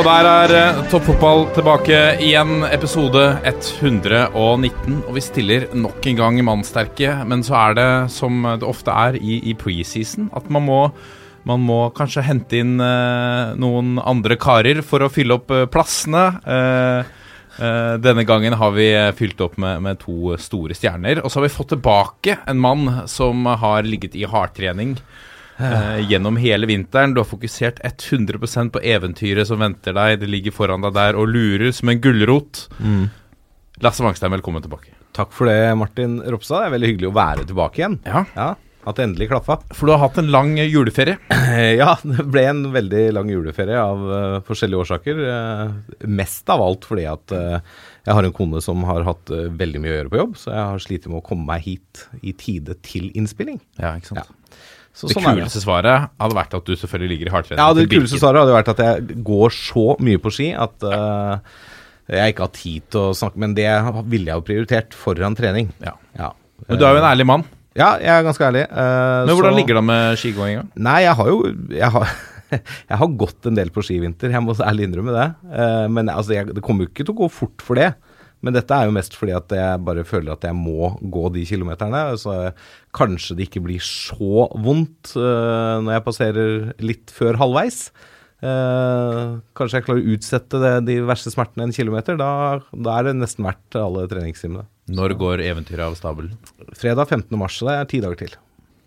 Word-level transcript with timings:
Og 0.00 0.06
der 0.06 0.24
er 0.24 0.52
eh, 0.56 0.78
toppfotball 0.88 1.42
tilbake 1.52 1.96
igjen, 2.24 2.62
episode 2.72 3.20
119. 3.44 4.94
Og 5.02 5.10
vi 5.12 5.20
stiller 5.20 5.66
nok 5.76 6.06
en 6.08 6.16
gang 6.16 6.38
mannsterke, 6.46 7.18
men 7.28 7.44
så 7.44 7.58
er 7.58 7.76
det 7.76 7.88
som 8.14 8.46
det 8.48 8.64
ofte 8.64 8.94
er 8.96 9.18
i, 9.20 9.42
i 9.52 9.52
preseason, 9.60 10.30
at 10.32 10.48
man 10.48 10.64
må, 10.64 10.78
man 11.44 11.60
må 11.68 11.82
kanskje 11.92 12.24
hente 12.24 12.62
inn 12.62 12.80
eh, 12.80 13.52
noen 13.60 14.00
andre 14.00 14.40
karer 14.40 14.80
for 14.80 15.04
å 15.04 15.12
fylle 15.12 15.36
opp 15.36 15.52
eh, 15.52 15.66
plassene. 15.68 16.26
Eh, 16.48 17.12
eh, 17.60 17.94
denne 18.00 18.24
gangen 18.24 18.56
har 18.56 18.72
vi 18.72 18.88
eh, 18.94 19.12
fylt 19.20 19.44
opp 19.44 19.60
med, 19.60 19.84
med 19.84 20.00
to 20.00 20.32
store 20.40 20.80
stjerner. 20.80 21.20
Og 21.20 21.28
så 21.28 21.42
har 21.42 21.50
vi 21.50 21.56
fått 21.58 21.74
tilbake 21.74 22.40
en 22.48 22.64
mann 22.64 23.02
som 23.04 23.44
har 23.52 23.84
ligget 23.84 24.16
i 24.16 24.24
hardtrening 24.24 24.96
eh, 25.60 26.00
gjennom 26.10 26.38
hele 26.40 26.68
vinteren. 26.70 27.14
Du 27.14 27.20
har 27.22 27.28
fokusert 27.28 27.82
100 27.84 28.72
på 28.72 28.82
eventyret 28.82 29.48
som 29.48 29.60
venter 29.60 29.96
deg. 29.96 30.20
Det 30.22 30.30
ligger 30.30 30.56
foran 30.56 30.86
deg 30.86 30.96
der 30.96 31.18
og 31.20 31.28
lurer 31.28 31.70
som 31.76 31.92
en 31.92 32.00
gulrot. 32.00 32.66
Lasse 33.80 34.04
Wangstein, 34.04 34.32
velkommen 34.34 34.64
tilbake. 34.64 34.96
Takk 35.16 35.32
for 35.34 35.50
det, 35.50 35.74
Martin 35.78 36.18
Ropstad. 36.22 36.62
Det 36.62 36.66
er 36.68 36.74
veldig 36.76 36.90
hyggelig 36.92 37.08
å 37.10 37.16
være 37.16 37.46
tilbake 37.48 37.80
igjen. 37.82 37.96
Ja, 38.06 38.24
Ja, 38.36 38.50
At 38.88 38.96
det 38.96 39.04
endelig 39.04 39.26
klaffa. 39.28 39.58
For 39.76 39.88
du 39.88 39.92
har 39.92 40.00
hatt 40.00 40.18
en 40.22 40.30
lang 40.32 40.54
eh, 40.58 40.70
juleferie. 40.70 41.18
Ja, 41.80 41.96
det 42.00 42.24
ble 42.30 42.44
en 42.46 42.60
veldig 42.72 43.02
lang 43.12 43.28
juleferie 43.28 43.76
av 43.76 44.04
uh, 44.06 44.36
forskjellige 44.46 44.84
årsaker. 44.84 45.18
Uh, 45.20 46.04
mest 46.08 46.48
av 46.52 46.62
alt 46.64 46.86
fordi 46.88 47.04
at 47.10 47.34
uh, 47.34 47.58
jeg 48.06 48.16
har 48.16 48.24
en 48.28 48.36
kone 48.36 48.62
som 48.64 48.84
har 48.88 49.04
hatt 49.04 49.32
veldig 49.32 49.82
mye 49.82 49.92
å 49.92 49.96
gjøre 49.98 50.12
på 50.12 50.20
jobb, 50.22 50.36
så 50.40 50.52
jeg 50.54 50.68
har 50.70 50.84
slitt 50.86 51.08
med 51.10 51.18
å 51.20 51.24
komme 51.26 51.44
meg 51.50 51.66
hit 51.66 52.04
i 52.22 52.32
tide 52.32 52.78
til 52.86 53.10
innspilling. 53.18 53.58
Ja, 53.82 53.96
ikke 53.98 54.14
sant? 54.14 54.22
Ja. 54.22 54.39
Så 54.92 55.06
Det 55.08 55.14
sånn 55.14 55.24
det. 55.28 55.34
kuleste 55.38 55.62
svaret 55.62 56.08
hadde 56.20 56.36
vært 56.36 56.54
at 56.58 56.66
du 56.66 56.72
selvfølgelig 56.76 57.10
ligger 57.14 57.28
i 57.30 57.34
hardtrening. 57.34 57.60
Ja, 57.62 57.72
det 57.76 57.86
kuleste 57.92 58.18
svaret 58.20 58.42
hadde 58.42 58.56
vært 58.56 58.70
at 58.72 58.80
jeg 58.84 59.22
går 59.24 59.54
så 59.54 59.84
mye 60.02 60.18
på 60.20 60.32
ski 60.34 60.48
at 60.58 60.82
uh, 60.82 61.38
jeg 62.10 62.34
ikke 62.34 62.42
har 62.48 62.52
tid 62.56 62.88
til 62.90 63.00
å 63.06 63.14
snakke, 63.14 63.38
men 63.38 63.54
det 63.54 63.68
ville 64.10 64.32
jeg 64.32 64.40
jo 64.40 64.46
prioritert 64.48 64.96
foran 64.98 65.36
trening. 65.38 65.70
Ja. 65.84 65.94
Ja. 66.18 66.32
Men 66.66 66.80
du 66.80 66.84
er 66.84 66.96
jo 66.96 67.02
en 67.04 67.08
ærlig 67.12 67.26
mann. 67.30 67.46
Ja, 67.78 67.92
jeg 68.02 68.10
er 68.10 68.26
ganske 68.26 68.44
ærlig. 68.44 68.66
Uh, 68.66 69.24
Men 69.30 69.36
hvordan 69.38 69.54
så- 69.54 69.58
ligger 69.60 69.74
det 69.78 69.82
an 69.84 69.86
med 69.92 70.18
skigåinga? 70.18 70.66
Nei, 70.74 70.98
jeg 71.06 71.14
har 71.20 71.26
jo 71.30 71.38
jeg 71.70 71.90
har, 71.96 72.14
jeg 72.90 72.98
har 72.98 73.16
gått 73.22 73.46
en 73.46 73.54
del 73.54 73.70
på 73.70 73.84
ski 73.86 73.96
i 74.00 74.04
vinter, 74.04 74.34
jeg 74.34 74.42
må 74.42 74.58
ærlig 74.58 74.88
innrømme 74.90 75.14
det. 75.14 75.28
Uh, 75.54 75.86
men 75.88 76.10
altså, 76.10 76.34
jeg, 76.34 76.50
det 76.52 76.62
kommer 76.66 76.84
jo 76.84 76.90
ikke 76.90 77.06
til 77.06 77.14
å 77.14 77.20
gå 77.22 77.30
fort 77.30 77.62
for 77.62 77.78
det. 77.78 77.92
Men 78.40 78.56
dette 78.56 78.72
er 78.72 78.88
jo 78.88 78.94
mest 78.96 79.16
fordi 79.18 79.34
at 79.36 79.52
jeg 79.52 79.82
bare 79.84 80.04
føler 80.08 80.32
at 80.32 80.46
jeg 80.48 80.56
må 80.56 80.94
gå 81.00 81.26
de 81.34 81.44
kilometerne. 81.48 82.04
Så 82.20 82.36
kanskje 82.96 83.36
det 83.36 83.48
ikke 83.48 83.64
blir 83.66 83.82
så 83.84 84.46
vondt 84.64 85.12
uh, 85.18 85.80
når 85.84 85.98
jeg 85.98 86.06
passerer 86.06 86.54
litt 86.80 87.12
før 87.14 87.40
halvveis. 87.40 87.88
Uh, 88.40 89.40
kanskje 89.52 89.80
jeg 89.80 89.84
klarer 89.84 90.00
å 90.00 90.12
utsette 90.14 90.60
det, 90.62 90.74
de 90.88 91.00
verste 91.04 91.32
smertene 91.32 91.68
en 91.68 91.76
kilometer. 91.76 92.16
Da, 92.20 92.60
da 92.72 92.96
er 92.96 93.10
det 93.10 93.18
nesten 93.20 93.44
verdt 93.44 93.76
alle 93.80 94.06
treningstimene. 94.10 94.64
Når 94.90 95.14
går 95.20 95.44
eventyret 95.44 95.84
av 95.86 95.98
stabelen? 95.98 96.32
Fredag 96.72 97.12
15. 97.12 97.36
mars, 97.38 97.60
så 97.60 97.68
det 97.68 97.76
er 97.76 97.90
ti 97.92 98.00
dager 98.02 98.24
til. 98.24 98.38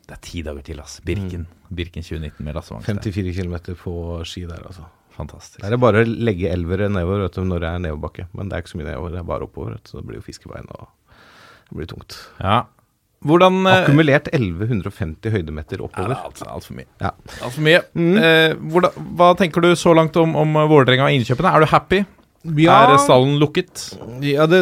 Det 0.03 0.17
er 0.17 0.25
ti 0.25 0.41
dager 0.43 0.65
til, 0.65 0.81
altså. 0.83 1.05
Birken. 1.07 1.45
Birken 1.71 2.03
2019 2.03 2.43
med 2.43 2.57
Lasse 2.57 2.73
Wangstein. 2.73 2.99
54 3.05 3.37
km 3.37 3.77
på 3.79 3.93
ski 4.27 4.43
der, 4.49 4.65
altså. 4.67 4.89
Fantastisk. 5.17 5.61
Det 5.61 5.71
er 5.75 5.81
bare 5.81 6.01
å 6.03 6.07
legge 6.29 6.49
elvere 6.51 6.87
nedover 6.89 7.27
du, 7.29 7.41
når 7.45 7.61
det 7.63 7.69
er 7.71 7.81
nedoverbakke. 7.87 8.27
Men 8.33 8.49
det 8.49 8.55
er 8.57 8.63
ikke 8.63 8.73
så 8.73 8.79
mye 8.81 8.89
nedover, 8.91 9.13
det 9.13 9.19
er 9.21 9.27
bare 9.29 9.45
oppover. 9.47 9.75
Så 9.85 9.99
det 9.99 10.05
blir 10.09 10.17
jo 10.21 10.25
fiskebein 10.25 10.69
og 10.73 10.87
det 11.69 11.77
blir 11.79 11.89
tungt. 11.91 12.17
Ja. 12.41 12.63
Hvordan 13.23 13.61
eh, 13.69 13.77
Akkumulert 13.85 14.27
1150 14.33 15.31
høydemeter 15.31 15.79
oppover. 15.85 16.11
Ja, 16.17 16.25
Altfor 16.27 16.49
alt- 16.51 16.71
mye. 16.75 16.89
Ja. 16.99 17.13
Alt 17.39 17.53
for 17.55 17.63
mye. 17.63 17.79
Eh, 17.95 18.57
hvordan, 18.73 19.05
hva 19.21 19.29
tenker 19.39 19.63
du 19.63 19.69
så 19.79 19.93
langt 19.95 20.17
om, 20.19 20.35
om 20.35 20.57
Vålerenga 20.67 21.07
og 21.07 21.15
innkjøpene? 21.21 21.53
Er 21.55 21.63
du 21.63 21.71
happy? 21.71 22.01
Er 22.43 22.97
stallen 22.99 23.37
lukket? 23.39 23.93
ja 24.27 24.43
det, 24.51 24.59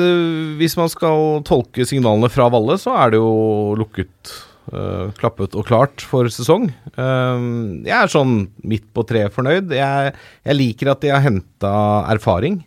hvis 0.60 0.76
man 0.78 0.92
skal 0.94 1.40
tolke 1.48 1.82
signalene 1.90 2.30
fra 2.30 2.46
Valle, 2.54 2.76
så 2.78 2.94
er 3.02 3.16
det 3.16 3.18
jo 3.24 3.74
lukket, 3.80 4.36
øh, 4.74 5.14
klappet 5.18 5.56
og 5.58 5.68
klart 5.70 6.04
for 6.08 6.30
sesong. 6.32 6.70
Uh, 6.98 7.80
jeg 7.86 7.96
er 7.98 8.12
sånn 8.12 8.46
midt 8.68 8.90
på 8.96 9.06
treet 9.08 9.34
fornøyd. 9.36 9.74
Jeg, 9.76 10.12
jeg 10.48 10.58
liker 10.58 10.94
at 10.94 11.02
de 11.04 11.14
har 11.14 11.24
henta 11.26 11.72
erfaring. 12.12 12.62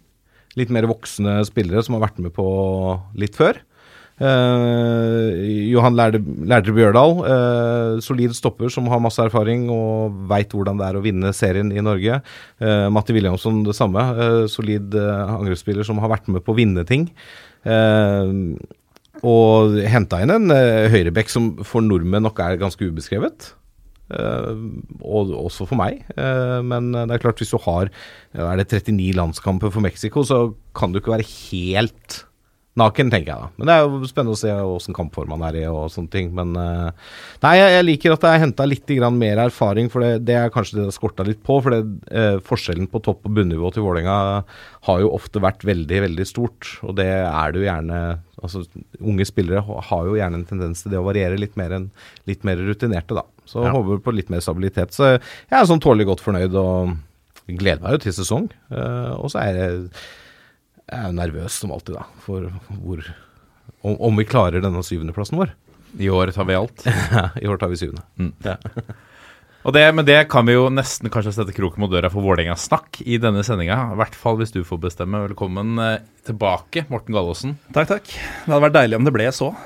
Litt 0.59 0.72
mer 0.75 0.87
voksne 0.91 1.41
spillere 1.48 1.82
som 1.82 1.97
har 1.98 2.06
vært 2.06 2.20
med 2.22 2.34
på 2.37 2.48
litt 3.19 3.38
før. 3.38 3.60
Uh, 4.14 5.34
Johan 5.72 5.97
Lærde, 5.98 6.20
Lærdre 6.47 6.75
Bjørdal, 6.76 7.16
solid 8.06 8.37
stopper 8.38 8.70
som 8.70 8.87
har 8.93 9.03
masse 9.03 9.19
erfaring 9.25 9.66
og 9.75 10.20
veit 10.31 10.54
hvordan 10.54 10.78
det 10.78 10.87
er 10.87 10.98
å 11.00 11.03
vinne 11.03 11.34
serien 11.34 11.72
i 11.75 11.82
Norge. 11.82 12.20
Uh, 12.62 12.87
Matti 12.94 13.16
Williamson 13.16 13.64
det 13.66 13.75
samme. 13.75 14.06
solid 14.53 14.94
uh, 14.94 15.41
angrepsspiller 15.41 15.87
som 15.87 15.98
har 16.04 16.14
vært 16.14 16.31
med 16.31 16.47
på 16.47 16.54
å 16.54 16.60
vinne 16.60 16.87
ting. 16.87 17.10
Eh, 17.64 18.32
og 19.24 19.78
henta 19.88 20.20
inn 20.22 20.32
en 20.34 20.52
uh, 20.52 20.86
høyrebekk 20.92 21.32
som 21.32 21.52
for 21.66 21.84
nordmenn 21.84 22.26
nok 22.26 22.42
er 22.44 22.60
ganske 22.60 22.84
ubeskrevet. 22.84 23.52
Uh, 24.12 24.52
og 25.00 25.32
også 25.46 25.64
for 25.70 25.80
meg. 25.80 26.02
Uh, 26.18 26.60
men 26.66 26.92
det 26.92 27.16
er 27.16 27.24
klart, 27.24 27.40
hvis 27.40 27.54
du 27.54 27.58
har 27.64 27.88
er 28.34 28.60
det 28.60 28.68
39 28.84 29.16
landskamper 29.16 29.72
for 29.72 29.84
Mexico, 29.84 30.26
så 30.28 30.46
kan 30.76 30.92
du 30.92 31.00
ikke 31.00 31.16
være 31.16 31.28
helt 31.28 32.24
naken, 32.80 33.10
tenker 33.12 33.30
jeg 33.30 33.38
da. 33.38 33.48
Men 33.56 33.68
det 33.68 33.74
er 33.74 33.84
jo 33.84 34.08
spennende 34.10 34.34
å 34.34 34.40
se 34.40 34.50
åssen 34.50 34.96
kampform 34.96 35.30
han 35.36 35.44
er 35.46 35.60
i 35.60 35.64
og 35.70 35.92
sånne 35.94 36.10
ting. 36.10 36.32
Men 36.34 36.56
uh, 36.58 36.90
nei, 37.44 37.52
jeg, 37.60 37.72
jeg 37.76 37.86
liker 37.86 38.14
at 38.16 38.24
det 38.24 38.32
er 38.32 38.42
henta 38.42 38.66
litt 38.66 38.90
grann 38.98 39.18
mer 39.20 39.42
erfaring, 39.44 39.90
for 39.92 40.02
det, 40.02 40.24
det 40.26 40.34
er 40.40 40.52
kanskje 40.54 40.80
det 40.80 40.88
det 40.88 40.96
skorta 40.96 41.26
litt 41.26 41.42
på. 41.46 41.60
For 41.62 41.74
det, 41.76 41.82
uh, 42.10 42.40
forskjellen 42.44 42.88
på 42.90 43.02
topp- 43.06 43.28
og 43.28 43.36
bunnivå 43.38 43.70
til 43.74 43.86
Vålerenga 43.86 44.16
har 44.88 45.04
jo 45.04 45.12
ofte 45.14 45.42
vært 45.44 45.62
veldig, 45.66 46.00
veldig 46.08 46.26
stort. 46.28 46.72
Og 46.82 46.96
det 46.98 47.10
er 47.10 47.54
det 47.54 47.62
jo 47.62 47.68
gjerne 47.70 48.04
Altså, 48.44 48.60
unge 49.00 49.24
spillere 49.24 49.62
har 49.62 50.02
jo 50.04 50.16
gjerne 50.18 50.36
en 50.36 50.44
tendens 50.44 50.82
til 50.82 50.92
det 50.92 50.98
å 50.98 51.04
variere 51.06 51.38
litt 51.38 51.54
mer 51.56 51.72
enn 51.72 51.86
litt 52.28 52.42
mer 52.44 52.58
rutinerte, 52.60 53.14
da. 53.16 53.22
Så 53.48 53.62
Ja. 53.64 53.70
håper 53.72 54.02
på 54.04 54.12
litt 54.12 54.28
mer 54.28 54.42
stabilitet. 54.44 54.92
Så 54.92 55.14
jeg 55.14 55.54
er 55.56 55.64
sånn 55.64 55.80
tålelig 55.80 56.10
godt 56.10 56.20
fornøyd 56.20 56.52
og 56.60 56.92
gleder 57.48 57.80
meg 57.80 57.94
jo 57.96 58.02
til 58.04 58.16
sesong. 58.18 58.50
Uh, 58.68 59.16
og 59.16 59.30
så 59.32 59.40
er 59.46 59.56
jeg 59.62 59.78
jeg 60.90 61.00
er 61.00 61.08
jo 61.08 61.16
nervøs 61.16 61.60
som 61.62 61.72
alltid, 61.74 61.96
da, 61.96 62.04
for 62.24 62.50
hvor 62.80 63.04
om, 63.84 63.96
om 64.10 64.20
vi 64.20 64.26
klarer 64.28 64.64
denne 64.64 64.82
syvendeplassen 64.84 65.38
vår. 65.40 65.52
I 66.00 66.10
år 66.10 66.32
tar 66.34 66.46
vi 66.48 66.56
alt. 66.58 66.84
I 67.42 67.48
år 67.48 67.60
tar 67.60 67.70
vi 67.70 67.78
syvende. 67.78 68.04
Og 69.64 69.72
det, 69.72 69.84
men 69.96 70.04
det 70.04 70.18
kan 70.28 70.44
vi 70.44 70.56
jo 70.56 70.66
nesten 70.72 71.08
kanskje 71.12 71.32
sette 71.38 71.54
kroken 71.56 71.80
mot 71.80 71.92
døra 71.92 72.10
for 72.12 72.24
Vålerengas 72.24 72.66
snakk 72.68 72.98
i 73.00 73.16
denne 73.20 73.40
sendinga. 73.46 73.78
I 73.94 73.98
hvert 74.00 74.16
fall 74.18 74.36
hvis 74.40 74.52
du 74.52 74.60
får 74.66 74.82
bestemme. 74.82 75.22
Velkommen 75.24 75.78
eh, 75.80 76.02
tilbake, 76.28 76.84
Morten 76.92 77.16
Gallaasen. 77.16 77.54
Takk, 77.72 77.88
takk. 77.94 78.10
Det 78.10 78.52
hadde 78.52 78.60
vært 78.66 78.76
deilig 78.76 78.98
om 78.98 79.08
det 79.08 79.14
ble 79.16 79.30
så. 79.32 79.52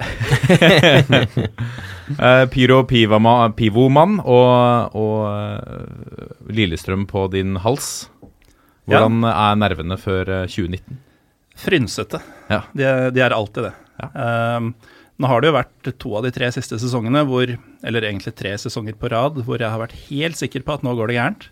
Eh, 2.08 2.46
Pyro 2.48 2.78
Pivoman 2.88 4.14
og, 4.22 4.94
og 4.96 5.18
eh, 5.28 6.30
Lillestrøm 6.56 7.02
på 7.04 7.26
din 7.34 7.58
hals. 7.60 8.06
Hvordan 8.88 9.26
er 9.28 9.58
nervene 9.60 9.98
før 10.00 10.30
eh, 10.38 10.46
2019? 10.48 11.02
Frynsete. 11.58 12.20
Ja. 12.48 12.62
De, 12.72 12.86
de 13.14 13.22
er 13.24 13.34
alltid 13.34 13.68
det. 13.68 13.74
Ja. 13.98 14.08
Ehm, 14.24 14.72
nå 15.18 15.26
har 15.26 15.42
det 15.42 15.50
jo 15.50 15.56
vært 15.56 15.88
to 15.98 16.12
av 16.14 16.26
de 16.26 16.30
tre 16.34 16.50
siste 16.54 16.78
sesongene 16.78 17.24
hvor, 17.26 17.50
eller 17.82 18.06
egentlig 18.06 18.36
tre 18.38 18.52
sesonger 18.62 18.94
på 18.98 19.10
rad, 19.10 19.40
hvor 19.46 19.58
jeg 19.58 19.70
har 19.72 19.82
vært 19.82 19.96
helt 20.06 20.38
sikker 20.38 20.62
på 20.66 20.76
at 20.76 20.84
nå 20.86 20.94
går 20.94 21.10
det 21.10 21.16
gærent. 21.18 21.48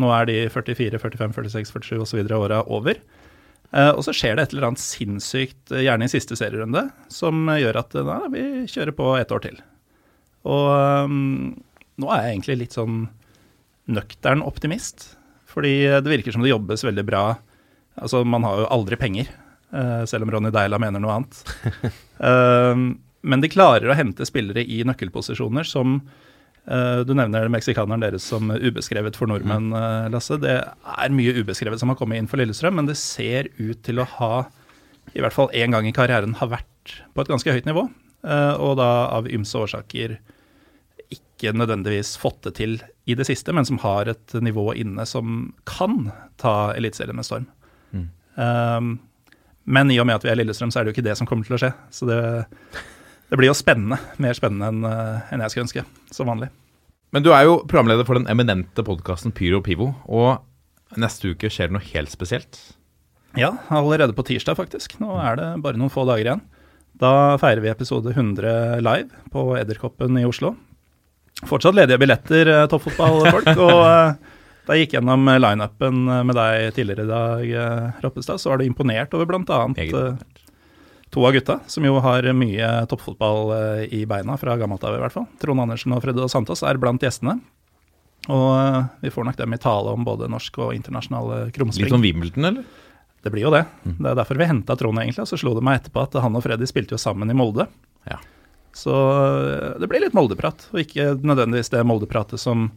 Nå 0.00 0.08
er 0.16 0.28
de 0.30 0.36
44, 0.48 1.00
45, 1.02 1.34
46, 1.36 1.74
47 1.74 2.00
osv. 2.06 2.22
åra 2.38 2.62
over. 2.64 3.02
Uh, 3.72 3.92
og 3.92 4.02
så 4.04 4.12
skjer 4.16 4.36
det 4.36 4.46
et 4.46 4.54
eller 4.54 4.68
annet 4.68 4.82
sinnssykt, 4.82 5.60
eh, 5.72 5.86
gjerne 5.86 6.04
i 6.04 6.12
siste 6.12 6.36
serierunde, 6.36 6.82
som 7.12 7.46
gjør 7.48 7.78
at 7.80 7.94
eh, 7.96 8.04
nei, 8.04 8.32
vi 8.34 8.42
kjører 8.68 8.92
på 8.96 9.06
ett 9.16 9.32
år 9.32 9.44
til. 9.46 9.62
Og 10.44 10.66
um, 11.08 11.54
nå 12.00 12.10
er 12.12 12.26
jeg 12.26 12.34
egentlig 12.34 12.58
litt 12.60 12.76
sånn 12.76 13.06
nøktern 13.92 14.44
optimist. 14.44 15.14
Fordi 15.52 15.72
det 16.00 16.08
virker 16.08 16.32
som 16.32 16.44
det 16.44 16.52
jobbes 16.52 16.84
veldig 16.84 17.04
bra. 17.08 17.22
Altså, 18.00 18.22
man 18.24 18.44
har 18.44 18.60
jo 18.62 18.68
aldri 18.72 18.96
penger, 19.00 19.28
selv 20.06 20.26
om 20.26 20.32
Ronny 20.34 20.50
Deila 20.52 20.78
mener 20.82 21.00
noe 21.02 21.20
annet. 21.20 21.38
Ehm, 22.22 23.00
men 23.22 23.42
de 23.42 23.50
klarer 23.50 23.90
å 23.90 23.96
hente 23.96 24.26
spillere 24.26 24.62
i 24.62 24.82
nøkkelposisjoner 24.86 25.66
som 25.66 25.96
eh, 26.66 27.00
Du 27.06 27.14
nevner 27.18 27.50
meksikaneren 27.50 28.02
deres 28.02 28.26
som 28.26 28.50
ubeskrevet 28.50 29.18
for 29.18 29.30
nordmenn, 29.30 29.70
eh, 29.78 30.10
Lasse. 30.12 30.38
Det 30.42 30.56
er 30.58 31.14
mye 31.14 31.34
ubeskrevet 31.38 31.82
som 31.82 31.92
har 31.92 31.98
kommet 31.98 32.18
inn 32.20 32.30
for 32.30 32.42
Lillestrøm, 32.42 32.78
men 32.80 32.90
det 32.90 32.98
ser 33.00 33.50
ut 33.58 33.82
til 33.86 34.02
å 34.02 34.08
ha, 34.18 34.32
i 35.14 35.22
hvert 35.22 35.36
fall 35.36 35.50
én 35.54 35.74
gang 35.74 35.86
i 35.88 35.94
karrieren, 35.94 36.36
har 36.38 36.50
vært 36.52 36.98
på 37.14 37.24
et 37.24 37.30
ganske 37.30 37.54
høyt 37.54 37.70
nivå. 37.70 37.88
eh, 38.26 38.54
og 38.58 38.76
da 38.82 38.90
av 39.14 39.30
ymse 39.30 39.58
årsaker 39.58 40.18
ikke 41.12 41.52
nødvendigvis 41.58 42.16
fått 42.18 42.42
det 42.46 42.54
til 42.58 42.76
i 43.06 43.14
det 43.18 43.26
siste, 43.26 43.54
men 43.54 43.66
som 43.66 43.80
har 43.82 44.08
et 44.10 44.34
nivå 44.34 44.72
inne 44.78 45.06
som 45.06 45.50
kan 45.66 46.12
ta 46.38 46.72
Eliteserien 46.74 47.18
med 47.18 47.26
storm. 47.26 47.48
Um, 48.32 48.94
men 49.64 49.90
i 49.92 49.98
og 50.02 50.08
med 50.08 50.18
at 50.18 50.26
vi 50.26 50.32
er 50.32 50.40
Lillestrøm, 50.40 50.72
så 50.72 50.80
er 50.80 50.84
det 50.84 50.92
jo 50.92 50.96
ikke 50.98 51.08
det 51.08 51.16
som 51.18 51.28
kommer 51.28 51.46
til 51.46 51.56
å 51.56 51.60
skje. 51.62 51.70
Så 51.94 52.08
det, 52.08 52.18
det 53.30 53.38
blir 53.38 53.50
jo 53.50 53.56
spennende. 53.56 54.00
Mer 54.22 54.38
spennende 54.38 54.70
enn 54.72 54.86
en 54.86 55.44
jeg 55.44 55.54
skulle 55.54 55.68
ønske, 55.68 55.84
som 56.14 56.30
vanlig. 56.30 56.50
Men 57.12 57.24
du 57.24 57.30
er 57.36 57.44
jo 57.44 57.60
programleder 57.68 58.08
for 58.08 58.16
den 58.16 58.28
eminente 58.32 58.84
podkasten 58.86 59.34
Pyro 59.36 59.60
Pivo, 59.64 59.90
og 60.08 60.98
neste 61.00 61.34
uke 61.34 61.50
skjer 61.52 61.68
det 61.68 61.76
noe 61.76 61.90
helt 61.92 62.12
spesielt. 62.12 62.58
Ja, 63.36 63.54
allerede 63.72 64.16
på 64.16 64.24
tirsdag, 64.28 64.56
faktisk. 64.58 64.98
Nå 65.00 65.14
er 65.20 65.38
det 65.38 65.48
bare 65.64 65.80
noen 65.80 65.92
få 65.92 66.04
dager 66.08 66.26
igjen. 66.26 66.44
Da 67.00 67.38
feirer 67.40 67.62
vi 67.64 67.72
episode 67.72 68.12
100 68.12 68.80
live 68.84 69.24
på 69.32 69.46
Edderkoppen 69.60 70.18
i 70.20 70.26
Oslo. 70.28 70.54
Fortsatt 71.48 71.74
ledige 71.74 71.98
billetter, 71.98 72.48
eh, 72.48 72.66
toppfotballfolk. 72.70 73.48
Og 73.66 73.80
eh, 73.88 74.31
da 74.66 74.76
jeg 74.76 74.86
gikk 74.86 74.98
gjennom 74.98 75.26
eh, 75.28 75.40
lineupen 75.42 76.04
eh, 76.06 76.22
med 76.28 76.38
deg 76.38 76.68
tidligere 76.76 77.06
i 77.06 77.10
dag, 77.10 77.96
Rappestad, 78.04 78.38
så 78.38 78.52
var 78.52 78.60
du 78.60 78.68
imponert 78.68 79.14
over 79.18 79.26
bl.a. 79.26 79.64
To 81.12 81.26
av 81.28 81.32
gutta, 81.32 81.58
som 81.66 81.84
jo 81.84 81.98
har 82.00 82.24
mye 82.32 82.68
toppfotball 82.88 83.50
eh, 83.52 83.80
i 83.98 84.04
beina 84.08 84.38
fra 84.40 84.54
gammelt 84.56 84.84
av, 84.88 84.94
i 84.96 85.02
hvert 85.02 85.12
fall. 85.12 85.26
Trond 85.42 85.60
Andersen 85.60 85.92
og 85.92 86.00
Fredde 86.00 86.24
Santos 86.32 86.62
er 86.64 86.80
blant 86.80 87.04
gjestene. 87.04 87.34
Og 88.32 88.46
eh, 88.56 88.78
vi 89.02 89.12
får 89.12 89.26
nok 89.28 89.36
dem 89.36 89.52
i 89.52 89.58
tale 89.60 89.92
om 89.92 90.06
både 90.08 90.30
norsk 90.32 90.56
og 90.64 90.72
internasjonale 90.72 91.50
krumspring. 91.52 91.90
Litt 91.90 91.98
om 91.98 92.06
Wimbledon, 92.06 92.48
eller? 92.48 92.88
Det 93.22 93.30
blir 93.34 93.44
jo 93.44 93.52
det. 93.52 93.66
Det 93.84 94.08
er 94.08 94.16
derfor 94.16 94.40
vi 94.40 94.48
henta 94.48 94.78
Trond, 94.80 95.02
egentlig. 95.02 95.26
Og 95.26 95.28
så 95.28 95.36
slo 95.42 95.52
det 95.58 95.66
meg 95.68 95.82
etterpå 95.82 96.06
at 96.06 96.16
han 96.24 96.38
og 96.38 96.46
Freddy 96.46 96.70
spilte 96.70 96.96
jo 96.96 97.02
sammen 97.02 97.28
i 97.28 97.36
Molde. 97.36 97.68
Ja. 98.08 98.16
Så 98.72 98.96
det 99.78 99.90
blir 99.92 100.00
litt 100.00 100.16
Molde-prat, 100.16 100.64
og 100.72 100.80
ikke 100.80 101.12
nødvendigvis 101.20 101.70
det 101.76 101.84
Molde-pratet 101.86 102.40
som 102.40 102.70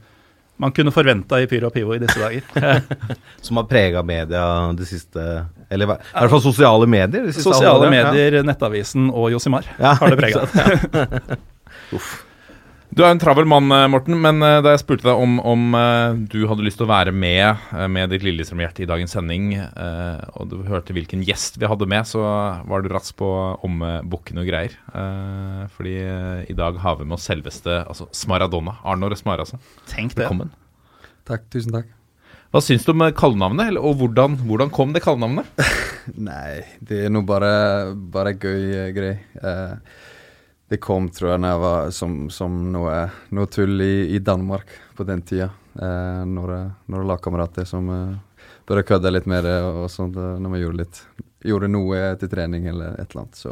man 0.62 0.72
kunne 0.72 0.92
forventa 0.96 1.40
i 1.44 1.48
Pyro 1.52 1.68
og 1.68 1.74
Pivo 1.76 1.96
i 1.96 2.00
disse 2.00 2.20
dager. 2.22 2.86
Som 3.46 3.58
har 3.60 3.68
prega 3.70 4.04
media 4.08 4.44
det 4.78 4.88
siste 4.90 5.26
Eller 5.70 5.86
i 5.86 5.90
hvert 5.90 6.32
fall 6.32 6.44
sosiale 6.44 6.88
medier. 6.88 7.26
de 7.28 7.34
siste 7.34 7.50
Sosiale 7.50 7.90
medier, 7.92 8.40
Nettavisen 8.48 9.10
og 9.12 9.32
Josimar 9.34 9.68
Ja, 9.80 9.96
har 10.00 10.16
det 10.16 10.22
prega. 10.22 11.38
Du 12.96 13.02
er 13.04 13.10
en 13.12 13.20
travel 13.20 13.44
mann, 13.44 13.68
eh, 13.76 13.90
Morten, 13.92 14.16
men 14.24 14.38
eh, 14.40 14.62
da 14.64 14.72
jeg 14.72 14.80
spurte 14.80 15.04
deg 15.04 15.20
om, 15.20 15.34
om 15.44 15.74
eh, 15.76 16.14
du 16.32 16.46
hadde 16.48 16.64
lyst 16.64 16.80
til 16.80 16.86
å 16.86 16.94
være 16.94 17.12
med 17.12 17.66
med 17.92 18.14
ditt 18.14 18.24
Lillestrøm-hjerte 18.24 18.86
i 18.86 18.88
dagens 18.88 19.12
sending, 19.18 19.50
eh, 19.60 20.22
og 20.40 20.48
du 20.54 20.62
hørte 20.70 20.96
hvilken 20.96 21.26
gjest 21.28 21.60
vi 21.60 21.68
hadde 21.68 21.90
med, 21.92 22.08
så 22.08 22.24
var 22.64 22.86
du 22.86 22.88
rask 22.94 23.12
på 23.20 23.28
ombukken 23.68 24.40
og 24.40 24.48
greier. 24.48 24.78
Eh, 24.96 25.66
fordi 25.76 25.98
i 26.48 26.56
dag 26.56 26.80
har 26.86 26.96
vi 27.02 27.10
med 27.10 27.18
oss 27.18 27.28
selveste 27.28 27.82
altså 27.84 28.08
Smaradonna. 28.16 28.78
Arnor 28.88 29.18
Smarasa. 29.20 29.60
Tenk 29.92 30.16
det. 30.16 30.24
Velkommen. 30.24 30.56
Takk, 31.28 31.50
tusen 31.52 31.76
takk. 31.76 31.92
Hva 32.56 32.64
syns 32.64 32.88
du 32.88 32.94
om 32.96 33.04
kallenavnet, 33.12 33.76
og 33.76 34.00
hvordan, 34.00 34.40
hvordan 34.48 34.72
kom 34.72 34.96
det 34.96 35.04
kallenavnet? 35.04 35.52
Nei, 36.32 36.62
det 36.80 37.10
er 37.10 37.12
nå 37.12 37.28
bare, 37.28 37.92
bare 37.92 38.38
gøy 38.40 38.70
eh, 38.86 38.92
grei. 38.96 39.16
Det 40.70 40.80
kom, 40.82 41.12
tror 41.14 41.36
jeg, 41.36 41.42
når 41.44 41.52
jeg 41.54 41.62
var 41.62 41.92
som, 41.94 42.14
som 42.34 42.56
noe, 42.74 42.94
noe 43.38 43.50
tull 43.54 43.82
i, 43.86 44.16
i 44.16 44.22
Danmark 44.24 44.72
på 44.98 45.06
den 45.06 45.22
tida. 45.22 45.52
Eh, 45.76 46.24
når 46.26 47.06
lagkamerater 47.06 47.68
som 47.70 47.90
eh, 47.94 48.48
bør 48.66 48.82
kødde 48.88 49.12
litt 49.14 49.30
med 49.30 49.46
det 49.46 49.60
og 49.62 49.86
sånt, 49.94 50.18
eh, 50.18 50.36
når 50.42 50.54
man 50.56 50.62
gjorde 50.64 50.84
litt 50.84 51.06
Gjorde 51.46 51.68
noe 51.70 52.00
til 52.18 52.30
trening 52.32 52.64
eller 52.72 52.96
et 52.98 53.12
eller 53.12 53.22
annet. 53.22 53.38
Så, 53.38 53.52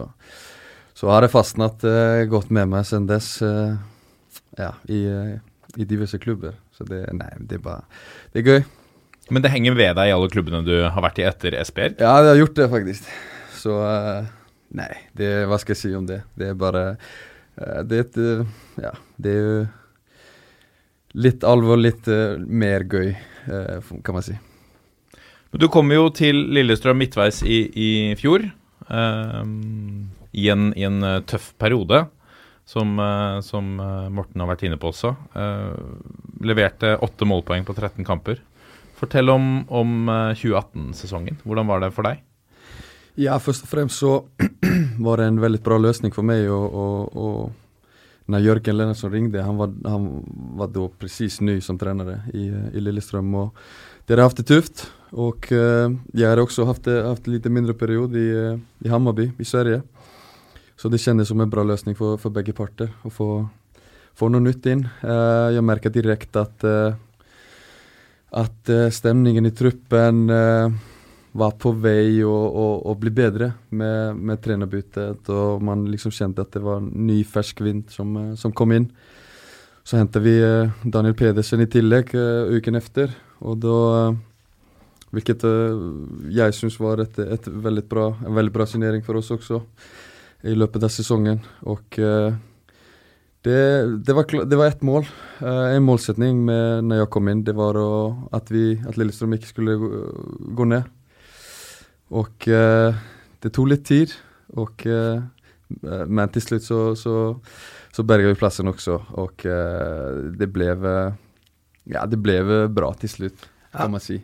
så 0.98 1.12
har 1.14 1.22
det 1.22 1.30
fastnatt 1.30 1.84
eh, 1.86 2.24
gått 2.26 2.50
med 2.50 2.72
meg 2.72 2.88
siden 2.90 3.06
dess. 3.06 3.36
Eh, 3.46 3.76
ja, 4.58 4.72
i, 4.90 5.04
eh, 5.06 5.36
i 5.78 5.86
diverse 5.86 6.18
klubber. 6.18 6.56
Så 6.74 6.88
det, 6.90 7.04
nei, 7.14 7.30
det 7.38 7.60
er 7.60 7.62
bare 7.62 7.84
Det 8.34 8.42
er 8.42 8.50
gøy. 8.50 8.64
Men 9.30 9.46
det 9.46 9.54
henger 9.54 9.78
ved 9.78 9.94
deg 10.00 10.10
i 10.10 10.16
alle 10.16 10.32
klubbene 10.34 10.64
du 10.66 10.74
har 10.82 11.06
vært 11.06 11.22
i 11.22 11.28
etter 11.30 11.60
SPR? 11.62 11.94
Ja, 12.02 12.18
det 12.26 12.34
har 12.34 12.42
gjort 12.42 12.58
det 12.58 12.68
faktisk. 12.74 13.14
Så 13.62 13.78
eh, 13.86 14.34
Nei, 14.78 14.90
det, 15.18 15.30
hva 15.50 15.60
skal 15.62 15.76
jeg 15.76 15.82
si 15.82 15.94
om 15.98 16.06
det? 16.10 16.24
Det 16.38 16.50
er 16.52 16.58
bare 16.58 16.84
eh, 16.94 17.82
Det 17.86 18.00
et 18.06 18.20
eh, 18.22 18.46
Ja, 18.82 18.94
det 19.22 19.34
er 19.34 19.44
jo 19.44 19.60
litt 21.24 21.46
alvor, 21.46 21.78
litt 21.78 22.10
eh, 22.10 22.40
mer 22.42 22.88
gøy, 22.90 23.12
kan 23.46 24.16
man 24.16 24.26
si. 24.26 24.34
Du 25.54 25.68
kom 25.70 25.92
jo 25.94 26.08
til 26.10 26.40
Lillestrøm 26.56 26.98
midtveis 26.98 27.44
i, 27.46 27.60
i 27.70 27.90
fjor, 28.18 28.50
Um, 28.84 30.10
i, 30.36 30.50
en, 30.52 30.66
i 30.76 30.84
en 30.84 31.06
tøff 31.24 31.54
periode, 31.62 32.02
som, 32.68 33.00
som 33.46 33.70
Morten 34.12 34.44
har 34.44 34.50
vært 34.50 34.66
inne 34.68 34.76
på 34.82 34.90
også. 34.92 35.14
Uh, 35.32 35.72
leverte 36.44 36.98
åtte 37.06 37.28
målpoeng 37.30 37.64
på 37.64 37.78
13 37.78 38.04
kamper. 38.04 38.42
Fortell 39.04 39.32
om, 39.34 39.48
om 39.68 40.08
eh, 40.08 40.38
2018-sesongen. 40.40 41.42
Hvordan 41.44 41.68
var 41.68 41.82
det 41.84 41.92
for 41.96 42.08
deg? 42.08 42.22
Ja, 43.20 43.36
først 43.38 43.68
og 43.68 43.70
fremst 43.70 44.02
så 44.02 44.24
var 45.06 45.22
det 45.22 45.28
en 45.30 45.42
veldig 45.42 45.60
bra 45.62 45.78
løsning 45.78 46.14
for 46.16 46.26
meg. 46.26 46.48
Og, 46.50 46.74
og, 46.74 47.18
og 47.18 48.32
når 48.32 48.46
Jørgen 48.46 48.78
Lennersen 48.80 49.12
ringte, 49.14 49.44
han 49.46 49.60
var, 49.60 49.74
han 49.86 50.08
var 50.58 50.72
da 50.74 50.88
presis 50.98 51.38
ny 51.44 51.60
som 51.62 51.78
trener 51.78 52.16
i, 52.34 52.48
i 52.50 52.82
Lillestrøm. 52.82 53.30
Og 53.38 53.52
dere 54.10 54.24
har 54.24 54.32
hatt 54.32 54.42
det 54.42 54.48
tøft. 54.50 54.88
Og 55.14 55.46
jeg 55.54 56.26
har 56.26 56.42
også 56.42 56.66
hatt 56.66 56.90
en 56.90 57.28
litt 57.30 57.46
mindre 57.54 57.76
periode 57.78 58.18
i, 58.18 58.30
eh, 58.34 58.62
i 58.82 58.90
Hammarby 58.90 59.28
i 59.38 59.46
Sverige. 59.46 59.84
Så 60.74 60.90
det 60.90 61.04
kjennes 61.04 61.30
som 61.30 61.42
en 61.42 61.52
bra 61.52 61.62
løsning 61.64 61.94
for, 61.96 62.18
for 62.18 62.34
begge 62.34 62.56
parter 62.58 62.90
å 63.06 63.12
få, 63.14 63.28
få 64.18 64.32
noe 64.34 64.42
nytt 64.42 64.66
inn. 64.72 64.82
Eh, 65.06 65.54
jeg 65.54 65.66
merker 65.70 65.94
direkte 65.94 66.48
at, 66.48 66.66
eh, 66.66 66.98
at 68.42 68.74
stemningen 68.90 69.46
i 69.46 69.54
truppen 69.54 70.26
var 71.34 71.56
på 71.58 71.72
vei 71.82 72.22
å, 72.26 72.94
bli 73.00 73.12
bedre 73.14 73.50
med, 73.74 74.20
med 74.22 74.42
trenerbyttet. 74.44 75.30
Og 75.34 75.64
man 75.66 75.88
liksom 75.90 76.14
kjente 76.14 76.46
at 76.46 76.54
det 76.54 76.62
var 76.62 76.84
ny, 76.84 77.24
fersk 77.26 77.64
vind 77.66 77.90
som, 77.94 78.14
eh, 78.20 78.34
som 78.40 78.54
kom 78.54 78.74
inn. 78.76 78.86
Så 79.84 79.98
hentet 79.98 80.24
vi 80.24 80.36
eh, 80.38 80.70
Daniel 80.86 81.18
Pedersen 81.18 81.64
i 81.64 81.70
tillegg 81.70 82.14
eh, 82.16 82.54
uken 82.60 82.80
efter. 82.80 83.18
Og 83.44 83.60
da 83.66 83.80
Hvilket 85.14 85.44
jeg 86.34 86.54
syns 86.58 86.80
var 86.82 86.98
et, 87.04 87.20
et 87.22 87.46
veldig 87.46 87.84
bra, 87.86 88.08
en 88.26 88.34
veldig 88.34 88.50
bra 88.50 88.66
signering 88.66 89.04
for 89.06 89.20
oss 89.20 89.28
også 89.30 89.60
i 90.50 90.56
løpet 90.58 90.88
av 90.88 90.90
sesongen. 90.90 91.38
Og 91.70 91.84
det, 93.46 93.60
det, 94.08 94.16
var, 94.18 94.26
det 94.26 94.58
var 94.58 94.74
mål. 94.82 95.06
En 95.46 95.86
målsetning 95.86 96.40
med, 96.48 96.90
når 96.90 97.04
jeg 97.04 97.12
kom 97.14 97.30
inn, 97.30 97.46
det 97.46 97.54
var 97.54 97.78
å, 97.78 97.92
at, 98.34 98.50
vi, 98.50 98.72
at 98.82 98.98
Lillestrøm 98.98 99.38
ikke 99.38 99.52
skulle 99.52 99.78
gå, 99.84 99.92
gå 100.58 100.70
ned. 100.74 100.90
Og 102.14 102.48
eh, 102.52 103.04
det 103.42 103.52
tok 103.56 103.72
litt 103.72 103.86
tid, 103.90 104.14
og, 104.60 104.86
eh, 104.86 105.24
men 106.06 106.34
til 106.34 106.44
slutt 106.46 106.66
så, 106.66 106.82
så, 107.00 107.16
så 107.94 108.06
berga 108.06 108.30
vi 108.30 108.38
plassen 108.40 108.70
også. 108.70 109.00
Og 109.24 109.46
eh, 109.50 110.20
det 110.38 110.52
ble 110.54 110.70
Ja, 111.90 112.06
det 112.08 112.22
ble 112.24 112.38
bra 112.72 112.94
til 113.00 113.12
slutt, 113.12 113.50
kan 113.74 113.92
man 113.92 114.04
si. 114.04 114.22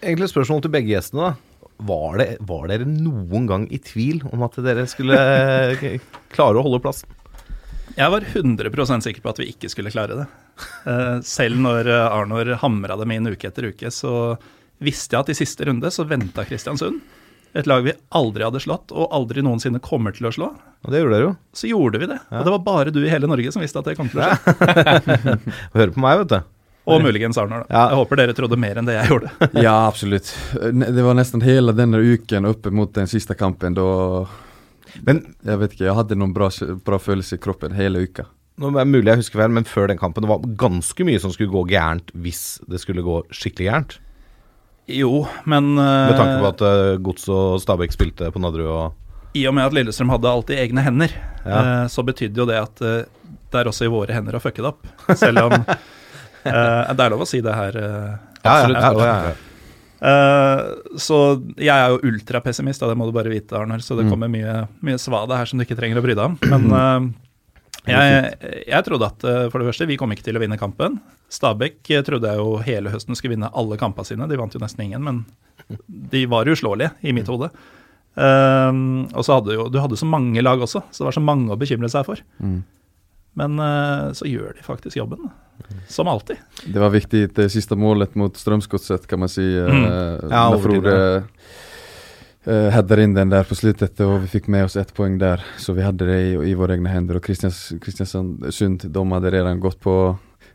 Egentlig 0.00 0.30
et 0.30 0.34
spørsmål 0.34 0.64
til 0.64 0.74
begge 0.74 0.94
gjestene. 0.94 1.30
da. 1.30 1.68
Var, 1.80 2.18
det, 2.20 2.26
var 2.44 2.66
dere 2.68 2.84
noen 2.88 3.46
gang 3.48 3.62
i 3.72 3.78
tvil 3.80 4.20
om 4.28 4.42
at 4.44 4.58
dere 4.60 4.84
skulle 4.90 5.16
klare 6.34 6.60
å 6.60 6.64
holde 6.66 6.82
plassen? 6.84 7.16
Jeg 7.96 8.12
var 8.12 8.24
100% 8.24 9.06
sikker 9.06 9.24
på 9.24 9.32
at 9.32 9.40
vi 9.40 9.48
ikke 9.52 9.70
skulle 9.72 9.92
klare 9.92 10.18
det. 10.18 10.26
Eh, 10.88 11.16
selv 11.26 11.62
når 11.62 11.88
Arnor 12.02 12.52
hamra 12.60 12.98
dem 13.00 13.14
inn 13.14 13.30
uke 13.32 13.48
etter 13.48 13.70
uke, 13.72 13.88
så 13.94 14.34
visste 14.80 15.16
jeg 15.16 15.24
at 15.24 15.32
i 15.32 15.38
siste 15.40 15.66
runde 15.68 15.88
så 15.92 16.04
venta 16.08 16.44
Kristiansund. 16.48 17.00
Et 17.58 17.66
lag 17.66 17.82
vi 17.82 17.92
aldri 18.14 18.44
hadde 18.46 18.60
slått, 18.62 18.92
og 18.94 19.10
aldri 19.16 19.42
noensinne 19.42 19.80
kommer 19.82 20.14
til 20.14 20.28
å 20.28 20.32
slå. 20.34 20.48
Og 20.86 20.92
det 20.94 21.00
gjorde 21.02 21.16
dere 21.16 21.24
jo. 21.26 21.32
Så 21.56 21.66
gjorde 21.70 21.98
vi 21.98 22.06
det. 22.12 22.18
Og 22.30 22.44
det 22.46 22.52
var 22.54 22.62
bare 22.66 22.92
du 22.94 23.00
i 23.02 23.10
hele 23.10 23.26
Norge 23.30 23.50
som 23.52 23.62
visste 23.64 23.80
at 23.82 23.88
det 23.90 23.96
kom 23.98 24.08
til 24.12 24.22
å 24.22 24.28
skje. 24.30 25.38
Hør 25.76 25.92
på 25.96 26.02
meg, 26.04 26.22
vet 26.22 26.34
du. 26.36 26.40
Og 26.90 27.02
muligens 27.04 27.38
Arnor. 27.38 27.66
Ja. 27.68 27.88
Jeg 27.92 27.98
håper 28.00 28.18
dere 28.22 28.34
trodde 28.34 28.56
mer 28.58 28.78
enn 28.80 28.86
det 28.88 28.96
jeg 28.96 29.10
gjorde. 29.12 29.32
Ja, 29.66 29.74
absolutt. 29.86 30.30
Det 30.62 31.04
var 31.04 31.18
nesten 31.18 31.42
hele 31.44 31.74
denne 31.76 32.00
uken 32.00 32.48
opp 32.50 32.66
mot 32.74 32.92
den 32.96 33.10
siste 33.10 33.36
kampen. 33.38 33.76
Da 33.76 33.86
Men 35.06 35.20
Jeg 35.46 35.60
vet 35.60 35.74
ikke, 35.76 35.86
jeg 35.90 35.98
hadde 35.98 36.18
noen 36.18 36.32
bra, 36.34 36.48
bra 36.86 36.98
følelse 37.02 37.36
i 37.36 37.42
kroppen 37.42 37.74
hele 37.76 38.06
uka. 38.06 38.24
nå 38.60 38.70
er 38.72 38.80
det 38.84 38.90
mulig 38.92 39.08
jeg 39.12 39.20
husker 39.22 39.40
feil, 39.42 39.52
men 39.56 39.64
før 39.68 39.86
den 39.88 40.00
kampen 40.00 40.24
det 40.24 40.30
var 40.32 40.42
ganske 40.60 41.04
mye 41.06 41.20
som 41.22 41.32
skulle 41.34 41.52
gå 41.52 41.62
gærent 41.70 42.10
hvis 42.14 42.60
det 42.68 42.80
skulle 42.82 43.04
gå 43.06 43.20
skikkelig 43.30 43.68
gærent. 43.70 43.98
Jo, 44.90 45.26
men 45.46 45.74
Med 45.76 46.16
tanke 46.18 46.38
på 46.40 46.46
eh, 46.46 46.52
at 46.54 46.62
uh, 46.66 46.96
Gods 47.04 47.28
og 47.30 47.60
Stabæk 47.62 47.92
spilte 47.94 48.30
på 48.34 48.42
Nadderud 48.42 48.70
og 48.72 49.36
I 49.38 49.44
og 49.46 49.54
med 49.54 49.68
at 49.68 49.76
Lillestrøm 49.76 50.10
hadde 50.10 50.30
alltid 50.32 50.58
egne 50.58 50.82
hender, 50.82 51.12
Ja. 51.44 51.60
eh, 51.60 51.84
så 51.92 52.02
betydde 52.04 52.42
jo 52.42 52.46
det 52.50 52.58
at 52.58 52.82
eh, 52.82 53.04
det 53.50 53.60
er 53.60 53.70
også 53.70 53.86
i 53.86 53.92
våre 53.92 54.14
hender 54.14 54.36
å 54.38 54.40
fucke 54.42 54.62
det 54.62 54.70
opp. 54.72 54.86
Selv 55.18 55.44
om 55.46 55.52
eh, 56.44 56.90
Det 56.94 57.04
er 57.04 57.10
lov 57.14 57.22
å 57.24 57.28
si 57.28 57.40
det 57.42 57.54
her. 57.54 57.76
eh, 57.76 58.10
Absolutt. 58.42 58.80
ja, 58.80 58.90
ja, 59.06 59.30
ja. 59.30 59.38
Uh, 60.00 60.96
så 60.96 61.16
jeg 61.60 61.68
er 61.76 61.90
jo 61.92 61.98
ultrapessimist, 62.08 62.80
og 62.82 62.88
det 62.88 62.96
må 62.96 63.04
du 63.04 63.12
bare 63.12 63.28
vite, 63.28 63.52
Arnar. 63.58 63.82
Så 63.84 63.98
det 63.98 64.06
Mm. 64.06 64.10
kommer 64.14 64.30
mye, 64.32 64.54
mye 64.80 64.96
svada 64.96 65.36
her 65.36 65.44
som 65.50 65.58
du 65.60 65.64
ikke 65.66 65.76
trenger 65.76 65.98
å 66.00 66.02
bry 66.06 66.14
deg 66.16 66.24
om. 66.24 66.38
Men 66.52 66.72
eh, 66.72 67.10
jeg, 67.88 68.64
jeg 68.68 68.84
trodde 68.86 69.08
at 69.08 69.24
eh, 69.24 69.46
for 69.48 69.60
det 69.60 69.70
første, 69.70 69.88
vi 69.88 69.96
kom 70.00 70.12
ikke 70.12 70.26
til 70.26 70.36
å 70.36 70.42
vinne 70.42 70.58
kampen. 70.60 70.98
Stabæk 71.32 71.92
eh, 71.94 72.02
trodde 72.06 72.28
jeg 72.28 72.42
jo 72.42 72.58
hele 72.64 72.92
høsten 72.92 73.16
skulle 73.16 73.36
vinne 73.36 73.52
alle 73.56 73.78
kampene 73.80 74.08
sine. 74.08 74.28
De 74.28 74.38
vant 74.40 74.54
jo 74.54 74.60
nesten 74.62 74.84
ingen, 74.84 75.04
men 75.06 75.78
de 75.86 76.24
var 76.30 76.50
uslåelige 76.50 76.92
i 77.00 77.14
mitt 77.16 77.30
hode. 77.30 77.50
Um, 78.20 79.06
og 79.14 79.22
så 79.24 79.38
hadde 79.38 79.54
jo, 79.54 79.68
du 79.70 79.78
hadde 79.80 79.96
så 79.96 80.08
mange 80.08 80.42
lag 80.42 80.60
også, 80.60 80.82
så 80.90 81.02
det 81.02 81.08
var 81.08 81.16
så 81.16 81.22
mange 81.24 81.54
å 81.54 81.58
bekymre 81.60 81.88
seg 81.92 82.04
for. 82.08 82.20
Mm. 82.42 82.58
Men 83.38 83.62
uh, 83.62 84.10
så 84.18 84.26
gjør 84.28 84.58
de 84.58 84.66
faktisk 84.66 84.98
jobben, 84.98 85.30
som 85.88 86.10
alltid. 86.10 86.40
Det 86.66 86.82
var 86.82 86.92
viktig 86.92 87.28
det 87.36 87.46
siste 87.54 87.78
målet 87.78 88.16
mot 88.18 88.34
Strømsgodset, 88.36 89.06
kan 89.08 89.22
man 89.22 89.30
si. 89.30 89.46
Mm. 89.46 89.86
Ja, 90.26 90.48
Med 90.50 90.64
Frode 90.66 90.96
uh, 92.46 92.78
inn 92.94 93.00
in 93.02 93.14
den 93.14 93.30
der 93.32 93.44
på 93.44 93.54
slutet 93.54 94.00
og 94.00 94.20
vi 94.24 94.30
fikk 94.38 94.48
med 94.48 94.64
oss 94.64 94.76
ett 94.76 94.94
poeng 94.94 95.18
der. 95.18 95.42
Så 95.58 95.74
vi 95.76 95.82
hadde 95.82 96.06
det 96.06 96.18
i, 96.30 96.34
i 96.50 96.54
våre 96.54 96.76
egne 96.76 96.92
hender. 96.92 97.20
Og 97.20 97.24
Kristians, 97.24 97.72
Kristiansund, 97.82 98.86
de 98.86 99.06
hadde 99.12 99.30
redan 99.30 99.60
gått 99.60 99.80
på, 99.80 99.96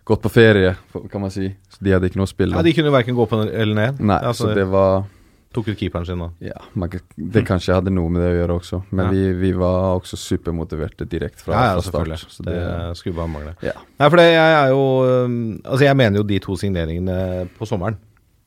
gått 0.03 0.21
på 0.23 0.29
ferie 0.31 0.75
kan 1.11 1.21
man 1.21 1.33
si. 1.33 1.51
Så 1.69 1.83
de 1.83 1.93
hadde 1.95 2.09
ikke 2.09 2.21
noe 2.21 2.29
å 2.29 2.33
spille 2.33 2.55
Ja, 2.55 2.65
de 2.65 2.73
kunne 2.77 2.93
verken 2.93 3.17
gå 3.17 3.27
på 3.29 3.43
eller 3.45 3.75
ned. 3.75 4.01
Nei, 4.01 4.21
Altså, 4.23 4.49
så 4.49 4.57
det 4.57 4.67
var 4.71 5.05
Tok 5.55 5.69
ut 5.71 5.79
keeperen 5.79 6.03
sin, 6.03 6.19
da. 6.19 6.27
Ja, 6.43 6.57
man, 6.75 6.91
det 7.15 7.45
kanskje 7.47 7.77
hadde 7.77 7.91
noe 7.93 8.11
med 8.11 8.19
det 8.25 8.31
å 8.33 8.35
gjøre 8.41 8.55
også. 8.59 8.79
Men 8.91 9.05
Ja. 9.05 9.11
vi, 9.13 9.21
vi 9.39 9.51
var 9.55 9.95
også 10.01 10.17
supermotiverte 10.19 11.07
direkte 11.07 11.45
fra, 11.45 11.53
Ja, 11.53 11.61
ja, 11.69 11.75
fra 11.79 12.03
start. 12.03 12.43
det, 12.43 12.55
det, 12.55 12.97
skulle 12.99 13.15
bare 13.15 13.31
mangle. 13.31 13.53
ja. 13.63 13.71
Nei, 13.99 14.09
for 14.09 14.17
det, 14.19 14.25
jeg 14.33 14.55
er 14.57 14.73
jo 14.73 14.83
Altså, 15.63 15.85
jeg 15.85 15.95
mener 15.95 16.19
jo 16.19 16.23
de 16.23 16.39
to 16.39 16.57
signeringene 16.59 17.47
på 17.57 17.65
sommeren. 17.65 17.95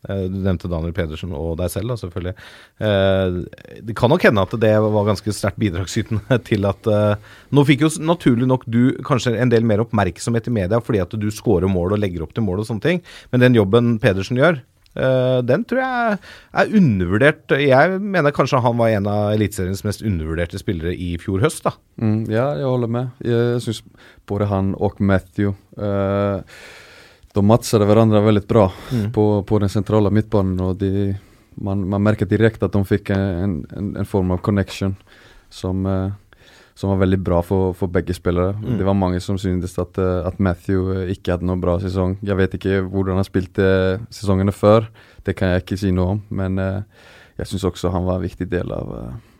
Eh, 0.06 0.24
Du 0.30 0.38
nevnte 0.38 0.70
Daniel 0.70 0.94
Pedersen 0.94 1.32
og 1.34 1.56
deg 1.58 1.72
selv, 1.72 1.90
da, 1.90 1.96
selvfølgelig. 1.98 2.34
Eh, 2.78 3.82
Det 3.88 3.96
kan 3.98 4.10
nok 4.12 4.22
hende 4.28 4.44
at 4.46 4.54
det 4.60 4.74
var 4.78 5.08
ganske 5.10 5.34
sterkt 5.34 5.58
bidragsytende 5.58 6.38
til 6.48 6.68
at 6.68 6.86
eh, 6.86 7.14
Nå 7.50 7.64
fikk 7.66 7.82
jo 7.86 7.90
naturlig 8.04 8.46
nok 8.46 8.66
du 8.70 8.94
kanskje 9.06 9.34
en 9.40 9.50
del 9.50 9.66
mer 9.66 9.82
oppmerksomhet 9.82 10.46
i 10.50 10.54
media 10.54 10.78
fordi 10.84 11.00
at 11.02 11.14
du 11.18 11.30
scorer 11.34 11.68
mål 11.70 11.96
og 11.96 12.02
legger 12.02 12.22
opp 12.22 12.34
til 12.36 12.44
mål 12.46 12.62
og 12.62 12.68
sånne 12.68 12.84
ting, 12.84 13.00
men 13.32 13.42
den 13.42 13.56
jobben 13.56 13.96
Pedersen 14.02 14.38
gjør, 14.38 14.60
den 15.46 15.62
tror 15.68 15.80
jeg 15.82 16.16
er 16.62 16.72
undervurdert. 16.78 17.52
Jeg 17.60 17.98
mener 18.02 18.34
kanskje 18.34 18.60
han 18.64 18.78
var 18.80 18.90
en 18.90 19.06
av 19.10 19.34
Eliteseriens 19.36 19.84
mest 19.86 20.02
undervurderte 20.02 20.58
spillere 20.58 20.94
i 20.96 21.12
fjor 21.22 21.42
høst, 21.44 21.62
da. 21.66 21.74
Mm, 22.02 22.24
ja, 22.32 22.48
jeg 22.58 22.66
holder 22.66 22.90
med. 22.96 23.12
Jeg, 23.22 23.60
syns 23.62 23.82
både 24.28 24.48
han 24.50 24.72
og 24.78 24.98
Matthew 24.98 25.52
eh, 25.78 26.58
De 27.38 27.46
matchade 27.46 27.86
hverandre 27.88 28.20
veldig 28.26 28.44
bra 28.50 28.66
Mm. 28.92 29.08
på, 29.14 29.24
på 29.46 29.58
den 29.62 29.70
sentrale 29.72 30.10
midtbanen. 30.14 30.58
Og 30.64 30.78
de, 30.80 31.14
man, 31.62 31.84
man 31.88 32.02
märker 32.02 32.26
direkte 32.28 32.66
at 32.66 32.74
de 32.74 32.82
fikk 32.86 33.12
en, 33.14 33.60
en, 33.76 33.92
en 34.02 34.08
form 34.08 34.32
av 34.34 34.42
connection 34.44 34.96
som, 35.50 35.86
eh, 35.86 36.10
som 36.78 36.92
var 36.92 37.00
veldig 37.04 37.18
bra 37.26 37.40
for, 37.42 37.72
for 37.78 37.90
begge 37.90 38.14
spillere. 38.16 38.52
Mm. 38.58 38.76
Det 38.78 38.86
var 38.86 38.94
mange 38.98 39.20
som 39.24 39.38
syntes 39.40 39.78
at, 39.82 39.98
eh, 39.98 40.26
at 40.28 40.38
Matthew 40.42 40.90
eh, 40.94 41.12
ikke 41.14 41.34
hadde 41.36 41.46
noen 41.48 41.62
bra 41.62 41.78
sesong. 41.82 42.16
Jeg 42.22 42.36
vet 42.38 42.54
ikke 42.58 42.80
hvordan 42.86 43.18
han 43.20 43.26
spilte 43.26 43.68
sesongene 44.14 44.54
før, 44.54 44.86
det 45.26 45.34
kan 45.38 45.54
jeg 45.54 45.64
ikke 45.64 45.78
si 45.80 45.90
noe 45.94 46.16
om. 46.16 46.22
Men 46.30 46.58
eh, 46.62 46.80
jeg 47.40 47.52
syns 47.52 47.66
også 47.70 47.90
han 47.94 48.06
var 48.06 48.18
en 48.20 48.26
viktig 48.28 48.48
del 48.50 48.70
av, 48.74 48.94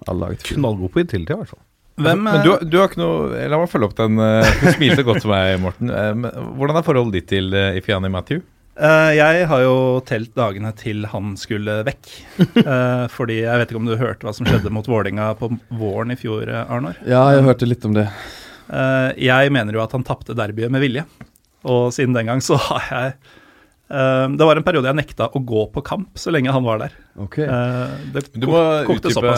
av 0.09 0.19
laget. 0.19 0.45
Knallgod 0.55 0.93
på 0.95 1.03
utility, 1.07 1.35
i 1.35 1.41
hvert 1.43 1.55
fall. 1.55 1.65
Hvem, 1.99 2.23
men 2.27 2.45
du, 2.47 2.53
du 2.71 2.77
har 2.79 2.89
ikke 2.91 3.01
noe 3.03 3.49
La 3.51 3.59
meg 3.61 3.71
følge 3.73 3.89
opp 3.91 3.97
den. 3.99 4.19
eh, 4.23 4.53
Du 4.63 4.69
smilte 4.77 5.05
godt 5.07 5.21
til 5.25 5.33
meg, 5.33 5.57
Morten. 5.63 5.91
Eh, 5.91 6.29
Hvordan 6.59 6.79
er 6.81 6.87
forholdet 6.87 7.19
ditt 7.21 7.29
til 7.33 7.51
uh, 7.57 7.75
Ifiani 7.79 8.11
Matthew? 8.13 8.43
Eh, 8.79 9.11
jeg 9.19 9.47
har 9.51 9.63
jo 9.65 9.75
telt 10.07 10.31
dagene 10.39 10.71
til 10.79 11.03
han 11.11 11.33
skulle 11.41 11.81
vekk. 11.89 12.11
Eh, 12.69 13.05
fordi 13.11 13.41
jeg 13.43 13.59
vet 13.63 13.71
ikke 13.73 13.81
om 13.81 13.89
du 13.89 13.97
hørte 13.99 14.27
hva 14.27 14.33
som 14.37 14.47
skjedde 14.47 14.71
mot 14.75 14.87
Vålinga 14.91 15.33
på 15.39 15.49
våren 15.79 16.13
i 16.15 16.19
fjor, 16.21 16.47
Arnor? 16.67 16.99
Ja, 17.09 17.25
jeg 17.35 17.47
hørte 17.47 17.67
litt 17.71 17.85
om 17.89 17.95
det. 17.97 18.07
Eh, 18.69 19.11
jeg 19.27 19.53
mener 19.55 19.75
jo 19.79 19.83
at 19.83 19.95
han 19.97 20.05
tapte 20.07 20.37
derbyet 20.39 20.71
med 20.75 20.83
vilje. 20.85 21.05
Og 21.69 21.89
siden 21.97 22.15
den 22.15 22.29
gang 22.31 22.43
så 22.45 22.59
har 22.69 22.85
jeg 22.93 23.13
eh, 23.17 23.37
Det 23.89 24.45
var 24.45 24.59
en 24.61 24.65
periode 24.67 24.85
jeg 24.91 24.99
nekta 24.99 25.31
å 25.33 25.41
gå 25.49 25.63
på 25.73 25.81
kamp 25.87 26.19
så 26.21 26.29
lenge 26.35 26.53
han 26.53 26.65
var 26.67 26.79
der. 26.83 26.93
Ok. 27.25 27.39
Eh, 27.41 27.95
det 28.13 28.27
Du 28.35 28.45
må 28.51 28.59
utdype 28.85 29.33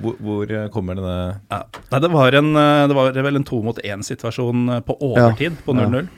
hvor, 0.00 0.14
hvor 0.24 0.50
eh, 0.56 0.68
kommer 0.72 0.96
denne 0.96 1.16
Ja. 1.50 1.58
Nei, 1.92 2.00
det 2.00 2.10
var, 2.14 2.32
en, 2.40 2.48
eh, 2.56 2.86
det 2.88 2.96
var 2.96 3.12
vel 3.12 3.36
en 3.36 3.44
to 3.44 3.60
mot 3.66 3.76
én-situasjon 3.84 4.62
eh, 4.76 4.80
på 4.88 4.96
overtid 5.04 5.60
på 5.66 5.76
Ja. 5.76 5.84
0-0. 5.84 6.08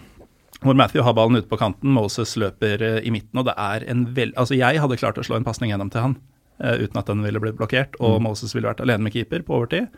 Hvor 0.62 0.78
Matthew 0.78 1.02
har 1.02 1.16
ballen 1.18 1.40
ute 1.40 1.48
på 1.50 1.58
kanten, 1.58 1.90
Moses 1.90 2.36
løper 2.38 2.82
eh, 2.86 3.00
i 3.02 3.10
midten, 3.10 3.40
og 3.42 3.48
det 3.50 3.56
er 3.58 3.82
en 3.90 4.04
veld... 4.14 4.36
Altså, 4.38 4.54
jeg 4.54 4.78
hadde 4.78 5.00
klart 5.00 5.18
å 5.18 5.24
slå 5.26 5.40
en 5.40 5.44
pasning 5.48 5.72
gjennom 5.74 5.90
til 5.90 6.04
han 6.04 6.14
eh, 6.62 6.84
uten 6.84 7.00
at 7.02 7.10
den 7.10 7.24
ville 7.26 7.42
blitt 7.42 7.58
blokkert, 7.58 7.98
og 7.98 8.20
Mm. 8.20 8.28
Moses 8.30 8.54
ville 8.54 8.70
vært 8.70 8.80
alene 8.84 9.02
med 9.08 9.12
keeper 9.16 9.42
på 9.42 9.58
overtid. 9.58 9.90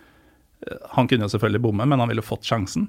Eh, 0.64 0.78
han 0.96 1.04
kunne 1.10 1.28
jo 1.28 1.34
selvfølgelig 1.36 1.60
bomme, 1.68 1.84
men 1.84 2.00
han 2.00 2.08
ville 2.08 2.24
fått 2.24 2.48
sjansen. 2.48 2.88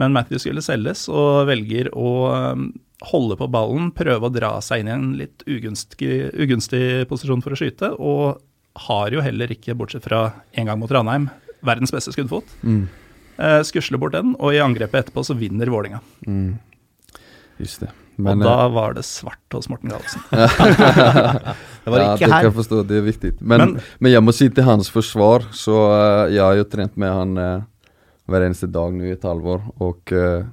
Men 0.00 0.16
Matthew 0.16 0.40
skulle 0.40 0.64
selges, 0.64 1.04
og 1.12 1.44
velger 1.52 1.92
å 1.92 2.08
eh, 2.32 2.64
holde 3.02 3.36
på 3.36 3.48
ballen, 3.50 3.90
prøve 3.94 4.28
å 4.28 4.32
dra 4.32 4.52
seg 4.62 4.82
inn 4.82 4.90
i 4.90 4.94
en 4.94 5.08
litt 5.18 5.42
ugunstig, 5.50 6.30
ugunstig 6.38 7.08
posisjon 7.10 7.42
for 7.44 7.54
å 7.54 7.58
skyte, 7.58 7.90
og 7.98 8.40
har 8.86 9.14
jo 9.14 9.22
heller 9.22 9.50
ikke, 9.54 9.74
bortsett 9.78 10.06
fra 10.06 10.28
en 10.54 10.70
gang 10.70 10.78
mot 10.80 10.90
Ranheim, 10.90 11.28
verdens 11.64 11.92
beste 11.94 12.14
skuddfot. 12.14 12.46
Mm. 12.62 12.86
Eh, 13.38 13.60
skusler 13.66 13.98
bort 13.98 14.14
den, 14.14 14.36
og 14.38 14.54
i 14.54 14.62
angrepet 14.62 15.04
etterpå 15.04 15.24
så 15.26 15.36
vinner 15.38 15.70
Vålinga. 15.70 16.00
Mm. 16.26 16.56
Just 17.58 17.82
det. 17.82 17.90
og 18.18 18.30
eh, 18.30 18.40
da 18.42 18.56
var 18.74 18.94
det 18.94 19.04
svart 19.06 19.54
hos 19.54 19.68
Morten 19.70 19.90
Gallosen. 19.94 20.22
Det 21.84 21.92
var 21.92 22.00
ikke 22.00 22.08
ja, 22.08 22.16
det 22.16 22.32
her. 22.32 22.40
kan 22.40 22.46
jeg 22.46 22.54
forstå, 22.56 22.76
det 22.88 22.94
er 22.96 23.02
viktig. 23.04 23.30
Men, 23.40 23.60
men, 23.60 23.72
Men- 24.00 24.12
jeg 24.14 24.24
må 24.24 24.32
si 24.32 24.46
til 24.48 24.64
hans 24.64 24.88
forsvar, 24.88 25.42
så 25.52 25.74
uh, 25.92 26.32
jeg 26.32 26.40
har 26.40 26.54
jo 26.56 26.64
trent 26.64 26.94
med 26.96 27.12
han 27.12 27.34
uh, 27.36 27.66
hver 28.24 28.46
eneste 28.46 28.70
dag 28.72 28.94
nå 28.96 29.04
i 29.04 29.12
et 29.12 29.26
halvår, 29.28 29.66
og 29.84 30.14
uh, 30.16 30.46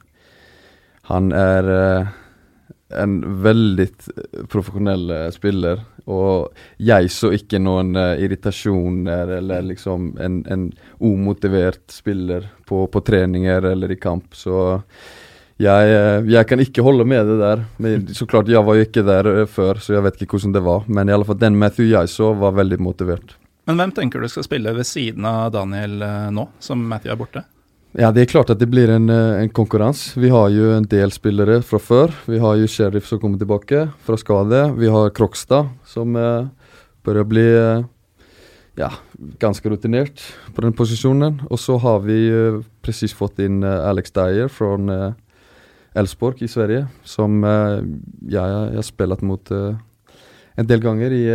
han 1.07 1.31
er 1.35 1.69
eh, 1.71 2.09
en 2.97 3.17
veldig 3.43 3.87
profesjonell 4.51 5.09
eh, 5.15 5.25
spiller. 5.35 5.81
Og 6.11 6.61
jeg 6.81 7.11
så 7.13 7.29
ikke 7.37 7.59
noen 7.61 7.93
uh, 7.95 8.17
irritasjoner 8.19 9.35
eller 9.37 9.67
liksom 9.67 10.15
en, 10.19 10.39
en 10.49 10.69
umotivert 10.99 11.83
spiller 11.93 12.49
på, 12.67 12.87
på 12.89 13.03
treninger 13.05 13.67
eller 13.71 13.93
i 13.93 13.99
kamp, 14.01 14.33
så 14.35 14.79
jeg, 15.61 15.93
eh, 15.93 16.29
jeg 16.31 16.47
kan 16.49 16.61
ikke 16.63 16.83
holde 16.85 17.05
med 17.05 17.27
det 17.29 17.37
der. 17.41 17.63
Men 17.81 18.07
så 18.15 18.25
klart, 18.29 18.49
jeg 18.49 18.63
var 18.65 18.77
jo 18.77 18.85
ikke 18.87 19.05
der 19.05 19.29
eh, 19.29 19.49
før, 19.49 19.81
så 19.81 19.93
jeg 19.97 20.05
vet 20.07 20.23
ikke 20.23 20.37
hvordan 20.37 20.55
det 20.55 20.63
var. 20.65 20.87
Men 20.87 21.09
i 21.09 21.13
alle 21.15 21.27
fall 21.27 21.39
den 21.41 21.59
Matthew 21.59 21.91
jeg 21.91 22.09
så, 22.09 22.31
var 22.33 22.57
veldig 22.57 22.79
motivert. 22.81 23.35
Men 23.69 23.77
hvem 23.77 23.93
tenker 23.93 24.23
du 24.23 24.29
skal 24.31 24.47
spille 24.47 24.73
ved 24.73 24.87
siden 24.89 25.27
av 25.27 25.51
Daniel 25.53 26.01
eh, 26.01 26.29
nå, 26.33 26.47
som 26.63 26.81
Matthew 26.81 27.13
er 27.13 27.19
borte? 27.19 27.45
Ja, 27.91 28.07
det 28.15 28.21
er 28.21 28.29
klart 28.31 28.47
at 28.53 28.59
det 28.61 28.69
blir 28.71 28.87
en, 28.87 29.09
eh, 29.11 29.41
en 29.43 29.49
konkurranse. 29.51 30.15
Vi 30.15 30.29
har 30.31 30.47
jo 30.49 30.69
en 30.71 30.85
del 30.87 31.11
spillere 31.11 31.61
fra 31.61 31.77
før. 31.77 32.13
Vi 32.25 32.37
har 32.39 32.55
jo 32.55 32.67
Sheriff 32.67 33.05
som 33.05 33.19
kommer 33.19 33.37
tilbake 33.37 33.91
fra 33.99 34.15
skade. 34.15 34.77
Vi 34.77 34.87
har 34.87 35.09
Krokstad 35.09 35.67
som 35.83 36.15
eh, 36.15 36.47
bør 37.03 37.25
bli 37.27 37.43
eh, 37.43 37.83
ja, 38.79 38.91
ganske 39.39 39.67
rutinert 39.67 40.23
på 40.55 40.61
den 40.63 40.71
posisjonen. 40.71 41.41
Og 41.51 41.59
så 41.59 41.75
har 41.83 41.99
vi 42.05 42.29
eh, 42.31 42.61
presis 42.81 43.11
fått 43.11 43.43
inn 43.43 43.59
eh, 43.61 43.89
Alex 43.89 44.15
Dyer 44.15 44.47
fra 44.47 44.77
eh, 44.79 45.11
Elfsborg 45.93 46.41
i 46.41 46.47
Sverige, 46.47 46.87
som 47.03 47.43
eh, 47.43 47.83
jeg, 48.23 48.39
jeg 48.39 48.79
har 48.79 48.87
spilt 48.87 49.21
mot 49.21 49.51
en 49.51 50.67
del 50.67 50.79
ganger 50.79 51.11
i, 51.11 51.25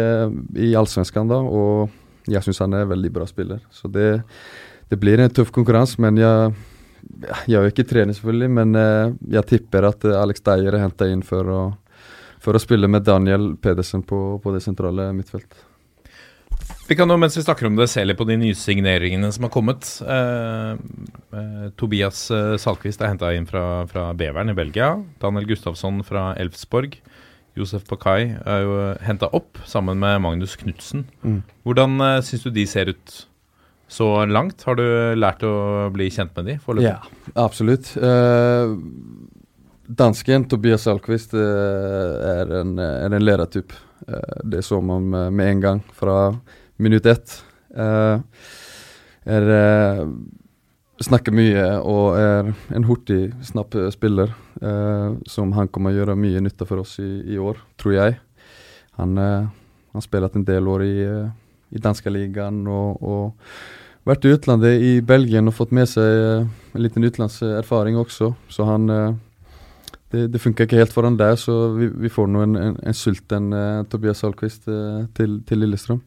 i 0.56 0.72
Allsvenskan 0.72 1.28
da, 1.28 1.36
og 1.36 1.90
jeg 2.32 2.42
syns 2.42 2.64
han 2.64 2.74
er 2.74 2.86
en 2.86 2.94
veldig 2.94 3.12
bra 3.12 3.26
spiller. 3.28 3.60
Så 3.70 3.88
det, 3.92 4.22
det 4.90 4.98
blir 5.02 5.20
en 5.20 5.32
tøff 5.32 5.52
konkurranse, 5.54 6.00
men 6.02 6.18
jeg 6.20 6.56
jeg 7.46 7.54
er 7.54 7.66
jo 7.66 7.70
ikke 7.70 7.86
trener, 7.86 8.16
selvfølgelig, 8.16 8.50
men 8.50 8.76
eh, 8.80 9.14
jeg 9.36 9.48
tipper 9.52 9.88
at 9.88 10.04
eh, 10.08 10.18
Alex 10.18 10.42
Deier 10.46 10.74
er 10.74 10.82
henta 10.82 11.08
inn 11.10 11.22
for 11.26 11.52
å, 11.52 11.60
for 12.42 12.56
å 12.56 12.62
spille 12.62 12.90
med 12.90 13.06
Daniel 13.06 13.54
Pedersen 13.62 14.02
på, 14.06 14.40
på 14.42 14.54
det 14.54 14.62
sentrale 14.64 15.12
midtfeltet. 15.16 15.62
Vi 16.86 16.94
kan 16.94 17.08
nå, 17.10 17.16
mens 17.18 17.36
vi 17.36 17.42
snakker 17.42 17.66
om 17.68 17.76
det, 17.78 17.88
se 17.90 18.04
litt 18.04 18.18
på 18.18 18.26
de 18.28 18.36
nye 18.38 18.56
signeringene 18.56 19.28
som 19.34 19.46
har 19.46 19.52
kommet. 19.54 19.88
Eh, 20.06 20.72
eh, 21.34 21.66
Tobias 21.78 22.28
eh, 22.34 22.54
Salkvist 22.62 23.02
er 23.02 23.10
henta 23.10 23.32
inn 23.34 23.48
fra, 23.48 23.84
fra 23.90 24.08
Beveren 24.16 24.52
i 24.52 24.56
Belgia. 24.56 24.94
Daniel 25.22 25.48
Gustafsson 25.50 26.02
fra 26.06 26.30
Elfsborg. 26.38 26.98
Josef 27.56 27.86
Pakai 27.88 28.36
er 28.36 28.62
jo 28.62 28.76
henta 29.02 29.30
opp 29.34 29.58
sammen 29.66 29.98
med 30.02 30.20
Magnus 30.22 30.58
Knutsen. 30.60 31.06
Mm. 31.24 31.40
Hvordan 31.64 31.96
uh, 32.02 32.18
syns 32.24 32.44
du 32.44 32.50
de 32.52 32.66
ser 32.68 32.92
ut 32.92 33.14
så 33.88 34.26
langt? 34.26 34.62
Har 34.66 34.78
du 34.78 34.86
lært 35.18 35.44
å 35.46 35.88
bli 35.94 36.08
kjent 36.10 36.34
med 36.36 36.48
de 36.50 36.56
foreløpig? 36.62 36.90
Ja, 36.90 37.42
absolutt. 37.44 37.92
Eh, 37.96 38.72
dansken 39.86 40.48
Tobias 40.50 40.86
Salkvist 40.88 41.36
eh, 41.38 42.30
er 42.32 42.54
en, 42.62 42.76
er 42.82 43.14
en 43.14 43.24
ledertyp. 43.24 43.74
Eh, 44.08 44.40
det 44.44 44.64
så 44.66 44.80
man 44.82 45.06
med, 45.10 45.44
en 45.46 45.62
gang 45.62 45.84
fra 45.94 46.34
minutt 46.82 47.06
ett. 47.06 47.38
Eh, 47.76 48.18
er 49.26 49.52
eh, 49.60 50.02
snakker 51.06 51.34
mye 51.36 51.64
og 51.84 52.16
er 52.18 52.50
en 52.74 52.88
hurtig, 52.88 53.30
snapp 53.44 53.76
spiller. 53.94 54.34
Eh, 54.62 55.16
som 55.28 55.52
han 55.56 55.68
kommer 55.68 55.92
å 55.92 56.00
gjøre 56.00 56.18
mye 56.18 56.42
nytte 56.42 56.66
for 56.68 56.82
oss 56.82 56.98
i, 57.02 57.10
i 57.34 57.38
år, 57.38 57.60
tror 57.80 57.96
jeg. 57.98 58.18
Han 58.96 59.18
eh, 59.20 59.48
har 59.92 60.04
spilt 60.04 60.36
en 60.36 60.46
del 60.48 60.68
år 60.72 60.84
i, 60.86 60.94
eh, 61.04 61.34
i 61.76 61.82
danske 61.82 62.10
ligaen 62.12 62.64
og, 62.70 63.02
og 63.04 64.08
vært 64.08 64.26
i 64.26 64.34
utlandet 64.36 64.82
i 64.82 64.92
Belgien 65.04 65.48
og 65.48 65.56
fått 65.56 65.74
med 65.76 65.88
seg 65.90 66.06
eh, 66.06 66.48
en 66.74 66.82
liten 66.84 67.06
utenlandserfaring 67.06 67.98
også. 68.00 68.32
Så 68.52 68.66
han 68.68 68.90
eh, 68.92 69.14
det, 70.14 70.28
det 70.34 70.42
funka 70.42 70.66
ikke 70.66 70.78
helt 70.80 70.94
for 70.94 71.08
han 71.08 71.18
der, 71.18 71.34
så 71.40 71.72
vi, 71.74 71.90
vi 72.06 72.12
får 72.12 72.30
nå 72.30 72.44
en, 72.44 72.58
en, 72.60 72.76
en 72.86 72.94
sulten 72.94 73.48
uh, 73.50 73.82
Tobias 73.90 74.20
Salquist 74.22 74.68
uh, 74.70 75.02
til, 75.18 75.40
til 75.48 75.58
Lillestrøm. 75.58 75.98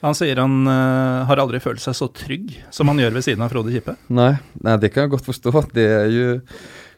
Han 0.00 0.16
sier 0.16 0.40
han 0.40 0.62
uh, 0.64 1.26
har 1.28 1.42
aldri 1.42 1.60
følt 1.60 1.82
seg 1.84 1.96
så 1.98 2.08
trygg 2.16 2.54
som 2.72 2.88
han 2.88 3.02
gjør 3.02 3.18
ved 3.18 3.26
siden 3.26 3.44
av 3.44 3.52
Frode 3.52 3.74
Kippe. 3.74 3.98
Nei, 4.08 4.32
nei, 4.64 4.78
det 4.80 4.94
kan 4.94 5.04
jeg 5.04 5.12
godt 5.12 5.28
forstå. 5.28 5.52
Det 5.76 5.86
er 5.92 6.08
jo 6.14 6.26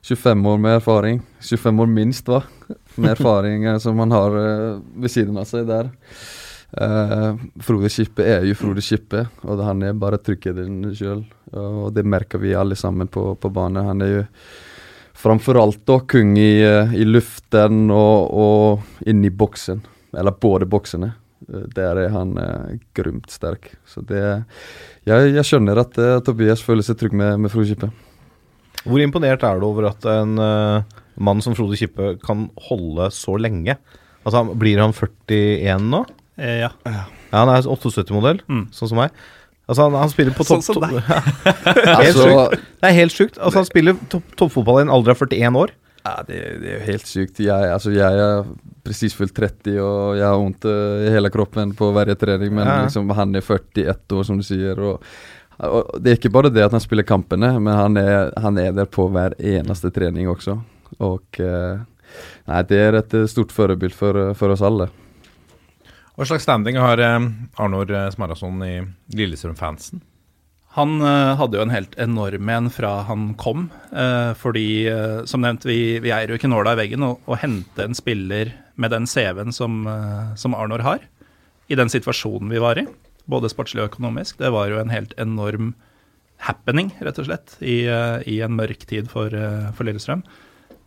25 0.03 0.47
år 0.47 0.59
med 0.59 0.77
erfaring. 0.79 1.23
25 1.41 1.81
år 1.83 1.87
minst, 1.87 2.29
hva. 2.29 2.43
Med 2.97 3.15
erfaring 3.15 3.65
eh, 3.65 3.79
som 3.79 3.99
han 3.99 4.15
har 4.15 4.37
eh, 4.39 4.79
ved 5.03 5.13
siden 5.13 5.39
av 5.39 5.49
seg 5.49 5.67
der. 5.69 5.91
Eh, 6.77 7.37
Frode 7.65 7.89
Kippe 7.89 8.25
er 8.29 8.45
jo 8.45 8.57
Frode 8.59 8.83
Kippe, 8.85 9.23
og 9.49 9.63
han 9.65 9.83
er 9.87 9.97
bare 9.97 10.21
tryggheten 10.21 10.91
sjøl. 10.97 11.23
Og 11.57 11.93
det 11.97 12.05
merker 12.05 12.41
vi 12.43 12.53
alle 12.57 12.77
sammen 12.77 13.09
på, 13.09 13.31
på 13.41 13.51
banen. 13.53 13.87
Han 13.89 14.05
er 14.05 14.13
jo 14.13 14.25
framfor 15.19 15.59
alt 15.61 15.81
da 15.89 16.01
kung 16.07 16.35
i, 16.39 16.61
eh, 16.63 16.93
i 16.95 17.07
luften 17.09 17.89
og, 17.95 18.29
og 18.29 19.09
inni 19.09 19.31
boksen. 19.33 19.81
Eller 20.19 20.37
både 20.41 20.69
boksene. 20.69 21.15
Eh, 21.49 21.65
Der 21.75 22.03
er 22.05 22.13
han 22.15 22.37
eh, 22.43 22.77
grumt 22.97 23.31
sterk. 23.33 23.73
Så 23.89 24.05
det 24.07 24.21
Jeg, 25.09 25.33
jeg 25.33 25.45
skjønner 25.49 25.81
at 25.81 25.97
eh, 25.99 26.19
Tobias 26.27 26.63
føler 26.65 26.85
seg 26.85 27.01
trygg 27.01 27.17
med, 27.17 27.39
med 27.41 27.53
Frode 27.53 27.73
Kippe. 27.73 27.91
Hvor 28.85 29.03
imponert 29.03 29.43
er 29.43 29.59
du 29.59 29.67
over 29.67 29.89
at 29.89 30.05
en 30.13 30.37
eh, 30.39 31.01
mann 31.19 31.41
som 31.43 31.57
Frode 31.57 31.81
Kippe 31.81 32.13
kan 32.23 32.47
holde 32.69 33.09
så 33.11 33.35
lenge? 33.41 33.75
Altså, 34.23 34.45
Blir 34.59 34.79
han 34.85 34.93
41 34.93 35.89
nå? 35.89 36.05
Eh, 36.39 36.61
ja. 36.63 36.71
Ja, 36.87 37.03
han 37.35 37.51
er 37.53 37.67
78-modell, 37.67 38.41
Mm. 38.49 38.69
sånn 38.73 38.89
som 38.93 38.99
meg. 39.03 39.11
Altså, 39.69 39.85
han, 39.85 39.99
han 40.01 40.09
spiller 40.13 40.33
på 40.33 40.47
topp 40.49 40.63
Sånn 40.65 40.79
som 40.79 40.85
deg. 40.87 41.03
Altså. 41.99 42.49
Det 42.55 42.89
er 42.89 42.95
helt 42.97 43.13
sjukt. 43.13 43.37
Altså, 43.37 43.59
han 43.61 43.69
spiller 43.69 43.99
toppfotball 44.09 44.39
toppfotball 44.41 44.79
i 44.81 44.87
en 44.87 44.93
alder 44.95 45.13
av 45.13 45.23
41 45.27 45.59
år. 45.61 45.75
Ja, 46.07 46.13
det, 46.25 46.39
det 46.63 46.69
er 46.71 46.77
jo 46.79 46.85
helt 46.87 47.09
sykt. 47.11 47.41
Jeg, 47.43 47.73
altså, 47.75 47.91
jeg 47.93 48.23
er 48.23 48.47
presis 48.87 49.13
fylt 49.19 49.35
30 49.37 49.75
og 49.83 50.15
jeg 50.17 50.25
har 50.25 50.39
vondt 50.41 50.65
eh, 50.71 51.09
i 51.09 51.11
hele 51.13 51.29
kroppen 51.35 51.75
på 51.77 51.91
hver 51.93 52.15
trening, 52.17 52.55
men 52.57 52.65
Ja. 52.71 52.79
liksom, 52.87 53.11
han 53.19 53.35
er 53.37 53.45
41 53.45 54.17
år, 54.17 54.25
som 54.25 54.39
du 54.41 54.47
sier. 54.47 54.79
Og, 54.81 55.03
og 55.69 55.91
Det 56.01 56.15
er 56.15 56.17
ikke 56.21 56.33
bare 56.33 56.53
det 56.55 56.65
at 56.65 56.73
han 56.73 56.81
spiller 56.81 57.05
kampene, 57.05 57.51
men 57.61 57.75
han 57.77 57.99
er, 58.01 58.31
han 58.41 58.57
er 58.63 58.73
der 58.79 58.87
på 58.89 59.09
hver 59.13 59.35
eneste 59.37 59.91
trening 59.93 60.31
også. 60.33 60.57
Og 61.05 61.43
eh, 61.45 61.83
Nei, 62.49 62.63
det 62.71 62.79
er 62.81 62.97
et 63.03 63.13
eh, 63.19 63.27
stort 63.29 63.53
forbilde 63.53 63.93
for, 63.93 64.17
for 64.39 64.55
oss 64.55 64.63
alle. 64.65 64.87
Hva 66.19 66.27
slags 66.27 66.43
standing 66.49 66.75
har 66.83 66.99
eh, 66.99 67.27
Arnor 67.63 67.91
eh, 67.95 68.09
Smarason 68.11 68.59
i 68.67 68.81
Lillestrøm-fansen? 69.15 70.01
Han 70.75 70.97
eh, 70.99 71.35
hadde 71.39 71.55
jo 71.55 71.63
en 71.63 71.71
helt 71.71 71.95
enorm 71.95 72.51
en 72.51 72.71
fra 72.75 73.05
han 73.07 73.29
kom. 73.39 73.69
fordi, 74.39 74.91
som 75.31 75.43
nevnt, 75.43 75.65
vi, 75.67 75.99
vi 76.03 76.11
eier 76.11 76.31
jo 76.31 76.39
ikke 76.39 76.51
nåla 76.51 76.75
i 76.75 76.81
veggen. 76.83 77.07
Å 77.07 77.39
hente 77.39 77.87
en 77.87 77.95
spiller 77.95 78.51
med 78.75 78.91
den 78.91 79.07
CV-en 79.07 79.55
som, 79.55 79.87
som 80.39 80.55
Arnor 80.59 80.83
har, 80.87 81.07
i 81.71 81.79
den 81.79 81.91
situasjonen 81.91 82.51
vi 82.51 82.61
var 82.63 82.79
i, 82.79 82.87
både 83.31 83.51
sportslig 83.51 83.83
og 83.85 83.93
økonomisk, 83.93 84.39
det 84.43 84.53
var 84.55 84.71
jo 84.71 84.79
en 84.83 84.93
helt 84.93 85.15
enorm 85.19 85.73
happening, 86.47 86.93
rett 87.03 87.19
og 87.19 87.27
slett, 87.27 87.57
i, 87.63 87.81
i 88.27 88.39
en 88.45 88.55
mørk 88.59 88.87
tid 88.91 89.11
for, 89.11 89.35
for 89.75 89.89
Lillestrøm. 89.89 90.23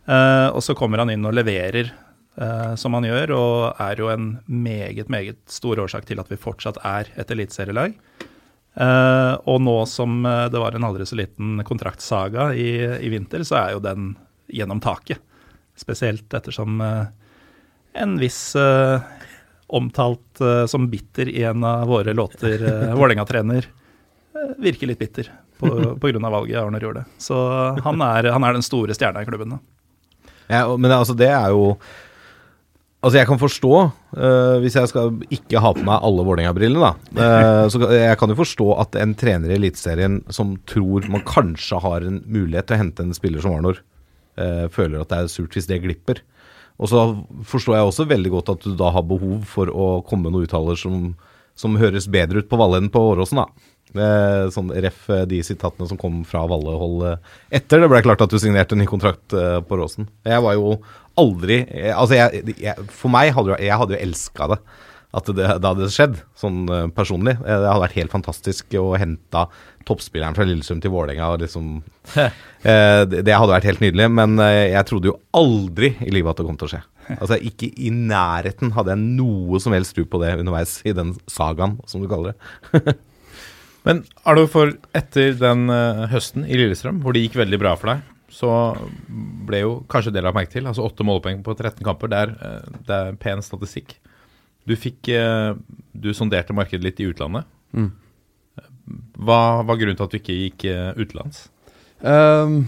Og 0.08 0.62
så 0.64 0.76
kommer 0.78 1.02
han 1.02 1.12
inn 1.12 1.28
og 1.28 1.36
leverer 1.36 1.92
eh, 2.36 2.74
som 2.80 2.96
han 2.96 3.06
gjør, 3.08 3.34
og 3.36 3.80
er 3.82 4.02
jo 4.02 4.10
en 4.12 4.28
meget, 4.46 5.10
meget 5.12 5.40
stor 5.50 5.80
årsak 5.84 6.06
til 6.08 6.22
at 6.22 6.30
vi 6.32 6.40
fortsatt 6.40 6.80
er 6.86 7.10
et 7.16 7.34
eliteserielag. 7.34 7.96
Eh, 8.72 9.34
og 9.48 9.58
nå 9.60 9.76
som 9.90 10.22
eh, 10.24 10.46
det 10.52 10.60
var 10.62 10.76
en 10.76 10.86
aldri 10.88 11.06
så 11.08 11.18
liten 11.18 11.60
kontraktsaga 11.68 12.52
i, 12.56 12.70
i 13.04 13.12
vinter, 13.12 13.44
så 13.44 13.58
er 13.60 13.74
jo 13.76 13.84
den 13.84 14.14
gjennom 14.52 14.80
taket. 14.84 15.20
Spesielt 15.78 16.32
ettersom 16.36 16.80
eh, 16.84 17.04
en 18.02 18.16
viss 18.20 18.54
eh, 18.56 19.00
omtalt 19.72 20.40
eh, 20.40 20.66
som 20.66 20.88
bitter 20.90 21.28
i 21.28 21.42
en 21.42 21.64
av 21.64 21.88
våre 21.88 22.12
låter, 22.12 22.64
uh, 22.64 22.94
Vålerenga-trener, 22.94 23.68
eh, 24.34 24.50
virker 24.60 24.90
litt 24.90 25.00
bitter 25.00 25.30
på, 25.58 25.68
grunn 26.00 26.24
av 26.28 26.34
valget 26.34 26.60
Arne 26.60 26.80
gjorde. 26.82 27.04
Så 27.22 27.36
han 27.84 28.02
er, 28.04 28.28
han 28.34 28.44
er 28.44 28.56
den 28.56 28.66
store 28.66 28.96
stjerna 28.96 29.22
i 29.22 29.28
klubben. 29.28 29.54
Ja, 30.50 30.66
men 30.76 30.90
altså, 30.92 31.16
det 31.16 31.30
er 31.32 31.54
jo 31.54 31.76
Altså, 33.02 33.18
jeg 33.18 33.26
kan 33.26 33.40
forstå, 33.40 33.70
uh, 34.14 34.56
hvis 34.62 34.76
jeg 34.78 34.88
skal 34.92 35.16
ikke 35.34 35.60
ha 35.62 35.72
på 35.74 35.82
meg 35.82 36.04
alle 36.06 36.22
Vålerenga-brillene, 36.22 36.90
da. 37.10 37.24
uh, 37.64 37.64
så 37.66 37.80
jeg 37.90 38.18
kan 38.20 38.30
jo 38.30 38.36
forstå 38.38 38.66
at 38.78 38.98
en 39.02 39.16
trener 39.18 39.50
i 39.50 39.56
Eliteserien 39.56 40.20
som 40.30 40.52
tror 40.70 41.08
man 41.10 41.24
kanskje 41.26 41.80
har 41.82 42.06
en 42.06 42.20
mulighet 42.22 42.70
til 42.70 42.78
å 42.78 42.82
hente 42.84 43.02
en 43.02 43.16
spiller 43.16 43.42
som 43.42 43.56
Arnor, 43.56 43.80
uh, 44.38 44.68
føler 44.70 45.02
at 45.02 45.10
det 45.10 45.18
er 45.18 45.34
surt 45.34 45.58
hvis 45.58 45.66
det 45.66 45.80
glipper. 45.82 46.22
Og 46.78 46.92
så 46.94 47.02
forstår 47.50 47.80
jeg 47.80 47.90
også 47.90 48.08
veldig 48.10 48.34
godt 48.36 48.54
at 48.54 48.70
du 48.70 48.78
da 48.78 48.94
har 48.94 49.10
behov 49.10 49.42
for 49.50 49.74
å 49.74 49.90
komme 50.06 50.28
med 50.28 50.36
noen 50.36 50.46
uttaler 50.46 50.78
som, 50.78 51.12
som 51.58 51.82
høres 51.82 52.06
bedre 52.06 52.38
ut 52.38 52.50
på 52.50 52.58
Valle 52.60 52.84
enn 52.84 52.90
på 52.92 53.02
Åråsen, 53.10 53.42
da. 53.42 53.68
Sånn 54.54 54.70
ref 54.72 55.04
de 55.28 55.42
sitatene 55.44 55.84
som 55.90 55.98
kom 56.00 56.22
fra 56.24 56.46
Valle-hold 56.48 57.02
eh, 57.10 57.32
etter 57.58 57.82
det 57.82 57.90
ble 57.92 57.98
klart 58.06 58.22
at 58.24 58.32
du 58.32 58.38
signerte 58.40 58.72
en 58.72 58.80
ny 58.80 58.86
kontrakt 58.88 59.34
på 59.34 59.76
Åråsen. 59.76 60.06
Jeg 60.24 60.40
var 60.46 60.56
jo 60.56 60.78
aldri 61.20 61.62
eh, 61.68 61.92
Altså, 61.92 62.16
jeg, 62.18 62.56
jeg, 62.62 62.88
for 62.92 63.12
meg 63.12 63.32
hadde 63.36 63.58
Jeg 63.62 63.78
hadde 63.82 63.96
jo 63.96 64.06
elska 64.06 64.50
det. 64.54 64.58
At 65.12 65.26
det, 65.28 65.44
det 65.44 65.68
hadde 65.68 65.90
skjedd, 65.92 66.20
sånn 66.40 66.62
eh, 66.72 66.86
personlig. 66.96 67.34
Eh, 67.42 67.58
Det 67.60 67.68
hadde 67.68 67.82
vært 67.82 67.98
helt 67.98 68.14
fantastisk 68.14 68.76
å 68.80 68.94
hente 68.96 69.44
toppspilleren 69.84 70.36
fra 70.36 70.46
Lillestrøm 70.48 70.80
til 70.80 70.94
Vålerenga. 70.94 71.34
Liksom, 71.42 71.74
det, 72.64 73.34
hadde 73.34 73.52
vært 73.52 73.68
helt 73.68 73.82
nydelig, 73.82 74.06
men 74.14 74.38
jeg 74.38 74.86
trodde 74.88 75.10
jo 75.10 75.16
aldri 75.36 75.90
i 76.06 76.14
livet 76.14 76.32
at 76.32 76.40
det 76.40 76.46
kom 76.48 76.58
til 76.60 76.70
å 76.70 76.72
skje. 76.76 76.82
Altså 77.18 77.36
Ikke 77.42 77.66
i 77.66 77.90
nærheten 77.92 78.70
hadde 78.76 78.94
jeg 78.94 79.16
noe 79.18 79.58
som 79.60 79.74
helst 79.74 79.96
tro 79.96 80.06
på 80.08 80.20
det 80.22 80.36
underveis 80.38 80.78
i 80.86 80.94
den 80.96 81.16
sagaen, 81.28 81.74
som 81.90 82.00
du 82.00 82.08
kaller 82.08 82.32
det. 82.70 82.94
Men 83.88 84.04
er 84.22 84.38
du 84.38 84.46
for 84.46 84.70
etter 84.94 85.34
den 85.34 85.66
høsten 86.14 86.46
i 86.46 86.56
Lillestrøm, 86.60 87.02
hvor 87.02 87.12
det 87.12 87.24
gikk 87.26 87.40
veldig 87.42 87.58
bra 87.58 87.74
for 87.74 87.90
deg, 87.90 88.06
så 88.32 88.50
ble 89.46 89.62
jo 89.62 89.72
kanskje 89.92 90.14
det 90.14 90.22
lagt 90.24 90.36
merke 90.38 90.54
til. 90.54 90.68
Altså 90.68 90.84
åtte 90.86 91.04
målpoeng 91.06 91.42
på 91.44 91.54
13 91.54 91.84
kamper, 91.84 92.10
det 92.12 92.20
er, 92.24 92.34
eh, 92.40 92.78
det 92.88 92.98
er 92.98 93.18
pen 93.20 93.44
statistikk. 93.44 93.98
Du 94.68 94.76
fikk 94.78 95.10
eh, 95.10 95.52
Du 95.92 96.12
sonderte 96.14 96.54
markedet 96.54 96.84
litt 96.86 97.00
i 97.02 97.08
utlandet. 97.10 97.44
Mm. 97.76 97.90
Hva 99.22 99.62
var 99.66 99.78
grunnen 99.78 99.98
til 99.98 100.06
at 100.06 100.14
du 100.14 100.18
ikke 100.18 100.38
gikk 100.38 100.64
eh, 100.70 100.90
utenlands? 100.96 101.48
Um, 102.02 102.64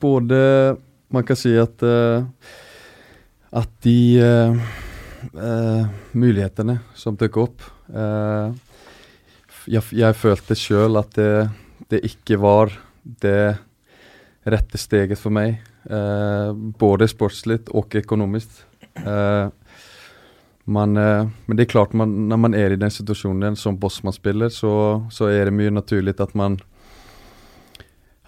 både 0.00 0.76
Man 1.08 1.24
kan 1.24 1.38
si 1.38 1.54
at 1.56 1.80
uh, 1.80 2.26
At 3.56 3.70
de 3.80 4.20
uh, 4.20 4.58
uh, 5.32 5.86
mulighetene 6.12 6.76
som 6.92 7.16
dukket 7.16 7.40
opp 7.46 7.64
jeg, 9.70 9.82
jeg 9.96 10.16
følte 10.16 10.56
sjøl 10.56 11.00
at 11.00 11.16
det, 11.16 11.32
det 11.90 11.98
ikke 12.06 12.38
var 12.40 12.70
det 13.02 13.56
rette 14.44 14.78
steget 14.78 15.18
for 15.18 15.30
meg. 15.34 15.60
eh, 15.90 16.52
både 16.52 17.08
sportslig 17.08 17.62
og 17.72 17.94
økonomisk. 17.96 18.50
Eh, 18.96 19.48
man, 20.64 20.96
eh, 20.96 21.28
men 21.46 21.56
det 21.56 21.66
er 21.66 21.72
klart, 21.72 21.92
man, 21.92 22.28
når 22.28 22.36
man 22.36 22.54
er 22.54 22.72
i 22.72 22.76
den 22.76 22.90
situasjonen 22.90 23.56
som 23.56 23.78
bossmannsspiller, 23.80 24.48
så, 24.48 25.02
så 25.10 25.30
er 25.32 25.48
det 25.48 25.56
mye 25.56 25.70
naturlig 25.70 26.20
at 26.20 26.34
man 26.34 26.60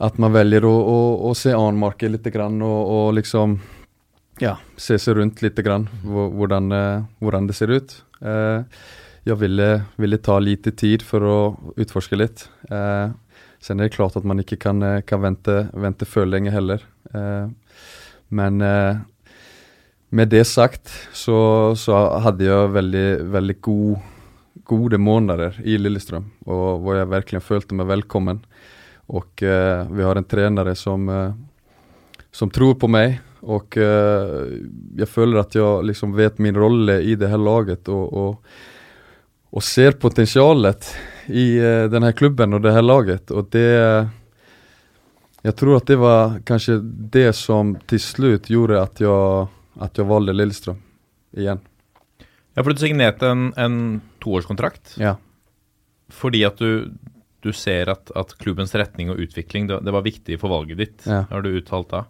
at 0.02 0.18
man 0.18 0.32
velger 0.34 0.64
å, 0.66 0.72
å, 0.72 0.98
å 1.30 1.34
se 1.38 1.52
an 1.54 1.78
markedet 1.78 2.16
litt 2.16 2.34
grann, 2.34 2.58
og, 2.64 2.80
og 2.90 3.12
liksom 3.14 3.60
ja, 4.42 4.56
se 4.80 4.96
seg 4.98 5.18
rundt 5.18 5.42
litt 5.44 5.60
grann, 5.62 5.86
hvordan, 6.02 6.72
eh, 6.74 7.04
hvordan 7.22 7.46
det 7.46 7.54
ser 7.58 7.70
ut. 7.70 7.94
Eh, 8.22 8.64
jeg 9.28 9.38
ville, 9.38 9.68
ville 10.02 10.18
ta 10.18 10.40
lite 10.42 10.72
tid 10.74 11.04
for 11.06 11.22
å 11.22 11.36
utforske 11.78 12.18
litt. 12.18 12.48
Eh, 12.70 13.12
sen 13.62 13.78
er 13.78 13.88
det 13.88 13.96
klart 13.96 14.18
at 14.18 14.26
man 14.26 14.42
ikke 14.42 14.58
kan, 14.58 14.82
eh, 14.82 15.00
kan 15.06 15.22
vente, 15.22 15.68
vente 15.72 16.06
for 16.08 16.26
lenge 16.26 16.50
heller. 16.50 16.82
Eh, 17.14 17.46
men 18.28 18.60
eh, 18.60 18.96
med 20.10 20.28
det 20.28 20.44
sagt 20.50 20.90
så, 21.12 21.72
så 21.78 22.00
hadde 22.24 22.48
jeg 22.48 22.72
veldig, 22.74 23.06
veldig 23.32 23.56
god, 23.62 24.08
gode 24.68 24.98
måneder 24.98 25.60
i 25.64 25.78
Lillestrøm, 25.78 26.26
og 26.46 26.82
hvor 26.82 26.98
jeg 26.98 27.12
virkelig 27.12 27.42
følte 27.46 27.78
meg 27.78 27.90
velkommen. 27.90 28.42
Och 29.12 29.42
eh, 29.42 29.86
vi 29.90 30.02
har 30.02 30.16
en 30.16 30.24
tränare 30.24 30.74
som, 30.74 31.34
som 32.30 32.50
tror 32.50 32.74
på 32.74 32.88
mig 32.88 33.20
och 33.40 33.76
jag 34.96 35.08
føler 35.08 35.40
at 35.40 35.54
jeg 35.54 35.84
liksom 35.84 36.14
vet 36.14 36.38
min 36.38 36.56
rolle 36.56 37.00
i 37.00 37.14
det 37.14 37.28
här 37.28 37.38
laget 37.38 37.88
och, 37.88 38.12
och, 38.12 38.44
og 39.50 39.62
ser 39.62 39.92
potensialet 39.92 40.94
i 41.28 41.44
uh, 41.60 41.86
denne 41.92 42.12
klubben 42.16 42.54
og 42.56 42.62
det 42.64 42.72
her 42.74 42.82
laget. 42.82 43.30
Og 43.30 43.50
det 43.54 43.66
Jeg 45.44 45.56
tror 45.58 45.76
at 45.80 45.86
det 45.90 45.96
var 45.98 46.36
kanskje 46.46 46.76
det 47.12 47.32
som 47.34 47.74
til 47.90 47.98
slutt 47.98 48.46
gjorde 48.50 48.78
at 48.78 49.00
jeg, 49.02 49.48
at 49.82 49.98
jeg 49.98 50.06
valgte 50.06 50.34
Lillestrøm 50.36 50.78
igjen. 51.34 51.58
Ja, 52.54 52.62
for 52.62 52.70
du 52.70 52.78
signerte 52.82 53.26
en, 53.32 53.48
en 53.56 53.76
toårskontrakt 54.22 54.98
Ja. 55.00 55.16
fordi 56.12 56.44
at 56.44 56.58
du, 56.60 56.90
du 57.42 57.50
ser 57.56 57.88
at, 57.90 58.12
at 58.14 58.34
klubbens 58.38 58.74
retning 58.78 59.10
og 59.10 59.18
utvikling, 59.24 59.66
det, 59.66 59.80
det 59.82 59.92
var 59.96 60.04
viktig 60.06 60.38
for 60.38 60.52
valget 60.52 60.78
ditt, 60.78 61.06
Ja. 61.08 61.24
har 61.30 61.42
du 61.42 61.48
uttalt 61.58 61.88
da. 61.90 62.04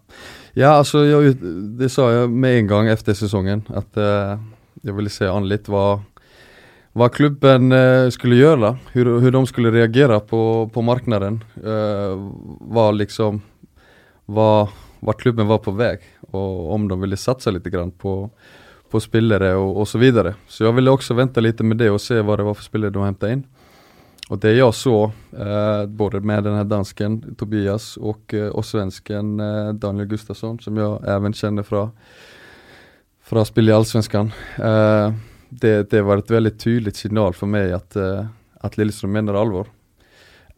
Ja, 0.53 0.75
altså 0.77 1.01
jeg, 1.07 1.37
det 1.79 1.89
sa 1.89 2.09
jeg 2.11 2.29
med 2.29 2.59
en 2.59 2.67
gang 2.69 2.89
efter 2.91 3.15
sesongen. 3.17 3.63
At 3.73 3.97
uh, 3.97 4.37
jeg 4.83 4.93
ville 4.93 5.09
se 5.09 5.25
an 5.25 5.47
litt 5.49 5.65
hva, 5.71 6.01
hva 6.93 7.09
klubben 7.09 7.73
eh, 7.73 8.07
skulle 8.13 8.37
gjøre, 8.37 8.75
hur, 8.93 9.31
de 9.33 9.41
skulle 9.49 9.73
reagere 9.73 10.19
på, 10.29 10.69
på 10.73 10.83
marknaden. 10.85 11.39
Eh, 11.57 12.13
hva 12.69 12.91
liksom, 12.93 13.41
hva 14.29 15.15
klubben 15.17 15.49
var 15.49 15.63
på 15.65 15.73
vei, 15.77 15.95
og 16.31 16.75
om 16.75 16.85
de 16.89 16.99
ville 17.01 17.17
satsa 17.17 17.51
litt 17.53 17.65
grann 17.73 17.91
på, 17.91 18.27
på 18.93 19.01
spillere 19.01 19.55
og, 19.57 19.81
og 19.81 19.89
så 19.89 20.01
videre. 20.01 20.35
Så 20.47 20.67
jeg 20.67 20.77
ville 20.77 20.93
også 20.93 21.17
vente 21.17 21.41
litt 21.41 21.65
med 21.65 21.81
det 21.81 21.89
og 21.89 22.01
se 22.01 22.21
hva 22.21 22.37
det 22.37 22.45
var 22.45 22.57
for 22.59 22.69
spillere 22.69 22.93
de 22.93 23.07
hentet 23.09 23.37
inn. 23.37 23.45
Och 24.29 24.39
det 24.39 24.53
jag 24.53 24.75
såg, 24.75 25.11
eh, 25.37 25.85
både 25.85 26.19
med 26.19 26.43
den 26.43 26.55
här 26.55 26.63
dansken 26.63 27.35
Tobias 27.35 27.97
och, 27.97 28.33
eh, 28.33 28.47
och 28.47 28.65
svensken 28.65 29.39
eh, 29.39 29.73
Daniel 29.73 30.07
Gustafsson 30.07 30.59
som 30.59 30.77
jag 30.77 31.07
även 31.07 31.33
känner 31.33 31.63
fra, 31.63 31.91
fra 33.23 33.45
spill 33.45 33.69
i 33.69 33.71
Allsvenskan. 33.71 34.31
Eh, 34.57 35.11
det, 35.61 35.89
det 35.91 36.01
var 36.05 36.21
et 36.21 36.31
veldig 36.31 36.53
tydelig 36.59 36.95
signal 36.97 37.35
for 37.37 37.51
meg 37.51 37.73
at, 37.75 37.95
eh, 37.95 38.25
att 38.63 38.77
Lillestrøm 38.77 39.13
mener 39.15 39.37
alvor. 39.39 39.71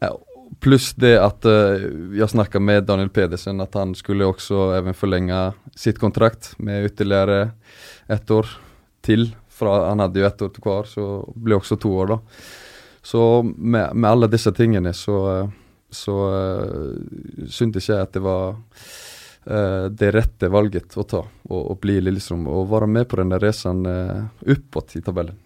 Pluss 0.00 0.60
plus 0.60 0.86
det 1.02 1.16
at 1.18 1.44
jeg 1.44 2.28
snakket 2.30 2.62
med 2.62 2.84
Daniel 2.86 3.10
Pedersen 3.10 3.60
at 3.60 3.74
han 3.74 3.94
skulle 3.98 4.28
også 4.28 4.78
forlenge 4.94 5.40
sitt 5.74 5.98
kontrakt 5.98 6.52
med 6.62 6.86
ytterligere 6.86 7.50
ett 8.08 8.30
år 8.30 8.46
til. 9.02 9.26
Fra, 9.50 9.88
han 9.88 10.00
hadde 10.04 10.20
jo 10.20 10.26
ett 10.28 10.42
år 10.46 10.54
kvar 10.62 10.86
så 10.88 11.06
det 11.34 11.42
ble 11.48 11.58
også 11.58 11.76
to 11.82 11.90
år 11.98 12.12
da. 12.14 12.18
Så 13.02 13.42
med, 13.42 13.94
med 13.94 14.10
alle 14.10 14.30
disse 14.30 14.52
tingene 14.54 14.94
så, 14.94 15.18
eh, 15.34 15.50
så 15.90 16.16
syntes 17.50 17.90
jeg 17.90 18.06
at 18.06 18.14
det 18.14 18.22
var 18.24 18.54
eh, 18.54 19.05
det 19.46 20.08
rette 20.10 20.48
valget 20.50 20.96
å 20.98 21.04
ta, 21.06 21.20
og, 21.22 21.60
og 21.60 21.76
bli 21.78 22.00
i 22.00 22.02
Lillestrøm 22.02 22.48
og 22.50 22.64
være 22.72 22.88
med 22.90 23.06
på 23.06 23.20
denne 23.20 23.38
reisen 23.38 23.84
uh, 23.86 24.24
oppåt 24.42 24.96
i 24.98 25.02
tabellen. 25.06 25.36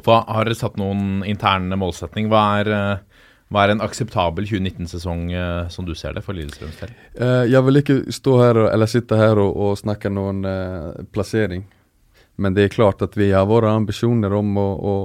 Hva, 0.00 0.22
har 0.24 0.46
dere 0.46 0.56
satt 0.56 0.78
noen 0.80 1.20
interne 1.28 1.76
målsetning? 1.76 2.30
Hva 2.32 2.42
er, 2.62 2.70
eh, 2.72 3.26
hva 3.52 3.64
er 3.64 3.74
en 3.74 3.84
akseptabel 3.84 4.46
2019-sesong 4.48 5.26
eh, 5.36 5.68
som 5.68 5.84
du 5.84 5.92
ser 5.98 6.16
det 6.16 6.24
for 6.24 6.36
Lillestrøms 6.36 6.80
del? 6.80 6.94
Eh, 7.12 7.44
jeg 7.52 7.66
vil 7.66 7.82
ikke 7.82 7.98
stå 8.14 8.38
her 8.40 8.62
eller 8.70 8.88
sitte 8.88 9.18
her 9.20 9.40
og, 9.42 9.52
og 9.52 9.76
snakke 9.80 10.12
noen 10.12 10.46
eh, 10.48 11.04
plassering, 11.12 11.66
men 12.40 12.56
det 12.56 12.66
er 12.66 12.74
klart 12.74 13.04
at 13.04 13.18
vi 13.20 13.30
har 13.34 13.44
våre 13.50 13.74
ambisjoner 13.76 14.32
om 14.38 14.56
å, 14.56 14.68
å 14.72 14.96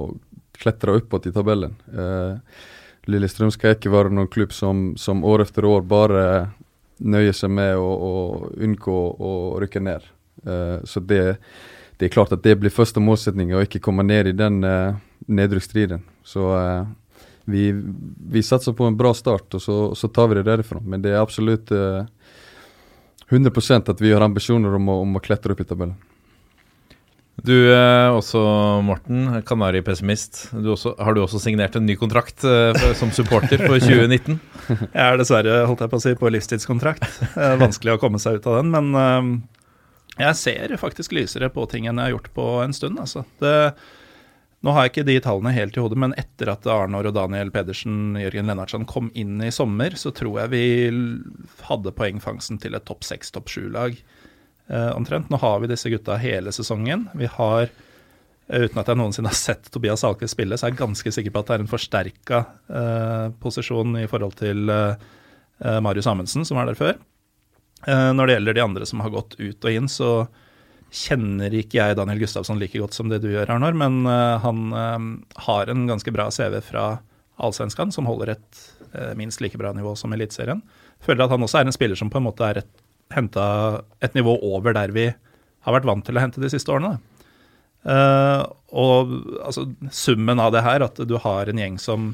klatre 0.57 0.95
oppåt 1.01 1.27
i 1.27 1.35
tabellen. 1.35 1.75
Eh, 1.91 2.63
Lillestrøm 3.11 3.51
skal 3.51 3.75
ikke 3.75 3.91
være 3.91 4.11
noen 4.15 4.31
klubb 4.31 4.55
som, 4.55 4.93
som 4.99 5.23
år 5.27 5.45
etter 5.45 5.67
år 5.67 5.83
bare 5.87 6.23
nøyer 6.99 7.35
seg 7.35 7.51
med 7.53 7.77
å, 7.77 7.87
å 7.87 8.13
unngå 8.63 8.99
å 9.17 9.33
rykke 9.61 9.81
ned. 9.83 10.05
Uh, 10.47 10.79
så 10.87 11.01
det, 11.01 11.37
det 11.97 12.07
er 12.07 12.13
klart 12.13 12.33
at 12.35 12.43
det 12.45 12.57
blir 12.61 12.73
første 12.73 13.03
målsetning, 13.03 13.53
å 13.53 13.63
ikke 13.65 13.83
komme 13.83 14.05
ned 14.07 14.31
i 14.31 14.37
den 14.37 14.61
uh, 14.65 14.97
nedrykksstriden. 15.27 16.03
Så 16.27 16.49
uh, 16.53 16.87
vi, 17.47 17.69
vi 18.31 18.43
satser 18.43 18.75
på 18.77 18.87
en 18.87 18.97
bra 18.97 19.13
start, 19.17 19.57
og 19.57 19.63
så, 19.63 19.77
så 19.95 20.09
tar 20.11 20.31
vi 20.31 20.39
det 20.39 20.47
derifra. 20.49 20.81
Men 20.83 21.03
det 21.03 21.13
er 21.13 21.21
absolutt 21.21 21.71
uh, 21.71 22.03
100 23.29 23.83
at 23.91 24.01
vi 24.01 24.11
har 24.13 24.23
ambisjoner 24.23 24.75
om 24.75 24.89
å, 24.89 25.01
om 25.03 25.19
å 25.19 25.23
klatre 25.23 25.55
opp 25.55 25.63
i 25.63 25.67
tabellen. 25.67 25.97
Du 27.45 27.53
eh, 27.53 28.09
også, 28.17 28.39
Morten, 28.81 29.27
Kanari-pessimist. 29.45 30.47
Har 30.97 31.13
du 31.13 31.21
også 31.21 31.39
signert 31.43 31.75
en 31.77 31.85
ny 31.85 31.93
kontrakt 31.99 32.41
eh, 32.47 32.71
for, 32.73 32.95
som 32.97 33.11
supporter 33.13 33.61
for 33.61 33.77
2019? 33.83 34.39
Jeg 34.67 35.03
er 35.03 35.19
dessverre, 35.21 35.59
holdt 35.69 35.83
jeg 35.85 35.91
på 35.93 35.99
å 35.99 36.03
si, 36.03 36.15
på 36.17 36.31
livstidskontrakt. 36.33 37.05
Vanskelig 37.61 37.93
å 37.93 38.01
komme 38.01 38.19
seg 38.21 38.39
ut 38.39 38.49
av 38.49 38.57
den, 38.63 38.73
men 38.73 38.89
eh, 38.97 39.29
jeg 40.25 40.39
ser 40.41 40.75
faktisk 40.81 41.13
lysere 41.13 41.51
på 41.53 41.67
ting 41.69 41.85
enn 41.85 42.01
jeg 42.01 42.09
har 42.09 42.15
gjort 42.17 42.33
på 42.33 42.49
en 42.65 42.73
stund. 42.73 42.97
Altså. 43.05 43.21
Det, 43.43 43.53
nå 44.65 44.73
har 44.73 44.87
jeg 44.87 44.95
ikke 44.95 45.07
de 45.11 45.19
tallene 45.29 45.53
helt 45.53 45.77
i 45.77 45.83
hodet, 45.85 46.01
men 46.01 46.17
etter 46.17 46.49
at 46.55 46.65
Arnor 46.73 47.05
og 47.11 47.13
Daniel 47.19 47.53
Pedersen 47.53 48.17
Jørgen 48.17 48.49
Lennartsen 48.49 48.89
kom 48.89 49.11
inn 49.13 49.37
i 49.45 49.53
sommer, 49.53 49.93
så 49.93 50.09
tror 50.09 50.41
jeg 50.41 50.55
vi 50.55 50.65
hadde 51.69 51.93
poengfangsten 52.01 52.57
til 52.65 52.73
et 52.73 52.89
topp 52.89 53.05
seks, 53.05 53.29
topp 53.37 53.53
sju-lag. 53.53 54.01
Eh, 54.69 54.91
omtrent. 54.95 55.29
Nå 55.29 55.37
har 55.41 55.59
vi 55.59 55.69
disse 55.71 55.89
gutta 55.89 56.17
hele 56.21 56.51
sesongen. 56.51 57.07
Vi 57.17 57.29
har, 57.31 57.69
eh, 58.47 58.65
uten 58.65 58.81
at 58.81 58.87
jeg 58.87 58.99
noensinne 58.99 59.31
har 59.31 59.37
sett 59.37 59.71
Tobias 59.71 60.03
Alke 60.07 60.29
spille, 60.29 60.57
så 60.57 60.67
er 60.67 60.73
jeg 60.73 60.81
ganske 60.81 61.13
sikker 61.13 61.33
på 61.33 61.43
at 61.43 61.49
det 61.49 61.57
er 61.57 61.65
en 61.65 61.71
forsterka 61.71 62.41
eh, 62.69 63.27
posisjon 63.43 63.97
i 64.03 64.07
forhold 64.07 64.37
til 64.39 64.71
Marius 65.57 66.05
Amundsen, 66.05 66.43
som 66.45 66.59
var 66.59 66.67
der 66.69 66.77
før. 66.77 66.99
Når 67.87 68.27
det 68.27 68.33
gjelder 68.35 68.53
de 68.53 68.61
andre 68.61 68.85
som 68.85 68.99
har 69.01 69.09
gått 69.09 69.31
ut 69.39 69.65
og 69.65 69.71
inn, 69.73 69.87
så 69.89 70.27
kjenner 70.93 71.49
ikke 71.49 71.79
jeg 71.79 71.97
Daniel 71.97 72.19
Gustavsson 72.21 72.59
like 72.61 72.77
godt 72.77 72.93
som 72.93 73.09
det 73.09 73.23
du 73.23 73.31
gjør, 73.31 73.55
Arnor, 73.55 73.73
men 73.73 74.05
han 74.05 74.59
har 75.47 75.71
en 75.73 75.87
ganske 75.89 76.13
bra 76.13 76.27
CV 76.29 76.59
fra 76.61 76.99
Allsvenskan, 77.41 77.89
som 77.89 78.05
holder 78.05 78.35
et 78.35 78.61
minst 79.17 79.41
like 79.41 79.57
bra 79.57 79.73
nivå 79.73 79.95
som 79.97 80.13
Eliteserien. 80.13 80.61
Føler 81.01 81.25
at 81.25 81.33
han 81.33 81.41
også 81.49 81.63
er 81.63 81.71
en 81.71 81.73
spiller 81.73 81.97
som 81.97 82.13
på 82.13 82.21
en 82.21 82.27
måte 82.29 82.45
er 82.45 82.61
et, 82.61 82.69
henta 83.13 83.45
et 84.03 84.15
nivå 84.17 84.35
over 84.45 84.75
der 84.75 84.93
vi 84.95 85.07
har 85.67 85.75
vært 85.75 85.87
vant 85.87 86.05
til 86.07 86.17
å 86.17 86.23
hente 86.23 86.41
de 86.43 86.51
siste 86.51 86.71
årene. 86.71 86.97
Uh, 87.87 88.43
og 88.75 89.13
altså, 89.45 89.67
summen 89.95 90.41
av 90.43 90.51
det 90.55 90.63
her, 90.65 90.83
at 90.83 90.99
du 91.07 91.15
har 91.23 91.47
en 91.47 91.61
gjeng 91.61 91.77
som 91.79 92.13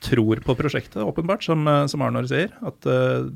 tror 0.00 0.40
på 0.44 0.56
prosjektet, 0.56 1.02
åpenbart, 1.04 1.44
som, 1.44 1.66
eh, 1.68 1.86
som 1.92 2.00
Arnor 2.00 2.24
sier. 2.28 2.54
At 2.64 2.86
uh, 2.88 3.28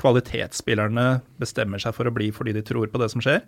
kvalitetsspillerne 0.00 1.20
bestemmer 1.40 1.82
seg 1.82 1.92
for 1.92 2.08
å 2.08 2.14
bli 2.14 2.30
fordi 2.32 2.54
de 2.56 2.62
tror 2.64 2.88
på 2.88 3.00
det 3.02 3.10
som 3.12 3.20
skjer. 3.20 3.42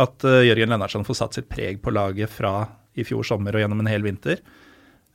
At 0.00 0.24
uh, 0.24 0.40
Jørgen 0.46 0.72
Lennartsen 0.72 1.04
får 1.04 1.18
satt 1.18 1.36
sitt 1.36 1.50
preg 1.52 1.82
på 1.84 1.92
laget 1.92 2.32
fra 2.32 2.62
i 2.96 3.04
fjor 3.04 3.26
sommer 3.28 3.52
og 3.52 3.66
gjennom 3.66 3.84
en 3.84 3.90
hel 3.90 4.06
vinter. 4.06 4.40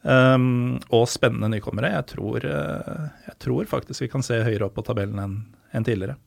Um, 0.06 0.78
og 0.93 1.10
spennende 1.10 1.50
nykommere. 1.56 1.89
Jeg 1.95 2.12
tror, 2.13 2.45
jeg 2.45 3.36
tror 3.41 3.65
faktisk 3.67 4.06
vi 4.06 4.12
kan 4.13 4.24
se 4.24 4.38
høyere 4.45 4.69
opp 4.69 4.78
på 4.78 4.86
tabellen 4.86 5.17
enn 5.26 5.39
enn 5.76 5.86
tidligere. 5.86 6.17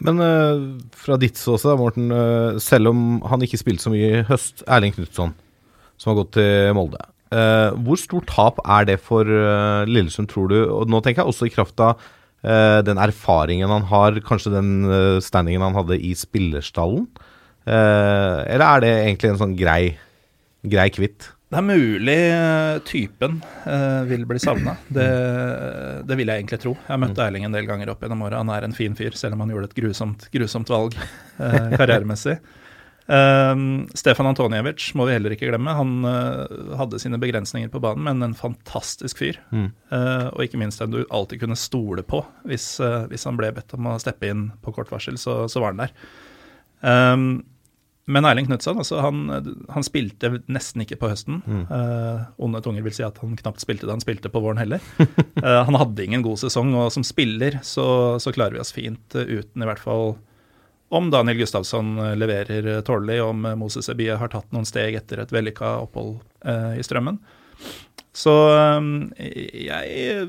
Men 0.00 0.20
uh, 0.22 0.62
fra 0.96 1.18
ditt 1.20 1.38
ståsted, 1.38 1.76
Morten, 1.80 2.10
Uh, 2.12 2.58
selv 2.62 2.90
om 2.92 3.20
han 3.28 3.42
ikke 3.44 3.60
spilte 3.60 3.84
så 3.84 3.92
mye 3.92 4.08
i 4.08 4.22
høst, 4.26 4.64
Erling 4.66 4.94
Knutson, 4.96 5.34
som 6.00 6.12
har 6.12 6.22
gått 6.22 6.34
til 6.38 6.72
Molde. 6.76 7.02
Uh, 7.32 7.72
hvor 7.84 8.00
stort 8.00 8.28
tap 8.28 8.58
er 8.64 8.88
det 8.88 8.98
for 9.00 9.28
Lillesund, 9.88 10.28
tror 10.32 10.50
du? 10.52 10.58
Og 10.68 10.90
nå 10.90 11.00
tenker 11.00 11.22
jeg 11.22 11.32
også 11.32 11.48
i 11.48 11.54
kraft 11.54 11.80
av 11.82 12.00
den 12.42 12.98
erfaringen 12.98 13.70
han 13.70 13.84
har, 13.86 14.16
kanskje 14.26 14.50
den 14.50 14.72
standingen 15.22 15.62
han 15.62 15.76
hadde 15.78 15.94
i 15.94 16.10
spillerstallen? 16.18 17.04
Eller 17.62 18.64
er 18.66 18.82
det 18.82 18.90
egentlig 18.96 19.30
en 19.30 19.38
sånn 19.38 19.54
grei, 19.54 19.94
grei 20.66 20.88
kvitt? 20.90 21.28
Det 21.52 21.58
er 21.60 21.66
mulig 21.68 22.16
eh, 22.32 22.78
typen 22.88 23.34
uh, 23.66 24.02
vil 24.08 24.22
bli 24.24 24.40
savna. 24.40 24.72
Det, 24.88 25.08
det 26.08 26.16
vil 26.16 26.32
jeg 26.32 26.40
egentlig 26.40 26.58
tro. 26.62 26.72
Jeg 26.78 26.88
har 26.88 27.02
møtt 27.02 27.20
Erling 27.20 27.44
en 27.44 27.52
del 27.52 27.68
ganger 27.68 27.92
opp 27.92 28.00
gjennom 28.00 28.24
åra. 28.24 28.40
Han 28.40 28.52
er 28.54 28.64
en 28.64 28.72
fin 28.72 28.96
fyr, 28.96 29.12
selv 29.18 29.36
om 29.36 29.44
han 29.44 29.52
gjorde 29.52 29.68
et 29.68 29.76
grusomt, 29.76 30.24
grusomt 30.32 30.72
valg 30.72 30.96
uh, 30.96 31.74
karrieremessig. 31.76 32.38
Um, 33.04 33.84
Stefan 33.98 34.30
Antonijevic 34.30 34.94
må 34.96 35.04
vi 35.10 35.18
heller 35.18 35.36
ikke 35.36 35.50
glemme. 35.50 35.76
Han 35.76 36.08
uh, 36.08 36.72
hadde 36.80 37.02
sine 37.02 37.20
begrensninger 37.20 37.68
på 37.68 37.84
banen, 37.84 38.08
men 38.08 38.30
en 38.30 38.38
fantastisk 38.38 39.20
fyr. 39.20 39.36
Mm. 39.52 39.68
Uh, 39.92 40.32
og 40.32 40.46
ikke 40.46 40.62
minst 40.62 40.80
en 40.80 40.96
du 40.96 41.02
alltid 41.04 41.44
kunne 41.44 41.60
stole 41.60 42.00
på 42.00 42.24
hvis, 42.48 42.78
hvis 43.12 43.28
han 43.28 43.36
ble 43.36 43.52
bedt 43.58 43.76
om 43.76 43.92
å 43.92 43.98
steppe 44.00 44.32
inn 44.32 44.48
på 44.64 44.72
kort 44.72 44.88
varsel, 44.94 45.20
så, 45.20 45.42
så 45.52 45.60
var 45.60 45.76
han 45.76 45.84
der. 45.84 45.96
Um, 46.80 47.42
men 48.10 48.26
Erling 48.26 48.48
Knutsen 48.48 48.80
altså 48.82 48.98
han, 48.98 49.20
han 49.70 49.84
spilte 49.86 50.32
nesten 50.50 50.82
ikke 50.82 50.98
på 50.98 51.10
høsten. 51.12 51.38
Eh, 51.46 52.24
onde 52.42 52.62
tunger 52.64 52.82
vil 52.82 52.94
si 52.96 53.04
at 53.06 53.20
han 53.22 53.36
knapt 53.38 53.62
spilte 53.62 53.86
da 53.86 53.94
han 53.94 54.02
spilte 54.02 54.32
på 54.32 54.42
våren 54.42 54.62
heller. 54.62 54.82
Eh, 55.42 55.62
han 55.66 55.74
hadde 55.74 56.04
ingen 56.04 56.22
god 56.22 56.38
sesong, 56.38 56.68
og 56.78 56.92
som 56.94 57.02
spiller 57.02 57.56
så, 57.66 58.14
så 58.22 58.30
klarer 58.34 58.54
vi 58.54 58.60
oss 58.62 58.70
fint 58.74 59.16
eh, 59.18 59.26
uten 59.40 59.64
i 59.64 59.66
hvert 59.66 59.80
fall 59.82 60.12
om 60.92 61.08
Daniel 61.10 61.40
Gustavsson 61.40 61.96
eh, 61.98 62.12
leverer 62.20 62.68
eh, 62.76 62.80
tålelig, 62.86 63.16
om 63.24 63.46
Moses 63.58 63.88
Ebie 63.90 64.14
har 64.20 64.30
tatt 64.30 64.50
noen 64.54 64.68
steg 64.68 64.98
etter 65.00 65.22
et 65.22 65.32
vellykka 65.34 65.72
opphold 65.86 66.18
eh, 66.44 66.76
i 66.78 66.84
strømmen. 66.84 67.18
Så 68.12 68.32
jeg 69.16 70.26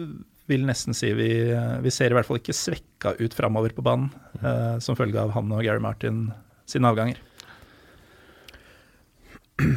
vil 0.47 0.65
nesten 0.67 0.95
si 0.95 1.11
vi, 1.17 1.29
vi 1.83 1.91
ser 1.91 2.13
i 2.13 2.17
hvert 2.17 2.27
fall 2.29 2.39
ikke 2.39 2.55
svekka 2.55 3.13
ut 3.19 3.35
framover 3.35 3.75
på 3.75 3.83
banen 3.85 4.09
eh, 4.39 4.79
som 4.83 4.97
følge 4.99 5.19
av 5.19 5.33
han 5.35 5.51
og 5.51 5.63
Gary 5.67 5.83
Martin 5.83 6.29
sine 6.69 6.87
avganger. 6.89 7.19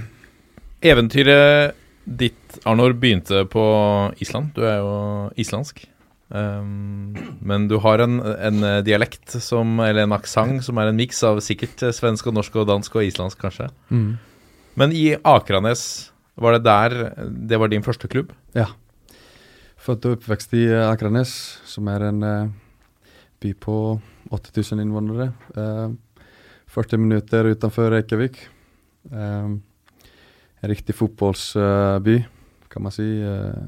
Eventyret 0.92 1.76
Ditt 2.04 2.58
Arnor 2.64 2.94
begynte 2.94 3.44
på 3.50 3.64
Island. 4.22 4.52
Du 4.54 4.62
er 4.64 4.78
jo 4.78 4.94
islandsk. 5.40 5.82
Um, 6.28 7.14
men 7.38 7.68
du 7.70 7.76
har 7.82 8.02
en, 8.02 8.18
en 8.20 8.64
dialekt 8.86 9.36
som, 9.42 9.78
eller 9.82 10.06
en 10.06 10.14
aksent 10.16 10.64
som 10.66 10.78
er 10.82 10.90
en 10.90 10.98
miks 10.98 11.22
av 11.26 11.38
sikkert 11.44 11.84
svensk 11.94 12.26
og 12.30 12.34
norsk 12.38 12.56
og 12.62 12.66
dansk 12.70 12.98
og 12.98 13.06
islandsk, 13.06 13.40
kanskje. 13.42 13.68
Mm. 13.90 14.16
Men 14.78 14.94
i 14.94 15.06
Akranes, 15.26 16.12
var 16.36 16.56
det 16.56 16.66
der 16.66 17.14
Det 17.26 17.58
var 17.58 17.68
din 17.72 17.82
første 17.82 18.08
klubb? 18.08 18.32
Ja. 18.54 18.66
Født 19.76 20.06
og 20.06 20.18
oppvekst 20.18 20.52
i 20.58 20.66
eh, 20.66 20.88
Akranes, 20.88 21.30
som 21.64 21.88
er 21.88 22.08
en 22.08 22.22
uh, 22.22 22.50
by 23.40 23.54
på 23.62 23.76
8000 24.34 24.82
innvånere. 24.82 25.30
Uh, 25.56 25.94
40 26.76 27.00
minutter 27.00 27.44
utenfor 27.54 27.90
Reykjavik. 27.94 28.36
Eh, 29.12 29.44
en 29.46 29.62
riktig 30.60 30.94
fotballsby, 30.94 32.24
kan 32.68 32.82
man 32.82 32.92
si. 32.92 33.22
Eh, 33.22 33.62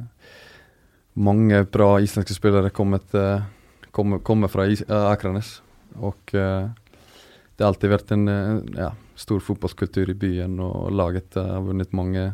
mange 1.19 1.65
bra 1.65 2.01
islandske 2.01 2.35
spillere 2.35 2.71
kommet, 2.71 3.15
eh, 3.15 3.43
kommer, 3.91 4.19
kommer 4.19 4.49
fra 4.49 4.67
eh, 4.67 5.11
Akranes. 5.11 5.63
Og 5.99 6.19
det 6.31 7.65
har 7.65 7.73
alltid 7.73 7.91
vært 7.91 8.13
en 8.15 8.29
ja, 8.77 8.93
stor 9.19 9.41
fotballkultur 9.43 10.11
i 10.13 10.15
byen, 10.15 10.61
og 10.63 10.93
laget 10.95 11.35
har 11.35 11.65
vunnet 11.65 11.97
mange 11.97 12.29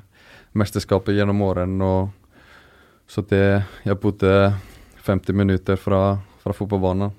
mesterskaper 0.53 1.17
gjennom 1.17 1.41
årene. 1.47 1.85
og 1.85 2.11
så 3.07 3.23
det 3.23 3.65
Jeg 3.85 4.01
bodde 4.01 4.55
50 5.07 5.33
minutter 5.33 5.77
fra, 5.77 6.19
fra 6.43 6.53
fotballbanen. 6.53 7.13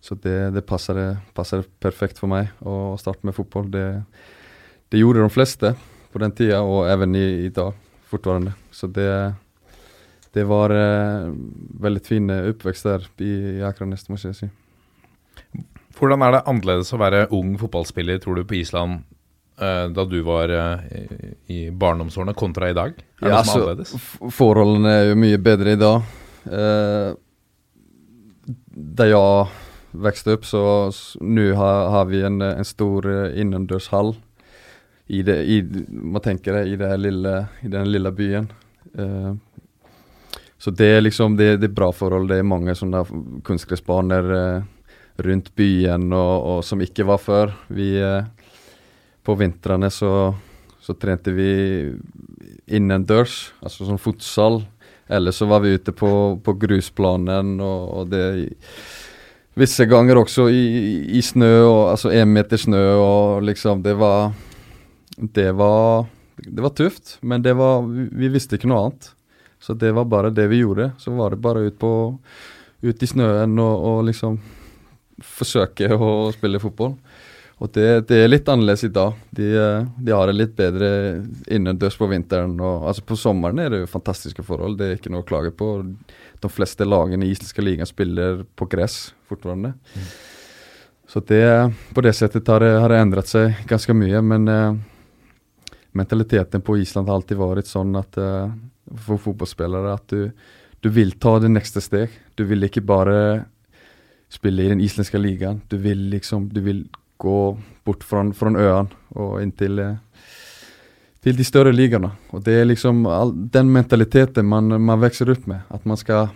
Så 0.00 0.14
det, 0.14 0.52
det 0.52 0.66
passer, 0.66 1.16
passer 1.34 1.64
perfekt 1.80 2.18
for 2.18 2.28
meg 2.28 2.48
å 2.60 2.96
starte 3.00 3.24
med 3.24 3.34
fotball. 3.36 3.70
Det, 3.70 4.02
det 4.90 5.00
gjorde 5.00 5.22
de 5.22 5.32
fleste 5.32 5.74
på 6.12 6.20
den 6.22 6.32
tida, 6.36 6.62
og 6.66 6.88
even 6.90 7.14
i, 7.18 7.26
i 7.46 7.52
dag 7.54 7.72
fortvarende. 8.10 8.52
Så 8.74 8.88
det, 8.90 9.10
det 10.34 10.44
var 10.50 10.74
eh, 10.74 11.28
veldig 11.82 12.02
fin 12.06 12.30
oppvekst 12.34 12.88
der 12.88 13.06
i, 13.22 13.30
i 13.58 13.62
Akranes, 13.66 14.08
må 14.10 14.18
jeg 14.18 14.34
si. 14.38 14.50
Hvordan 15.98 16.22
er 16.24 16.36
det 16.36 16.44
annerledes 16.48 16.92
å 16.94 17.00
være 17.00 17.26
ung 17.36 17.56
fotballspiller, 17.60 18.20
tror 18.22 18.38
du, 18.40 18.44
på 18.48 18.56
Island 18.60 19.02
eh, 19.60 19.86
da 19.94 20.04
du 20.08 20.20
var 20.26 20.52
eh, 20.54 20.84
i, 21.50 21.58
barndomsårene, 21.70 22.34
kontra 22.38 22.70
i 22.70 22.76
dag? 22.76 22.94
Er 23.20 23.26
det 23.26 23.32
Ja, 23.34 23.40
noe 23.40 23.46
som 23.46 23.60
er 23.60 23.66
annerledes? 23.66 23.96
Forholdene 24.38 24.94
er 24.96 25.10
jo 25.10 25.18
mye 25.20 25.40
bedre 25.42 25.74
i 25.76 25.80
dag. 25.80 26.14
Eh, 26.50 27.10
da 29.00 29.06
jeg 29.10 29.50
vokste 30.06 30.34
opp, 30.38 30.46
så 30.46 30.62
nå 31.20 31.46
har, 31.58 31.90
har 31.94 32.10
vi 32.10 32.22
en, 32.26 32.40
en 32.46 32.66
stor 32.66 33.06
eh, 33.10 33.38
innendørshall. 33.42 34.14
I 35.10 35.22
det, 35.26 35.36
i, 35.42 35.60
man 35.90 36.22
tenker 36.22 36.54
det, 36.54 36.66
i, 36.70 36.76
det 36.78 36.90
lille, 37.02 37.32
i 37.66 37.68
den 37.68 37.88
lille 37.90 38.12
byen. 38.14 38.46
Uh, 38.94 39.34
så 40.58 40.70
det 40.70 40.86
er 40.86 41.00
liksom 41.02 41.34
det, 41.38 41.56
det 41.58 41.70
er 41.70 41.74
bra 41.74 41.88
forhold. 41.90 42.28
Det 42.30 42.38
er 42.38 42.46
mange 42.46 42.76
sånne 42.78 43.00
kunstgressbaner 43.46 44.30
uh, 44.30 44.68
rundt 45.26 45.50
byen 45.58 46.12
og, 46.14 46.34
og 46.52 46.60
som 46.64 46.82
ikke 46.84 47.08
var 47.08 47.18
før. 47.22 47.56
Vi, 47.74 47.88
uh, 47.98 48.22
på 49.26 49.34
vintrene 49.40 49.90
så, 49.90 50.30
så 50.78 50.94
trente 50.94 51.34
vi 51.34 51.50
innendørs, 52.70 53.48
altså 53.64 53.88
sånn 53.88 53.98
fotsal. 53.98 54.60
Eller 55.10 55.34
så 55.34 55.48
var 55.50 55.64
vi 55.64 55.74
ute 55.74 55.90
på, 55.96 56.12
på 56.38 56.54
grusplanen, 56.54 57.56
og, 57.58 57.86
og 57.98 58.12
det 58.12 58.26
Visse 59.58 59.82
ganger 59.90 60.20
også 60.20 60.44
i, 60.54 60.60
i 61.18 61.20
snø, 61.26 61.50
og, 61.66 61.80
altså 61.90 62.12
én 62.14 62.30
meter 62.30 62.60
snø, 62.62 62.84
og 63.02 63.42
liksom 63.44 63.82
Det 63.82 63.96
var 63.98 64.30
Det 65.16 65.52
var 65.52 66.06
Det 66.36 66.62
var 66.62 66.70
tøft, 66.70 67.18
men 67.20 67.42
det 67.42 67.52
var 67.54 67.82
Vi, 67.82 68.08
vi 68.12 68.28
visste 68.28 68.56
ikke 68.56 68.70
noe 68.70 68.84
annet. 68.86 69.10
Så 69.60 69.74
det 69.74 69.92
var 69.92 70.08
bare 70.08 70.30
det 70.30 70.46
vi 70.48 70.62
gjorde. 70.62 70.92
Så 70.98 71.12
var 71.12 71.30
det 71.30 71.42
bare 71.44 71.66
ut 71.68 71.78
på 71.78 71.92
Ut 72.80 73.02
i 73.02 73.06
snøen 73.06 73.58
og, 73.60 73.82
og 73.84 74.04
liksom 74.08 74.38
forsøke 75.20 75.90
å 75.92 76.30
spille 76.32 76.60
fotball. 76.62 76.94
Og 77.60 77.68
det, 77.76 78.06
det 78.08 78.22
er 78.22 78.30
litt 78.30 78.48
annerledes 78.48 78.86
i 78.86 78.92
dag. 78.92 79.18
De, 79.36 79.50
de 80.00 80.14
har 80.16 80.30
det 80.30 80.36
litt 80.38 80.54
bedre 80.56 80.88
innendørs 81.52 81.98
på 82.00 82.08
vinteren. 82.08 82.54
Og, 82.56 82.86
altså 82.88 83.04
På 83.04 83.18
sommeren 83.20 83.60
er 83.60 83.68
det 83.68 83.82
jo 83.82 83.90
fantastiske 83.92 84.44
forhold, 84.46 84.78
det 84.80 84.86
er 84.86 84.96
ikke 84.96 85.12
noe 85.12 85.26
å 85.26 85.28
klage 85.28 85.52
på. 85.52 85.68
De 86.40 86.50
fleste 86.52 86.88
lagene 86.88 87.28
i 87.28 87.34
islandske 87.34 87.64
ligaen 87.64 87.88
spiller 87.88 88.46
på 88.56 88.68
gress 88.72 89.10
fortfarande. 89.28 89.74
Så 91.10 91.20
det, 91.28 91.44
på 91.92 92.04
det 92.06 92.14
settet 92.16 92.48
har 92.48 92.64
det, 92.64 92.72
har 92.80 92.94
det 92.94 93.02
endret 93.02 93.28
seg 93.28 93.60
ganske 93.68 93.92
mye. 93.98 94.24
Men 94.24 94.48
eh, 94.48 94.80
mentaliteten 95.92 96.62
på 96.62 96.78
Island 96.78 97.08
har 97.08 97.20
alltid 97.20 97.40
vært 97.40 97.70
sånn 97.70 97.96
at 97.98 98.18
uh, 98.20 98.50
for 99.06 99.20
fotballspillere 99.22 99.94
at 99.94 100.12
du, 100.12 100.30
du 100.80 100.88
vil 100.92 101.14
ta 101.20 101.38
det 101.42 101.50
neste 101.52 101.82
steg. 101.84 102.12
Du 102.38 102.44
vil 102.48 102.66
ikke 102.66 102.84
bare 102.86 103.46
spille 104.30 104.64
i 104.64 104.70
den 104.72 104.82
islandske 104.82 105.18
ligaen. 105.18 105.62
Du 105.68 105.76
vil 105.82 106.08
liksom 106.12 106.48
Du 106.48 106.60
vil 106.64 106.86
gå 107.20 107.58
bort 107.84 108.04
fra, 108.04 108.22
fra 108.32 108.52
øen 108.56 108.88
og 109.18 109.42
inn 109.42 109.52
til, 109.52 109.78
eh, 109.78 109.96
til 111.20 111.36
de 111.36 111.44
større 111.44 111.72
ligaene. 111.74 112.12
Og 112.32 112.44
det 112.46 112.54
er 112.60 112.68
liksom 112.70 113.04
all, 113.06 113.34
den 113.34 113.68
mentaliteten 113.72 114.46
man, 114.46 114.72
man 114.80 115.02
vokser 115.02 115.30
opp 115.34 115.46
med. 115.50 115.66
At 115.68 115.84
man 115.84 116.00
skal, 116.00 116.30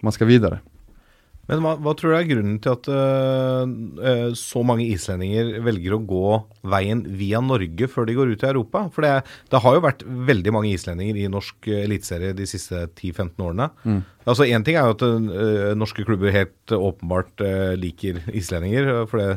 man 0.00 0.16
skal 0.16 0.30
videre. 0.30 0.62
Men 1.50 1.64
hva, 1.64 1.72
hva 1.82 1.94
tror 1.98 2.12
du 2.12 2.16
er 2.20 2.28
grunnen 2.28 2.58
til 2.62 2.76
at 2.76 2.88
øh, 2.94 4.34
så 4.38 4.62
mange 4.66 4.86
islendinger 4.86 5.56
velger 5.66 5.96
å 5.96 6.02
gå 6.06 6.36
veien 6.70 7.02
via 7.18 7.40
Norge 7.42 7.88
før 7.90 8.06
de 8.06 8.14
går 8.18 8.34
ut 8.34 8.44
i 8.44 8.50
Europa? 8.52 8.84
For 8.94 9.06
det, 9.06 9.14
det 9.50 9.62
har 9.64 9.76
jo 9.76 9.82
vært 9.82 10.04
veldig 10.30 10.54
mange 10.54 10.70
islendinger 10.76 11.18
i 11.18 11.26
norsk 11.32 11.70
øh, 11.72 11.82
eliteserie 11.82 12.36
de 12.38 12.46
siste 12.48 12.84
10-15 12.86 13.34
årene. 13.48 13.70
Altså 14.30 14.46
Én 14.46 14.62
ting 14.66 14.78
er 14.78 14.86
jo 14.86 14.94
at 14.94 15.02
øh, 15.08 15.72
norske 15.80 16.04
klubber 16.06 16.34
helt 16.34 16.76
åpenbart 16.76 17.42
øh, 17.42 17.74
liker 17.80 18.22
islendinger. 18.30 18.92
For 19.10 19.18
det 19.18 19.30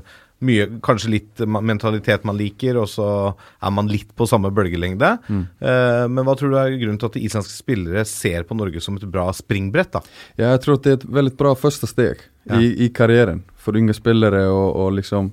mye, 0.44 0.66
kanskje 0.86 1.10
litt 1.14 1.42
mentalitet 1.48 2.26
man 2.28 2.38
liker, 2.40 2.78
og 2.82 2.90
så 2.92 3.08
er 3.34 3.72
man 3.74 3.88
litt 3.92 4.12
på 4.20 4.28
samme 4.30 4.52
bølgelengde. 4.54 5.14
Eh, 5.32 6.04
men 6.12 6.26
hva 6.28 6.36
tror 6.40 6.52
du 6.54 6.58
er 6.60 6.76
grunnen 6.82 7.00
til 7.02 7.10
at 7.12 7.18
islandske 7.22 7.56
spillere 7.56 8.04
ser 8.10 8.44
på 8.50 8.58
Norge 8.60 8.82
som 8.84 9.00
et 9.00 9.08
bra 9.10 9.30
springbrett? 9.34 9.92
da? 9.96 10.04
Ja, 10.38 10.52
jeg 10.54 10.64
tror 10.66 10.78
at 10.80 10.84
det 10.88 10.92
er 10.94 11.00
et 11.02 11.08
veldig 11.20 11.36
bra 11.40 11.56
første 11.60 11.90
steg 11.90 12.22
Ja. 12.50 12.60
i, 12.60 12.74
i 12.86 12.90
karrieren 12.92 13.44
for 13.56 13.78
unge 13.80 13.96
spillere. 13.96 14.44
Og, 14.52 14.76
og 14.84 14.94
liksom 15.00 15.32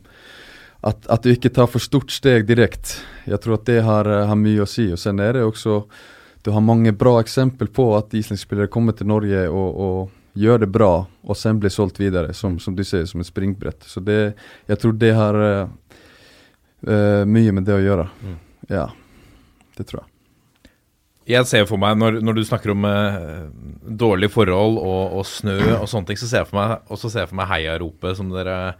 at, 0.87 1.03
at 1.11 1.23
du 1.27 1.33
ikke 1.35 1.51
tar 1.53 1.67
for 1.69 1.83
stort 1.83 2.13
steg 2.15 2.47
direkte. 2.49 3.03
Jeg 3.29 3.41
tror 3.43 3.59
at 3.59 3.67
det 3.69 3.83
har, 3.85 4.07
eh, 4.09 4.27
har 4.31 4.39
mye 4.39 4.63
å 4.65 4.69
si. 4.71 4.87
Og 4.95 4.99
sen 5.03 5.21
er 5.21 5.35
det 5.37 5.43
også 5.45 5.83
Du 6.43 6.49
har 6.55 6.63
mange 6.65 6.93
bra 6.97 7.19
eksempel 7.21 7.69
på 7.69 7.85
at 7.99 8.15
islandske 8.17 8.47
spillere 8.49 8.71
kommer 8.73 8.95
til 8.97 9.07
Norge 9.11 9.43
og, 9.51 9.75
og 9.77 10.11
gjør 10.41 10.63
det 10.65 10.71
bra, 10.73 10.91
og 11.23 11.37
sen 11.37 11.59
blir 11.61 11.73
solgt 11.75 12.01
videre, 12.01 12.33
som, 12.37 12.59
som 12.63 12.77
du 12.77 12.83
sier, 12.87 13.05
som 13.09 13.21
et 13.21 13.29
springbrett. 13.29 13.85
Så 13.87 14.01
det, 14.05 14.21
jeg 14.71 14.81
tror 14.83 14.95
det 15.01 15.11
har 15.17 15.39
eh, 15.45 15.67
mye 17.29 17.53
med 17.57 17.69
det 17.69 17.77
å 17.77 17.83
gjøre. 17.85 18.07
Ja, 18.73 18.87
det 19.77 19.87
tror 19.91 20.03
jeg. 20.03 20.07
Jeg 21.31 21.47
ser 21.47 21.67
for 21.69 21.79
meg, 21.79 21.95
når, 22.01 22.17
når 22.27 22.39
du 22.41 22.43
snakker 22.49 22.73
om 22.73 22.87
eh, 22.89 23.45
dårlige 24.01 24.33
forhold 24.35 24.81
og, 24.81 25.19
og 25.21 25.29
snø 25.29 25.59
og 25.77 25.87
sånne 25.93 26.09
ting, 26.09 26.19
så 26.19 26.27
ser 26.31 26.43
jeg 26.43 26.49
for 26.51 26.59
meg, 26.59 26.89
også 26.91 27.11
ser 27.13 27.23
jeg 27.23 27.31
for 27.31 27.39
meg 27.39 27.51
heiaropet 27.53 28.19
som, 28.19 28.33
dere- 28.35 28.73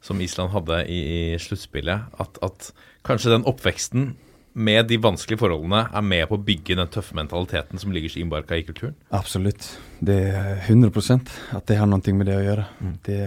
som 0.00 0.22
Island 0.24 0.54
hadde 0.54 0.78
i, 0.88 1.00
i 1.02 1.20
sluttspillet. 1.42 2.14
At, 2.22 2.38
at 2.46 2.70
kanskje 3.04 3.34
den 3.34 3.44
oppveksten 3.50 4.12
med 4.52 4.88
de 4.88 4.98
vanskelige 5.02 5.40
forholdene 5.42 5.84
er 5.94 6.04
med 6.04 6.24
på 6.28 6.38
å 6.38 6.44
bygge 6.44 6.76
den 6.78 6.90
tøffe 6.92 7.16
mentaliteten 7.18 7.80
som 7.80 7.92
ligger 7.94 8.12
så 8.12 8.22
innbarka 8.22 8.56
i 8.58 8.64
kulturen. 8.66 8.96
Absolutt. 9.14 9.68
Det 10.00 10.18
er 10.34 10.62
100% 10.66 11.34
at 11.58 11.66
det 11.68 11.78
har 11.78 11.90
noe 11.90 12.14
med 12.16 12.30
det 12.30 12.38
å 12.38 12.46
gjøre. 12.46 12.64
Det, 13.06 13.20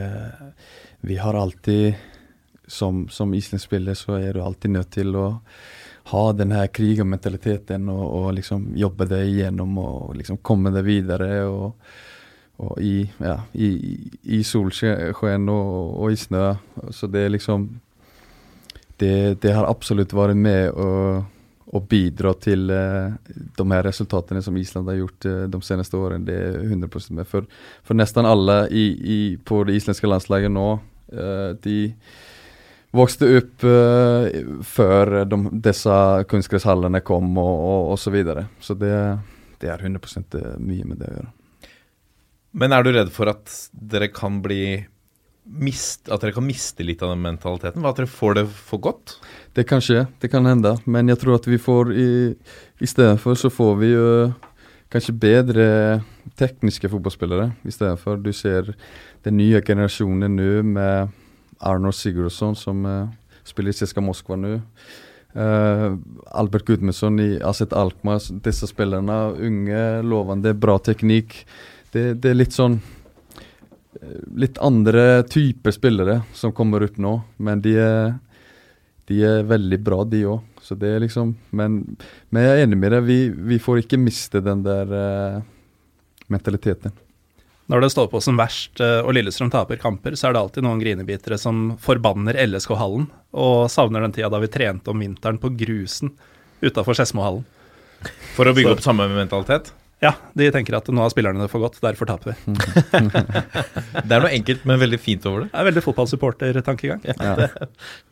vi 1.07 1.19
har 1.21 1.37
alltid, 1.37 1.99
som, 2.67 3.05
som 3.09 3.33
islandsk 3.37 3.69
spiller, 3.69 3.97
så 3.97 4.17
er 4.19 4.35
du 4.35 4.43
alltid 4.43 4.75
nødt 4.75 4.91
til 4.97 5.15
å 5.15 5.27
ha 6.11 6.23
den 6.33 6.51
her 6.55 6.67
krigermentaliteten 6.73 7.89
og, 7.93 8.05
og 8.07 8.31
liksom 8.39 8.71
jobbe 8.79 9.07
det 9.11 9.21
igjennom 9.29 9.77
og 9.79 10.15
liksom 10.17 10.41
komme 10.43 10.73
det 10.73 10.83
videre. 10.87 11.29
Og, 11.45 11.93
og 12.61 12.81
i, 12.81 13.05
ja, 13.21 13.37
i, 13.53 13.69
i 14.37 14.41
solsken 14.45 15.49
og, 15.49 15.95
og 16.01 16.11
i 16.11 16.19
snø. 16.19 16.49
Så 16.93 17.09
det 17.11 17.25
er 17.25 17.33
liksom 17.37 17.69
det, 19.01 19.41
det 19.41 19.53
har 19.55 19.65
absolutt 19.69 20.13
vært 20.13 20.37
med 20.37 20.77
å, 20.77 20.89
å 21.73 21.81
bidra 21.89 22.35
til 22.37 22.69
uh, 22.69 23.13
de 23.57 23.65
her 23.73 23.85
resultatene 23.87 24.43
som 24.45 24.57
Island 24.61 24.91
har 24.91 24.99
gjort 24.99 25.27
uh, 25.29 25.45
de 25.49 25.61
seneste 25.65 25.97
årene. 25.97 26.27
Det 26.27 26.37
er 26.37 26.59
100 26.67 27.17
med. 27.17 27.25
For, 27.29 27.47
for 27.87 27.97
nesten 27.97 28.29
alle 28.29 28.63
i, 28.69 28.85
i, 29.15 29.19
på 29.37 29.63
det 29.65 29.79
islandske 29.79 30.11
landslaget 30.11 30.53
nå, 30.53 30.67
uh, 31.17 31.49
de 31.65 31.79
vokste 32.91 33.27
opp 33.39 33.63
før 34.67 35.09
de, 35.23 35.37
disse 35.63 35.99
kunstgresshallene 36.27 36.99
kom 37.07 37.29
og, 37.39 37.53
og, 37.55 37.91
og 37.93 37.99
så 38.03 38.11
videre. 38.11 38.49
Så 38.59 38.75
det, 38.75 38.91
det 39.63 39.71
er 39.71 39.85
100 39.87 40.59
mye 40.59 40.89
med 40.89 40.99
det 40.99 41.07
å 41.07 41.13
gjøre. 41.15 41.31
Men 42.51 42.75
er 42.75 42.83
du 42.83 42.91
redd 42.91 43.13
for 43.15 43.31
at 43.31 43.47
dere 43.71 44.11
kan 44.11 44.41
bli 44.43 44.83
mist, 45.51 46.07
at 46.09 46.23
dere 46.23 46.35
kan 46.35 46.45
miste 46.45 46.85
litt 46.85 47.01
av 47.03 47.13
den 47.13 47.23
mentaliteten? 47.23 47.85
At 47.85 47.99
dere 47.99 48.09
får 48.09 48.37
det 48.39 48.45
for 48.55 48.81
godt? 48.83 49.17
Det 49.57 49.65
kan 49.67 49.83
skje, 49.83 50.05
det 50.21 50.31
kan 50.31 50.47
hende. 50.47 50.75
Men 50.85 51.11
jeg 51.11 51.19
tror 51.21 51.37
at 51.37 51.47
vi 51.49 51.59
får 51.61 51.91
i, 51.95 52.09
stedet 52.87 53.19
for 53.21 53.39
så 53.39 53.51
får 53.51 53.75
vi 53.81 53.91
jo 53.91 54.07
kanskje 54.91 55.15
bedre 55.15 55.67
tekniske 56.39 56.89
fotballspillere 56.91 57.51
i 57.67 57.73
stedet 57.73 57.99
for. 57.99 58.19
Du 58.19 58.31
ser 58.35 58.73
den 59.25 59.37
nye 59.39 59.61
generasjonen 59.63 60.35
nå 60.35 60.51
med 60.67 61.11
Arnold 61.59 61.95
Sigurdsson 61.95 62.57
som 62.57 62.85
uh, 62.87 63.07
spiller 63.47 63.71
i 63.71 63.77
CSKA 63.77 64.03
Moskva 64.03 64.39
nå. 64.39 64.57
Uh, 65.31 65.95
Albert 66.35 66.65
Gudmundsson 66.67 67.19
i 67.23 67.29
Aset 67.47 67.75
Alkmaar. 67.77 68.23
Disse 68.43 68.67
spillerne, 68.67 69.19
unge, 69.39 69.83
lovende, 70.03 70.55
bra 70.57 70.79
teknikk. 70.83 71.43
Det, 71.91 72.13
det 72.23 72.31
er 72.31 72.39
litt 72.39 72.55
sånn 72.55 72.79
Litt 74.37 74.57
andre 74.63 75.21
typer 75.29 75.73
spillere 75.75 76.21
som 76.33 76.53
kommer 76.57 76.87
opp 76.87 76.97
nå, 76.97 77.19
men 77.37 77.61
de 77.61 77.75
er, 77.77 78.15
de 79.09 79.19
er 79.27 79.45
veldig 79.45 79.79
bra, 79.85 80.01
de 80.09 80.23
òg. 80.31 80.47
Så 80.61 80.77
det 80.77 80.91
er 80.93 81.01
liksom 81.01 81.33
Men, 81.57 81.79
men 82.29 82.43
jeg 82.45 82.51
er 82.53 82.63
enig 82.67 82.77
med 82.77 82.93
deg, 82.93 83.05
vi, 83.05 83.19
vi 83.33 83.57
får 83.61 83.81
ikke 83.81 83.97
miste 83.97 84.43
den 84.45 84.61
der 84.65 84.91
uh, 84.93 85.41
mentaliteten. 86.29 86.93
Når 87.71 87.85
det 87.85 87.89
står 87.93 88.09
på 88.11 88.19
som 88.19 88.35
verst 88.35 88.81
eh, 88.83 88.99
og 88.99 89.13
Lillestrøm 89.15 89.51
taper 89.53 89.79
kamper, 89.79 90.17
så 90.19 90.27
er 90.27 90.33
det 90.35 90.41
alltid 90.41 90.65
noen 90.65 90.81
grinebitere 90.81 91.37
som 91.39 91.77
forbanner 91.79 92.35
LSK-hallen 92.43 93.05
og 93.31 93.69
savner 93.71 94.03
den 94.03 94.15
tida 94.17 94.27
da 94.33 94.41
vi 94.43 94.49
trente 94.51 94.91
om 94.91 94.99
vinteren 94.99 95.39
på 95.39 95.53
grusen 95.55 96.11
utafor 96.59 96.97
Skedsmohallen. 96.97 97.45
For 98.35 98.49
å 98.49 98.53
bygge 98.57 98.73
opp 98.75 98.83
samme 98.83 99.07
mentalitet? 99.13 99.71
Ja, 100.01 100.15
de 100.33 100.47
tenker 100.49 100.73
at 100.79 100.87
nå 100.89 101.03
har 101.03 101.11
spillerne 101.13 101.43
det 101.43 101.49
for 101.51 101.61
godt, 101.61 101.75
derfor 101.83 102.07
taper 102.09 102.31
vi. 102.33 102.55
Det 104.07 104.15
er 104.15 104.23
noe 104.23 104.31
enkelt, 104.33 104.63
men 104.65 104.79
veldig 104.81 104.97
fint 105.01 105.27
over 105.29 105.43
det. 105.43 105.51
Det 105.51 105.59
er 105.61 105.67
veldig 105.67 105.83
fotballsupporter-tankegang. 105.85 107.03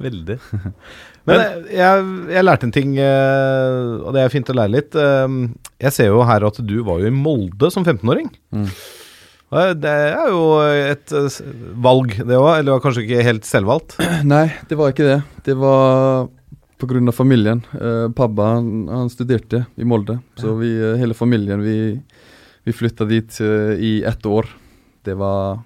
Veldig. 0.06 0.38
Men 1.30 1.42
jeg, 1.42 1.64
jeg, 1.78 2.06
jeg 2.34 2.46
lærte 2.46 2.66
en 2.70 2.74
ting, 2.74 2.94
eh, 3.02 3.90
og 4.06 4.14
det 4.16 4.22
er 4.24 4.32
fint 4.34 4.50
å 4.50 4.56
lære 4.58 4.72
litt. 4.74 4.96
Eh, 4.98 5.36
Jeg 5.86 5.94
ser 5.98 6.08
jo 6.14 6.22
her 6.30 6.46
at 6.48 6.62
du 6.66 6.78
var 6.88 7.02
jo 7.04 7.10
i 7.10 7.14
Molde 7.14 7.70
som 7.74 7.86
15-åring. 7.86 8.30
Mm. 8.56 8.70
Det 9.82 9.92
er 10.14 10.30
jo 10.30 10.42
et 10.62 11.14
eh, 11.18 11.38
valg, 11.86 12.16
det 12.22 12.38
òg. 12.38 12.52
Eller 12.60 12.76
var 12.76 12.84
kanskje 12.86 13.06
ikke 13.08 13.26
helt 13.26 13.50
selvvalgt. 13.50 13.98
Nei, 14.34 14.46
det 14.70 14.78
var 14.80 14.94
ikke 14.94 15.10
det. 15.10 15.20
Det 15.50 15.58
var 15.58 16.30
pga. 16.80 17.12
familien. 17.12 17.62
Uh, 17.74 18.12
pappa 18.12 18.56
han, 18.56 18.88
han 18.88 19.10
studerte 19.10 19.66
i 19.76 19.86
Molde, 19.86 20.20
så 20.40 20.56
vi, 20.58 20.72
eh, 20.78 20.98
hele 21.00 21.14
familien 21.14 21.62
vi, 21.62 22.00
vi 22.64 22.74
flytta 22.74 23.06
dit 23.06 23.42
uh, 23.42 23.74
i 23.76 24.04
ett 24.04 24.26
år. 24.26 24.48
Det 25.04 25.14
var 25.14 25.60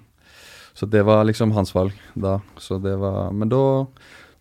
Så 0.74 0.86
det 0.86 1.02
var 1.02 1.24
liksom 1.24 1.52
hans 1.52 1.74
valg 1.74 1.92
da. 2.14 2.40
Så 2.58 2.78
det 2.78 2.96
var 2.96 3.32
Men 3.32 3.48
da, 3.48 3.86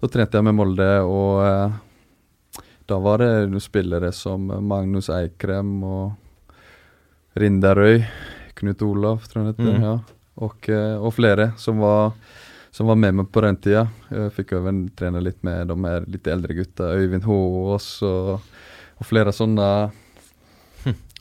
da 0.01 0.07
trente 0.07 0.37
jeg 0.37 0.43
med 0.43 0.55
Molde, 0.57 0.89
og 1.05 1.45
uh, 1.45 2.63
da 2.85 2.99
var 2.99 3.21
det 3.21 3.61
spillere 3.61 4.11
som 4.11 4.49
Magnus 4.67 5.09
Eikrem 5.09 5.83
og 5.83 6.11
Rindarøy, 7.33 8.03
Knut 8.59 8.81
Olav, 8.85 9.23
tror 9.25 9.41
jeg 9.41 9.45
han 9.45 9.53
heter, 9.53 9.77
mm. 9.77 9.85
ja. 9.87 9.93
og, 10.45 10.69
eh, 10.69 10.97
og 10.99 11.13
flere 11.15 11.51
som 11.57 11.79
var 11.81 12.13
som 12.73 12.89
var 12.89 12.97
med 12.97 13.13
meg 13.19 13.29
på 13.29 13.43
den 13.45 13.57
tida. 13.61 13.85
Jeg 14.09 14.31
fikk 14.33 14.55
òg 14.57 14.69
trene 14.97 15.21
litt 15.21 15.43
med 15.45 15.69
de 15.69 15.75
her 15.85 16.07
litt 16.09 16.29
eldre 16.31 16.55
gutta. 16.57 16.89
Øyvind 16.97 17.27
Håås 17.27 17.89
og, 18.07 18.39
og 18.97 19.05
flere 19.05 19.33
sånne 19.35 19.67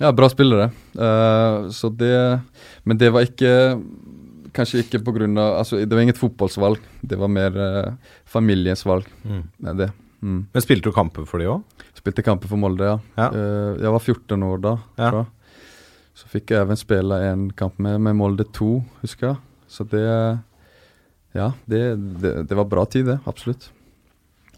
Ja, 0.03 0.11
bra 0.17 0.31
spillere. 0.33 0.71
Uh, 0.97 1.69
så 1.71 1.93
det 1.93 2.41
Men 2.89 2.99
det 2.99 3.13
var 3.15 3.29
ikke 3.29 3.53
Kanskje 4.53 4.83
ikke 4.83 4.99
av 5.05 5.59
Altså, 5.61 5.77
det 5.85 5.93
var 5.93 6.03
inget 6.03 6.21
fotballsvalg. 6.21 6.81
Det 7.01 7.17
var 7.17 7.29
mer 7.29 7.53
uh, 7.57 7.93
familiens 8.25 8.85
valg. 8.85 9.07
Mm. 9.25 9.45
Det 9.57 9.77
det. 9.79 9.91
Mm. 10.21 10.47
Men 10.53 10.63
spilte 10.63 10.89
du 10.89 10.93
kamper 10.93 11.25
for 11.25 11.41
de 11.41 11.49
òg? 11.49 11.63
Spilte 11.97 12.23
kamper 12.23 12.49
for 12.49 12.61
Molde, 12.61 12.85
ja. 12.85 12.99
Ja. 13.17 13.31
Uh, 13.33 13.81
jeg 13.81 13.93
var 13.93 14.01
14 14.01 14.43
år 14.45 14.61
da. 14.61 14.75
Ja. 15.01 15.25
Så 16.13 16.29
fikk 16.29 16.53
jeg 16.53 16.61
even 16.61 16.77
spille 16.77 17.17
en 17.31 17.51
kamp 17.57 17.79
med, 17.81 17.97
med 18.05 18.17
Molde 18.19 18.45
2, 18.45 18.75
husker 19.01 19.31
jeg. 19.31 19.41
Så 19.73 19.89
det 19.89 20.05
Ja, 21.37 21.53
det, 21.65 21.83
det, 22.21 22.35
det 22.51 22.59
var 22.59 22.69
bra 22.69 22.85
tid, 22.85 23.07
det. 23.09 23.19
Absolutt. 23.29 23.71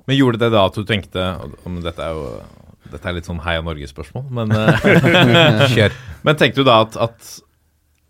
Men 0.04 0.18
gjorde 0.18 0.42
det 0.42 0.50
da 0.52 0.66
at 0.68 0.76
du 0.76 0.84
tenkte 0.84 1.22
om 1.64 1.80
Dette 1.84 2.04
er 2.04 2.16
jo 2.18 2.28
dette 2.92 3.08
er 3.08 3.16
litt 3.16 3.28
sånn 3.28 3.40
Heia 3.40 3.62
Norge-spørsmål, 3.64 4.26
men 4.36 4.52
eh, 4.54 5.62
Kjør. 5.72 5.94
Men 6.26 6.38
tenkte 6.38 6.62
du 6.62 6.68
da 6.68 6.82
at, 6.84 6.98
at 7.00 7.30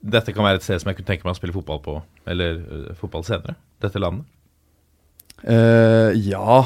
dette 0.04 0.34
kan 0.34 0.44
være 0.44 0.60
et 0.60 0.66
sted 0.66 0.82
som 0.82 0.90
jeg 0.90 0.98
kunne 0.98 1.12
tenke 1.12 1.26
meg 1.26 1.36
å 1.36 1.38
spille 1.38 1.54
fotball 1.54 1.80
på, 1.84 1.94
eller 2.28 2.58
uh, 2.60 2.88
fotball 2.98 3.24
senere? 3.26 3.56
Dette 3.82 4.02
landet? 4.02 4.26
Uh, 5.44 6.10
ja, 6.18 6.58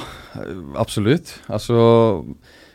absolutt. 0.81 1.37
Altså, 1.53 1.79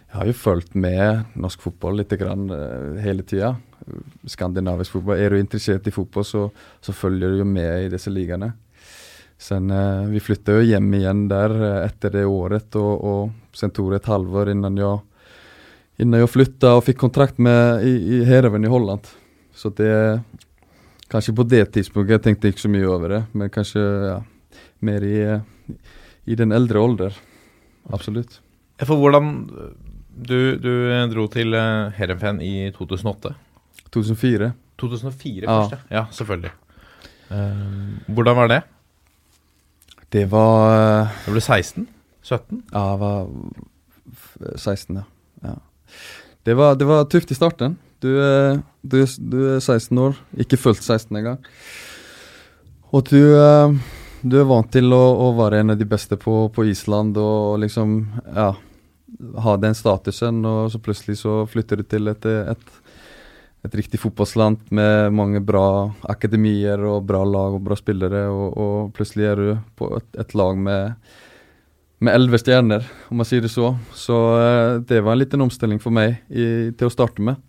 jeg 0.07 0.15
har 0.19 0.29
jo 0.29 0.37
fulgt 0.37 0.77
med 0.79 1.35
norsk 1.39 1.65
fotball 1.65 1.99
litt 1.99 2.13
grann, 2.21 2.47
uh, 2.53 3.01
hele 3.03 3.25
tida. 3.27 3.55
Skandinavisk 4.29 4.99
fotball. 4.99 5.19
Er 5.19 5.33
du 5.33 5.41
interessert 5.41 5.89
i 5.89 5.95
fotball, 5.95 6.27
så, 6.27 6.45
så 6.83 6.95
følger 6.95 7.33
du 7.33 7.41
jo 7.41 7.49
med 7.49 7.87
i 7.87 7.91
disse 7.91 8.13
ligaene. 8.13 8.53
Sen, 9.43 9.71
eh, 9.71 10.05
vi 10.07 10.21
flytta 10.23 10.53
jo 10.55 10.63
hjem 10.63 10.93
igjen 10.95 11.25
der 11.27 11.51
eh, 11.51 11.79
etter 11.89 12.13
det 12.15 12.21
året, 12.23 12.77
og, 12.79 12.93
og 13.03 13.57
sen 13.57 13.73
tog 13.75 13.89
det 13.91 13.99
et 13.99 14.07
halvår 14.07 14.53
innan 14.53 14.77
jeg, 14.79 15.01
innan 15.99 16.23
jeg 16.23 16.31
flytta 16.31 16.77
og 16.77 16.85
fikk 16.85 17.01
kontrakt 17.01 17.41
med, 17.43 17.83
i, 17.83 17.91
i 17.91 18.21
Heerenveen 18.23 18.69
i 18.69 18.71
Holland. 18.71 19.09
Så 19.53 19.73
det 19.75 19.91
Kanskje 21.11 21.35
på 21.37 21.43
det 21.45 21.67
tidspunktet 21.75 22.15
jeg 22.15 22.21
tenkte 22.25 22.49
ikke 22.49 22.63
så 22.63 22.69
mye 22.73 22.87
over 22.89 23.11
det, 23.11 23.19
men 23.37 23.51
kanskje 23.53 23.81
ja, 23.83 24.15
mer 24.81 25.03
i, 25.05 25.19
eh, 25.21 25.83
i 26.25 26.37
den 26.39 26.55
eldre 26.55 26.81
alder. 26.81 27.19
Absolutt. 27.93 28.39
For 28.81 28.97
hvordan 28.97 29.35
Du, 30.13 30.55
du 30.61 30.71
dro 31.09 31.27
til 31.33 31.55
uh, 31.57 31.91
Heerenveen 31.97 32.39
i 32.41 32.71
2008. 32.73 33.33
2004. 33.91 34.51
2004 34.79 35.47
først, 35.49 35.73
ja. 35.73 35.79
ja 35.97 36.03
selvfølgelig. 36.13 36.51
Uh, 37.29 38.13
hvordan 38.13 38.37
var 38.37 38.51
det? 38.51 38.61
Det 40.13 40.25
var 40.31 40.73
eh, 40.77 41.15
Du 41.25 41.31
ble 41.33 41.41
16? 41.41 41.87
17? 42.23 42.59
Ja, 42.71 42.83
jeg 42.93 42.99
var 43.01 44.57
16, 44.61 44.99
ja. 45.01 45.05
ja. 45.43 45.55
Det, 46.45 46.53
var, 46.59 46.75
det 46.79 46.87
var 46.87 47.07
tøft 47.11 47.31
i 47.33 47.37
starten. 47.37 47.77
Du, 48.03 48.09
er- 48.19 48.59
du, 48.83 48.99
du 49.03 49.37
er 49.55 49.59
16 49.63 49.97
år, 49.99 50.17
ikke 50.43 50.59
fullt 50.59 50.83
16 50.83 51.17
engang. 51.19 51.39
Og 52.93 53.07
du, 53.09 53.17
eh, 53.39 53.73
du 54.23 54.37
er 54.39 54.47
vant 54.49 54.69
til 54.71 54.93
å, 54.93 55.01
å 55.25 55.31
være 55.39 55.63
en 55.63 55.73
av 55.73 55.79
de 55.79 55.87
beste 55.89 56.17
på, 56.19 56.45
på 56.53 56.67
Island 56.69 57.17
og 57.19 57.57
liksom 57.63 57.95
ja, 58.35 58.51
ha 59.43 59.55
den 59.61 59.75
statusen, 59.77 60.43
og 60.45 60.69
så 60.73 60.81
plutselig 60.83 61.17
så 61.23 61.41
flytter 61.49 61.81
du 61.81 61.87
til 61.89 62.11
et, 62.11 62.25
et, 62.53 62.79
et 63.63 63.75
riktig 63.79 63.99
fotballsland 64.01 64.65
med 64.75 65.13
mange 65.15 65.39
bra 65.43 65.91
akademier 66.11 66.81
og 66.83 67.05
bra 67.07 67.21
lag 67.23 67.55
og 67.55 67.63
bra 67.63 67.77
spillere, 67.79 68.25
og, 68.31 68.57
og 68.59 68.89
plutselig 68.95 69.29
er 69.29 69.39
du 69.39 69.53
på 69.79 69.93
et, 69.97 70.09
et 70.19 70.35
lag 70.35 70.59
med 70.59 70.97
med 72.03 72.17
elleve 72.17 72.39
stjerner, 72.41 72.85
om 73.09 73.21
man 73.21 73.27
sier 73.27 73.43
det 73.43 73.51
så. 73.53 73.73
Så 73.95 74.17
uh, 74.35 74.81
det 74.83 75.01
var 75.03 75.15
en 75.15 75.21
liten 75.21 75.43
omstilling 75.45 75.79
for 75.79 75.95
meg 75.95 76.19
i, 76.29 76.45
til 76.75 76.89
å 76.89 76.93
starte 76.93 77.23
med. 77.23 77.39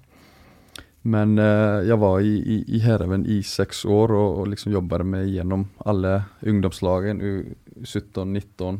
Men 1.04 1.34
uh, 1.40 1.82
jeg 1.84 1.98
var 2.00 2.22
i, 2.24 2.34
i, 2.38 2.58
i 2.76 2.82
Hereven 2.84 3.26
i 3.28 3.40
seks 3.44 3.84
år 3.84 4.14
og, 4.14 4.40
og 4.40 4.50
liksom 4.52 4.72
jobbet 4.76 5.06
meg 5.08 5.32
gjennom 5.32 5.66
alle 5.84 6.20
ungdomslagene, 6.46 7.34
U17, 7.82 8.30
19, 8.30 8.78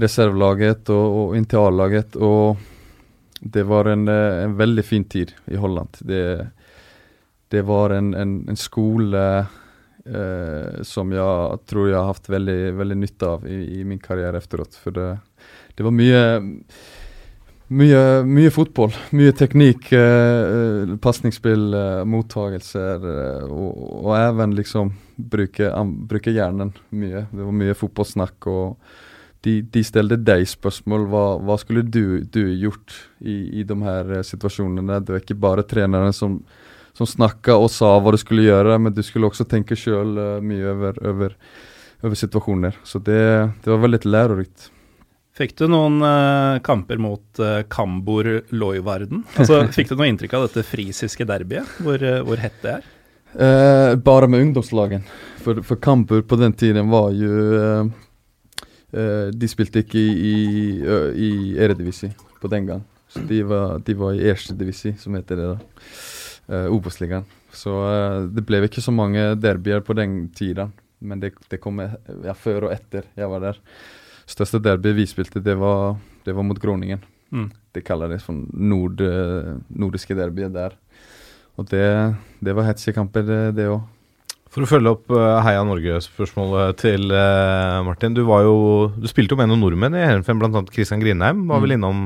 reservelaget 0.00 0.92
og, 0.94 1.18
og 1.22 1.38
initiallaget. 1.40 2.20
Og 2.22 2.62
det 3.40 3.64
var 3.68 3.90
en, 3.90 4.08
eh, 4.08 4.44
en 4.44 4.56
veldig 4.56 4.84
fin 4.84 5.04
tid 5.04 5.32
i 5.44 5.56
Holland. 5.56 5.96
Det, 6.00 6.46
det 7.48 7.62
var 7.62 7.90
en, 7.96 8.14
en, 8.14 8.34
en 8.48 8.60
skole 8.60 9.24
eh, 9.40 10.82
som 10.82 11.12
jeg 11.12 11.60
tror 11.66 11.88
jeg 11.88 11.98
har 11.98 12.10
hatt 12.12 12.28
veldig, 12.28 12.60
veldig 12.78 12.98
nytte 13.00 13.34
av 13.36 13.46
i, 13.48 13.60
i 13.80 13.84
min 13.84 14.00
karriere 14.02 14.42
etterpå. 14.42 14.68
For 14.84 14.96
det, 14.96 15.10
det 15.76 15.86
var 15.86 15.96
mye 15.96 16.24
mye, 17.70 18.00
mye 18.26 18.50
fotball. 18.50 18.94
Mye 19.16 19.32
teknikk, 19.36 19.92
eh, 19.94 20.96
pasningsspill, 21.02 21.74
eh, 21.74 22.02
mottagelser 22.04 23.06
eh, 23.12 23.44
og, 23.46 23.84
og 24.04 24.16
even 24.18 24.56
liksom 24.58 24.92
bruke, 25.16 25.70
bruke 26.10 26.34
hjernen 26.34 26.74
mye. 26.90 27.26
Det 27.30 27.46
var 27.46 27.56
mye 27.62 27.78
fotballsnakk. 27.78 28.50
og 28.50 28.76
de, 29.44 29.60
de 29.62 29.82
stilte 29.84 30.18
deg 30.20 30.46
spørsmål 30.48 31.06
hva, 31.10 31.24
hva 31.40 31.56
skulle 31.60 31.84
du, 31.86 32.20
du 32.28 32.42
gjort 32.60 32.96
i, 33.20 33.60
i 33.60 33.64
de 33.66 33.76
her 33.84 34.16
eh, 34.18 34.26
situasjonene. 34.26 35.00
Det 35.00 35.14
var 35.14 35.22
ikke 35.24 35.38
bare 35.40 35.66
treneren 35.68 36.12
som, 36.16 36.40
som 36.96 37.08
snakka 37.08 37.56
og 37.56 37.70
sa 37.72 37.94
hva 37.98 38.12
du 38.14 38.20
skulle 38.20 38.48
gjøre, 38.48 38.76
men 38.82 38.94
du 38.96 39.02
skulle 39.06 39.30
også 39.30 39.48
tenke 39.48 39.78
sjøl 39.78 40.18
mye 40.44 40.68
over, 40.74 41.00
over, 41.12 41.38
over 42.04 42.20
situasjoner. 42.20 42.76
Så 42.84 43.00
det, 43.00 43.22
det 43.64 43.72
var 43.72 43.82
veldig 43.86 44.04
lærerikt. 44.08 44.70
Fikk 45.40 45.54
du 45.56 45.68
noen 45.70 46.02
uh, 46.02 46.58
kamper 46.60 46.98
mot 47.00 47.40
uh, 47.40 47.62
Kambor 47.70 48.26
Loivarden? 48.52 49.22
Altså, 49.38 49.62
fikk 49.76 49.92
du 49.92 49.94
noe 49.96 50.10
inntrykk 50.10 50.34
av 50.36 50.48
dette 50.48 50.66
frisiske 50.68 51.24
derbyet, 51.24 51.78
hvor, 51.80 52.02
uh, 52.02 52.20
hvor 52.26 52.42
hett 52.42 52.58
det 52.64 52.80
er? 52.80 52.88
Uh, 53.30 53.96
bare 53.96 54.26
med 54.28 54.42
ungdomslagen. 54.42 55.04
For, 55.40 55.62
for 55.62 55.76
Kampur 55.76 56.22
på 56.22 56.36
den 56.36 56.52
tiden 56.52 56.90
var 56.90 57.12
jo 57.16 57.36
eh, 57.56 57.62
eh, 57.62 57.86
De 58.90 59.48
spilte 59.48 59.84
ikke 59.84 60.00
i, 60.00 60.32
i, 60.32 60.38
i 61.14 61.30
Eredivisie 61.62 62.10
på 62.40 62.48
den 62.50 62.66
gang. 62.66 62.80
Så 63.10 63.22
de 63.26 63.42
var, 63.42 63.78
de 63.78 63.94
var 63.98 64.14
i 64.14 64.28
Erstedivisi, 64.30 64.94
som 64.98 65.16
heter 65.18 65.38
det 65.38 65.48
da. 65.50 65.56
Uh, 66.50 66.74
Obos-ligaen. 66.74 67.26
Så 67.54 67.72
uh, 67.74 68.26
det 68.30 68.44
ble 68.46 68.62
ikke 68.66 68.82
så 68.82 68.94
mange 68.94 69.32
derbyer 69.38 69.82
på 69.86 69.96
den 69.98 70.28
tiden. 70.34 70.70
Men 71.00 71.22
det, 71.22 71.32
det 71.48 71.58
kom 71.62 71.80
eh, 71.80 71.94
ja, 72.26 72.34
før 72.36 72.68
og 72.68 72.74
etter 72.74 73.06
jeg 73.16 73.30
var 73.32 73.40
der. 73.40 73.60
Største 74.28 74.60
derby 74.62 74.92
vi 74.98 75.06
spilte, 75.08 75.40
det 75.42 75.54
var, 75.58 75.96
det 76.26 76.34
var 76.36 76.44
mot 76.46 76.60
Groningen. 76.60 77.00
Mm. 77.32 77.48
Det 77.72 77.82
kaller 77.86 78.12
det 78.12 78.20
for 78.20 78.36
nord, 78.52 79.00
eh, 79.00 79.54
nordiske 79.72 80.14
derbyer 80.18 80.52
der. 80.52 80.76
Og 81.56 81.70
det, 81.72 81.86
det 82.44 82.54
var 82.56 82.68
hetsige 82.68 82.98
kamper, 82.98 83.24
det 83.56 83.66
òg. 83.72 83.80
For 84.50 84.64
å 84.66 84.68
følge 84.70 84.90
opp 84.96 85.12
eh, 85.14 85.36
Heia 85.46 85.62
Norge-spørsmålet 85.68 86.78
til 86.82 87.12
eh, 87.14 87.76
Martin. 87.86 88.16
Du, 88.16 88.24
var 88.26 88.42
jo, 88.48 88.54
du 88.98 89.06
spilte 89.10 89.36
jo 89.36 89.38
med 89.38 89.50
noen 89.52 89.62
nordmenn 89.62 89.94
i 89.94 90.02
Heerenveen, 90.02 90.40
bl.a. 90.42 90.62
Christian 90.74 91.02
Grindheim. 91.02 91.44
Var 91.50 91.62
vel 91.62 91.76
Mm. 91.76 91.78
innom 91.78 92.00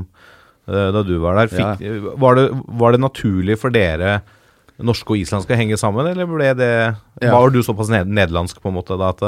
eh, 0.68 0.90
da 0.92 1.02
du 1.08 1.14
var 1.22 1.38
der. 1.40 1.48
Fikk, 1.54 1.86
var, 2.20 2.36
det, 2.36 2.44
var 2.80 2.92
det 2.92 3.00
naturlig 3.00 3.56
for 3.60 3.72
dere 3.72 4.18
norske 4.84 5.14
og 5.14 5.20
islandske 5.22 5.54
å 5.54 5.56
henge 5.60 5.76
sammen, 5.78 6.06
eller 6.10 6.26
ble 6.26 6.48
det 6.58 6.70
Ja. 7.22 7.30
Var 7.32 7.52
du 7.54 7.60
såpass 7.62 7.88
ned, 7.92 8.08
nederlandsk 8.10 8.58
på 8.60 8.68
en 8.72 8.74
måte 8.80 8.96
da 8.98 9.12
at 9.14 9.24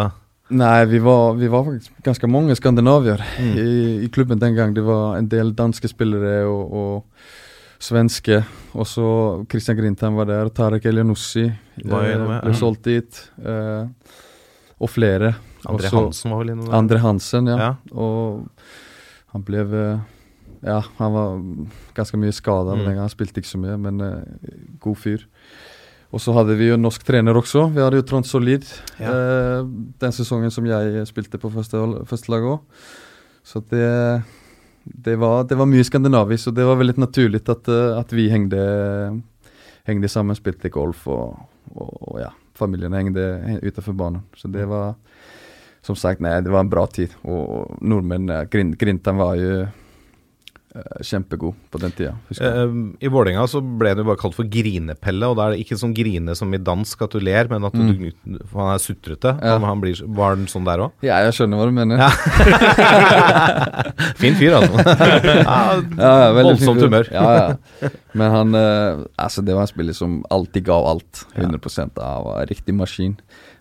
Nei, 0.51 0.85
vi 0.87 0.99
var, 1.03 1.33
vi 1.35 1.49
var 1.51 1.65
faktisk 1.67 1.91
ganske 2.07 2.29
mange 2.31 2.55
skandinavier 2.55 3.19
Mm. 3.41 3.57
i, 3.59 4.05
i 4.05 4.09
klubben 4.15 4.39
den 4.39 4.55
gang. 4.55 4.75
Det 4.77 4.85
var 4.87 5.17
en 5.19 5.27
del 5.33 5.55
danske 5.59 5.89
spillere 5.91 6.45
og, 6.47 6.73
og 6.73 7.83
svenske. 7.83 8.43
Og 8.77 8.85
så 8.89 9.05
Christian 9.49 9.79
Grindheim 9.79 10.17
var 10.19 10.29
der. 10.29 10.51
Tarek 10.53 10.85
Elianossi 10.91 11.47
Var 11.85 12.05
eh, 12.05 12.17
ja. 12.17 12.41
ble 12.45 12.53
solgt 12.59 12.83
dit. 12.89 13.21
Eh, 13.41 13.87
og 14.77 14.91
flere. 14.93 15.31
Andre 15.67 15.89
Også 15.89 15.97
Hansen 16.03 16.31
var 16.35 16.43
vel 16.43 16.53
innom 16.53 16.67
der? 16.69 16.77
Andre 16.77 16.99
Hansen, 17.01 17.49
ja. 17.49 17.57
Ja. 17.57 17.71
Og 17.97 18.45
han 19.33 19.47
ble 19.49 19.65
eh, 19.65 20.05
Ja, 20.67 20.81
han 20.99 21.13
var 21.15 21.41
ganske 21.97 22.19
mye 22.21 22.33
skada 22.37 22.75
Mm. 22.75 22.79
den 22.79 22.87
gangen. 22.91 23.05
Han 23.07 23.13
spilte 23.13 23.41
ikke 23.41 23.53
så 23.55 23.59
mye, 23.63 23.77
men 23.81 24.01
eh, 24.01 24.61
god 24.83 24.97
fyr. 25.01 25.25
Og 26.13 26.21
så 26.23 26.33
hadde 26.37 26.55
vi 26.57 26.69
jo 26.71 26.77
norsk 26.79 27.03
trener 27.05 27.35
også. 27.37 27.67
Vi 27.75 27.81
hadde 27.83 27.99
jo 28.01 28.07
Trond 28.09 28.27
Solid 28.29 28.65
Ja. 29.01 29.11
eh, 29.11 29.63
den 30.01 30.13
sesongen 30.13 30.51
som 30.53 30.65
jeg 30.69 31.07
spilte 31.09 31.39
på 31.41 31.51
første, 31.53 31.81
første 32.07 32.31
lag 32.33 32.43
òg. 32.43 32.61
Så 33.45 33.61
det, 33.71 34.23
det, 34.87 35.17
var, 35.17 35.45
det 35.45 35.59
var 35.59 35.69
mye 35.71 35.85
skandinavisk, 35.87 36.51
og 36.51 36.57
det 36.59 36.67
var 36.69 36.79
veldig 36.81 36.97
naturlig 37.03 37.43
at, 37.43 37.71
eh, 37.73 37.99
at 37.99 38.13
vi 38.15 38.29
hengde, 38.31 38.61
hengde 39.89 40.11
sammen, 40.13 40.39
spilte 40.39 40.71
golf 40.73 41.07
og, 41.11 41.41
og, 41.75 41.91
og 42.13 42.21
ja, 42.23 42.31
familien 42.59 42.95
hengte 42.95 43.27
utenfor 43.63 43.97
banen. 43.99 44.23
Så 44.39 44.51
det 44.53 44.69
var 44.71 44.95
som 45.87 45.99
sagt, 45.99 46.23
nei, 46.25 46.35
det 46.43 46.51
var 46.51 46.65
en 46.65 46.71
bra 46.71 46.87
tid. 46.91 47.13
Og 47.27 47.77
nordmenn, 47.87 48.31
Grintan 48.51 49.21
var 49.21 49.37
jo 49.39 49.67
kjempegod 51.05 51.55
på 51.73 51.77
den 51.83 51.93
tida. 51.97 52.13
Eh, 52.41 52.75
I 53.07 53.11
Vålerenga 53.13 53.45
så 53.51 53.59
ble 53.65 53.89
han 53.95 54.01
jo 54.03 54.07
bare 54.09 54.21
kalt 54.21 54.37
for 54.37 54.47
Grinepelle, 54.51 55.27
og 55.31 55.35
da 55.39 55.43
er 55.47 55.51
det 55.57 55.63
ikke 55.65 55.79
sånn 55.81 55.95
grine 55.97 56.33
som 56.39 56.49
i 56.57 56.61
dansk, 56.63 56.97
at 57.07 57.13
du 57.17 57.21
ler, 57.25 57.45
men 57.53 57.67
at 57.69 57.75
du, 57.77 57.85
Mm. 57.87 58.11
for 58.51 58.59
han 58.65 58.73
er 58.75 58.81
sutrete. 58.83 59.31
Ja. 59.41 59.51
Han, 59.57 59.65
han 59.65 59.81
blir, 59.81 59.95
var 60.17 60.31
den 60.37 60.49
sånn 60.51 60.67
der 60.67 60.79
òg? 60.87 60.91
Ja, 61.07 61.15
jeg 61.25 61.33
skjønner 61.39 61.57
hva 61.61 61.67
du 61.71 61.75
mener. 61.77 61.97
Ja. 62.03 62.11
fin 64.21 64.35
fyr, 64.39 64.53
altså. 64.59 64.77
ja, 66.01 66.15
Voldsomt 66.37 66.83
humør. 66.85 67.07
Ja, 67.13 67.27
ja. 67.37 67.49
Men 68.17 68.29
han 68.33 68.55
eh, 68.59 68.93
Altså, 69.21 69.43
det 69.45 69.55
var 69.57 69.63
en 69.67 69.71
spiller 69.71 69.95
som 69.97 70.11
alltid 70.33 70.63
ga 70.69 70.77
alt. 70.93 71.15
100 71.37 71.89
av 72.03 72.23
riktig 72.51 72.75
maskin. 72.77 73.15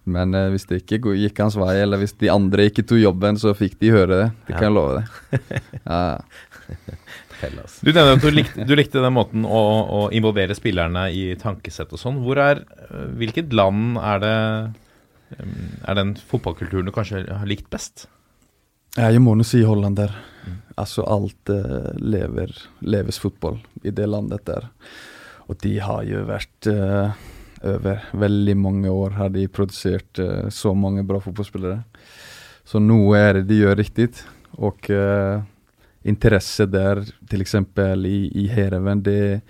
Men 0.05 0.35
eh, 0.37 0.49
hvis 0.53 0.67
det 0.69 0.75
ikke 0.83 1.15
gikk 1.17 1.39
hans 1.41 1.55
vei, 1.59 1.75
eller 1.81 1.97
hvis 2.01 2.13
de 2.21 2.29
andre 2.33 2.67
ikke 2.69 2.85
tok 2.85 2.99
jobben, 3.01 3.39
så 3.41 3.55
fikk 3.57 3.75
de 3.81 3.93
høre 3.95 4.15
det. 4.21 4.29
Det 4.47 4.53
kan 4.57 4.67
jeg 4.69 4.75
love 4.77 4.91
deg. 4.99 5.05
Ja, 5.85 5.99
ja. 7.41 7.65
Du 7.81 7.91
nevner 7.91 8.15
at 8.15 8.23
du 8.23 8.31
likte, 8.31 8.65
du 8.65 8.73
likte 8.77 9.03
den 9.03 9.15
måten 9.15 9.45
å, 9.45 9.61
å 9.85 9.99
involvere 10.15 10.55
spillerne 10.57 11.07
i 11.13 11.27
tankesett 11.39 11.93
og 11.93 12.01
sånn. 12.01 12.21
Hvor 12.25 12.41
er, 12.41 12.63
øh, 12.89 13.07
Hvilket 13.19 13.53
land 13.55 13.99
er 14.01 14.21
det 14.23 14.35
um, 15.39 15.55
Er 15.85 15.99
den 15.99 16.15
fotballkulturen 16.17 16.89
du 16.89 16.93
kanskje 16.95 17.25
har 17.29 17.49
likt 17.49 17.69
best? 17.73 18.07
Jeg 18.95 19.19
må 19.19 19.35
nå 19.35 19.43
si 19.43 19.61
Holland 19.67 19.99
der. 19.99 20.13
Altså 20.79 21.03
alt 21.07 21.51
eh, 21.51 21.91
lever, 21.99 22.51
leves 22.83 23.17
fotball 23.19 23.57
i 23.83 23.91
det 23.95 24.07
landet 24.07 24.45
der. 24.47 24.69
Og 25.51 25.59
de 25.61 25.73
har 25.83 26.05
jo 26.07 26.23
vært 26.25 26.69
uh, 26.71 27.11
over 27.65 28.05
veldig 28.15 28.55
mange 28.57 28.91
år 28.91 29.17
har 29.19 29.33
de 29.35 29.45
produsert 29.51 30.21
uh, 30.23 30.47
så 30.53 30.71
mange 30.77 31.03
bra 31.07 31.19
fotballspillere. 31.21 31.83
Så 32.65 32.81
noe 32.81 33.19
er 33.19 33.39
det 33.39 33.45
de 33.51 33.59
gjør 33.61 33.77
riktig. 33.77 34.09
Og 34.63 34.89
eh, 34.89 35.43
interesse 36.05 36.67
der, 36.69 37.01
f.eks. 37.25 37.55
i, 38.05 38.17
i 38.33 38.47
Hereven, 38.51 39.01
det, 39.05 39.41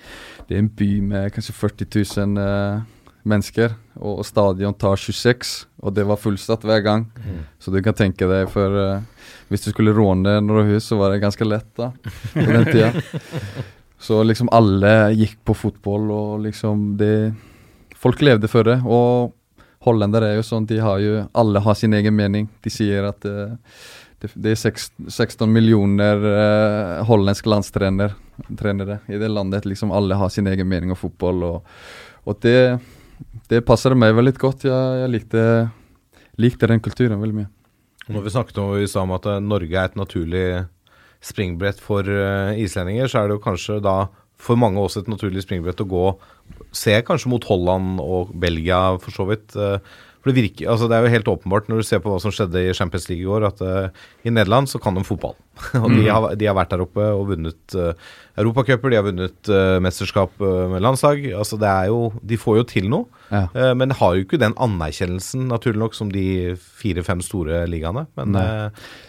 det 0.47 0.55
er 0.55 0.63
en 0.63 0.71
by 0.71 0.91
med 1.03 1.33
kanskje 1.35 1.55
40 1.55 1.89
000 1.91 2.39
uh, 2.39 2.81
mennesker. 3.27 3.75
Og, 3.99 4.21
og 4.21 4.25
stadion 4.27 4.75
tar 4.79 4.99
26, 4.99 5.55
og 5.83 5.95
det 5.95 6.07
var 6.07 6.21
fullsatt 6.21 6.65
hver 6.67 6.83
gang. 6.85 7.05
Så 7.59 7.73
du 7.73 7.81
kan 7.83 7.97
tenke 7.97 8.27
deg 8.29 8.49
for 8.51 8.75
uh, 8.75 9.29
Hvis 9.51 9.67
du 9.67 9.71
skulle 9.71 9.93
råne 9.93 10.39
noen 10.41 10.71
hus, 10.73 10.87
så 10.89 10.97
var 10.99 11.13
det 11.13 11.23
ganske 11.23 11.47
lett 11.47 11.71
da, 11.77 11.91
på 12.33 12.45
den 12.49 12.69
tida. 12.71 12.93
Så 14.05 14.19
liksom 14.23 14.51
alle 14.53 15.15
gikk 15.15 15.39
på 15.47 15.55
fotball, 15.57 16.09
og 16.11 16.45
liksom 16.45 16.93
det 16.99 17.33
Folk 17.95 18.19
levde 18.21 18.45
for 18.51 18.67
det. 18.67 18.75
Og 18.85 19.31
hollendere 19.87 20.27
er 20.29 20.35
jo 20.37 20.45
sånn, 20.45 20.67
de 20.69 20.77
har 20.83 20.99
jo 21.01 21.23
Alle 21.33 21.61
har 21.63 21.77
sin 21.79 21.95
egen 21.97 22.13
mening. 22.13 22.49
De 22.61 22.69
sier 22.69 23.07
at 23.07 23.25
eh, 23.25 23.55
det, 24.24 24.32
det 24.36 24.53
er 24.55 24.59
16 25.11 25.51
millioner 25.51 26.22
eh, 26.30 27.05
hollandske 27.07 27.49
landstrenere 27.51 28.13
i 29.07 29.20
det 29.20 29.30
landet. 29.32 29.68
Liksom 29.68 29.93
alle 29.95 30.18
har 30.20 30.32
sin 30.34 30.47
egen 30.47 30.68
mening 30.70 30.93
om 30.93 30.99
fotball, 30.99 31.43
og, 31.43 31.74
og 32.26 32.39
det, 32.45 32.80
det 33.51 33.66
passer 33.68 33.95
meg 33.97 34.16
veldig 34.16 34.36
godt. 34.41 34.68
Jeg, 34.70 35.01
jeg 35.01 35.13
likte, 35.13 35.43
likte 36.41 36.72
den 36.72 36.84
kulturen 36.84 37.22
veldig 37.22 37.41
mye. 37.43 37.51
Når 38.05 38.22
vi 38.22 38.34
snakket 38.36 38.61
om, 38.61 38.74
vi 38.78 38.89
om 39.01 39.16
at 39.18 39.28
eh, 39.30 39.41
Norge 39.43 39.80
er 39.80 39.89
et 39.89 39.99
naturlig 39.99 40.45
springbrett 41.26 41.82
for 41.82 42.05
eh, 42.05 42.61
islendinger, 42.61 43.09
så 43.09 43.22
er 43.22 43.30
det 43.30 43.39
jo 43.39 43.45
kanskje 43.45 43.82
da 43.84 44.05
for 44.36 44.59
mange 44.59 44.82
også 44.82 45.03
et 45.03 45.11
naturlig 45.11 45.45
springbrett 45.45 45.80
å 45.80 45.88
gå 45.88 46.07
Se 46.76 46.91
kanskje 47.07 47.30
mot 47.32 47.45
Holland 47.47 48.01
og 48.03 48.34
Belgia, 48.38 48.99
for 49.01 49.16
så 49.16 49.24
vidt. 49.26 49.55
For 50.26 50.34
det 50.34 50.41
virker, 50.41 50.71
altså 50.73 50.88
det 50.89 50.97
er 50.97 51.05
jo 51.05 51.13
helt 51.13 51.28
åpenbart 51.30 51.67
når 51.69 51.84
du 51.84 51.86
ser 51.86 51.99
på 52.01 52.09
hva 52.09 52.17
som 52.17 52.32
skjedde 52.34 52.63
i 52.65 52.73
Champions 52.73 53.03
League 53.11 53.21
i 53.21 53.28
går, 53.30 53.43
at 53.45 53.59
uh, 53.61 54.05
i 54.26 54.32
Nederland 54.34 54.65
så 54.71 54.80
kan 54.82 54.95
de 54.97 55.03
fotball. 55.05 55.36
og 55.84 55.86
de 55.93 56.07
har, 56.09 56.26
de 56.34 56.47
har 56.49 56.55
vært 56.57 56.71
der 56.73 56.82
oppe 56.82 57.05
og 57.13 57.28
vunnet 57.30 57.76
uh, 57.78 57.91
europacuper, 58.41 58.89
de 58.89 58.97
har 58.97 59.05
vunnet 59.05 59.51
uh, 59.53 59.78
mesterskap 59.86 60.34
uh, 60.41 60.65
med 60.71 60.82
landslag. 60.82 61.28
Altså 61.38 61.59
det 61.61 61.69
er 61.69 61.91
jo 61.91 61.99
De 62.26 62.39
får 62.41 62.57
jo 62.57 62.65
til 62.73 62.89
noe. 62.89 63.05
Ja. 63.30 63.43
uh, 63.53 63.76
men 63.78 63.93
har 63.99 64.17
jo 64.17 64.26
ikke 64.26 64.41
den 64.41 64.57
anerkjennelsen, 64.65 65.45
naturlig 65.53 65.84
nok, 65.84 65.99
som 65.99 66.09
de 66.09 66.26
fire-fem 66.82 67.21
store 67.21 67.61
ligaene. 67.69 68.07
Men 68.17 68.41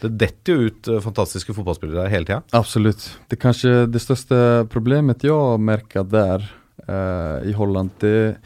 det 0.05 0.13
detter 0.21 0.53
jo 0.53 0.69
ut 0.69 0.93
fantastiske 1.09 1.57
fotballspillere 1.57 2.05
der 2.05 2.13
hele 2.13 2.29
tida. 2.29 2.43
Absolutt. 2.61 3.09
Det 3.33 3.41
kanskje 3.41 3.87
det 3.89 4.05
største 4.05 4.39
problemet 4.69 5.25
jeg 5.25 5.65
merker 5.65 6.05
der 6.05 6.45
i 6.87 7.55
Holland, 7.57 7.97
det, 7.99 8.37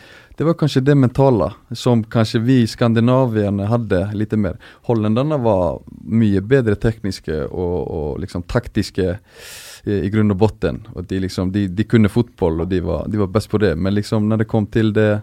det 0.40 0.44
var 0.44 0.54
kanskje 0.54 0.80
det 0.80 0.94
mentala 0.94 1.52
som 1.70 2.04
kanskje 2.04 2.38
vi 2.40 2.54
skandinavierne 2.66 3.66
hadde 3.68 3.98
litt 4.16 4.30
mer. 4.32 4.54
Hollenderne 4.88 5.36
var 5.36 5.82
mye 6.00 6.40
bedre 6.40 6.78
tekniske 6.80 7.42
og, 7.44 7.74
og 7.84 8.22
liksom 8.22 8.46
taktiske 8.48 9.18
i, 9.84 9.98
i 9.98 10.08
grunn 10.08 10.32
og 10.32 10.38
botten. 10.40 10.80
Och 10.94 11.04
de, 11.04 11.20
liksom, 11.20 11.52
de, 11.52 11.66
de 11.68 11.84
kunde 11.84 12.08
fotball, 12.08 12.64
og 12.64 12.72
de 12.72 12.80
var, 12.80 13.04
de 13.08 13.20
var 13.20 13.28
best 13.28 13.50
på 13.50 13.60
det. 13.60 13.74
Men 13.76 13.94
liksom 13.94 14.32
når 14.32 14.40
det 14.40 14.48
kom 14.48 14.66
til 14.66 14.94
det, 14.96 15.20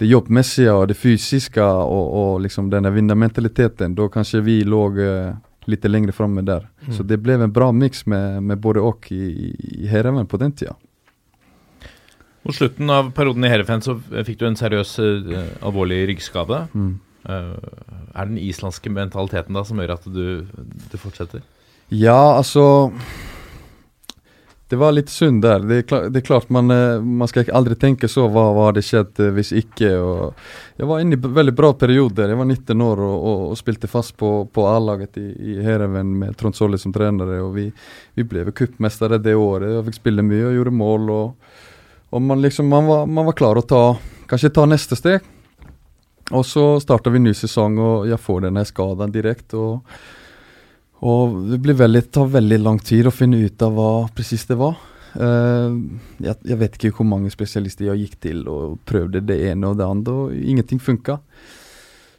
det 0.00 0.08
jobbmessige 0.08 0.72
og 0.72 0.88
det 0.88 0.96
fysiske 0.96 1.68
og, 1.68 2.08
og 2.22 2.40
liksom 2.48 2.72
denne 2.72 2.96
vinnermentaliteten, 2.96 4.00
da 4.00 4.08
kanskje 4.08 4.40
vi 4.48 4.62
låg 4.64 4.96
uh, 4.96 5.36
litt 5.68 5.84
lenger 5.84 6.12
framme 6.12 6.42
där. 6.42 6.68
Så 6.96 7.02
det 7.02 7.20
ble 7.20 7.36
en 7.36 7.52
bra 7.52 7.68
mix 7.72 8.06
med, 8.06 8.42
med 8.42 8.64
både 8.64 8.80
og 8.80 9.12
i, 9.12 9.52
i 9.76 9.86
Heerenveen 9.92 10.26
på 10.26 10.40
den 10.40 10.56
tiden. 10.56 10.80
Mot 12.48 12.56
slutten 12.56 12.90
av 12.92 13.10
perioden 13.16 13.44
i 13.44 13.52
Herrefen 13.52 13.84
så 13.84 13.98
fikk 14.24 14.40
du 14.40 14.46
en 14.48 14.56
seriøs, 14.56 14.94
uh, 15.04 15.40
alvorlig 15.68 16.00
ryggskade. 16.08 16.62
Mm. 16.72 16.94
Uh, 17.28 17.56
er 18.14 18.24
det 18.24 18.30
den 18.32 18.40
islandske 18.40 18.92
mentaliteten 18.92 19.56
da 19.58 19.66
som 19.68 19.80
gjør 19.82 19.98
at 19.98 20.06
du, 20.08 20.46
du 20.88 20.96
fortsetter? 21.00 21.44
Ja, 21.92 22.38
altså 22.38 22.64
det 24.68 24.76
var 24.76 24.92
litt 24.92 25.08
synd 25.08 25.40
der. 25.42 25.62
Det 25.64 25.76
er, 25.80 25.84
klar, 25.88 26.08
det 26.12 26.20
er 26.20 26.24
klart 26.26 26.50
man, 26.52 26.68
eh, 26.70 27.00
man 27.00 27.28
skal 27.30 27.48
aldri 27.56 27.76
tenke 27.80 28.08
så 28.08 28.26
hva, 28.28 28.50
hva 28.52 28.66
hadde 28.66 28.82
skjedd 28.84 29.22
hvis 29.32 29.54
ikke. 29.56 29.94
Og 29.96 30.34
jeg 30.76 30.88
var 30.90 31.00
inne 31.00 31.16
i 31.16 31.30
veldig 31.38 31.54
bra 31.56 31.70
perioder. 31.72 32.28
Jeg 32.28 32.40
var 32.40 32.48
19 32.50 32.84
år 32.84 33.00
og, 33.06 33.14
og, 33.16 33.44
og 33.54 33.56
spilte 33.56 33.88
fast 33.88 34.18
på, 34.20 34.32
på 34.52 34.66
A-laget 34.68 35.16
i, 35.22 35.24
i 35.54 35.56
Heerenveen 35.64 36.10
med 36.20 36.36
Trond 36.36 36.58
Solli 36.58 36.80
som 36.80 36.92
trener. 36.92 37.32
Og 37.46 37.54
vi, 37.56 37.64
vi 38.18 38.26
ble 38.28 38.44
cupmestere 38.52 39.20
det 39.24 39.38
året. 39.40 39.72
Jeg 39.72 39.86
fikk 39.88 40.00
spille 40.02 40.26
mye 40.26 40.50
og 40.50 40.58
gjorde 40.58 40.76
mål. 40.82 41.08
Og, 41.16 41.47
og 42.10 42.22
man, 42.22 42.40
liksom, 42.42 42.68
man, 42.68 42.86
var, 42.86 43.06
man 43.06 43.26
var 43.28 43.36
klar 43.36 43.60
å 43.60 43.64
ta, 43.66 43.82
kanskje 44.30 44.54
ta 44.54 44.64
neste 44.68 44.96
steg. 44.96 45.24
Og 46.32 46.44
så 46.44 46.64
starter 46.80 47.12
vi 47.12 47.22
ny 47.22 47.32
sesong, 47.36 47.78
og 47.80 48.08
jeg 48.08 48.20
får 48.20 48.46
denne 48.46 48.64
skaden 48.68 49.12
direkte. 49.12 49.60
Og, 49.60 49.98
og 51.08 51.36
det 51.52 51.60
blir 51.64 51.76
veldig, 51.78 52.04
tar 52.12 52.30
veldig 52.32 52.60
lang 52.60 52.80
tid 52.84 53.08
å 53.08 53.14
finne 53.14 53.40
ut 53.44 53.64
av 53.64 53.76
hva 53.76 53.92
presis 54.14 54.44
det 54.48 54.58
var. 54.60 54.76
Uh, 55.18 55.72
jeg, 56.20 56.36
jeg 56.50 56.58
vet 56.60 56.76
ikke 56.76 56.98
hvor 56.98 57.08
mange 57.08 57.32
spesialister 57.32 57.88
jeg 57.88 58.02
gikk 58.04 58.18
til 58.26 58.42
og 58.52 58.76
prøvde 58.86 59.24
det 59.24 59.38
ene 59.48 59.70
og 59.70 59.78
det 59.80 59.88
andre, 59.88 60.16
og 60.26 60.36
ingenting 60.36 60.80
funka. 60.84 61.18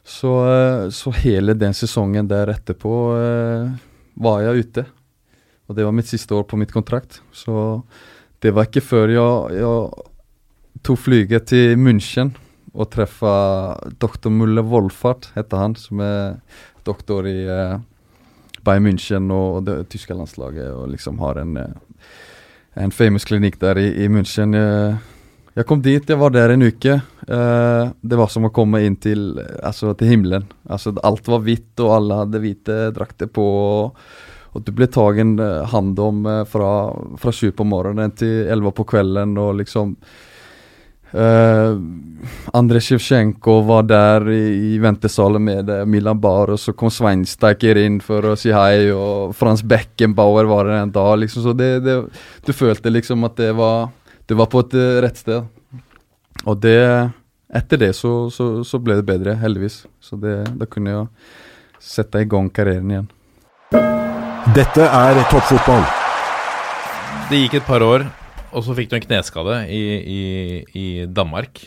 Så, 0.01 0.33
uh, 0.41 0.89
så 0.93 1.13
hele 1.21 1.53
den 1.57 1.77
sesongen 1.77 2.29
der 2.29 2.49
etterpå 2.55 2.95
uh, 3.13 3.69
var 4.17 4.45
jeg 4.45 4.65
ute. 4.65 4.85
Og 5.69 5.77
det 5.77 5.85
var 5.85 5.93
mitt 5.93 6.09
siste 6.09 6.33
år 6.33 6.47
på 6.49 6.57
mitt 6.57 6.73
kontrakt. 6.73 7.21
Så 7.29 7.53
det 8.43 8.53
var 8.55 8.69
ikke 8.69 8.83
før 8.85 9.11
jeg, 9.11 9.59
jeg 9.59 10.05
tok 10.85 11.01
flyget 11.03 11.49
til 11.51 11.75
München 11.79 12.31
og 12.73 12.87
treffa 12.93 13.33
doktor 13.99 14.31
Mulle 14.31 14.63
Wolfart, 14.63 15.31
heter 15.35 15.59
han, 15.59 15.75
som 15.75 15.99
er 16.05 16.37
doktor 16.87 17.27
i 17.27 17.41
uh, 17.49 17.79
Bayern 18.63 18.85
München 18.87 19.27
og 19.33 19.65
det 19.67 19.81
tyske 19.91 20.15
landslaget, 20.15 20.69
og 20.71 20.91
liksom 20.93 21.19
har 21.19 21.41
en, 21.41 21.57
uh, 21.57 22.11
en 22.79 22.93
famous 22.95 23.27
klinikk 23.27 23.59
der 23.59 23.81
i, 23.81 23.89
i 24.05 24.07
München. 24.11 24.55
Jeg, 24.55 24.95
jeg 25.57 25.67
kom 25.67 25.83
dit, 25.83 26.07
jeg 26.07 26.21
var 26.21 26.31
der 26.31 26.53
en 26.53 26.63
uke. 26.63 26.99
Det 27.27 28.17
var 28.17 28.29
som 28.31 28.45
å 28.47 28.51
komme 28.53 28.79
inn 28.85 28.95
til, 29.01 29.33
altså, 29.65 29.91
til 29.97 30.13
himmelen. 30.13 30.45
Altså, 30.69 30.93
alt 31.03 31.27
var 31.27 31.43
hvitt, 31.43 31.73
og 31.83 31.91
alle 31.97 32.19
hadde 32.21 32.41
hvite 32.45 32.77
drakter 32.95 33.27
på. 33.33 33.43
og 33.43 34.28
og 34.53 34.65
du 34.65 34.73
ble 34.75 34.87
tagen 34.91 35.37
eh, 35.41 35.67
hand 35.71 35.99
om 36.01 36.25
eh, 36.25 36.41
fra, 36.49 36.71
fra 37.21 37.33
sju 37.35 37.51
på 37.55 37.67
morgenen 37.67 38.15
til 38.17 38.49
elleve 38.49 38.73
på 38.79 38.87
kvelden, 38.95 39.37
og 39.41 39.61
liksom 39.61 39.95
Uh, 41.09 41.73
Andrej 42.53 42.83
Sjevtsjenko 42.85 43.55
var 43.65 43.87
der 43.89 44.27
i, 44.29 44.75
i 44.75 44.77
ventesalen 44.77 45.41
med 45.41 45.71
Milan 45.89 46.19
Bar, 46.21 46.51
og 46.53 46.59
så 46.61 46.69
kom 46.77 46.91
Sveinsteiker 46.93 47.79
inn 47.81 47.95
for 48.05 48.27
å 48.29 48.35
si 48.37 48.51
hei, 48.53 48.91
og 48.93 49.33
Frans 49.33 49.63
Beckenbauer 49.65 50.45
var 50.45 50.69
der 50.69 50.83
en 50.83 50.93
dag. 50.93 51.15
Liksom, 51.17 51.47
så 51.47 51.55
det, 51.57 51.71
det, 51.81 51.95
du 52.45 52.53
følte 52.53 52.93
liksom 52.93 53.25
at 53.25 53.41
det 53.41 53.49
var, 53.57 53.89
du 54.29 54.37
var 54.37 54.51
på 54.53 54.61
et 54.67 54.77
rett 55.01 55.17
sted. 55.17 55.73
Og 56.45 56.61
det 56.61 56.77
Etter 57.49 57.79
det 57.81 57.93
så, 57.97 58.29
så, 58.29 58.63
så, 58.63 58.77
ble 58.77 58.99
det 58.99 59.07
bedre, 59.07 59.33
heldigvis. 59.41 59.81
Så 59.99 60.19
det, 60.21 60.35
da 60.53 60.67
kunne 60.69 60.91
jeg 60.93 61.07
sette 61.81 62.21
i 62.21 62.27
gang 62.29 62.51
karrieren 62.53 62.91
igjen. 62.93 63.09
Dette 64.55 64.81
er 64.81 65.17
toppfotball. 65.29 65.83
Det 67.29 67.37
gikk 67.37 67.59
et 67.59 67.65
par 67.67 67.83
år, 67.85 68.05
og 68.49 68.63
så 68.65 68.73
fikk 68.73 68.87
du 68.89 68.95
en 68.97 69.03
kneskade 69.03 69.57
i, 69.69 69.81
i, 69.99 70.21
i 70.73 70.85
Danmark. 71.05 71.61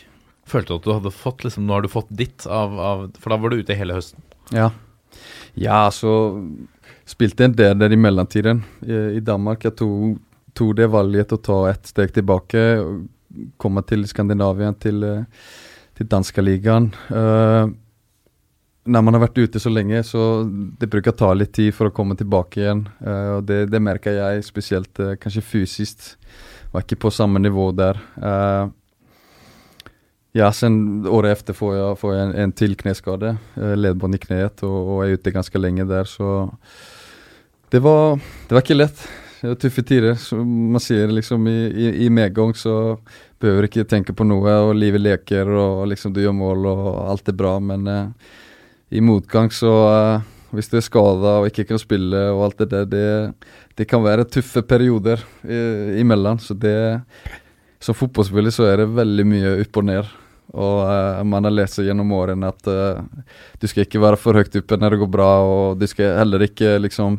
Følte 0.49 0.73
du 0.73 0.81
at 0.81 0.87
du 0.87 0.91
hadde 0.91 1.13
fått 1.15 1.45
liksom, 1.45 1.63
Nå 1.63 1.77
har 1.77 1.85
du 1.85 1.87
fått 1.87 2.09
ditt 2.11 2.43
av, 2.43 2.73
av 2.75 3.05
For 3.21 3.31
da 3.31 3.37
var 3.39 3.53
du 3.53 3.61
ute 3.61 3.77
hele 3.79 3.95
høsten. 3.95 4.19
Ja. 4.51 4.67
Ja, 5.55 5.85
så 5.95 6.11
spilte 7.07 7.47
en 7.47 7.55
del 7.55 7.77
der 7.79 7.95
i 7.95 8.01
mellomtiden 8.03 8.65
i, 8.83 8.99
i 9.19 9.23
Danmark. 9.23 9.63
Jeg 9.63 9.77
tok, 9.79 10.17
tok 10.57 10.73
det 10.81 10.89
valget 10.91 11.37
å 11.37 11.39
ta 11.39 11.59
ett 11.69 11.87
steg 11.87 12.11
tilbake. 12.17 12.65
Komme 13.63 13.85
til 13.87 14.03
Skandinavia, 14.11 14.73
til, 14.75 15.07
til 15.95 16.11
danskeligaen. 16.11 16.91
Uh, 17.07 17.71
når 18.83 19.03
man 19.05 19.15
har 19.15 19.23
vært 19.23 19.39
ute 19.39 19.61
så 19.63 19.71
lenge, 19.71 20.01
så 20.03 20.43
det 20.79 20.89
bruker 20.91 21.13
å 21.13 21.19
ta 21.19 21.31
litt 21.35 21.53
tid 21.55 21.71
for 21.75 21.87
å 21.87 21.95
komme 21.95 22.17
tilbake 22.19 22.59
igjen. 22.59 22.83
Uh, 22.99 23.37
og 23.37 23.45
det, 23.47 23.65
det, 23.71 23.79
merker 23.83 24.17
jeg 24.17 24.43
spesielt 24.47 24.99
uh, 24.99 25.13
kanskje 25.19 25.45
fysisk. 25.45 26.09
Var 26.73 26.83
ikke 26.83 26.99
på 27.05 27.13
samme 27.13 27.39
nivå 27.39 27.69
der. 27.77 27.99
Uh, 28.19 28.67
ja, 30.35 30.49
sen 30.51 31.05
året 31.07 31.39
etter 31.39 31.55
får 31.55 31.75
jeg, 31.77 31.97
får 32.01 32.13
jeg 32.15 32.25
en, 32.25 32.35
en, 32.43 32.55
til 32.59 32.75
kneskade. 32.79 33.35
Uh, 33.55 33.73
ledbånd 33.79 34.19
i 34.19 34.21
kneet 34.25 34.65
og, 34.67 34.77
og, 34.81 35.01
er 35.05 35.15
ute 35.15 35.35
ganske 35.35 35.63
lenge 35.63 35.87
der, 35.87 36.09
så 36.09 36.49
det 37.71 37.81
var, 37.81 38.19
det 38.19 38.57
var 38.57 38.65
ikke 38.65 38.81
lett. 38.81 39.07
Det 39.39 39.47
var 39.47 39.59
tøffe 39.63 39.87
tider. 39.87 40.19
Som 40.19 40.73
man 40.75 40.83
sier 40.83 41.07
liksom 41.07 41.47
i, 41.47 41.59
i, 41.71 41.89
i 42.03 42.11
medgang 42.11 42.51
så 42.57 42.97
behøver 43.39 43.69
ikke 43.69 43.87
tenke 43.87 44.15
på 44.15 44.27
noe, 44.27 44.59
og 44.67 44.75
livet 44.75 45.07
leker, 45.07 45.47
og 45.47 45.87
liksom 45.91 46.11
du 46.15 46.19
gjør 46.23 46.35
mål, 46.35 46.67
og 46.67 46.87
alt 47.11 47.31
er 47.31 47.39
bra, 47.39 47.57
men 47.63 47.87
i 48.93 49.01
motgang 49.01 49.49
så 49.53 49.73
uh, 49.89 50.21
Hvis 50.53 50.69
du 50.69 50.77
er 50.77 50.85
skada 50.85 51.37
og 51.41 51.47
ikke 51.49 51.65
kan 51.71 51.79
spille 51.81 52.19
og 52.29 52.43
alt 52.45 52.59
det 52.61 52.67
der, 52.69 52.83
det, 52.85 53.05
det 53.73 53.87
kan 53.89 54.03
være 54.05 54.27
tøffe 54.29 54.61
perioder 54.61 55.23
i, 55.41 55.99
imellom. 56.03 56.37
Så 56.37 56.53
det 56.53 57.01
Som 57.81 57.97
fotballspiller 57.97 58.53
så 58.53 58.67
er 58.69 58.83
det 58.83 58.93
veldig 58.93 59.25
mye 59.27 59.55
opp 59.63 59.79
og 59.81 59.87
ned. 59.89 60.11
Og 60.53 60.77
uh, 60.85 61.23
man 61.25 61.47
har 61.47 61.55
lest 61.55 61.81
gjennom 61.81 62.13
årene 62.13 62.51
at 62.53 62.69
uh, 62.69 63.01
du 63.59 63.65
skal 63.67 63.87
ikke 63.87 64.01
være 64.03 64.19
for 64.21 64.37
høyt 64.37 64.55
oppe 64.61 64.77
når 64.77 64.93
det 64.93 65.01
går 65.01 65.11
bra, 65.15 65.31
og 65.41 65.81
du 65.81 65.87
skal 65.89 66.19
heller 66.19 66.45
ikke 66.45 66.77
liksom 66.83 67.17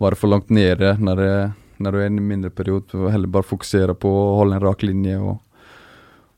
være 0.00 0.18
for 0.18 0.32
langt 0.32 0.50
nede 0.50 0.96
når, 0.98 1.22
det, 1.22 1.34
når 1.78 1.92
du 1.92 2.00
er 2.00 2.08
i 2.08 2.10
en 2.10 2.24
mindre 2.32 2.50
periode. 2.50 3.12
Heller 3.14 3.30
bare 3.30 3.46
fokusere 3.46 3.94
på 3.94 4.10
å 4.10 4.34
holde 4.40 4.58
en 4.58 4.66
rak 4.66 4.82
linje 4.82 5.20
og, 5.20 5.38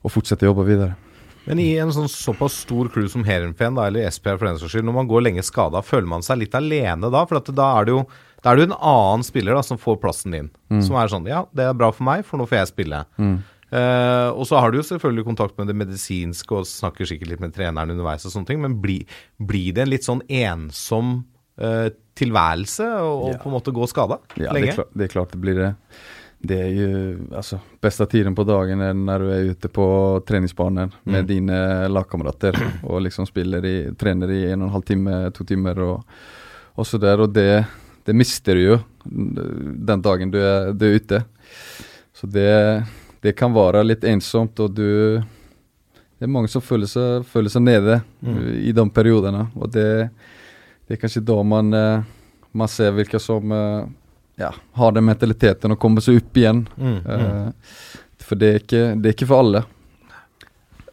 og 0.03 0.13
fortsette 0.13 0.45
å 0.45 0.53
jobbe 0.53 0.69
videre. 0.69 0.99
Men 1.47 1.59
i 1.59 1.73
en 1.83 1.91
sånn 1.95 2.11
såpass 2.11 2.61
stor 2.63 2.91
crew 2.93 3.09
som 3.11 3.25
Heerenveen, 3.27 3.79
eller 3.83 4.11
SPR 4.11 4.37
for 4.37 4.47
den 4.47 4.61
saks 4.61 4.77
skyld, 4.77 4.87
når 4.87 4.99
man 5.01 5.09
går 5.11 5.25
lenge 5.27 5.43
skada, 5.47 5.83
føler 5.83 6.11
man 6.11 6.23
seg 6.27 6.43
litt 6.43 6.55
alene 6.59 7.11
da? 7.11 7.25
For 7.27 7.43
da 7.51 7.73
er 7.81 7.89
det 7.89 7.97
jo 7.97 8.05
da 8.43 8.51
er 8.51 8.59
det 8.59 8.69
en 8.69 8.79
annen 8.79 9.23
spiller 9.23 9.55
da, 9.55 9.63
som 9.63 9.79
får 9.79 10.01
plassen 10.03 10.35
din. 10.35 10.49
Mm. 10.73 10.83
Som 10.83 10.99
er 10.99 11.11
sånn 11.11 11.29
Ja, 11.31 11.45
det 11.55 11.69
er 11.69 11.77
bra 11.79 11.93
for 11.95 12.07
meg, 12.09 12.25
for 12.27 12.41
nå 12.41 12.47
får 12.51 12.59
jeg 12.59 12.71
spille. 12.73 13.05
Mm. 13.15 13.37
Uh, 13.73 14.29
og 14.37 14.45
så 14.51 14.59
har 14.61 14.73
du 14.73 14.81
jo 14.81 14.85
selvfølgelig 14.85 15.25
kontakt 15.31 15.55
med 15.57 15.71
det 15.71 15.77
medisinske 15.79 16.59
og 16.59 16.67
snakker 16.69 17.09
sikkert 17.09 17.31
litt 17.31 17.45
med 17.45 17.55
treneren 17.57 17.95
underveis, 17.95 18.27
og 18.27 18.35
sånne 18.35 18.51
ting, 18.51 18.61
men 18.65 18.81
blir 18.83 19.07
bli 19.41 19.71
det 19.73 19.87
en 19.87 19.93
litt 19.93 20.05
sånn 20.05 20.21
ensom 20.29 21.23
uh, 21.63 21.87
tilværelse 22.19 22.89
å 22.99 23.31
ja. 23.31 23.39
på 23.41 23.49
en 23.49 23.57
måte 23.57 23.73
gå 23.73 23.89
skada 23.89 24.19
ja, 24.35 24.51
lenge? 24.53 24.75
Det 24.75 24.83
er, 24.83 24.91
det 24.93 25.07
er 25.07 25.15
klart 25.15 25.33
det 25.33 25.41
blir 25.41 25.57
det. 25.57 25.71
Det 26.43 26.57
er 26.59 26.71
jo 26.75 27.19
altså 27.39 27.61
bästa 27.81 28.07
tiden 28.07 28.35
på 28.35 28.43
dagen 28.45 28.81
er 28.83 28.97
når 28.99 29.23
du 29.23 29.29
er 29.31 29.51
ute 29.55 29.69
på 29.71 29.85
treningsbanen 30.27 30.91
med 31.05 31.23
mm. 31.23 31.29
dine 31.29 31.59
lagkamerater 31.87 32.59
og 32.91 33.05
liksom 33.05 33.29
spiller 33.29 33.63
i, 33.63 33.77
trener 33.99 34.33
i 34.35 34.41
en 34.51 34.65
og 34.65 34.67
en 34.67 34.73
halv 34.75 34.87
time, 34.89 35.19
to 35.37 35.47
timer 35.47 35.79
og, 35.85 36.17
og 36.75 36.89
så 36.89 36.99
der. 36.99 37.23
Og 37.23 37.31
det, 37.31 37.63
det 38.03 38.17
mister 38.19 38.59
du 38.59 38.65
jo 38.65 38.81
den 39.05 40.03
dagen 40.03 40.35
du 40.35 40.41
er, 40.43 40.73
du 40.75 40.87
er 40.89 40.99
ute. 40.99 41.23
Så 42.13 42.27
det, 42.27 42.51
det, 43.23 43.37
kan 43.39 43.55
være 43.55 43.87
litt 43.87 44.05
ensomt, 44.05 44.59
og 44.61 44.75
du 44.75 45.23
Det 46.19 46.27
er 46.27 46.31
mange 46.31 46.51
som 46.51 46.63
føler 46.63 46.87
seg, 46.87 47.25
føler 47.27 47.51
seg 47.51 47.65
nede 47.67 48.01
mm. 48.23 48.43
i 48.67 48.75
de 48.75 48.83
periodene, 48.95 49.49
og 49.59 49.73
det, 49.75 50.11
det 50.87 50.95
er 50.95 51.01
kanskje 51.03 51.23
da 51.27 51.35
man, 51.43 51.73
eh, 51.75 52.05
man 52.55 52.71
ser 52.71 52.95
hvilke 52.95 53.19
som 53.19 53.51
eh, 53.51 53.89
ja, 54.41 54.53
har 54.79 54.97
den 54.97 55.07
mentaliteten 55.07 55.75
og 55.75 55.81
komme 55.83 56.03
seg 56.05 56.23
opp 56.23 56.41
igjen. 56.41 56.65
Mm, 56.77 56.99
mm. 57.05 57.07
Uh, 57.07 58.19
for 58.23 58.41
det 58.41 58.49
er, 58.49 58.61
ikke, 58.63 58.83
det 58.97 59.11
er, 59.11 59.17
ikke, 59.17 59.29
for 59.29 59.45
alle. 59.45 59.65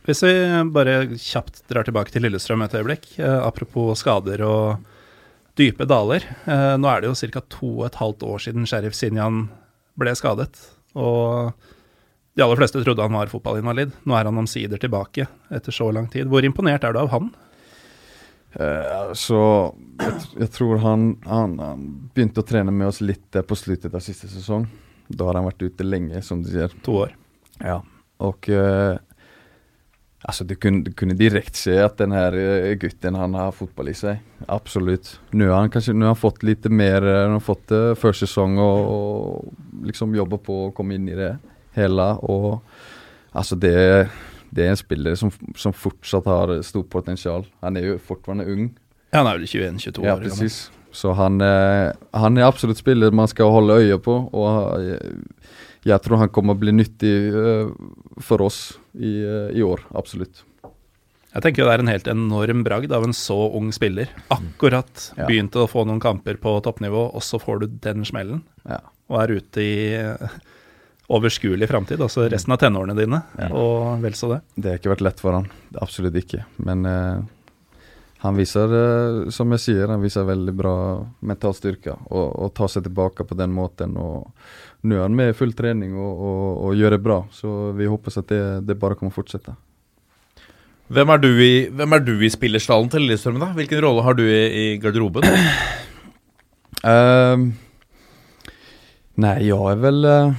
Hvis 0.08 0.24
vi 0.26 0.34
bare 0.74 0.96
kjapt 1.14 1.64
drar 1.70 1.88
tilbake 1.88 2.14
til 2.14 2.26
Lillestrøm 2.26 2.66
et 2.66 2.76
øyeblikk, 2.80 3.12
uh, 3.22 3.40
apropos 3.46 4.02
skader 4.04 4.44
og 4.48 4.86
dype 5.60 5.88
daler. 5.90 6.26
Uh, 6.48 6.76
nå 6.80 6.90
er 6.92 7.04
det 7.04 7.12
jo 7.12 7.32
ca. 7.34 7.44
to 7.52 7.72
og 7.82 7.90
et 7.90 8.00
halvt 8.00 8.26
år 8.28 8.46
siden 8.48 8.68
Sheriff 8.70 8.98
Sinjan 8.98 9.48
ble 10.00 10.16
skadet. 10.18 10.54
Og 10.98 11.52
de 12.36 12.46
aller 12.46 12.60
fleste 12.60 12.82
trodde 12.84 13.04
han 13.04 13.18
var 13.18 13.32
fotballinvalid. 13.32 13.94
Nå 14.08 14.16
er 14.16 14.30
han 14.30 14.40
omsider 14.40 14.82
tilbake 14.82 15.28
etter 15.54 15.76
så 15.76 15.90
lang 15.96 16.08
tid. 16.12 16.30
Hvor 16.32 16.46
imponert 16.46 16.86
er 16.88 16.96
du 16.96 17.02
av 17.04 17.12
han? 17.14 17.32
Uh, 18.56 19.12
så 19.14 19.42
jeg, 20.00 20.22
jeg 20.44 20.52
tror 20.56 20.80
han, 20.84 21.10
han, 21.28 21.58
han, 21.62 21.84
begynte 22.16 22.44
å 22.44 22.48
trene 22.48 22.74
med 22.74 22.90
oss 22.90 23.02
litt 23.04 23.36
på 23.36 23.58
slutten 23.58 23.94
av 23.96 24.04
siste 24.04 24.30
sesong. 24.32 24.68
Da 25.10 25.28
har 25.28 25.40
han 25.40 25.48
vært 25.50 25.66
ute 25.66 25.86
lenge, 25.86 26.22
som 26.26 26.44
du 26.44 26.52
sier. 26.52 26.74
To 26.86 27.02
år. 27.04 27.16
Ja. 27.60 27.80
Og 28.24 28.50
uh, 28.54 28.96
altså, 30.22 30.46
du 30.48 30.56
kunne, 30.60 30.84
du 30.86 30.94
kunne 30.98 31.18
direkte 31.18 31.58
se 31.58 31.76
at 31.82 31.98
den 32.00 32.14
her 32.16 32.36
eh, 32.38 32.76
gutten 32.80 33.18
han 33.18 33.36
har 33.40 33.56
fotball 33.56 33.92
i 33.92 33.98
seg. 33.98 34.22
Absolutt. 34.48 35.16
Nå 35.34 35.50
har 35.50 35.64
han 35.64 35.74
kanskje 35.74 35.98
har 35.98 36.14
han 36.14 36.20
fått 36.20 36.46
litt 36.48 36.68
mer 36.72 37.04
Han 37.06 37.38
har 37.38 37.44
fått 37.44 37.68
det 37.74 37.84
uh, 37.94 38.00
førsesong 38.00 38.60
og, 38.62 38.90
og 38.96 39.86
liksom 39.90 40.16
jobber 40.18 40.42
på 40.46 40.64
å 40.68 40.74
komme 40.76 41.00
inn 41.00 41.10
i 41.10 41.18
det 41.18 41.34
hele. 41.78 42.12
Og 42.30 42.60
altså, 43.34 43.58
det 43.60 43.78
det 44.50 44.66
er 44.66 44.74
en 44.74 44.80
spiller 44.80 45.18
som, 45.18 45.32
som 45.58 45.74
fortsatt 45.76 46.26
har 46.26 46.54
stort 46.66 46.90
potensial. 46.90 47.46
Han 47.62 47.78
er 47.78 47.92
jo 47.92 47.98
fortsatt 48.02 48.48
ung. 48.50 48.72
Ja, 49.10 49.22
han 49.22 49.30
er 49.32 49.40
vel 49.40 49.48
21-22 49.50 50.04
år. 50.04 50.10
Ja, 50.10 50.18
precis. 50.22 50.60
Så 50.92 51.14
han, 51.18 51.42
eh, 51.42 51.92
han, 52.12 52.38
er 52.38 52.48
absolutt 52.48 52.82
spiller 52.82 53.14
man 53.14 53.30
skal 53.30 53.52
holde 53.54 53.80
øye 53.82 53.98
på. 54.02 54.16
Og 54.34 54.84
jeg, 54.86 55.24
jeg 55.88 56.06
tror 56.06 56.24
han 56.24 56.34
kommer 56.34 56.58
å 56.58 56.62
bli 56.62 56.74
nyttig 56.76 57.14
uh, 57.34 57.72
for 58.22 58.44
oss 58.46 58.62
i, 58.94 59.20
uh, 59.24 59.50
i, 59.54 59.64
år. 59.66 59.86
Absolutt. 59.98 60.44
Jeg 61.30 61.46
tenker 61.46 61.66
det 61.66 61.76
er 61.76 61.84
en 61.84 61.92
helt 61.92 62.10
enorm 62.10 62.64
bragd 62.66 62.94
av 62.94 63.06
en 63.06 63.14
så 63.16 63.38
ung 63.56 63.70
spiller. 63.74 64.10
Akkurat 64.34 65.12
ja. 65.16 65.28
begynte 65.30 65.62
å 65.64 65.70
få 65.70 65.86
noen 65.86 66.02
kamper 66.02 66.42
på 66.42 66.56
toppnivå, 66.66 67.10
og 67.14 67.26
så 67.26 67.42
får 67.42 67.62
du 67.62 67.68
den 67.86 68.06
smellen. 68.06 68.42
Ja. 68.66 68.82
Og 69.10 69.22
er 69.22 69.36
ute 69.38 69.62
i 69.62 69.76
overskuelig 71.10 71.70
framtid, 71.70 72.02
altså 72.02 72.28
resten 72.30 72.54
av 72.54 72.60
tenårene 72.62 72.94
dine, 72.98 73.22
og 73.50 74.02
vel 74.04 74.14
så 74.18 74.30
det. 74.36 74.40
Det 74.56 74.70
har 74.70 74.82
ikke 74.82 74.92
vært 74.92 75.06
lett 75.08 75.22
for 75.24 75.34
han, 75.34 75.48
Absolutt 75.82 76.18
ikke. 76.22 76.44
Men 76.62 76.86
eh, 76.86 77.24
han 78.22 78.36
viser, 78.36 78.74
eh, 78.76 79.30
som 79.32 79.52
jeg 79.56 79.64
sier, 79.64 79.88
han 79.88 80.02
viser 80.04 80.28
veldig 80.28 80.54
bra 80.60 80.74
mental 81.24 81.54
styrke. 81.56 81.96
Og, 82.12 82.28
og 82.28 82.52
tar 82.58 82.68
seg 82.72 82.84
tilbake 82.84 83.24
på 83.24 83.38
den 83.40 83.54
måten. 83.56 83.96
Og 83.96 84.28
nå 84.84 84.98
er 84.98 85.06
han 85.06 85.16
med 85.16 85.32
i 85.32 85.38
full 85.38 85.54
trening 85.56 85.96
og, 85.96 86.26
og, 86.28 86.44
og 86.66 86.76
gjør 86.76 86.98
det 86.98 87.02
bra. 87.06 87.22
Så 87.32 87.72
vi 87.80 87.88
håper 87.88 88.20
at 88.20 88.34
det, 88.34 88.44
det 88.68 88.80
bare 88.82 89.00
kommer 89.00 89.16
fortsette. 89.16 89.56
Hvem 90.90 91.14
er 91.14 91.22
du 91.22 91.30
i, 91.38 91.54
er 91.70 92.04
du 92.04 92.16
i 92.18 92.32
spillerstallen 92.34 92.90
til 92.92 93.06
Lillestrøm, 93.06 93.40
da? 93.40 93.52
Hvilken 93.56 93.84
rolle 93.86 94.04
har 94.04 94.18
du 94.18 94.24
i, 94.26 94.44
i 94.64 94.68
garderoben? 94.82 95.28
Ehm, 96.88 97.50
nei, 99.20 99.34
jeg 99.44 99.58
er 99.68 99.82
vel 99.84 100.06
uh, 100.08 100.38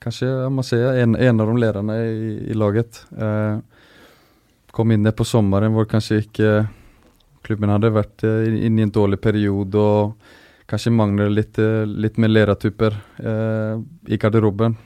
Kanskje 0.00 0.24
jeg 0.30 0.52
må 0.56 0.62
si 0.64 0.78
en, 0.80 1.18
en 1.20 1.42
av 1.44 1.50
de 1.50 1.56
lederne 1.60 1.96
i, 2.00 2.30
i 2.48 2.56
laget. 2.56 3.02
Eh, 3.12 3.67
kom 4.78 4.94
inn 4.94 5.06
der 5.06 5.16
på 5.18 5.26
sommeren 5.26 5.74
hvor 5.74 5.88
kanskje 5.90 6.22
ikke 6.22 6.52
klubben 7.46 7.74
hadde 7.74 7.90
vært 7.94 8.22
uh, 8.26 8.46
inne 8.46 8.84
i 8.84 8.86
en 8.86 8.94
dårlig 8.94 9.18
periode 9.22 9.82
og 9.82 10.36
kanskje 10.68 10.92
mangler 10.92 11.32
litt, 11.32 11.58
eh, 11.58 11.86
litt 11.88 12.18
mer 12.20 12.28
ledertyper 12.28 12.96
eh, 13.24 13.78
i 14.12 14.18
garderoben. 14.20 14.76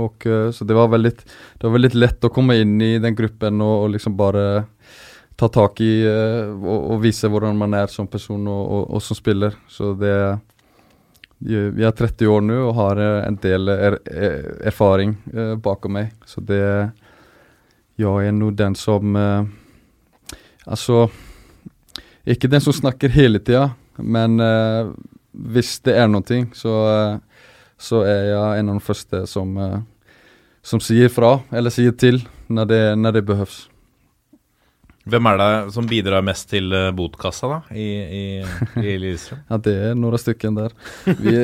Og, 0.00 0.26
eh, 0.26 0.50
så 0.50 0.64
det 0.64 0.76
var, 0.76 0.88
veldig, 0.92 1.12
det 1.12 1.66
var 1.66 1.74
veldig 1.76 1.92
lett 1.94 2.24
å 2.24 2.32
komme 2.32 2.56
inn 2.60 2.76
i 2.80 2.96
den 3.02 3.16
gruppen 3.16 3.60
og, 3.60 3.74
og 3.84 3.92
liksom 3.94 4.16
bare 4.16 4.46
ta 5.36 5.48
tak 5.52 5.80
i 5.84 5.92
eh, 6.08 6.48
og, 6.48 6.92
og 6.94 7.00
vise 7.04 7.28
hvordan 7.28 7.56
man 7.60 7.76
er 7.76 7.92
som 7.92 8.08
person 8.08 8.40
og, 8.48 8.62
og, 8.64 8.84
og 8.96 9.04
som 9.04 9.18
spiller. 9.18 9.56
Så 9.68 9.94
det 10.00 10.16
Jeg 11.44 11.84
er 11.84 11.92
30 11.92 12.30
år 12.32 12.40
nå 12.40 12.54
og 12.70 12.76
har 12.78 13.00
eh, 13.04 13.24
en 13.26 13.36
del 13.42 13.68
er, 13.68 13.98
er, 14.08 14.38
erfaring 14.72 15.18
eh, 15.34 15.54
bakom 15.60 15.98
meg. 15.98 16.14
Så 16.24 16.40
det 16.40 16.64
Jeg 17.96 18.28
er 18.28 18.34
nå 18.36 18.50
den 18.52 18.74
som 18.76 19.16
eh, 19.16 19.46
Altså 20.66 21.06
Ikke 22.28 22.50
den 22.50 22.60
som 22.60 22.74
snakker 22.74 23.12
hele 23.14 23.38
tida, 23.40 23.70
men 24.02 24.40
eh, 24.42 24.90
hvis 25.36 25.76
det 25.86 25.94
er 26.00 26.08
noe, 26.10 26.40
så, 26.58 26.72
eh, 26.90 27.44
så 27.78 28.02
er 28.02 28.24
jeg 28.32 28.60
en 28.60 28.72
av 28.72 28.80
de 28.80 28.82
første 28.82 29.20
som, 29.30 29.52
eh, 29.62 29.78
som 30.66 30.82
sier 30.82 31.12
fra, 31.12 31.36
eller 31.54 31.70
sier 31.70 31.94
til, 31.94 32.18
når 32.50 32.68
det, 32.72 32.80
når 32.98 33.14
det 33.14 33.24
behøves. 33.30 33.60
Hvem 35.06 35.30
er 35.30 35.38
det 35.38 35.50
som 35.76 35.86
bidrar 35.86 36.26
mest 36.26 36.50
til 36.50 36.74
eh, 36.74 36.90
botkassa, 36.98 37.52
da, 37.52 37.60
i, 37.78 37.86
i, 38.02 38.24
i? 38.82 39.14
Ja, 39.52 39.60
det 39.62 39.76
er 39.92 39.94
noen 39.94 40.18
stykker 40.18 40.58
der. 40.58 40.74
Vi, 41.22 41.38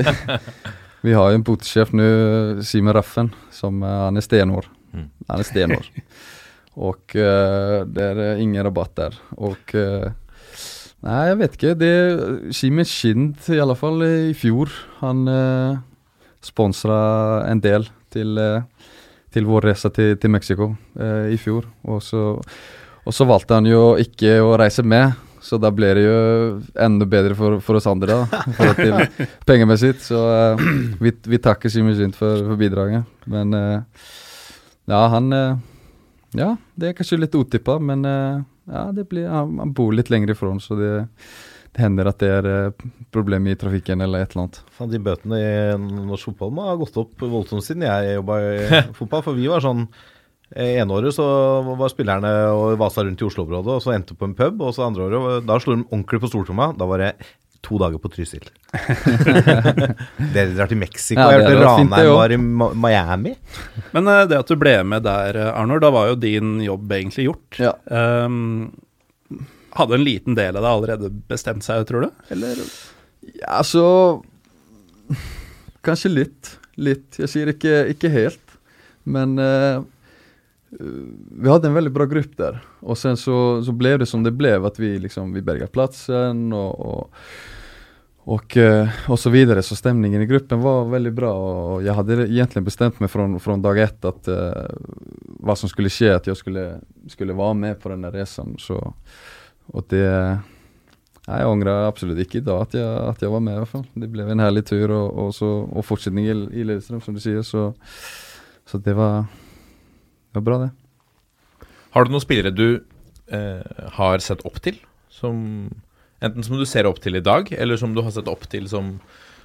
vi 1.06 1.14
har 1.14 1.30
jo 1.30 1.38
en 1.38 1.46
botsjef 1.46 1.94
nå, 1.94 2.10
Simen 2.66 2.98
Raffen, 2.98 3.30
som 3.54 3.84
han 3.86 4.18
er 4.18 4.26
stenhår. 4.26 4.66
Mm. 4.90 5.10
Han 5.30 5.46
er 5.46 5.46
stenhår. 5.46 5.92
Og 6.80 7.16
uh, 7.18 7.82
det 7.84 8.08
er 8.12 8.40
ingen 8.40 8.64
rabatt 8.64 8.94
der. 8.96 9.16
Og 9.36 9.74
eh, 9.76 10.10
Nei, 11.02 11.22
jeg 11.26 11.38
vet 11.40 11.56
ikke. 11.56 11.72
Det 11.74 11.94
Simen 12.54 12.86
Skind, 12.86 13.48
i 13.50 13.58
alle 13.58 13.74
fall 13.74 14.04
i 14.06 14.36
fjor, 14.38 14.70
han 15.00 15.24
uh, 15.26 15.80
sponsra 16.46 16.98
en 17.50 17.60
del 17.62 17.88
til, 18.12 18.36
eh, 18.38 18.62
til 19.32 19.48
vår 19.48 19.68
reise 19.70 19.90
til, 19.94 20.16
til 20.20 20.32
Mexico 20.32 20.72
eh, 20.98 21.32
i 21.34 21.38
fjor. 21.40 21.66
Og 21.88 22.02
så, 22.04 22.24
og 23.02 23.14
så 23.14 23.28
valgte 23.28 23.58
han 23.58 23.68
jo 23.68 23.92
ikke 24.00 24.38
å 24.42 24.56
reise 24.60 24.84
med, 24.86 25.14
så 25.42 25.58
da 25.58 25.72
ble 25.74 25.88
det 25.98 26.04
jo 26.04 26.18
enda 26.78 27.06
bedre 27.10 27.34
for, 27.34 27.58
for 27.64 27.80
oss 27.80 27.88
andre, 27.90 28.20
da, 28.20 28.42
For 28.58 28.76
til 28.78 28.94
pengemessig. 29.48 29.96
Så 30.02 30.20
eh, 30.36 30.66
vi, 31.02 31.14
vi 31.34 31.42
takker 31.42 31.72
Simen 31.72 31.96
Skind 31.98 32.18
for, 32.18 32.44
for 32.46 32.60
bidraget. 32.60 33.08
Men 33.30 33.54
eh, 33.58 34.08
ja, 34.90 35.06
han 35.14 35.32
eh, 35.36 35.60
Ja, 36.38 36.54
det 36.80 36.90
er 36.90 36.96
kanskje 36.96 37.20
litt 37.20 37.34
utippa, 37.36 37.76
men 37.82 38.06
eh, 38.08 38.44
ja, 38.70 38.86
det 38.94 39.06
blir, 39.10 39.28
han, 39.28 39.74
bor 39.76 39.92
litt 39.94 40.10
lenger 40.12 40.32
ifra, 40.32 40.52
så 40.64 40.78
det, 40.78 40.92
det 41.74 41.82
hender 41.84 42.08
at 42.08 42.22
det 42.22 42.30
er 42.38 42.48
eh, 42.48 42.86
problem 43.12 43.50
i 43.50 43.56
trafikken 43.58 44.04
eller 44.04 44.24
et 44.24 44.32
eller 44.32 44.46
annet. 44.46 44.62
Fan, 44.78 44.90
de 44.92 45.02
bøtene 45.02 45.42
i 45.42 45.52
norsk 46.08 46.30
fotball 46.30 46.54
må 46.56 46.66
ha 46.70 46.78
gått 46.80 46.96
opp 47.00 47.20
voldsomt 47.20 47.66
siden 47.66 47.84
jeg 47.88 48.16
jobba 48.16 48.40
i 48.48 48.80
fotball. 48.98 49.24
For 49.28 49.36
vi 49.36 49.50
var 49.52 49.64
sånn 49.64 49.84
eh, 50.54 50.78
ene 50.80 50.96
året 50.96 51.16
så 51.18 51.26
var 51.68 51.92
spillerne 51.92 52.32
og 52.56 52.78
vasa 52.80 53.04
rundt 53.04 53.20
i 53.20 53.28
Oslo-området, 53.28 53.76
og 53.76 53.84
så 53.84 53.96
endte 53.96 54.16
på 54.16 54.30
en 54.30 54.36
pub. 54.38 54.64
Og 54.64 54.72
så 54.76 54.86
andre 54.88 55.10
året, 55.10 55.48
da 55.48 55.60
slo 55.60 55.76
de 55.76 55.88
ordentlig 55.90 56.22
på 56.24 56.32
stortromma. 56.32 56.72
Da 56.78 56.88
var 56.88 57.04
det 57.04 57.12
to 57.62 57.78
dager 57.78 57.98
på 58.02 58.10
Trysil. 58.10 58.48
Dere 60.34 60.54
drar 60.56 60.70
til 60.70 60.80
Mexico. 60.80 61.20
Ja, 61.20 61.36
jeg 61.36 61.44
det 61.44 61.52
hørte 61.52 61.66
Ranheim 61.68 62.16
var 62.16 62.34
i 62.34 62.38
Miami. 62.38 63.34
Men 63.94 64.10
uh, 64.10 64.22
det 64.28 64.40
at 64.42 64.50
du 64.50 64.58
ble 64.58 64.74
med 64.88 65.06
der, 65.06 65.38
eh, 65.38 65.52
Arnor, 65.54 65.82
da 65.82 65.92
var 65.94 66.10
jo 66.10 66.18
din 66.18 66.56
jobb 66.64 66.90
egentlig 66.98 67.28
gjort. 67.28 67.60
Ja. 67.62 67.76
Um, 67.86 68.72
hadde 69.78 69.96
en 69.96 70.04
liten 70.04 70.36
del 70.38 70.58
av 70.58 70.66
det 70.66 70.72
allerede 70.72 71.12
bestemt 71.30 71.64
seg, 71.64 71.86
tror 71.88 72.08
du? 72.08 72.10
Eller? 72.34 72.60
Ja, 73.38 73.60
altså 73.60 73.84
Kanskje 75.86 76.10
litt. 76.10 76.56
Litt. 76.78 77.18
Jeg 77.18 77.30
sier 77.30 77.50
ikke, 77.52 77.78
ikke 77.94 78.10
helt. 78.10 78.58
Men 79.06 79.34
uh, 79.38 79.82
vi 80.78 81.48
hadde 81.50 81.68
en 81.68 81.74
veldig 81.76 81.92
bra 81.92 82.06
gruppe 82.08 82.38
der. 82.38 82.60
Og 82.80 82.98
sen 82.98 83.18
så, 83.20 83.36
så 83.64 83.74
ble 83.76 83.96
det 84.00 84.08
som 84.08 84.22
det 84.24 84.34
ble, 84.38 84.54
at 84.56 84.78
vi 84.80 84.94
liksom 85.02 85.34
vi 85.34 85.44
berga 85.44 85.68
plassen 85.70 86.48
og, 86.56 86.70
og, 86.80 87.26
og, 88.24 88.56
och 89.08 89.18
så 89.18 89.30
videre. 89.30 89.62
Så 89.62 89.76
stemningen 89.76 90.22
i 90.22 90.26
gruppen 90.26 90.60
var 90.60 90.84
veldig 90.84 91.12
bra. 91.12 91.32
Og 91.32 91.82
jeg 91.82 91.94
hadde 91.94 92.18
egentlig 92.28 92.64
bestemt 92.64 93.00
meg 93.02 93.10
fra, 93.10 93.26
från 93.38 93.62
dag 93.62 93.78
ett 93.82 94.04
at 94.04 94.30
uh, 94.30 94.70
hva 95.42 95.56
som 95.58 95.70
skulle 95.70 95.90
skje, 95.90 96.12
at 96.14 96.28
jeg 96.30 96.38
skulle, 96.38 96.66
skulle 97.10 97.36
være 97.36 97.58
med 97.58 97.80
på 97.82 97.90
denne 97.90 98.12
resan. 98.14 98.54
Så, 98.62 98.78
og 99.72 99.88
det 99.90 100.06
Nei, 101.22 101.36
Jeg 101.38 101.46
angrer 101.46 101.84
absolutt 101.86 102.18
ikke 102.18 102.40
i 102.40 102.42
dag 102.42 102.64
at 102.64 102.72
jeg, 102.74 102.86
at 103.12 103.20
var 103.30 103.42
med, 103.46 103.54
i 103.54 103.60
hvert 103.60 103.70
fall. 103.70 103.84
Det 103.94 104.08
ble 104.10 104.24
en 104.26 104.42
herlig 104.42 104.64
tur, 104.66 104.90
og, 104.90 105.18
och, 105.18 105.34
så, 105.34 105.46
och 105.70 105.86
fortsättning 105.86 106.26
i, 106.26 106.30
i 106.30 106.64
Lillestrøm, 106.64 107.00
som 107.00 107.14
du 107.14 107.20
sier. 107.20 107.42
Så, 107.42 107.74
så 108.66 108.78
det 108.78 108.96
var, 108.98 109.28
det 110.32 110.40
var 110.40 110.42
bra, 110.42 110.58
det. 110.58 110.70
Har 111.94 112.04
du 112.04 112.10
noen 112.10 112.24
spillere 112.24 112.50
du 112.50 112.82
eh, 113.30 113.86
har 113.94 114.18
sett 114.18 114.42
opp 114.48 114.58
til? 114.64 114.80
Som, 115.12 115.70
enten 116.22 116.46
som 116.46 116.58
du 116.58 116.64
ser 116.68 116.88
opp 116.88 117.00
til 117.02 117.18
i 117.18 117.24
dag, 117.24 117.50
eller 117.52 117.78
som 117.80 117.94
du 117.94 118.02
har 118.04 118.12
sett 118.14 118.30
opp 118.30 118.46
til 118.50 118.68
som, 118.70 118.94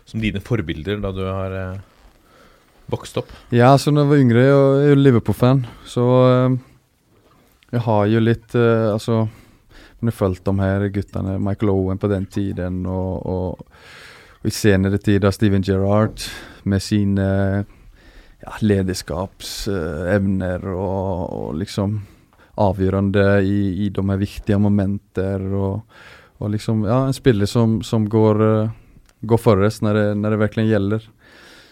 som 0.07 0.23
dine 0.23 0.41
forbilder 0.43 1.01
da 1.03 1.11
du 1.15 1.23
har 1.25 1.55
eh, 1.57 1.79
vokst 2.91 3.17
opp? 3.19 3.31
Ja, 3.55 3.73
så 3.81 3.91
når 3.91 4.05
jeg 4.05 4.11
var 4.11 4.23
yngre, 4.23 4.45
jeg 4.45 4.85
er 4.85 4.93
jo 4.93 5.01
Liverpool-fan, 5.01 5.65
så 5.89 6.05
eh, 6.29 6.57
jeg 7.73 7.83
har 7.87 8.03
jo 8.07 8.19
litt 8.23 8.55
eh, 8.55 8.93
Altså 8.93 9.25
men 9.97 10.11
jeg 10.11 10.13
har 10.13 10.19
fulgt 10.19 10.45
de 10.45 10.53
her 10.61 10.83
guttene, 10.93 11.39
Michael 11.41 11.73
Owen 11.73 11.97
på 11.97 12.05
den 12.11 12.27
tiden, 12.29 12.85
og, 12.85 13.25
og, 13.25 13.65
og 14.37 14.45
i 14.45 14.53
senere 14.53 15.01
tider 15.01 15.33
Steven 15.33 15.65
Gerrard 15.65 16.21
med 16.69 16.77
sine 16.85 17.25
ja, 18.43 18.51
lederskapsevner 18.61 20.61
og, 20.69 21.33
og 21.33 21.57
liksom 21.57 21.97
avgjørende 22.61 23.41
i, 23.41 23.87
i 23.87 23.89
de 23.93 24.01
her 24.05 24.17
viktige 24.21 24.59
momenter. 24.61 25.41
Og, 25.49 25.81
og 26.37 26.53
liksom, 26.53 26.85
ja, 26.87 27.03
en 27.07 27.15
spiller 27.15 27.49
som, 27.49 27.79
som 27.85 28.05
går, 28.09 28.41
uh, 28.41 28.73
går 29.27 29.41
forrest 29.41 29.83
når 29.85 29.99
det, 29.99 30.07
når 30.21 30.35
det 30.35 30.41
virkelig 30.43 30.67
gjelder. 30.69 31.07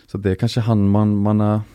Så 0.10 0.22
det 0.22 0.34
er 0.34 0.40
kanskje 0.42 0.66
han 0.68 0.86
man, 0.90 1.16
man, 1.26 1.42
har, 1.44 1.66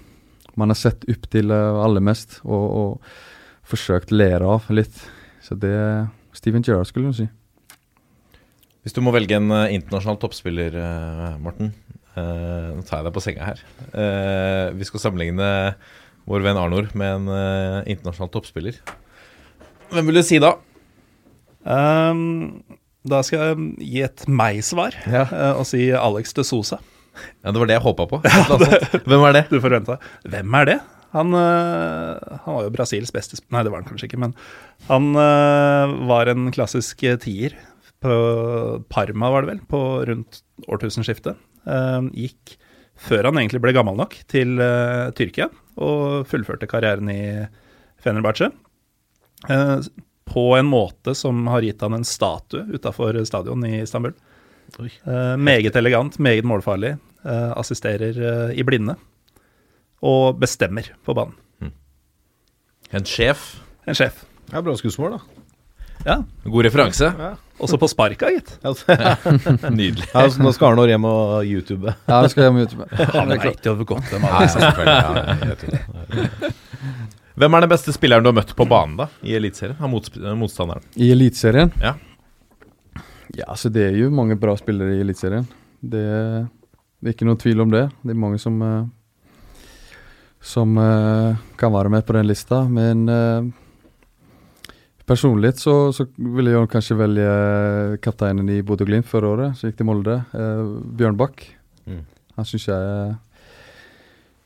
man 0.59 0.73
har 0.73 0.79
sett 0.79 1.05
opp 1.11 1.27
til 1.33 1.51
eh, 1.51 1.83
aller 1.85 2.03
mest, 2.05 2.39
og, 2.47 2.67
og 2.81 3.69
forsøkt 3.69 4.15
lære 4.15 4.47
av 4.47 4.71
litt. 4.73 5.03
Så 5.43 5.59
det 5.59 5.73
er 5.75 6.09
Steven 6.37 6.65
Gerrard, 6.65 6.89
skulle 6.89 7.11
du 7.11 7.19
si. 7.19 7.27
Hvis 8.81 8.95
du 8.97 9.03
må 9.05 9.13
velge 9.13 9.37
en 9.37 9.51
uh, 9.53 9.67
internasjonal 9.69 10.21
toppspiller, 10.23 10.79
uh, 10.79 11.35
Morten 11.43 11.75
uh, 12.15 12.71
Nå 12.79 12.87
tar 12.87 13.01
jeg 13.01 13.09
deg 13.09 13.17
på 13.17 13.25
senga 13.25 13.51
her. 13.51 13.61
Eh, 13.93 14.71
vi 14.79 14.87
skal 14.89 15.03
sammenligne 15.03 15.51
vår 16.31 16.45
venn 16.45 16.59
Arnor 16.61 16.89
med 16.99 17.15
en 17.17 17.31
eh, 17.35 17.93
internasjonal 17.95 18.31
toppspiller. 18.35 18.77
Hvem 19.91 20.11
vil 20.11 20.21
du 20.21 20.23
si 20.27 20.39
da? 20.43 20.55
Ehm, 21.67 22.63
da 23.09 23.23
skal 23.25 23.41
jeg 23.41 23.67
gi 23.81 24.01
et 24.05 24.25
meg-svar 24.29 24.97
Ja. 25.09 25.23
eh, 25.33 25.53
og 25.57 25.65
si 25.69 25.87
Alex 25.97 26.35
de 26.37 26.45
Sosa. 26.45 26.79
Ja, 27.45 27.51
Det 27.53 27.59
var 27.61 27.67
det 27.71 27.77
jeg 27.79 27.85
håpa 27.85 28.07
på. 28.11 28.21
Ja, 28.29 28.57
det. 28.61 29.03
Hvem 29.09 29.25
er 29.29 29.33
det? 29.39 29.45
Du 29.51 29.59
får 29.61 29.75
vente. 29.79 29.97
Hvem 30.29 30.55
er 30.61 30.69
det? 30.69 30.79
Han, 31.17 31.33
eh, 31.35 32.37
han 32.45 32.55
var 32.55 32.63
jo 32.69 32.71
Brasils 32.71 33.11
beste 33.11 33.41
Nei, 33.51 33.65
det 33.67 33.73
var 33.73 33.81
han 33.83 33.89
kanskje 33.89 34.07
ikke, 34.07 34.21
men 34.23 34.35
han 34.87 35.09
eh, 35.19 35.95
var 36.07 36.31
en 36.31 36.51
klassisk 36.55 37.03
tier 37.25 37.57
på 38.01 38.15
Parma, 38.89 39.29
var 39.35 39.43
det 39.45 39.51
vel, 39.51 39.59
på 39.69 39.81
rundt 40.09 40.39
årtusenskiftet. 40.73 41.37
Gikk, 42.17 42.55
før 42.97 43.27
han 43.29 43.37
egentlig 43.43 43.61
ble 43.61 43.75
gammel 43.77 43.99
nok, 43.99 44.15
til 44.33 44.55
Tyrkia 45.19 45.51
og 45.77 46.23
fullførte 46.31 46.65
karrieren 46.71 47.11
i 47.13 47.19
Fenerbahçe. 48.01 48.49
På 50.31 50.45
en 50.59 50.69
måte 50.71 51.15
som 51.19 51.43
har 51.51 51.65
gitt 51.67 51.83
han 51.83 51.97
en 51.99 52.05
statue 52.07 52.63
utafor 52.71 53.19
stadion 53.27 53.65
i 53.67 53.81
Istanbul. 53.83 54.15
Eh, 54.79 55.37
meget 55.37 55.75
elegant, 55.77 56.19
meget 56.23 56.47
målfarlig. 56.47 56.97
eh, 57.27 57.51
assisterer 57.59 58.15
eh, 58.51 58.55
i 58.59 58.63
blinde. 58.65 58.95
og 60.01 60.39
bestemmer 60.41 60.87
på 61.05 61.13
banen. 61.15 61.35
En 62.91 63.05
sjef. 63.05 63.61
En 63.87 63.95
sjef. 63.95 64.25
Ja, 64.51 64.63
bra 64.65 64.73
skussmål, 64.79 65.19
da. 65.19 65.41
Ja, 66.07 66.15
God 66.49 66.65
referanse. 66.65 67.11
Også 67.61 67.77
på 67.77 67.87
sparka, 67.93 68.31
gitt. 68.33 68.55
Nydelig. 68.65 70.07
Ja, 70.15 70.23
altså, 70.25 70.41
nå 70.41 70.55
skal 70.57 70.73
Arnor 70.73 70.89
hjem 70.89 71.05
og 71.05 71.45
YouTube. 71.45 71.93
Ja, 72.09 72.23
nå 72.25 72.31
skal 72.33 72.47
jeg 72.47 72.55
og 72.57 72.63
YouTube. 72.65 72.89
Han 73.13 73.35
veit 73.37 73.69
jo 73.69 73.77
godt 73.85 74.09
hvem 74.09 74.25
Ja, 74.25 74.47
han 74.49 75.19
er. 75.45 77.19
Hvem 77.39 77.55
er 77.57 77.61
den 77.65 77.71
beste 77.71 77.93
spilleren 77.95 78.25
du 78.25 78.31
har 78.33 78.37
møtt 78.41 78.55
på 78.59 78.67
banen 78.69 78.97
da, 78.99 79.07
i 79.23 79.35
Eliteserien? 79.39 79.77
Av 79.81 79.91
motsp- 79.93 80.19
motstanderen? 80.37 80.83
I 80.97 81.11
Eliteserien? 81.15 81.71
Ja. 81.81 81.95
Ja, 83.37 83.45
altså 83.47 83.71
det 83.71 83.85
er 83.93 83.99
jo 84.01 84.09
mange 84.11 84.35
bra 84.41 84.57
spillere 84.59 84.97
i 84.97 85.05
Eliteserien. 85.05 85.47
Det, 85.81 86.03
det 86.99 87.07
er 87.07 87.15
ikke 87.15 87.29
noen 87.29 87.39
tvil 87.41 87.63
om 87.63 87.71
det. 87.71 87.85
Det 88.03 88.11
er 88.17 88.19
mange 88.19 88.41
som 88.43 88.57
eh, 88.67 88.83
som 90.41 90.73
eh, 90.81 91.37
kan 91.61 91.73
være 91.75 91.93
med 91.93 92.07
på 92.09 92.15
den 92.17 92.27
lista, 92.27 92.63
men 92.73 93.03
eh, 93.13 93.49
personlig 95.07 95.53
så, 95.61 95.93
så 95.93 96.07
ville 96.17 96.55
jeg 96.55 96.71
kanskje 96.73 96.97
velge 96.97 97.31
kapteinen 98.05 98.49
i 98.49 98.61
Bodø-Glimt 98.65 99.09
forrige 99.11 99.35
året, 99.37 99.59
som 99.59 99.69
gikk 99.69 99.81
til 99.83 99.89
Molde, 99.91 100.17
eh, 100.33 100.63
Bjørn 100.97 101.19
Bakk. 101.21 101.45
Mm. 101.87 102.03
Han 102.39 102.49
syns 102.49 102.67
jeg 102.71 102.89
er 102.95 103.13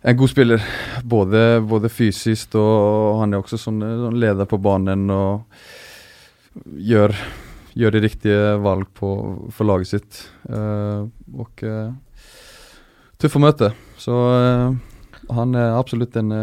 en 0.04 0.18
god 0.20 0.30
spiller, 0.30 0.64
både, 1.04 1.62
både 1.64 1.88
fysisk 1.88 2.58
og 2.60 3.22
han 3.22 3.32
er 3.32 3.40
også 3.40 3.58
sånn, 3.60 3.80
sånn 3.80 4.20
leder 4.20 4.48
på 4.48 4.60
banen 4.60 5.08
og 5.12 5.64
gjør 6.76 7.16
gjør 7.74 7.96
de 7.96 8.02
riktige 8.04 8.54
valg 8.62 8.90
på, 8.96 9.10
for 9.54 9.68
laget 9.68 9.90
sitt. 9.90 10.20
Uh, 10.46 11.10
og 11.34 11.64
uh, 11.66 11.90
tøff 13.20 13.38
å 13.38 13.42
møte. 13.42 13.72
Så 14.00 14.14
uh, 14.14 14.74
han 15.34 15.58
er 15.58 15.78
absolutt 15.78 16.16
en 16.20 16.34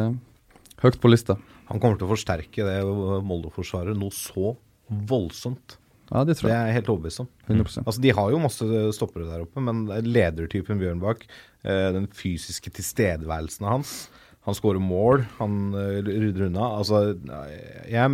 høyt 0.82 1.00
på 1.02 1.12
lista. 1.12 1.38
Han 1.72 1.80
kommer 1.80 2.00
til 2.00 2.10
å 2.10 2.12
forsterke 2.12 2.66
det 2.68 2.82
Molde-forsvaret 3.24 3.96
noe 3.96 4.12
så 4.16 4.56
voldsomt. 4.90 5.78
Ja, 6.12 6.26
det 6.28 6.36
tror 6.36 6.50
Det 6.50 6.56
er 6.58 6.66
jeg 6.68 6.78
helt 6.82 6.90
overbevist 6.92 7.22
om. 7.24 7.30
100 7.48 7.86
Altså, 7.86 8.02
De 8.04 8.12
har 8.18 8.32
jo 8.34 8.42
masse 8.44 8.82
stoppere 8.98 9.30
der 9.30 9.46
oppe, 9.46 9.64
men 9.64 9.86
ledertypen 10.04 10.82
Bjørnbakk, 10.82 11.24
den 11.62 12.08
fysiske 12.18 12.72
tilstedeværelsen 12.74 13.68
hans 13.70 13.92
Han 14.48 14.56
skårer 14.58 14.82
mål, 14.82 15.28
han 15.38 15.76
eh, 15.78 16.00
rydder 16.02 16.48
unna. 16.48 16.72
Altså, 16.80 17.02
jeg 17.86 18.10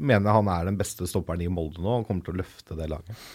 mener 0.00 0.36
han 0.36 0.48
er 0.48 0.70
den 0.70 0.78
beste 0.80 1.08
stopperen 1.08 1.44
i 1.44 1.50
Molde 1.52 1.84
nå 1.84 2.00
og 2.00 2.06
kommer 2.08 2.24
til 2.24 2.36
å 2.36 2.40
løfte 2.42 2.76
det 2.78 2.88
laget. 2.88 3.26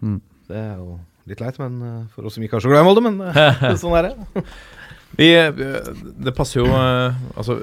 Mm. 0.00 0.20
Det 0.48 0.58
er 0.58 0.78
jo 0.80 0.96
litt 1.30 1.42
leit 1.42 1.58
men 1.62 1.82
eh, 1.86 1.98
for 2.14 2.26
oss 2.26 2.38
som 2.38 2.44
ikke 2.46 2.58
er 2.58 2.64
så 2.64 2.72
glad 2.72 2.84
i 2.84 2.88
Molde, 2.88 3.04
men 3.04 3.20
eh, 3.28 3.66
sånn 3.82 3.98
er 4.00 4.10
det. 4.10 4.46
Vi, 5.12 5.28
det 6.24 6.32
passer 6.32 6.62
jo 6.62 6.70
eh, 6.72 7.16
Altså, 7.36 7.58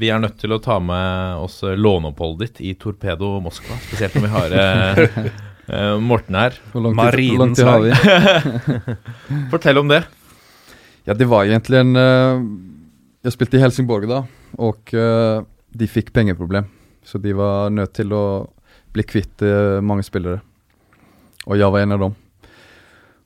vi 0.00 0.08
er 0.08 0.22
nødt 0.22 0.38
til 0.40 0.54
å 0.56 0.60
ta 0.64 0.78
med 0.80 1.36
oss 1.44 1.58
eh, 1.60 1.76
låneoppholdet 1.76 2.54
ditt 2.54 2.62
i 2.64 2.70
Torpedo 2.80 3.34
Moskva. 3.44 3.76
Spesielt 3.90 4.16
når 4.16 4.24
vi 4.24 4.30
har 4.32 4.54
eh, 4.62 5.28
eh, 5.68 5.90
Morten 6.00 6.38
her. 6.40 6.56
Hvor 6.72 6.86
langt, 6.86 6.96
Marinens 6.96 7.60
har 7.60 7.84
vi? 7.84 7.92
Fortell 9.52 9.82
om 9.84 9.92
det. 9.92 10.00
Ja, 11.04 11.14
det 11.14 11.28
var 11.28 11.44
egentlig 11.44 11.82
en 11.82 11.96
Jeg 11.96 13.32
spilte 13.34 13.58
i 13.58 13.60
Helsingborg 13.60 14.08
da, 14.08 14.22
og 14.60 14.92
eh, 14.96 15.44
de 15.72 15.86
fikk 15.88 16.12
pengeproblem. 16.12 16.66
Så 17.04 17.18
de 17.20 17.32
var 17.36 17.70
nødt 17.72 17.94
til 17.96 18.12
å 18.12 18.24
bli 18.94 19.04
kvitt 19.04 19.42
eh, 19.44 19.80
mange 19.84 20.04
spillere. 20.06 20.42
Og 21.48 21.56
jeg 21.60 21.72
var 21.72 21.84
en 21.84 21.96
av 21.96 22.04
dem. 22.04 22.16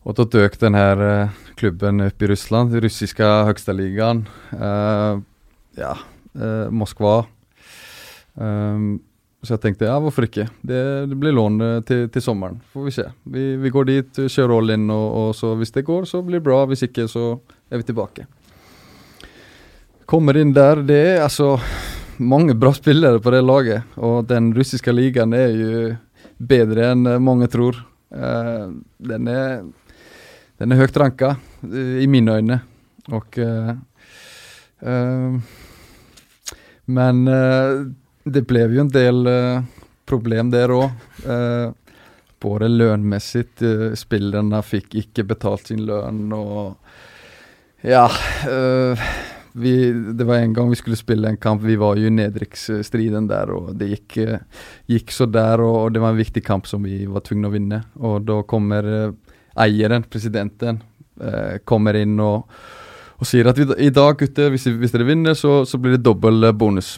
Og 0.06 0.16
da 0.16 0.26
døk 0.38 0.56
den 0.62 0.78
her 0.78 1.02
eh, 1.04 1.40
klubben 1.58 2.06
opp 2.06 2.22
i 2.22 2.30
Russland, 2.30 2.72
den 2.72 2.82
russiske 2.86 3.26
høgste 3.48 3.74
ligaen. 3.76 4.24
Eh, 4.54 5.20
ja, 5.78 5.92
uh, 6.34 6.70
Moskva. 6.74 7.20
Um, 8.34 8.96
så 9.44 9.54
jeg 9.54 9.62
tenkte 9.62 9.86
ja, 9.86 9.98
hvorfor 10.02 10.26
ikke? 10.26 10.48
Det, 10.66 10.80
det 11.10 11.16
blir 11.18 11.36
lån 11.36 11.62
eh, 11.62 11.76
til, 11.86 12.08
til 12.10 12.22
sommeren, 12.24 12.56
får 12.72 12.86
vi 12.88 12.94
se. 12.96 13.04
Vi, 13.30 13.44
vi 13.62 13.70
går 13.70 13.86
dit, 13.86 14.18
kjører 14.24 14.54
all 14.56 14.74
in, 14.74 14.88
og, 14.90 15.06
og 15.20 15.28
så 15.38 15.52
hvis 15.60 15.70
det 15.76 15.86
går, 15.86 16.08
så 16.10 16.24
blir 16.26 16.40
det 16.40 16.46
bra. 16.48 16.64
Hvis 16.66 16.82
ikke, 16.88 17.06
så 17.10 17.36
er 17.70 17.80
vi 17.80 17.88
tilbake. 17.88 18.26
Kommer 20.08 20.36
inn 20.40 20.54
der, 20.56 20.82
det 20.82 21.00
er 21.12 21.24
altså 21.26 21.56
mange 22.18 22.56
bra 22.58 22.72
spillere 22.74 23.20
på 23.20 23.32
det 23.34 23.42
laget. 23.44 23.98
Og 24.00 24.24
den 24.28 24.50
russiske 24.56 24.92
ligaen 24.94 25.34
er 25.36 25.52
jo 25.52 25.82
bedre 26.38 26.92
enn 26.92 27.06
eh, 27.06 27.20
mange 27.22 27.50
tror. 27.52 27.76
Uh, 28.08 28.72
den 29.04 29.28
er 29.28 29.66
den 30.58 30.72
er 30.72 30.80
høyt 30.80 30.96
ranka, 30.96 31.34
uh, 31.62 31.96
i 32.00 32.06
mine 32.10 32.38
øyne. 32.38 32.60
Og 33.12 33.38
uh, 33.38 33.74
eh, 34.80 35.38
Men 36.86 37.28
eh, 37.28 37.74
det 38.24 38.44
ble 38.48 38.64
jo 38.72 38.80
en 38.80 38.92
del 38.92 39.26
eh, 39.28 39.60
problem 40.08 40.50
der 40.52 40.72
òg. 40.72 40.88
Både 42.38 42.68
lønnmessig. 42.70 43.48
Spillerne 43.98 44.60
fikk 44.64 44.94
ikke 45.02 45.26
betalt 45.28 45.68
sin 45.68 45.82
lønn 45.88 46.32
og 46.32 46.78
Ja. 47.86 48.08
Øh, 48.48 48.98
vi, 49.58 49.92
det 50.14 50.26
var 50.26 50.38
en 50.38 50.54
gang 50.54 50.70
vi 50.70 50.78
skulle 50.78 50.96
spille 50.96 51.28
en 51.28 51.36
kamp, 51.36 51.62
vi 51.62 51.76
var 51.76 51.96
jo 51.98 52.06
i 52.06 52.14
nedrykksstriden 52.14 53.26
der, 53.30 53.50
og 53.54 53.72
det 53.78 53.88
gikk, 53.90 54.18
eh, 54.22 54.66
gikk 54.90 55.14
så 55.14 55.26
der, 55.26 55.62
og, 55.64 55.76
og 55.84 55.94
det 55.94 56.02
var 56.02 56.14
en 56.14 56.20
viktig 56.20 56.44
kamp 56.46 56.66
som 56.70 56.84
vi 56.86 57.04
var 57.10 57.24
tvunget 57.26 57.50
å 57.50 57.54
vinne. 57.54 57.80
Og 58.02 58.22
da 58.28 58.40
kommer 58.46 58.90
eh, 58.92 59.12
eieren, 59.66 60.06
presidenten, 60.06 60.82
kommer 61.66 61.96
inn 61.98 62.12
og, 62.22 62.52
og 63.18 63.26
sier 63.26 63.48
at 63.50 63.58
vi, 63.58 63.64
i 63.82 63.90
dag, 63.90 64.12
gutter, 64.20 64.52
hvis, 64.54 64.68
hvis 64.70 64.92
dere 64.94 65.08
vinner, 65.08 65.34
så, 65.34 65.64
så 65.66 65.80
blir 65.82 65.96
det 65.96 66.04
dobbel 66.06 66.52
bonus. 66.54 66.92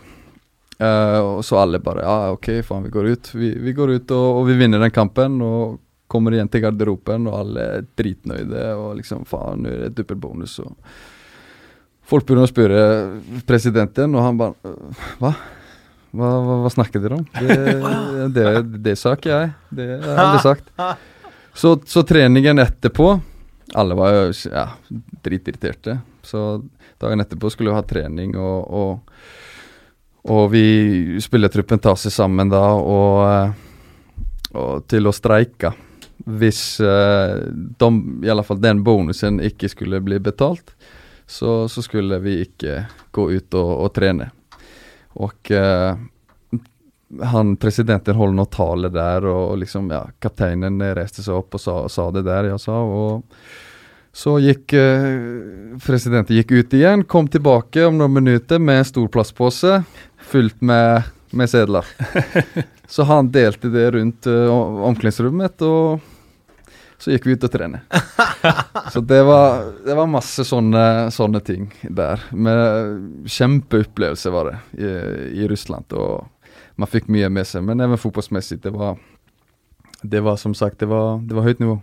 Uh, 0.81 1.37
og 1.37 1.41
så 1.45 1.59
alle 1.61 1.77
bare 1.85 2.05
ja, 2.07 2.33
ok, 2.33 2.47
faen, 2.65 2.87
vi 2.87 2.93
går 2.93 3.09
ut. 3.13 3.31
Vi, 3.37 3.51
vi 3.65 3.73
går 3.77 3.95
ut 3.99 4.13
og, 4.17 4.27
og 4.41 4.47
vi 4.49 4.57
vinner 4.61 4.81
den 4.81 4.93
kampen. 4.93 5.41
Og 5.45 5.79
kommer 6.11 6.35
igjen 6.35 6.51
til 6.51 6.65
garderoben, 6.65 7.29
og 7.31 7.39
alle 7.39 7.69
er 7.77 7.87
dritnøyde. 7.99 8.67
Og 8.81 8.99
liksom, 8.99 9.25
faen, 9.29 9.65
nå 9.65 9.73
er 9.73 9.87
det 9.87 9.95
dobbel 10.01 10.19
bonus. 10.21 10.59
Og 10.65 10.75
folk 12.11 12.27
begynner 12.27 12.49
å 12.49 12.51
spørre 12.51 12.85
presidenten, 13.49 14.17
og 14.19 14.27
han 14.27 14.41
bare 14.41 14.71
«Øh, 14.71 15.09
hva? 15.23 15.35
Hva, 16.11 16.29
hva, 16.43 16.55
hva 16.65 16.71
snakker 16.75 17.03
dere 17.03 17.21
om? 17.21 17.27
Det, 17.39 17.57
det, 18.37 18.47
det 18.83 18.97
sa 18.99 19.15
ikke 19.15 19.31
jeg. 19.31 19.53
Det 19.71 19.89
har 19.93 20.09
jeg 20.11 20.25
aldri 20.25 20.45
sagt. 20.49 20.75
Så, 21.55 21.73
så 21.83 22.05
treningen 22.07 22.61
etterpå 22.63 23.09
Alle 23.75 23.97
var 23.99 24.13
jo 24.15 24.29
ja, 24.53 24.69
dritirriterte. 25.23 25.97
Så 26.23 26.63
dagen 27.03 27.21
etterpå 27.21 27.51
skulle 27.51 27.73
vi 27.73 27.77
ha 27.77 27.83
trening, 27.83 28.37
og, 28.39 28.71
og, 28.71 29.25
og 30.31 30.45
vi 30.53 31.19
spillertruppen 31.23 31.83
tar 31.83 31.99
seg 31.99 32.15
sammen 32.15 32.53
da 32.53 32.63
og, 32.79 33.59
og 34.55 34.87
til 34.91 35.11
å 35.11 35.15
streike. 35.15 35.73
Hvis 36.25 36.81
uh, 36.81 37.41
de, 37.53 37.91
i 38.25 38.31
alle 38.31 38.45
fall 38.45 38.61
den 38.61 38.83
bonusen 38.85 39.41
ikke 39.45 39.71
skulle 39.73 40.03
bli 40.05 40.19
betalt, 40.21 40.75
så, 41.27 41.69
så 41.69 41.83
skulle 41.83 42.19
vi 42.19 42.41
ikke 42.45 42.85
gå 43.15 43.29
ut 43.31 43.55
og, 43.55 43.71
og 43.87 43.93
trene. 43.97 44.31
Og 45.21 45.53
uh, 45.55 45.95
han 47.33 47.57
presidenten 47.59 48.19
holdt 48.19 48.39
noe 48.39 48.51
tale 48.51 48.91
der, 48.95 49.27
og 49.27 49.59
liksom, 49.63 49.91
ja, 49.95 50.05
kapteinen 50.23 50.79
reiste 50.95 51.25
seg 51.25 51.41
opp 51.41 51.59
og 51.59 51.63
sa, 51.63 51.77
sa 51.91 52.11
det 52.15 52.25
der 52.29 52.53
jeg 52.53 52.63
sa. 52.63 52.79
og 52.85 53.25
så 54.13 54.37
gikk 54.43 54.75
uh, 54.75 55.79
presidenten 55.85 56.37
gikk 56.37 56.53
ut 56.53 56.75
igjen, 56.75 57.05
kom 57.07 57.31
tilbake 57.31 57.85
om 57.87 57.99
noen 57.99 58.17
minutter 58.19 58.59
med 58.59 58.83
en 58.83 58.89
stor 58.89 59.07
plastpose 59.13 59.81
fylt 60.31 60.59
med, 60.61 61.07
med 61.31 61.51
sedler. 61.51 61.87
Så 62.91 63.07
han 63.07 63.31
delte 63.31 63.71
det 63.71 63.91
rundt 63.95 64.27
uh, 64.27 64.51
omklædningsrommet, 64.91 65.63
og 65.63 66.01
så 67.01 67.15
gikk 67.15 67.29
vi 67.29 67.37
ut 67.39 67.45
og 67.47 67.53
trene. 67.55 67.81
Så 68.93 69.01
det 69.01 69.21
var, 69.25 69.71
det 69.87 69.95
var 69.97 70.09
masse 70.11 70.45
sånne, 70.45 71.09
sånne 71.15 71.41
ting 71.47 71.71
der. 71.87 72.21
Men 72.35 73.23
kjempeopplevelse 73.25 74.33
var 74.35 74.51
det 74.51 74.83
i, 74.83 74.91
i 75.41 75.47
Russland, 75.49 75.87
og 75.97 76.27
man 76.77 76.91
fikk 76.91 77.09
mye 77.13 77.31
med 77.33 77.49
seg. 77.49 77.65
Men 77.65 77.81
even 77.81 78.01
fotballmessig, 78.01 78.59
det 78.67 78.75
var, 78.75 78.99
det 80.03 80.21
var 80.27 80.37
som 80.43 80.53
sagt, 80.59 80.81
det 80.83 80.91
var, 80.91 81.23
det 81.25 81.39
var 81.39 81.47
høyt 81.47 81.63
nivå. 81.63 81.79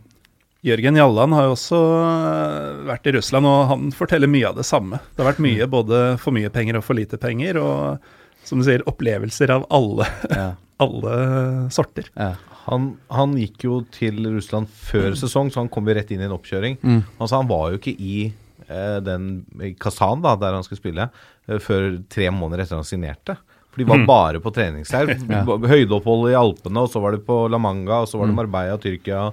Jørgen 0.67 0.97
Jalland 0.99 1.33
har 1.37 1.47
jo 1.47 1.55
også 1.55 1.79
øh, 1.79 2.85
vært 2.91 3.09
i 3.09 3.15
Russland, 3.17 3.47
og 3.49 3.65
han 3.71 3.89
forteller 3.95 4.29
mye 4.29 4.51
av 4.51 4.57
det 4.59 4.67
samme. 4.67 4.99
Det 5.13 5.23
har 5.23 5.31
vært 5.31 5.43
mye 5.47 5.69
både 5.71 6.05
for 6.21 6.35
mye 6.35 6.51
penger 6.53 6.77
og 6.79 6.85
for 6.85 6.97
lite 6.97 7.17
penger, 7.21 7.57
og 7.61 8.45
som 8.47 8.61
du 8.61 8.67
sier, 8.67 8.85
opplevelser 8.89 9.53
av 9.53 9.67
alle, 9.73 10.09
Ja. 10.29 10.49
Alle 10.83 11.71
sorter. 11.73 12.09
Ja. 12.13 12.33
Han, 12.67 12.91
han 13.13 13.35
gikk 13.39 13.63
jo 13.63 13.79
til 13.95 14.19
Russland 14.27 14.67
før 14.67 15.15
sesong, 15.17 15.49
så 15.51 15.63
han 15.63 15.71
kom 15.71 15.87
jo 15.87 15.95
rett 15.95 16.11
inn 16.11 16.21
i 16.23 16.27
en 16.27 16.35
oppkjøring. 16.35 16.77
Mm. 16.81 17.01
Altså 17.17 17.39
Han 17.39 17.49
var 17.49 17.71
jo 17.71 17.79
ikke 17.79 17.93
i 17.95 18.17
eh, 18.67 18.97
den 19.03 19.29
i 19.63 19.71
Kazan, 19.79 20.23
da, 20.25 20.35
der 20.39 20.57
han 20.57 20.65
skulle 20.67 20.81
spille, 20.81 21.09
eh, 21.47 21.61
før 21.63 22.01
tre 22.11 22.27
måneder 22.33 22.65
etter 22.65 22.79
han 22.79 22.87
signerte. 22.87 23.37
For 23.71 23.81
de 23.81 23.87
var 23.87 24.03
bare 24.09 24.41
på 24.43 24.51
treningsleir. 24.51 25.15
Høydeopphold 25.71 26.31
i 26.31 26.37
Alpene, 26.37 26.83
og 26.83 26.91
så 26.91 27.01
var 27.03 27.15
det 27.15 27.23
på 27.27 27.45
La 27.51 27.61
Manga, 27.61 28.01
og 28.03 28.11
så 28.11 28.19
var 28.19 28.29
det 28.29 28.35
Marbella, 28.35 28.79
Tyrkia. 28.81 29.29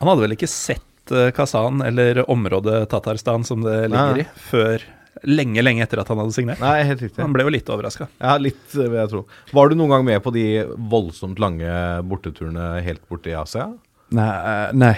Han 0.00 0.10
hadde 0.10 0.26
vel 0.26 0.34
ikke 0.34 0.50
sett 0.50 1.14
eh, 1.14 1.30
Kazan, 1.36 1.84
eller 1.86 2.24
området 2.26 2.88
Tatarstan 2.90 3.46
som 3.46 3.62
det 3.62 3.84
ligger 3.92 4.18
Nei. 4.18 4.26
i, 4.26 4.44
før 4.50 4.90
lenge, 5.28 5.62
lenge 5.62 5.82
etter 5.84 6.00
at 6.02 6.08
han 6.08 6.18
hadde 6.22 6.34
signert. 6.34 6.60
Nei, 6.62 6.82
helt 6.88 7.00
riktig. 7.04 7.20
Han 7.22 7.32
ble 7.34 7.44
jo 7.46 7.52
litt 7.54 7.68
overraska. 7.72 8.08
Ja, 8.20 8.36
litt, 8.40 8.62
eh, 8.74 8.88
vil 8.88 8.98
jeg 9.02 9.10
tro. 9.12 9.24
Var 9.52 9.68
du 9.72 9.74
noen 9.78 9.90
gang 9.92 10.04
med 10.08 10.22
på 10.24 10.32
de 10.34 10.44
voldsomt 10.92 11.38
lange 11.42 11.70
borteturene 12.08 12.82
helt 12.84 13.02
borte 13.08 13.30
i 13.32 13.36
Asia? 13.38 13.68
Nei. 14.12 14.28
eh. 14.28 14.72
Nei, 14.76 14.94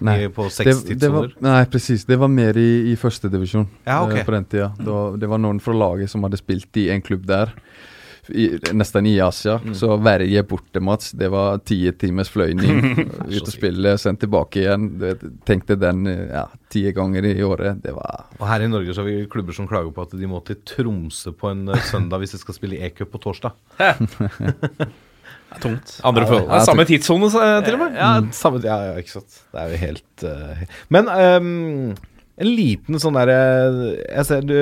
Nei. 0.00 0.16
på 0.34 0.48
Det, 0.48 0.52
seks 0.56 0.82
det 0.98 1.10
nei, 1.40 1.64
precis. 1.70 2.04
Det 2.04 2.16
var 2.18 2.28
mer 2.28 2.56
i, 2.58 2.90
i 2.92 2.96
første 2.98 3.30
divisjon 3.30 3.68
Ja, 3.86 4.00
ok. 4.02 4.16
eh, 4.18 4.24
på 4.26 4.32
den 4.34 4.44
tida. 4.44 4.72
Da, 4.78 4.96
det 5.16 5.28
var 5.30 5.38
noen 5.38 5.60
fra 5.62 5.74
laget 5.76 6.10
som 6.10 6.22
hadde 6.26 6.40
spilt 6.40 6.74
i 6.82 6.88
en 6.90 7.02
klubb 7.02 7.26
der, 7.26 7.52
i, 8.28 8.58
nesten 8.72 9.06
i 9.06 9.14
Asia. 9.20 9.60
Mm. 9.64 9.74
Så 9.74 9.96
Verje 9.96 10.42
borte, 10.42 10.80
Mats, 10.80 11.12
det 11.16 11.28
var 11.32 11.58
ti 11.58 11.78
timers 11.98 12.30
fløyning. 12.32 12.82
ut 13.34 13.42
og 13.42 13.52
spille, 13.52 13.96
sendt 14.00 14.24
tilbake 14.24 14.62
igjen. 14.64 14.88
Det, 15.00 15.14
tenkte 15.48 15.78
den 15.80 16.06
ja, 16.08 16.46
ti 16.72 16.86
ganger 16.96 17.26
i 17.28 17.36
året. 17.44 17.82
Det 17.84 17.94
var 17.96 18.26
Og 18.38 18.46
her 18.48 18.66
i 18.66 18.70
Norge 18.70 18.94
så 18.94 19.04
har 19.04 19.10
vi 19.10 19.26
klubber 19.30 19.56
som 19.56 19.68
klager 19.70 19.92
på 19.94 20.06
at 20.06 20.16
de 20.18 20.30
må 20.30 20.42
til 20.46 20.60
Tromsø 20.66 21.34
på 21.36 21.52
en 21.52 21.68
eh, 21.70 21.84
søndag 21.90 22.22
hvis 22.22 22.36
de 22.36 22.42
skal 22.42 22.58
spille 22.58 22.80
e-cup 22.86 23.12
på 23.14 23.22
torsdag. 23.22 23.56
Tungt. 25.62 26.00
Andre 26.04 26.26
forhold. 26.26 26.50
Ja, 26.50 26.64
Samme 26.66 26.84
tidssone, 26.88 27.30
eh, 27.30 27.64
til 27.64 27.78
og 27.78 27.80
med. 27.84 27.96
Ja, 27.96 28.10
samme, 28.34 28.60
ja, 28.64 28.76
ja, 28.90 29.00
ikke 29.00 29.14
sant. 29.16 29.40
Det 29.52 29.62
er 29.62 29.72
jo 29.72 29.80
helt 29.80 30.26
uh, 30.26 30.62
Men 30.92 31.08
um, 31.08 31.94
en 32.36 32.50
liten 32.52 33.00
sånn 33.00 33.16
derre 33.16 33.38
Jeg 34.02 34.26
ser 34.28 34.44
du 34.44 34.56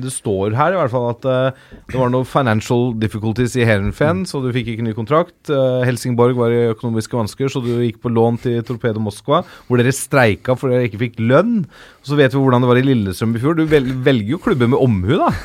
det 0.00 0.10
står 0.14 0.54
her 0.56 0.74
i 0.74 0.78
hvert 0.80 0.92
fall 0.92 1.08
at 1.12 1.26
eh, 1.28 1.60
det 1.92 1.98
var 2.00 2.10
noen 2.12 2.26
financial 2.28 2.90
difficulties 3.00 3.56
i 3.60 3.66
Heerenveen, 3.68 4.24
så 4.28 4.40
du 4.44 4.48
fikk 4.54 4.72
ikke 4.72 4.86
ny 4.86 4.94
kontrakt. 4.96 5.36
Eh, 5.52 5.82
Helsingborg 5.86 6.36
var 6.38 6.54
i 6.54 6.62
økonomiske 6.72 7.18
vansker, 7.18 7.50
så 7.52 7.62
du 7.64 7.72
gikk 7.84 8.00
på 8.04 8.12
lån 8.12 8.40
til 8.44 8.62
Torpedo 8.66 9.02
Moskva, 9.04 9.42
hvor 9.68 9.80
dere 9.82 9.94
streika 9.96 10.56
fordi 10.58 10.76
dere 10.78 10.88
ikke 10.90 11.02
fikk 11.06 11.20
lønn. 11.22 11.58
Og 12.02 12.12
så 12.12 12.18
vet 12.18 12.34
vi 12.34 12.40
hvordan 12.42 12.64
det 12.64 12.70
var 12.72 12.80
i 12.80 12.86
Lillestrøm 12.86 13.36
i 13.36 13.42
fjor. 13.42 13.58
Du 13.58 13.66
vel, 13.70 13.90
velger 14.06 14.36
jo 14.36 14.42
klubber 14.42 14.72
med 14.72 14.80
omhu, 14.80 15.18
da. 15.20 15.30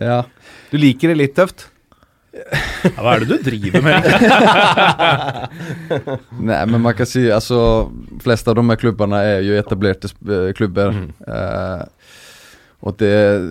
Ja. 0.00 0.22
Du 0.70 0.76
liker 0.80 1.12
det 1.12 1.18
litt 1.20 1.34
tøft. 1.36 1.68
Ja, 2.36 2.90
hva 3.00 3.14
er 3.16 3.22
det 3.24 3.38
du 3.38 3.44
driver 3.46 3.80
med? 3.80 4.04
Nei, 6.50 6.58
men 6.68 6.82
man 6.84 6.92
kan 6.98 7.08
si, 7.08 7.22
altså 7.32 7.88
flest 8.20 8.48
av 8.48 8.54
de 8.58 8.68
här 8.68 8.76
klubbarna 8.76 9.22
är 9.22 9.40
ju 9.40 9.58
etablerade 9.58 10.08
klubber. 10.08 10.48
eh, 10.48 10.52
klubbar. 10.52 10.94
Och 12.86 12.94
det, 12.98 13.42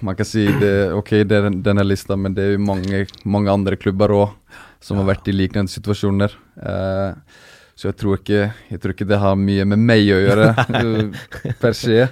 man 0.00 0.16
kan 0.16 0.26
si 0.26 0.46
det, 0.60 0.92
ok, 0.92 1.10
det 1.24 1.36
er 1.38 1.46
denne 1.64 1.84
lista, 1.86 2.12
men 2.12 2.34
det 2.36 2.42
er 2.44 2.50
jo 2.58 2.64
mange, 2.66 3.06
mange 3.24 3.48
andre 3.48 3.78
klubber 3.80 4.12
òg 4.12 4.58
som 4.84 4.98
har 5.00 5.06
vært 5.08 5.30
i 5.32 5.32
liknende 5.32 5.72
situasjoner. 5.72 6.34
Eh, 6.60 7.38
så 7.72 7.88
jeg 7.88 7.96
tror 8.02 8.18
ikke, 8.18 8.42
jeg 8.68 8.82
tror 8.82 8.92
ikke, 8.92 9.06
det 9.08 9.20
har 9.22 9.38
mye 9.40 9.64
med 9.72 9.80
meg 9.80 10.10
å 10.12 10.18
eh, 10.44 11.24
per 11.62 11.72
se. 11.78 12.02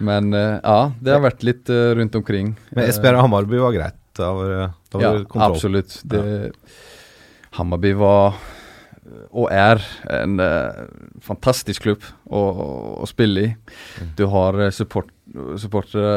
Men 0.00 0.32
eh, 0.32 0.56
ja, 0.56 0.78
det 1.04 1.12
har 1.18 1.20
vært 1.26 1.44
litt 1.44 1.68
eh, 1.68 1.92
rundt 2.00 2.16
omkring. 2.16 2.54
Men 2.72 2.88
Esbjerg 2.88 3.20
og 3.20 3.26
Hammarby 3.26 3.60
var 3.66 3.76
greit. 3.76 4.00
Da 4.16 4.32
var, 4.32 4.56
da 4.88 5.04
var 5.04 5.20
Ja, 5.20 5.52
det 6.08 6.24
ja. 6.24 6.50
Hammarby 7.60 7.92
var 8.00 8.40
och 9.30 9.52
er 9.52 9.82
en 10.10 10.40
uh, 10.40 10.86
fantastisk 11.20 11.82
klubb 11.82 12.04
å, 12.24 12.40
å, 12.40 12.68
å, 13.02 13.06
spille 13.06 13.40
i. 13.40 13.50
Du 14.16 14.24
har 14.32 14.70
supportere 14.70 14.72
support, 14.72 15.60
supportere 15.60 16.14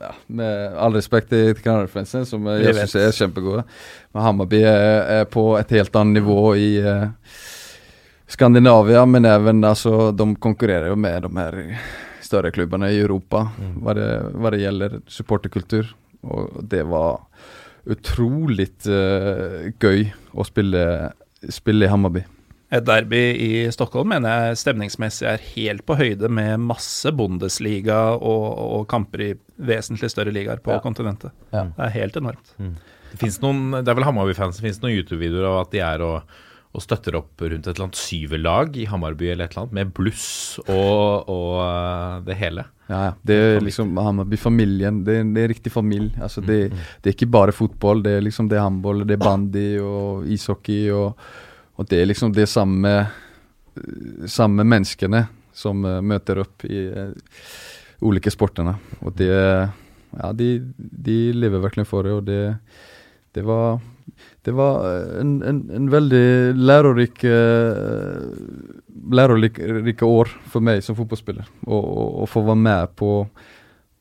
ja, 0.00 0.12
med 0.26 0.78
all 0.80 0.96
respekt 0.96 1.30
til 1.32 1.54
Kanarifansen, 1.62 2.26
som 2.26 2.46
eh, 2.50 2.62
jeg 2.64 2.74
vet. 2.74 2.90
syns 2.90 2.96
er 3.02 3.18
kjempegode. 3.18 3.64
Men 4.14 4.26
Hammarby 4.26 4.62
er, 4.66 5.02
er 5.20 5.28
på 5.30 5.52
et 5.58 5.74
helt 5.76 5.96
annet 6.00 6.20
nivå 6.22 6.38
i 6.58 6.70
uh, 6.82 7.06
Skandinavia, 8.30 9.04
men 9.06 9.28
even, 9.28 9.62
altså, 9.68 10.10
de 10.16 10.30
konkurrerer 10.42 10.90
jo 10.90 10.98
med 10.98 11.26
de 11.26 11.30
her 11.38 11.60
større 12.24 12.50
klubbene 12.54 12.88
i 12.90 13.02
Europa 13.02 13.44
hva 13.84 13.94
det, 13.96 14.08
hva 14.32 14.54
det 14.54 14.62
gjelder 14.64 14.96
supporterkultur. 15.12 15.92
Og 16.24 16.62
det 16.72 16.86
var 16.88 17.20
utrolig 17.90 18.70
uh, 18.88 19.68
gøy 19.78 20.08
å 20.32 20.46
spille, 20.48 20.84
spille 21.52 21.84
i 21.86 21.90
Hammarby. 21.90 22.22
Et 22.74 22.82
derby 22.82 23.20
i 23.38 23.48
Stockholm 23.70 24.08
mener 24.10 24.48
jeg 24.48 24.56
stemningsmessig 24.64 25.26
er 25.30 25.42
helt 25.52 25.84
på 25.86 25.94
høyde 25.98 26.28
med 26.32 26.58
masse 26.64 27.12
Bundesliga 27.14 27.98
og, 28.16 28.46
og 28.80 28.86
kamper 28.90 29.20
i 29.22 29.28
vesentlig 29.62 30.10
større 30.10 30.32
ligaer 30.34 30.62
på 30.64 30.72
Ja. 30.74 30.80
kontinentet. 30.82 31.30
Ja. 31.52 31.64
Det 31.76 31.84
er 31.86 31.94
helt 32.00 32.16
enormt. 32.16 32.54
Det, 33.14 33.30
noen, 33.44 33.70
det 33.76 33.88
er 33.92 33.94
vel 33.94 34.04
Hammarby-fans, 34.08 34.56
det 34.58 34.64
finnes 34.66 34.80
noen 34.82 34.96
YouTube-videoer 34.96 35.46
av 35.52 35.60
at 35.66 35.70
de 35.76 35.78
er 35.86 36.02
og, 36.02 36.34
og 36.74 36.82
støtter 36.82 37.14
opp 37.20 37.42
rundt 37.42 37.68
et 37.68 37.72
eller 37.72 37.86
annet 37.86 38.00
syverlag 38.00 38.78
i 38.82 38.86
Hammarby 38.90 39.28
eller 39.30 39.46
et 39.46 39.54
eller 39.54 39.64
annet, 39.64 39.76
med 39.78 39.92
bluss 39.94 40.28
og, 40.66 41.30
og 41.30 41.58
eh, 41.62 42.16
det 42.26 42.38
hele. 42.40 42.66
Ja, 42.90 43.00
ja. 43.06 43.12
Det 43.22 43.36
er 43.40 43.64
liksom 43.64 43.94
Hammarby-familien. 43.96 45.02
Det, 45.06 45.20
det 45.36 45.44
er 45.44 45.52
riktig 45.54 45.72
familie. 45.72 46.18
Altså, 46.20 46.42
det, 46.44 46.58
det 46.74 47.10
er 47.10 47.14
ikke 47.14 47.30
bare 47.32 47.54
fotball. 47.54 48.02
Det 48.04 48.18
er 48.18 48.26
liksom 48.26 48.50
det 48.50 48.58
er 48.58 48.66
håndball, 48.66 49.06
det 49.06 49.16
er 49.16 49.22
bandy 49.22 49.68
og 49.80 50.26
ishockey. 50.34 50.90
Og, 50.92 51.14
og 51.78 51.88
det 51.88 52.02
er 52.02 52.10
liksom 52.10 52.34
det 52.34 52.50
samme 52.50 52.98
samme 54.26 54.64
menneskene 54.64 55.24
som 55.54 55.84
eh, 55.84 56.00
møter 56.02 56.40
opp 56.42 56.64
i 56.66 56.84
uh, 56.90 57.10
ulike 58.04 58.32
sportene. 58.32 58.76
Og 59.02 59.14
det 59.18 59.32
Ja, 60.14 60.28
de, 60.30 60.62
de 60.78 61.32
lever 61.34 61.58
virkelig 61.58 61.88
for 61.90 62.06
det, 62.06 62.12
og 62.14 62.22
det, 62.22 62.54
det 63.34 63.42
var 63.42 63.80
det 64.44 64.52
var 64.56 64.84
eh, 64.90 65.20
en, 65.22 65.34
en, 65.42 65.60
en 65.72 65.86
veldig 65.92 66.24
lærerik 66.60 67.22
uh, 67.24 68.26
lærerike 69.14 70.04
år 70.06 70.30
for 70.52 70.64
meg 70.64 70.82
som 70.84 70.96
fotballspiller. 70.98 71.48
Å- 71.66 72.26
få 72.30 72.42
være 72.46 72.60
med 72.60 72.92
på, 72.98 73.10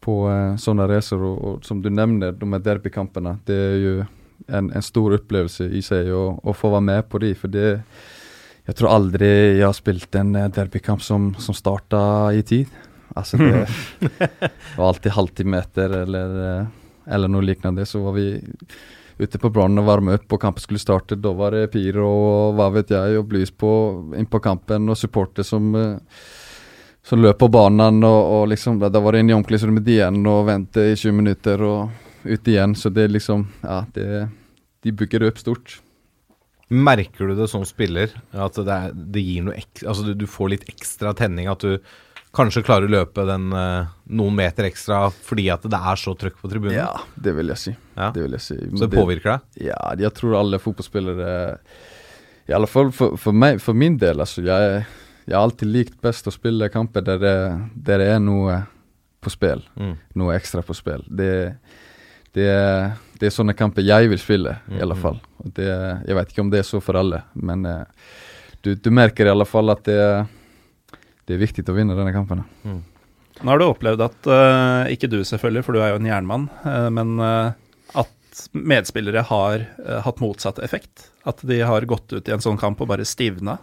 på 0.04 0.18
eh, 0.32 0.56
sånne 0.60 0.88
reiser. 0.89 1.22
Og, 1.24 1.38
og 1.48 1.66
som 1.68 1.82
du 1.84 1.89
nevner, 1.89 2.36
de 2.36 2.50
her 2.54 2.64
derbykampene. 2.66 3.38
Det 3.48 3.56
er 3.56 3.78
jo 3.82 3.96
en, 4.48 4.70
en 4.76 4.84
stor 4.86 5.16
opplevelse 5.18 5.70
i 5.72 5.82
seg 5.86 6.12
å, 6.16 6.26
få 6.58 6.74
være 6.74 6.88
med 6.91 7.10
på 7.12 7.22
de. 7.24 7.34
For 7.39 7.52
det 7.52 7.68
Jeg 8.64 8.76
tror 8.80 8.94
aldri 8.96 9.28
jeg 9.60 9.66
har 9.66 9.76
spilt 9.76 10.16
en 10.20 10.36
eh, 10.39 10.50
derbykamp 10.56 11.04
som, 11.04 11.34
som 11.39 11.56
starta 11.56 12.32
i 12.36 12.44
tid. 12.48 12.68
Altså 13.16 13.38
det, 13.38 13.66
var 14.78 14.88
alltid 14.89 15.12
halvtimeter 15.16 15.98
eller, 16.04 16.38
eh, 16.48 16.68
eller 17.16 17.32
noe 17.32 17.44
lignende. 17.46 17.86
Så 17.86 18.04
var 18.04 18.16
vi 18.18 18.30
ute 19.20 19.39
på 19.39 19.51
Brann 19.53 19.78
og 19.80 19.88
varme 19.88 20.16
opp, 20.18 20.26
og 20.34 20.41
kampen 20.41 20.64
skulle 20.64 20.82
starte. 20.82 21.20
Da 21.20 21.34
var 21.38 21.53
det 21.53 21.72
pyro 21.74 22.07
og 22.07 22.57
hva 22.57 22.70
vet 22.74 22.93
jeg, 22.95 23.20
og 23.20 23.34
lys 23.34 23.53
på 23.53 23.74
inn 24.18 24.30
på 24.30 24.41
kampen, 24.43 24.89
og 24.89 24.99
supporter 24.99 25.45
som 25.47 25.70
eh, 25.78 26.18
som 27.03 27.20
løp 27.20 27.41
på 27.41 27.49
banen, 27.51 27.99
og, 28.07 28.22
og 28.34 28.43
liksom, 28.53 28.80
da 28.80 29.01
var 29.03 29.14
det 29.14 29.24
inn 29.24 29.34
i 29.34 29.36
omklædningsrommet 29.36 29.89
igjen 29.91 30.22
og 30.30 30.45
vente 30.47 30.86
i 30.88 30.95
20 30.95 31.18
minutter 31.18 31.64
og 31.68 31.89
ut 32.24 32.47
igjen. 32.47 32.76
Så 32.80 32.91
det 32.95 33.07
er 33.07 33.18
liksom 33.18 33.49
Ja, 33.64 33.82
det, 33.95 34.30
de 34.84 34.93
bygger 34.95 35.28
opp 35.28 35.41
stort. 35.41 35.82
Merker 36.74 37.30
du 37.30 37.36
det 37.38 37.49
som 37.51 37.66
spiller, 37.68 38.16
at 38.32 38.55
det, 38.55 38.72
er, 38.72 38.95
det 38.95 39.24
gir 39.26 39.43
noe 39.45 39.57
ek, 39.59 39.84
altså 39.84 40.07
du, 40.07 40.14
du 40.16 40.26
får 40.32 40.53
litt 40.55 40.66
ekstra 40.72 41.11
tenning? 41.18 41.51
At 41.51 41.66
du 41.66 41.76
kanskje 42.34 42.64
klarer 42.66 42.88
å 42.90 42.94
løpe 42.96 43.24
den 43.30 43.52
eh, 43.54 43.92
noen 44.18 44.36
meter 44.38 44.66
ekstra 44.70 45.04
fordi 45.14 45.48
at 45.54 45.66
det 45.70 45.80
er 45.80 46.00
så 46.02 46.16
trøkk 46.18 46.40
på 46.42 46.50
tribunen? 46.52 46.76
Ja, 46.80 46.90
det 47.16 47.36
vil 47.38 47.52
jeg 47.54 47.62
si. 47.62 47.74
Ja. 47.98 48.08
Det 48.16 48.24
vil 48.26 48.36
jeg 48.38 48.42
si. 48.46 48.58
Så 48.74 48.88
det 48.90 48.98
påvirker 48.98 49.36
deg? 49.36 49.68
Ja, 49.70 49.80
jeg 50.02 50.14
tror 50.18 50.40
alle 50.40 50.60
fotballspillere 50.64 51.30
I 52.50 52.56
alle 52.58 52.68
fall 52.68 52.90
for, 52.92 53.16
for, 53.22 53.32
meg, 53.38 53.62
for 53.64 53.78
min 53.78 53.96
del, 54.02 54.20
altså. 54.26 54.42
Jeg, 54.44 54.84
jeg 55.28 55.36
har 55.38 55.46
alltid 55.46 55.70
likt 55.72 56.00
best 56.04 56.28
å 56.28 56.34
spille 56.36 56.68
kamper 56.74 57.06
der 57.08 57.22
det, 57.22 57.36
der 57.88 58.02
det 58.04 58.10
er 58.18 58.20
noe 58.20 58.58
på 59.24 59.32
spill. 59.32 59.62
Mm. 59.80 59.94
Noe 60.20 60.34
ekstra 60.36 60.60
på 60.68 60.76
spill. 60.76 61.06
Det, 61.08 61.30
det, 62.36 62.50
er- 62.52 62.98
det 63.22 63.30
er 63.30 63.36
sånne 63.38 63.54
kamper 63.56 63.86
jeg 63.88 64.10
vil 64.12 64.20
spille, 64.20 64.58
i 64.74 64.82
alle 64.84 64.98
fall. 65.00 65.22
Og 65.40 65.54
det, 65.56 65.70
jeg 65.70 66.18
vet 66.18 66.34
ikke 66.34 66.44
om 66.44 66.50
det 66.52 66.60
er 66.60 66.68
så 66.68 66.82
for 66.84 67.00
alle, 67.00 67.22
men 67.40 67.64
eh, 67.70 67.86
du, 68.66 68.74
du 68.76 68.90
merker 68.92 69.30
i 69.30 69.32
alle 69.32 69.48
fall 69.48 69.72
at 69.72 69.86
det, 69.88 70.02
det 71.28 71.36
er 71.36 71.43
viktig 71.43 71.63
å 71.71 71.76
vinne 71.76 71.95
denne 71.95 72.13
kampene. 72.15 72.45
Nå 72.63 73.49
har 73.49 73.59
du 73.59 73.65
opplevd 73.65 74.03
at, 74.05 74.17
uh, 74.30 74.86
ikke 74.91 75.09
du 75.11 75.21
selvfølgelig, 75.26 75.65
for 75.65 75.76
du 75.76 75.82
er 75.82 75.93
jo 75.93 75.99
en 76.01 76.09
jernmann, 76.09 76.47
uh, 76.67 76.89
men 76.93 77.15
uh, 77.21 77.55
at 77.99 78.43
medspillere 78.53 79.24
har 79.30 79.65
hatt 80.05 80.21
motsatt 80.24 80.61
effekt? 80.65 81.09
At 81.30 81.41
de 81.47 81.61
har 81.63 81.86
gått 81.89 82.13
ut 82.13 82.28
i 82.28 82.34
en 82.36 82.43
sånn 82.43 82.59
kamp 82.61 82.82
og 82.84 82.89
bare 82.91 83.07
stivna? 83.07 83.57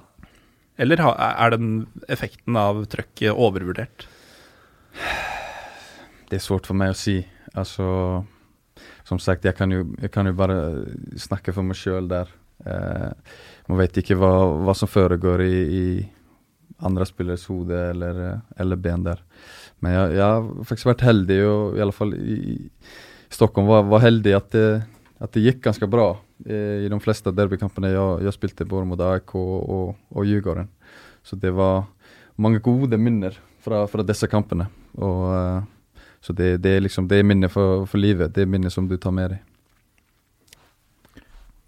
Eller 0.81 1.03
ha, 1.05 1.13
er 1.45 1.57
den 1.57 1.73
effekten 2.09 2.57
av 2.57 2.85
trøkket 2.91 3.35
overvurdert? 3.35 4.07
Det 6.31 6.39
er 6.39 6.45
svårt 6.45 6.71
for 6.71 6.79
meg 6.79 6.95
å 6.95 6.99
si. 6.99 7.19
Altså, 7.59 7.85
som 9.05 9.21
sagt, 9.21 9.45
jeg 9.45 9.59
kan 9.59 9.75
jo, 9.75 9.83
jeg 10.01 10.13
kan 10.15 10.31
jo 10.31 10.37
bare 10.39 10.61
snakke 11.21 11.53
for 11.53 11.67
meg 11.67 11.77
sjøl 11.77 12.09
der. 12.09 12.31
Man 12.63 13.81
vet 13.83 13.99
ikke 14.01 14.17
hva, 14.23 14.33
hva 14.63 14.77
som 14.79 14.89
foregår 14.89 15.43
i, 15.45 15.59
i 15.83 15.85
andre 16.87 17.07
spilleres 17.09 17.47
hode 17.51 17.77
eller, 17.91 18.41
eller 18.61 18.81
ben 18.81 19.05
der. 19.07 19.21
Men 19.81 19.95
jeg, 19.97 20.17
jeg 20.19 20.25
har 20.25 20.49
faktisk 20.69 20.91
vært 20.91 21.05
heldig, 21.07 21.39
og 21.49 21.77
i 21.79 21.85
alle 21.85 21.97
fall 21.97 22.15
i, 22.17 22.39
i 22.55 23.33
Stockholm 23.33 23.69
var, 23.71 23.87
var 23.89 24.05
heldig 24.05 24.35
at 24.37 24.51
det, 24.55 24.67
at 25.21 25.33
det 25.37 25.45
gikk 25.45 25.63
ganske 25.67 25.89
bra 25.91 26.09
eh, 26.47 26.87
i 26.87 26.91
de 26.91 27.01
fleste 27.05 27.33
derbykampene 27.37 27.93
jeg, 27.93 28.25
jeg 28.27 28.37
spilte, 28.37 28.69
både 28.69 28.89
mot 28.89 29.05
AIK 29.11 29.35
og, 29.41 29.57
og, 29.61 29.91
og 30.17 30.29
Djurgården. 30.29 30.71
Så 31.23 31.37
det 31.37 31.53
var 31.57 31.85
mange 32.41 32.63
gode 32.65 32.97
minner 32.99 33.37
fra, 33.61 33.85
fra 33.91 34.05
disse 34.07 34.29
kampene. 34.31 34.71
Og, 34.97 35.27
eh, 35.37 36.03
så 36.25 36.37
det, 36.37 36.55
det 36.65 36.77
er 36.77 36.85
liksom 36.85 37.09
det 37.09 37.21
er 37.21 37.29
minnet 37.29 37.53
for, 37.53 37.87
for 37.89 38.01
livet. 38.01 38.33
Det 38.35 38.45
er 38.45 38.51
minnet 38.51 38.73
som 38.73 38.89
du 38.89 38.97
tar 39.01 39.15
med 39.17 39.35
deg. 39.35 39.47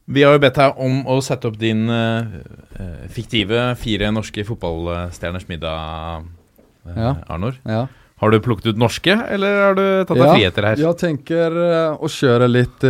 Vi 0.06 0.24
har 0.26 0.34
jo 0.34 0.42
bedt 0.42 0.58
deg 0.58 0.78
om 0.82 1.02
å 1.06 1.20
sette 1.22 1.46
opp 1.48 1.58
din 1.60 1.84
eh, 1.92 3.06
fiktive 3.14 3.72
fire 3.78 4.10
norske 4.14 4.44
fotballstjerners 4.48 5.46
middag, 5.50 6.24
uh, 6.86 6.96
Ja. 6.96 7.12
Arnor. 7.30 7.58
Ja. 7.68 7.86
Har 8.22 8.30
du 8.30 8.38
plukket 8.42 8.72
ut 8.74 8.78
norske, 8.78 9.14
eller 9.34 9.56
har 9.62 9.74
du 9.74 9.84
tatt 10.06 10.16
deg 10.16 10.26
Ja, 10.26 10.34
friheter 10.34 10.66
her? 10.66 10.82
Jeg 10.82 10.98
tenker 11.00 11.56
uh, 11.58 12.02
å 12.02 12.10
kjøre 12.10 12.50
litt 12.50 12.84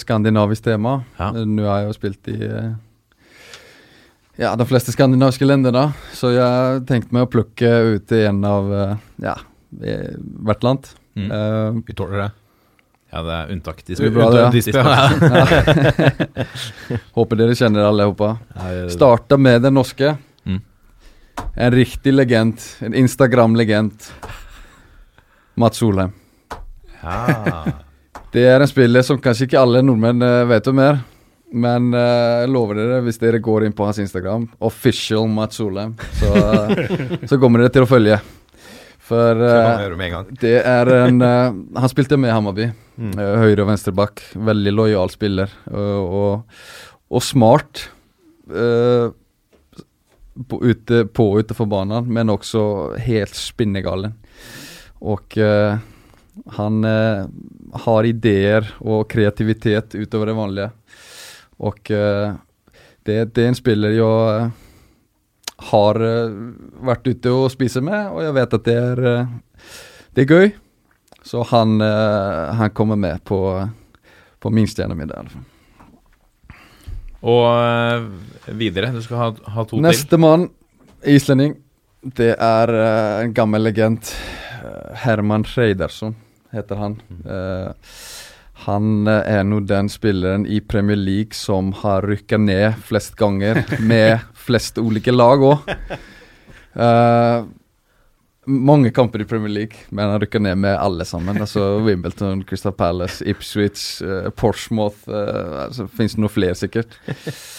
skandinavisk 0.00 0.64
tema. 0.66 0.98
Ja. 1.20 1.30
Nå 1.44 1.64
har 1.68 1.84
jeg 1.84 1.90
jo 1.90 1.96
spilt 1.96 2.32
i 2.32 2.38
ja, 4.36 4.50
de 4.52 4.66
fleste 4.68 4.92
skandinaviske 4.92 5.48
landene, 5.48 5.86
så 6.12 6.28
jeg 6.34 6.82
tenkte 6.88 7.16
meg 7.16 7.24
å 7.24 7.30
plukke 7.32 7.70
ut 7.96 8.12
en 8.12 8.42
av 8.44 8.66
ja, 9.24 9.38
hvert 9.72 10.66
land. 10.66 10.90
Mm. 11.16 11.30
Eh, 11.32 11.82
Vi 11.86 11.94
tåler 11.94 12.18
det. 12.22 12.30
Ja, 13.16 13.22
det 13.24 13.32
er 13.32 13.52
unntak. 13.52 13.78
De 13.86 13.94
Det 13.94 14.10
bra, 14.12 14.30
det, 14.30 14.40
ja. 14.74 14.82
Ja. 14.84 16.48
håper 17.16 17.38
dere 17.40 17.54
kjenner 17.56 17.86
alle 17.88 18.10
sammen. 18.12 18.90
Starta 18.92 19.38
med 19.40 19.62
den 19.64 19.72
norske. 19.78 20.10
Mm. 20.44 20.60
En 21.54 21.72
riktig 21.72 22.12
legend. 22.12 22.60
En 22.84 22.94
Instagram-legend. 22.94 24.10
Mats 25.56 25.80
Solheim. 25.80 26.12
Ja. 27.00 27.64
Det 28.36 28.42
er 28.44 28.60
en 28.60 28.68
spiller 28.68 29.00
som 29.06 29.16
kanskje 29.22 29.46
ikke 29.46 29.60
alle 29.62 29.80
nordmenn 29.80 30.20
eh, 30.20 30.42
vet 30.50 30.66
om 30.68 30.80
er. 30.82 30.98
Men 31.56 31.86
jeg 31.94 32.26
jeg 32.42 32.50
lover 32.52 32.76
dere, 32.76 32.98
hvis 33.06 33.20
dere 33.22 33.40
går 33.40 33.64
inn 33.64 33.72
på 33.72 33.86
hans 33.86 34.00
Instagram, 34.02 34.44
official 34.60 35.24
Mats 35.30 35.56
Solheim, 35.56 35.94
så, 36.20 36.34
eh, 36.36 37.24
så 37.30 37.38
kommer 37.40 37.64
dere 37.64 37.72
til 37.72 37.86
å 37.86 37.88
følge. 37.88 38.20
For 39.06 39.38
gang. 40.10 40.30
det 40.40 40.56
er 40.66 40.90
en 41.04 41.22
uh, 41.22 41.54
Han 41.82 41.92
spilte 41.92 42.18
med 42.18 42.34
Hammarby. 42.34 42.70
eh, 43.20 43.36
høyre- 43.42 43.62
og 43.62 43.70
venstrebakk. 43.70 44.22
Veldig 44.34 44.72
lojal 44.74 45.12
spiller. 45.12 45.52
Og, 45.70 46.42
og, 47.10 47.22
smart. 47.22 47.90
på, 50.46 50.58
ute, 50.62 51.04
på 51.10 51.24
utenfor 51.40 51.66
banen, 51.66 52.06
men 52.12 52.30
også 52.30 52.96
helt 53.02 53.34
spinnegalen. 53.34 54.12
Og 55.02 55.34
han 56.56 56.86
har 56.86 58.06
ideer 58.06 58.68
og 58.80 59.08
kreativitet 59.10 59.96
utover 59.98 60.30
det 60.30 60.36
vanlige. 60.38 60.70
Og 61.58 61.80
det, 61.90 63.18
det 63.34 63.42
er 63.42 63.50
en 63.50 63.58
spiller 63.58 63.96
jeg 63.96 64.52
har 65.70 66.00
eh, 66.04 66.36
vært 66.86 67.08
ute 67.08 67.32
og 67.32 67.50
spiser 67.52 67.84
med, 67.84 68.10
og 68.12 68.22
jeg 68.24 68.36
vet 68.36 68.56
at 68.58 68.64
det 68.66 68.76
er, 68.76 69.02
eh, 69.10 69.26
det 70.16 70.24
er 70.24 70.32
gøy. 70.32 70.48
Så 71.26 71.42
han, 71.50 71.80
eh, 71.82 72.54
han 72.60 72.74
kommer 72.76 72.98
med 73.00 73.24
på, 73.24 73.40
på 74.40 74.52
min 74.54 74.68
stjernemiddag. 74.70 75.16
i 75.16 75.20
alle 75.20 75.34
fall. 75.34 75.46
Og 77.26 78.54
videre, 78.54 78.92
du 78.94 79.00
skal 79.02 79.18
ha, 79.18 79.30
ha 79.54 79.64
to 79.64 79.74
til. 79.74 79.82
Nestemann, 79.82 80.50
islending, 81.02 81.56
det 82.16 82.36
er 82.36 82.70
en 83.24 83.32
gammel 83.34 83.64
legend. 83.66 84.12
Herman 85.02 85.44
Reidarsson 85.56 86.14
heter 86.56 86.76
han. 86.76 87.00
Eh, 87.24 87.72
han 88.64 89.06
eh, 89.10 89.22
er 89.36 89.44
nå 89.44 89.60
den 89.68 89.90
spilleren 89.92 90.46
i 90.48 90.60
Premier 90.64 90.98
League 90.98 91.36
som 91.36 91.72
har 91.82 92.06
rykka 92.08 92.38
ned 92.40 92.80
flest 92.86 93.16
ganger, 93.20 93.64
med 93.80 94.24
flest 94.46 94.80
ulike 94.80 95.14
lag 95.14 95.44
òg. 95.44 95.70
Mange 98.46 98.90
kamper 98.94 99.20
i 99.20 99.24
Premier 99.26 99.50
League, 99.50 99.76
men 99.90 100.10
han 100.10 100.20
rykker 100.22 100.40
ned 100.42 100.58
med 100.62 100.76
alle 100.78 101.04
sammen. 101.04 101.38
Altså 101.42 101.64
Wimbledon, 101.86 102.44
Crystal 102.46 102.72
Palace, 102.72 103.24
Ipswich, 103.26 104.02
uh, 104.06 104.30
Portsmouth 104.30 105.08
uh, 105.10 105.64
altså, 105.66 105.88
Fins 105.90 106.14
det 106.14 106.22
noe 106.22 106.30
flere, 106.32 106.54
sikkert. 106.58 106.94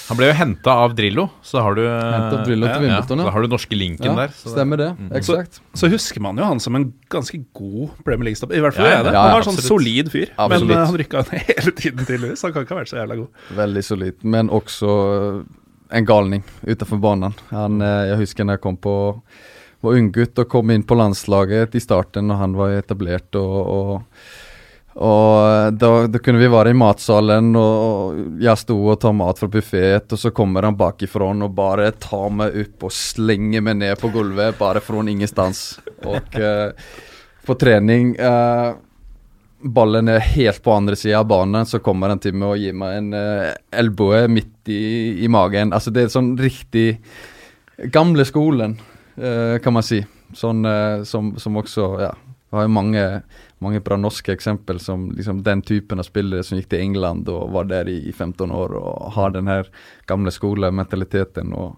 Han 0.07 0.19
ble 0.19 0.29
jo 0.31 0.37
henta 0.39 0.77
av 0.85 0.95
Drillo, 0.97 1.27
så 1.45 1.63
har 1.65 1.75
du 1.77 1.83
uh, 1.83 1.97
Drillo 1.99 2.43
Drillo 2.47 2.69
til 2.71 2.85
Wimbledon, 2.85 3.19
ja. 3.19 3.25
ja. 3.25 3.27
Da 3.27 3.35
har 3.35 3.43
du 3.43 3.51
norske 3.51 3.79
linken 3.79 4.09
Ja, 4.11 4.15
der. 4.23 4.33
så 4.39 4.53
stemmer 4.53 4.81
det. 4.81 4.89
Mm. 4.95 5.11
Eksakt. 5.19 5.61
Så 5.77 5.91
husker 5.91 6.23
man 6.23 6.39
jo 6.39 6.47
han 6.47 6.63
som 6.63 6.79
en 6.79 6.89
ganske 7.11 7.41
god 7.57 7.93
Premier 8.07 8.31
League-stopper. 8.31 8.57
I 8.57 8.63
hvert 8.63 8.79
fall 8.79 8.87
Ja, 8.89 9.01
ja, 9.03 9.11
Han 9.11 9.35
var 9.35 9.43
en 9.43 9.49
sånn 9.51 9.61
solid 9.63 10.11
fyr, 10.13 10.31
Absolutt. 10.37 10.71
men 10.71 10.77
uh, 10.77 10.85
han 10.85 11.01
rykka 11.03 11.25
ned 11.27 11.45
hele 11.51 11.75
tiden, 11.75 12.03
tydeligvis. 12.07 12.47
Han 12.47 12.55
kan 12.55 12.67
ikke 12.67 12.77
ha 12.77 12.81
vært 12.81 12.93
så 12.93 13.01
jævla 13.01 13.19
god. 13.25 13.45
Veldig 13.59 13.85
solid, 13.91 14.23
men 14.37 14.53
også 14.55 14.95
en 15.97 16.07
galning 16.07 16.41
utenfor 16.67 16.99
banen. 16.99 17.35
Han, 17.51 17.79
jeg 17.79 18.17
husker 18.23 18.47
når 18.47 18.57
jeg 18.57 18.63
kom 18.65 18.79
på 18.83 18.95
var 19.83 19.99
unggutt 19.99 20.39
og 20.41 20.49
kom 20.51 20.73
inn 20.73 20.85
på 20.87 20.97
landslaget 20.97 21.77
i 21.77 21.83
starten 21.83 22.29
når 22.29 22.43
han 22.43 22.57
var 22.57 22.77
etablert. 22.79 23.35
og, 23.35 23.57
og 23.77 24.45
og 24.97 25.75
da, 25.77 25.89
da 26.09 26.19
kunne 26.25 26.39
vi 26.41 26.47
være 26.49 26.71
i 26.73 26.77
matsalen, 26.77 27.51
og 27.53 28.39
jeg 28.41 28.57
sto 28.57 28.77
og 28.81 28.97
tar 29.03 29.13
mat 29.13 29.37
fra 29.37 29.49
buffet, 29.53 30.09
og 30.09 30.17
så 30.17 30.31
kommer 30.33 30.65
han 30.65 30.77
bakifra 30.79 31.27
og 31.29 31.53
bare 31.53 31.91
tar 32.01 32.31
meg 32.33 32.57
opp 32.63 32.87
og 32.89 32.95
slenger 32.97 33.61
meg 33.61 33.77
ned 33.83 33.93
på 34.01 34.09
gulvet, 34.15 34.57
bare 34.57 34.81
fra 34.81 35.03
ingenstans. 35.05 35.77
Og 36.01 36.39
eh, 36.41 36.73
på 37.45 37.57
trening 37.61 38.15
eh, 38.17 38.73
Ballen 39.57 40.09
er 40.09 40.25
helt 40.35 40.61
på 40.65 40.73
andre 40.73 40.97
sida 40.97 41.21
av 41.21 41.29
banen, 41.29 41.65
så 41.65 41.81
kommer 41.81 42.13
han 42.13 42.21
til 42.21 42.33
meg 42.37 42.51
og 42.55 42.59
gir 42.61 42.75
meg 42.77 42.97
en 42.99 43.07
uh, 43.17 43.55
elboe 43.73 44.27
midt 44.29 44.69
i, 44.69 45.23
i 45.25 45.29
magen. 45.33 45.73
Altså 45.73 45.89
Det 45.93 46.03
er 46.03 46.13
sånn 46.13 46.35
riktig 46.37 46.99
gamle 47.93 48.25
skolen, 48.29 48.77
eh, 48.77 48.96
kan 49.17 49.73
man 49.73 49.85
si. 49.85 50.03
Sånn 50.37 50.65
eh, 50.67 51.03
som, 51.07 51.35
som 51.39 51.57
også 51.57 51.85
Ja, 52.03 52.13
vi 52.49 52.57
har 52.57 52.67
jo 52.67 52.71
mange, 52.71 53.03
mange 53.63 53.81
bra 53.83 53.97
norske 53.99 54.31
eksempel 54.31 54.79
som 54.79 55.09
liksom 55.15 55.41
den 55.43 55.61
typen 55.65 55.99
av 55.99 56.07
spillere 56.07 56.45
som 56.47 56.59
gikk 56.59 56.69
til 56.71 56.83
England 56.83 57.27
og 57.31 57.51
var 57.55 57.67
der 57.67 57.89
i, 57.91 57.97
i 58.07 58.13
15 58.13 58.51
år 58.55 58.75
og 58.79 59.11
har 59.17 59.33
den 59.35 59.49
her 59.51 59.67
gamle 60.07 60.31
skolementaliteten. 60.31 61.51
Og 61.57 61.75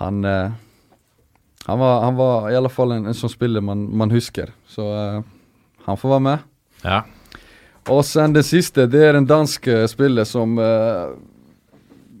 han 0.00 0.24
eh, 0.26 0.60
han 1.66 1.78
var, 1.78 2.00
han 2.02 2.16
var 2.18 2.50
i 2.50 2.56
alle 2.56 2.70
fall 2.72 2.92
en, 2.92 3.06
en 3.06 3.14
sånn 3.14 3.30
spiller 3.30 3.62
man, 3.62 3.84
man 3.96 4.10
husker. 4.10 4.50
Så 4.66 4.86
eh, 4.90 5.20
han 5.86 5.98
får 5.98 6.16
være 6.16 6.24
med. 6.26 6.48
Ja. 6.82 7.02
Og 7.90 8.02
sen 8.06 8.34
det 8.34 8.44
siste, 8.46 8.88
det 8.90 9.02
er 9.06 9.18
en 9.18 9.28
dansk 9.28 9.68
eh, 9.70 9.86
spiller 9.90 10.26
som 10.26 10.58
eh, 10.58 11.12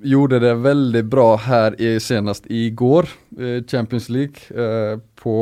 gjorde 0.02 0.40
det 0.42 0.54
veldig 0.64 1.02
bra 1.10 1.28
her 1.36 1.76
i, 1.80 1.94
senest 2.00 2.46
i 2.50 2.70
går, 2.70 3.08
eh, 3.38 3.60
Champions 3.68 4.08
League, 4.12 4.48
eh, 4.50 4.98
på 5.22 5.36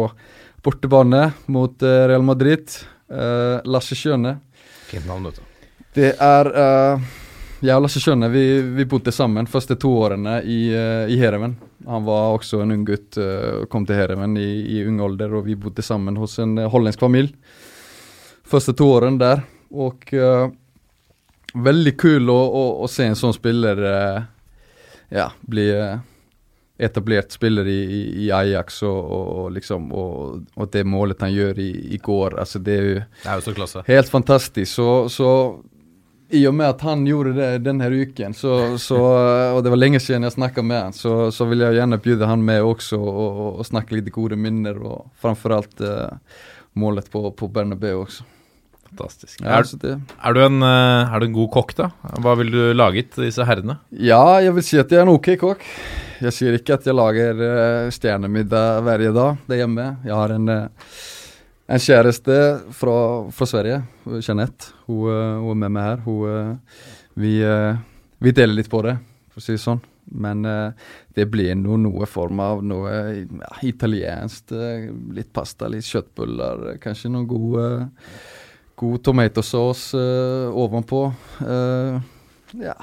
bortebane 0.63 1.31
mot 1.47 1.83
eh, 1.83 2.07
Real 2.11 2.23
Madrid. 2.23 2.69
Eh, 3.11 3.61
Lasse 3.65 3.97
Schjøne. 3.99 4.37
Fint 4.91 5.07
navn, 5.09 5.31
vet 5.31 5.41
du. 5.41 5.67
Det 5.95 6.13
er 6.23 6.53
eh, 6.55 7.09
Jeg 7.61 7.77
og 7.77 7.83
Lasse 7.85 8.01
Kjøne 8.01 8.29
vi, 8.33 8.45
vi 8.77 8.87
bodde 8.89 9.13
sammen 9.13 9.49
første 9.51 9.77
to 9.81 9.91
årene 10.05 10.39
i, 10.49 10.61
uh, 10.73 11.11
i 11.11 11.19
Hereven. 11.21 11.59
Han 11.87 12.07
var 12.07 12.37
også 12.37 12.63
en 12.63 12.73
ung 12.73 12.85
gutt 12.89 13.19
eh, 13.21 13.63
og 13.63 13.69
kom 13.73 13.85
til 13.89 13.97
Hereven 13.97 14.37
i, 14.41 14.49
i 14.77 14.83
ung 14.89 15.01
alder, 15.05 15.33
og 15.37 15.47
vi 15.49 15.57
bodde 15.61 15.85
sammen 15.85 16.17
hos 16.21 16.39
en 16.41 16.59
eh, 16.61 16.69
hollandsk 16.71 17.01
familie. 17.01 17.37
Første 18.49 18.75
to 18.77 18.89
årene 18.95 19.21
der. 19.21 19.43
Og 19.71 20.09
eh, 20.13 20.51
veldig 21.55 21.95
kul 22.01 22.33
å, 22.33 22.39
å, 22.39 22.65
å 22.85 22.91
se 22.91 23.09
en 23.09 23.19
sånn 23.19 23.37
spiller 23.37 23.81
eh, 23.91 24.21
ja, 25.11 25.31
bli 25.43 25.67
eh, 25.75 25.99
etablert 26.81 27.33
spiller 27.33 27.69
i, 27.69 27.81
i, 28.25 28.31
Ajax 28.33 28.83
og, 28.89 29.01
og, 29.11 29.51
liksom 29.53 29.91
og, 29.93 30.47
og 30.57 30.71
det 30.73 30.87
målet 30.89 31.21
han 31.21 31.35
gjør 31.35 31.61
i, 31.61 31.71
i 31.95 31.99
går. 32.01 32.39
Altså 32.41 32.63
det 32.63 32.77
er 32.77 32.87
jo 32.87 32.95
Det 33.01 33.27
er 33.27 33.35
jo 33.41 33.45
så 33.49 33.57
klasse. 33.57 33.83
Helt 33.91 34.09
fantastisk. 34.09 34.73
Så, 34.73 34.89
så 35.13 35.31
i 36.31 36.47
og 36.47 36.55
med 36.55 36.71
at 36.71 36.83
han 36.87 37.03
gjorde 37.07 37.35
det 37.35 37.51
denne 37.67 37.89
uken, 37.91 38.35
så, 38.39 38.79
så, 38.79 38.99
og 39.57 39.65
det 39.67 39.73
var 39.73 39.81
lenge 39.81 40.01
siden 40.01 40.29
jeg 40.29 40.37
snakka 40.37 40.63
med 40.63 40.85
han, 40.85 40.95
så, 40.95 41.15
så 41.35 41.47
vil 41.51 41.65
jeg 41.65 41.81
gjerne 41.81 41.99
bjude 42.03 42.29
han 42.31 42.45
med 42.47 42.63
også 42.63 43.01
og, 43.01 43.17
og, 43.19 43.49
og 43.59 43.67
snakke 43.67 43.97
litt 43.99 44.13
gode 44.15 44.39
minner, 44.39 44.79
og 44.79 45.09
framfor 45.19 45.57
alt 45.59 45.83
uh, 45.83 46.47
målet 46.79 47.11
på, 47.11 47.25
på 47.35 47.51
Bernabeu 47.51 48.05
også. 48.05 48.29
Fantastisk. 48.91 49.41
Er, 49.43 49.63
er, 49.63 50.35
du 50.35 50.41
en, 50.43 50.61
eh, 50.67 51.15
er 51.15 51.23
du 51.23 51.29
en 51.29 51.37
god 51.37 51.51
kokk, 51.55 51.77
da? 51.79 51.91
Hva 52.21 52.35
ville 52.41 52.51
du 52.51 52.75
laget 52.77 53.13
til 53.15 53.29
disse 53.29 53.47
herrene? 53.47 53.79
ja, 53.95 54.21
jeg 54.43 54.55
vil 54.57 54.67
si 54.67 54.81
at 54.83 54.91
jeg 54.91 55.01
er 55.01 55.07
en 55.07 55.15
ok 55.15 55.31
kokk. 55.41 55.65
Jeg 56.21 56.37
sier 56.37 56.59
ikke 56.59 56.77
at 56.77 56.85
jeg 56.85 56.99
lager 56.99 57.39
uh, 57.41 57.87
stjernemiddag 57.95 58.83
hver 58.85 59.07
dag 59.15 59.39
der 59.49 59.63
hjemme. 59.63 59.87
Jeg 60.05 60.19
har 60.19 60.35
en 60.35 60.53
eh, 60.53 60.91
en 61.71 61.79
kjæreste 61.79 62.37
fra, 62.75 62.97
fra 63.31 63.47
Sverige, 63.47 63.83
Jeanette. 64.19 64.73
Hun, 64.89 65.07
eh, 65.07 65.37
hun 65.39 65.53
er 65.53 65.61
med 65.63 65.75
meg 65.77 65.87
her. 65.87 66.03
Hun, 66.03 66.27
eh, 66.27 66.83
vi, 67.15 67.37
eh, 67.47 67.79
vi 68.19 68.33
deler 68.35 68.59
litt 68.59 68.71
på 68.73 68.83
det, 68.83 68.97
for 69.31 69.43
å 69.43 69.45
si 69.45 69.55
det 69.55 69.63
sånn. 69.63 69.83
Men 70.11 70.43
eh, 70.49 70.73
det 71.15 71.29
blir 71.31 71.55
nå 71.55 71.77
noe 71.79 72.09
form 72.11 72.43
av 72.43 72.65
noe 72.67 72.91
ja, 73.23 73.53
italiensk. 73.63 74.51
eh, 74.51 74.91
litt 75.15 75.33
pasta, 75.33 75.71
litt 75.71 75.87
kjøttbuller, 75.87 76.73
eh, 76.73 76.81
kanskje 76.83 77.13
noen 77.15 77.29
god, 77.31 77.61
eh, 77.63 78.17
god 78.81 79.03
tomatosaus 79.05 79.91
uh, 79.97 80.49
ovenpå. 80.57 81.05
Uh, 81.45 82.01
ja, 82.61 82.77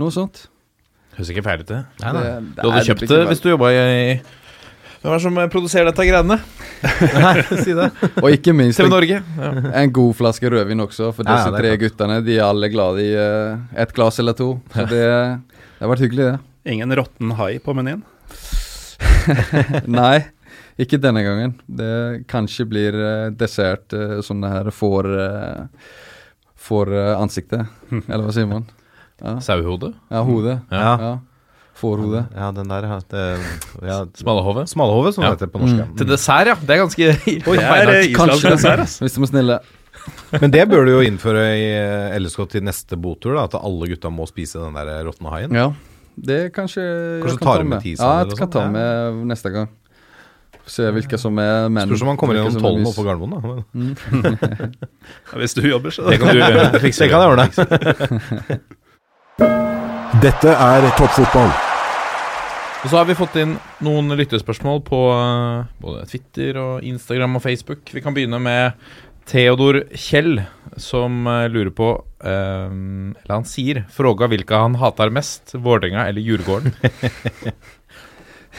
noe 0.00 0.14
sånt. 0.14 0.44
Høres 1.16 1.30
ikke 1.32 1.44
feil 1.46 1.62
ut, 1.64 1.70
det. 1.70 1.80
Nei, 2.02 2.12
nei. 2.16 2.22
Det- 2.26 2.64
Du 2.64 2.70
hadde 2.70 2.86
kjøpt 2.88 3.10
det 3.10 3.24
hvis 3.30 3.42
du 3.44 3.50
jobba 3.52 3.72
i 3.74 4.20
Hvem 5.00 5.08
er 5.08 5.16
det 5.16 5.22
som 5.24 5.38
eh, 5.40 5.46
produserer 5.48 5.86
dette 5.88 6.04
greiene? 6.04 6.36
si 7.64 7.72
det. 7.72 7.86
Og 8.20 8.34
ikke 8.34 8.52
minst 8.52 8.76
TV 8.76 8.84
en, 8.84 8.92
Norge. 8.92 9.20
Ja. 9.40 9.52
en 9.80 9.92
god 9.96 10.10
flaske 10.18 10.50
rødvin 10.52 10.84
også, 10.84 11.08
for 11.16 11.24
disse 11.24 11.48
ja, 11.48 11.54
tre 11.56 11.70
guttene 11.80 12.18
de 12.26 12.36
er 12.36 12.44
alle 12.44 12.68
glad 12.68 13.00
i 13.00 13.08
uh, 13.16 13.62
et 13.80 13.94
glass 13.96 14.20
eller 14.20 14.36
to. 14.36 14.50
Så 14.74 14.84
det, 14.92 15.00
det 15.00 15.80
har 15.80 15.92
vært 15.94 16.04
hyggelig, 16.04 16.26
det. 16.34 16.72
Ingen 16.74 16.92
råtten 17.00 17.32
hai 17.38 17.54
på 17.64 17.72
menyen. 17.78 18.02
Nei, 20.00 20.18
ikke 20.80 21.00
denne 21.02 21.22
gangen. 21.26 21.56
Det 21.66 22.26
kanskje 22.30 22.66
blir 22.68 22.96
eh, 22.96 23.30
dessert 23.36 23.92
uh, 23.92 24.20
det 24.20 24.52
her 24.52 24.70
får 24.74 25.08
uh, 25.12 25.88
får 26.60 26.92
eh, 26.96 27.16
ansiktet, 27.20 27.66
eller 28.10 28.26
hva 28.26 28.34
sier 28.34 28.48
man? 28.50 28.68
Ja, 29.20 29.36
Sauehode. 29.44 29.94
ja 30.12 30.22
hodet. 30.24 30.60
Ja. 30.72 30.92
Ja. 31.00 31.10
Fårhode. 31.80 32.26
Ja, 32.36 32.50
den 32.52 32.68
der, 32.68 32.84
ja. 32.84 32.96
Det, 33.08 33.20
ja 33.88 33.98
Smalahove. 34.20 34.66
Smalahove, 34.68 35.12
som 35.16 35.24
Ja. 35.24 35.30
det 35.30 35.38
heter 35.38 35.52
på 35.52 35.60
norsk. 35.62 35.74
Mm. 35.74 35.80
ja. 35.80 35.86
Til 35.96 36.08
dessert, 36.10 36.50
ja. 36.50 36.56
Det 36.60 36.74
er 36.74 36.80
ganske 36.82 37.06
Oi, 37.52 37.56
er 37.56 37.92
Kanskje, 38.16 38.52
dessert, 38.52 38.82
ass. 38.84 38.98
hvis 39.00 39.16
de 39.16 39.22
er 39.24 39.30
snille. 39.30 39.58
Men 40.42 40.52
det 40.52 40.66
bør 40.68 40.84
du 40.88 40.92
jo 40.92 41.00
innføre 41.04 41.44
i 41.56 41.70
LSK 42.20 42.44
til 42.52 42.64
neste 42.68 42.96
botur, 43.00 43.36
da, 43.36 43.46
at 43.48 43.56
alle 43.60 43.88
gutta 43.92 44.12
må 44.12 44.28
spise 44.28 44.60
den 44.60 44.76
der 44.76 45.04
råtne 45.08 45.32
haien. 45.32 45.56
Ja, 45.56 45.70
det 46.20 46.40
kanskje 46.56 46.84
Kanskje 47.22 47.36
du 47.36 47.40
kan 47.40 47.46
tar 47.46 47.56
ta 47.56 47.64
du 47.64 47.68
med 47.70 47.84
ti 47.84 47.94
Ja, 47.96 48.12
jeg 48.24 48.36
kan 48.36 48.44
sånn? 48.44 48.52
ta 48.56 48.66
med 48.76 49.22
neste 49.32 49.52
gang. 49.54 49.72
Se 50.70 50.86
hvilke 50.94 51.18
som 51.18 51.38
er 51.42 51.66
menn. 51.72 51.88
Spørs 51.90 52.04
om 52.04 52.10
han 52.12 52.18
kommer 52.20 52.38
gjennom 52.38 52.62
tollen 52.62 52.84
mus. 52.86 52.94
på 52.94 53.02
Gardermoen, 53.06 53.32
da. 53.34 53.38
Men, 53.74 53.96
Ja, 55.32 55.38
Hvis 55.40 55.56
du 55.58 55.64
jobber, 55.66 55.90
så 55.94 56.06
Det 56.06 56.20
kan 56.22 56.30
du 56.30 56.40
det 56.76 56.82
fikser 56.84 57.08
det 57.08 57.10
kan 57.10 57.20
jeg 57.24 57.30
ordne. 57.34 58.60
Dette 60.20 60.52
er 60.52 60.86
toppfotball. 60.98 61.50
Og 62.80 62.88
så 62.88 62.96
har 62.96 63.06
vi 63.08 63.16
fått 63.18 63.36
inn 63.40 63.58
noen 63.84 64.14
lyttespørsmål 64.16 64.82
på 64.86 64.98
eh, 65.12 65.66
både 65.82 66.06
Twitter 66.08 66.56
og 66.60 66.84
Instagram 66.86 67.36
og 67.36 67.42
Facebook. 67.44 67.82
Vi 67.92 68.00
kan 68.04 68.14
begynne 68.16 68.40
med 68.40 68.78
Theodor 69.28 69.82
Kjell, 69.92 70.40
som 70.80 71.26
eh, 71.28 71.48
lurer 71.52 71.72
på 71.76 71.90
eh, 72.24 72.72
Eller 73.20 73.34
han 73.34 73.44
sier 73.48 73.82
Fråga 73.92 74.30
hvilka 74.32 74.62
han 74.64 74.78
hater 74.80 75.12
mest, 75.12 75.52
Vålerenga 75.54 76.06
eller 76.08 76.24
Djurgården. 76.24 76.72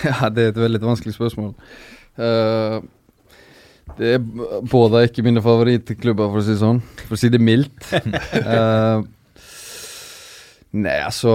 Ja, 0.02 0.30
det 0.32 0.44
er 0.44 0.52
et 0.54 0.58
veldig 0.58 0.80
vanskelig 0.82 1.12
spørsmål. 1.18 1.52
Eh, 2.18 2.82
det 3.98 4.14
er 4.16 4.20
både 4.72 5.06
ikke 5.08 5.24
mine 5.26 5.44
favorittklubber, 5.44 6.30
for 6.32 6.42
å 6.42 6.46
si 6.46 6.54
det 6.56 6.62
sånn. 6.62 6.82
For 7.06 7.18
å 7.18 7.20
si 7.20 7.32
det 7.32 7.42
mildt. 7.44 7.92
uh, 7.92 9.04
nei, 10.84 10.98
altså 11.04 11.34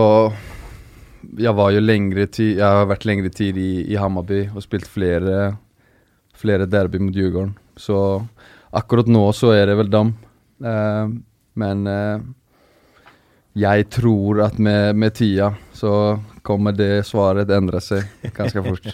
Jeg 1.37 1.53
var 1.59 1.75
jo 1.75 1.83
lengre 1.83 2.25
tid 2.33 2.55
Jeg 2.57 2.65
har 2.65 2.87
vært 2.89 3.05
lengre 3.05 3.29
tid 3.35 3.59
i, 3.61 3.85
i 3.93 3.99
Hammarby 4.01 4.47
og 4.55 4.65
spilt 4.65 4.89
flere 4.89 5.57
Flere 6.37 6.69
derby 6.69 7.01
mot 7.01 7.17
Djurgården. 7.17 7.55
Så 7.81 7.99
akkurat 8.77 9.09
nå 9.09 9.23
så 9.33 9.55
er 9.57 9.71
det 9.71 9.77
vel 9.79 9.89
dem. 9.89 10.11
Uh, 10.61 11.09
men 11.57 11.87
uh, 11.89 12.21
jeg 13.57 13.87
tror 13.89 14.43
at 14.45 14.59
med, 14.61 14.99
med 15.01 15.15
tida 15.17 15.55
så 15.73 16.19
kommer 16.45 16.77
det 16.77 17.07
svaret 17.09 17.51
endre 17.57 17.81
seg 17.81 18.05
ganske 18.37 18.65
fort. 18.67 18.91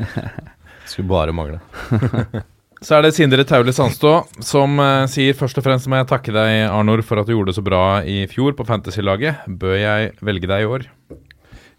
Skulle 0.92 1.08
bare 1.08 1.32
mangle. 1.36 1.60
Så 2.82 2.96
er 2.96 3.04
det 3.04 3.12
Sindre 3.14 3.44
Taule 3.46 3.70
Sandstå 3.70 4.10
som 4.42 4.74
uh, 4.82 5.04
sier 5.10 5.36
først 5.38 5.58
og 5.60 5.62
fremst 5.62 5.86
må 5.90 6.00
jeg 6.00 6.08
takke 6.10 6.32
deg, 6.34 6.64
Arnor, 6.66 7.04
for 7.06 7.20
at 7.20 7.28
du 7.28 7.36
gjorde 7.36 7.52
det 7.52 7.58
så 7.60 7.62
bra 7.62 7.82
i 8.02 8.24
fjor 8.26 8.56
på 8.58 8.66
Fantasy-laget. 8.66 9.44
Bør 9.46 9.76
jeg 9.78 10.08
velge 10.26 10.50
deg 10.50 10.64
i 10.64 10.66
år? 10.66 10.88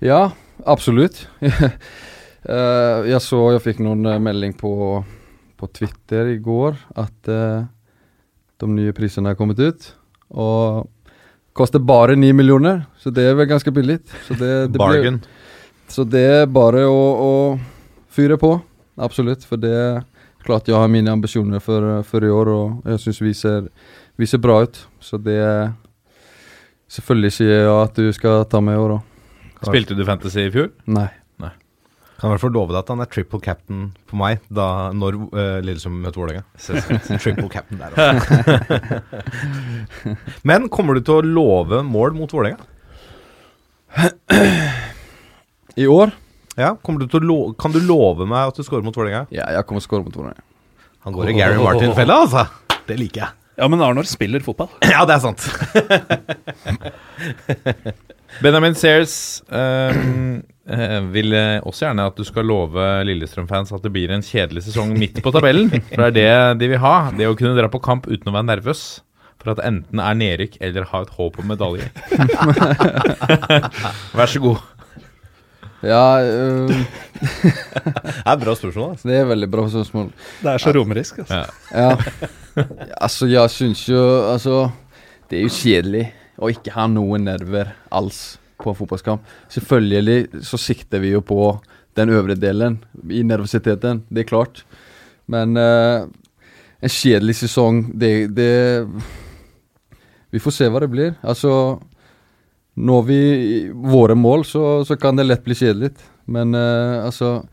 Ja, 0.03 0.22
absolutt. 0.64 1.26
uh, 1.43 3.03
jeg 3.11 3.20
så 3.26 3.41
jeg 3.57 3.66
fikk 3.66 3.84
noen 3.84 4.07
eh, 4.07 4.22
melding 4.24 4.55
på, 4.55 4.72
på 5.59 5.72
Twitter 5.76 6.32
i 6.32 6.39
går 6.43 6.80
at 7.03 7.32
uh, 7.32 7.68
de 8.64 8.72
nye 8.72 8.95
prisene 8.95 9.36
er 9.36 9.39
kommet 9.39 9.59
ut. 9.59 9.91
Og 10.32 10.88
koster 11.53 11.84
bare 11.84 12.16
9 12.16 12.32
millioner, 12.39 12.86
så 12.95 13.11
det 13.11 13.28
er 13.28 13.36
vel 13.41 13.51
ganske 13.51 13.76
billig. 13.76 13.99
Så 14.24 14.39
det, 14.39 14.53
det 14.72 14.78
blir- 14.80 14.88
Bargain. 14.88 15.20
Så 15.91 16.07
det 16.07 16.24
er 16.39 16.45
bare 16.47 16.88
å, 16.88 17.01
å 17.28 17.34
fyre 18.16 18.39
på. 18.39 18.55
Absolutt. 18.97 19.45
For 19.47 19.57
det 19.57 19.71
er 19.73 20.03
klart 20.45 20.67
jeg 20.67 20.75
har 20.77 20.91
mine 20.91 21.11
ambisjoner 21.13 21.59
for, 21.63 22.01
for 22.03 22.25
i 22.25 22.29
år, 22.29 22.47
og 22.53 22.91
jeg 22.91 22.99
syns 23.05 23.21
vi, 23.23 23.33
ser- 23.33 23.69
vi 24.19 24.25
ser 24.29 24.41
bra 24.43 24.61
ut. 24.67 24.85
Så 25.01 25.17
det 25.23 25.39
Selvfølgelig 26.93 27.31
sier 27.33 27.49
jeg 27.63 27.69
at 27.73 27.95
du 27.97 28.11
skal 28.13 28.43
ta 28.45 28.59
med 28.61 28.75
i 28.77 28.81
år 28.83 28.91
òg. 28.99 29.03
Spilte 29.65 29.95
du 29.97 30.03
Fantasy 30.05 30.43
i 30.43 30.51
fjor? 30.53 30.67
Nei. 30.85 31.07
Kan 32.21 32.29
i 32.29 32.35
hvert 32.37 32.43
fall 32.45 32.53
love 32.55 32.69
deg 32.71 32.77
at 32.83 32.87
han 32.93 33.01
er 33.03 33.09
triple 33.11 33.39
captain 33.43 33.79
på 34.07 34.15
meg 34.15 34.39
da, 34.53 34.91
når 34.95 35.15
uh, 35.33 35.57
Lillesund 35.65 35.97
møter 35.99 36.21
Vålerenga. 36.21 36.43
triple 37.23 37.49
captain 37.51 37.81
der, 37.81 37.91
altså. 37.97 39.09
Men 40.47 40.69
kommer 40.71 40.95
du 40.95 41.01
til 41.03 41.17
å 41.17 41.25
love 41.25 41.81
mål 41.83 42.15
mot 42.15 42.31
Vålerenga? 42.31 42.63
I 45.75 45.89
år? 45.89 46.13
Ja, 46.59 46.73
du 46.77 47.05
til 47.09 47.17
å 47.17 47.25
lo 47.25 47.37
Kan 47.57 47.73
du 47.73 47.79
love 47.81 48.27
meg 48.29 48.51
at 48.51 48.57
du 48.57 48.65
scorer 48.65 48.85
mot 48.85 48.95
Vålerenga? 48.95 49.25
Ja, 49.33 49.47
jeg 49.55 49.65
kommer 49.65 49.81
til 49.81 49.87
å 49.87 49.89
skåre 49.89 50.05
mot 50.05 50.17
Vålerenga. 50.17 50.43
Han 51.03 51.15
går 51.15 51.31
i 51.31 51.37
Gary 51.39 51.57
Martin-fella, 51.59 52.19
altså. 52.23 52.45
Det 52.87 52.95
liker 52.99 53.25
jeg. 53.25 53.39
Ja, 53.59 53.67
men 53.69 53.81
Arnor 53.85 54.07
spiller 54.09 54.43
fotball. 54.45 54.69
Ja, 54.93 55.03
det 55.05 55.17
er 55.17 55.21
sant. 55.23 55.41
Benjamin 58.43 58.73
Sears 58.73 59.43
ehm, 59.53 60.39
eh, 60.65 60.99
vil 61.13 61.35
eh, 61.37 61.59
også 61.61 61.85
gjerne 61.85 62.07
at 62.09 62.17
du 62.17 62.23
skal 62.25 62.47
love 62.49 62.87
Lillestrøm-fans 63.05 63.73
at 63.75 63.83
det 63.85 63.91
blir 63.93 64.13
en 64.13 64.25
kjedelig 64.25 64.65
sesong 64.69 64.95
midt 64.97 65.21
på 65.21 65.33
tabellen. 65.35 65.69
For 65.91 66.07
det 66.09 66.25
er 66.25 66.53
det 66.55 66.61
de 66.63 66.71
vil 66.73 66.81
ha. 66.81 66.95
Det 67.13 67.29
å 67.29 67.35
kunne 67.37 67.53
dra 67.59 67.69
på 67.69 67.83
kamp 67.83 68.09
uten 68.09 68.31
å 68.31 68.35
være 68.37 68.49
nervøs. 68.55 68.85
For 69.43 69.51
at 69.51 69.59
det 69.59 69.67
enten 69.67 69.99
er 69.99 70.15
nedrykk 70.15 70.57
eller 70.63 70.87
ha 70.89 71.03
et 71.03 71.13
håp 71.17 71.37
om 71.41 71.49
medalje. 71.51 71.89
Vær 74.17 74.31
så 74.31 74.39
god. 74.39 74.63
Ja, 75.84 76.23
øh, 76.23 76.69
Det 77.43 78.23
er 78.25 78.31
et 78.34 78.43
bra 78.43 78.55
spørsmål. 78.55 78.91
Altså. 78.93 79.07
det 79.09 79.17
er 79.17 79.25
veldig 79.27 79.49
bra 79.51 79.65
spørsmål. 79.69 80.11
Det 80.41 80.51
er 80.53 80.63
så 80.63 80.71
romersk. 80.75 81.17
Altså. 81.23 81.41
Ja. 81.71 81.88
Ja. 81.88 82.63
altså, 83.01 83.27
jeg 83.27 83.49
syns 83.49 83.89
jo 83.89 84.03
Altså, 84.31 84.69
det 85.29 85.39
er 85.39 85.43
jo 85.43 85.53
kjedelig 85.53 86.05
å 86.39 86.49
ikke 86.49 86.73
ha 86.75 86.88
noen 86.88 87.27
nerver 87.27 87.75
alls 87.91 88.39
på 88.63 88.71
en 88.71 88.77
fotballkamp. 88.77 89.23
Selvfølgelig 89.51 90.43
så 90.47 90.57
sikter 90.61 91.03
vi 91.03 91.13
jo 91.13 91.21
på 91.21 91.59
den 91.97 92.09
øvre 92.09 92.36
delen 92.36 92.79
i 93.09 93.21
nervøsiteten, 93.23 94.03
det 94.09 94.23
er 94.23 94.29
klart. 94.29 94.63
Men 95.29 95.57
uh, 95.57 96.07
en 96.84 96.91
kjedelig 96.91 97.36
sesong, 97.43 97.86
det, 97.99 98.34
det 98.36 98.88
Vi 100.34 100.41
får 100.41 100.55
se 100.55 100.69
hva 100.71 100.81
det 100.81 100.89
blir. 100.89 101.13
Altså 101.21 101.79
Når 102.74 103.03
vi 103.05 103.19
våre 103.69 104.15
mål, 104.17 104.45
så, 104.49 104.63
så 104.88 104.97
kan 104.97 105.17
det 105.17 105.28
lett 105.28 105.43
bli 105.45 105.55
kjedelig. 105.57 105.91
Men 106.26 106.55
eh, 106.57 107.03
altså 107.03 107.43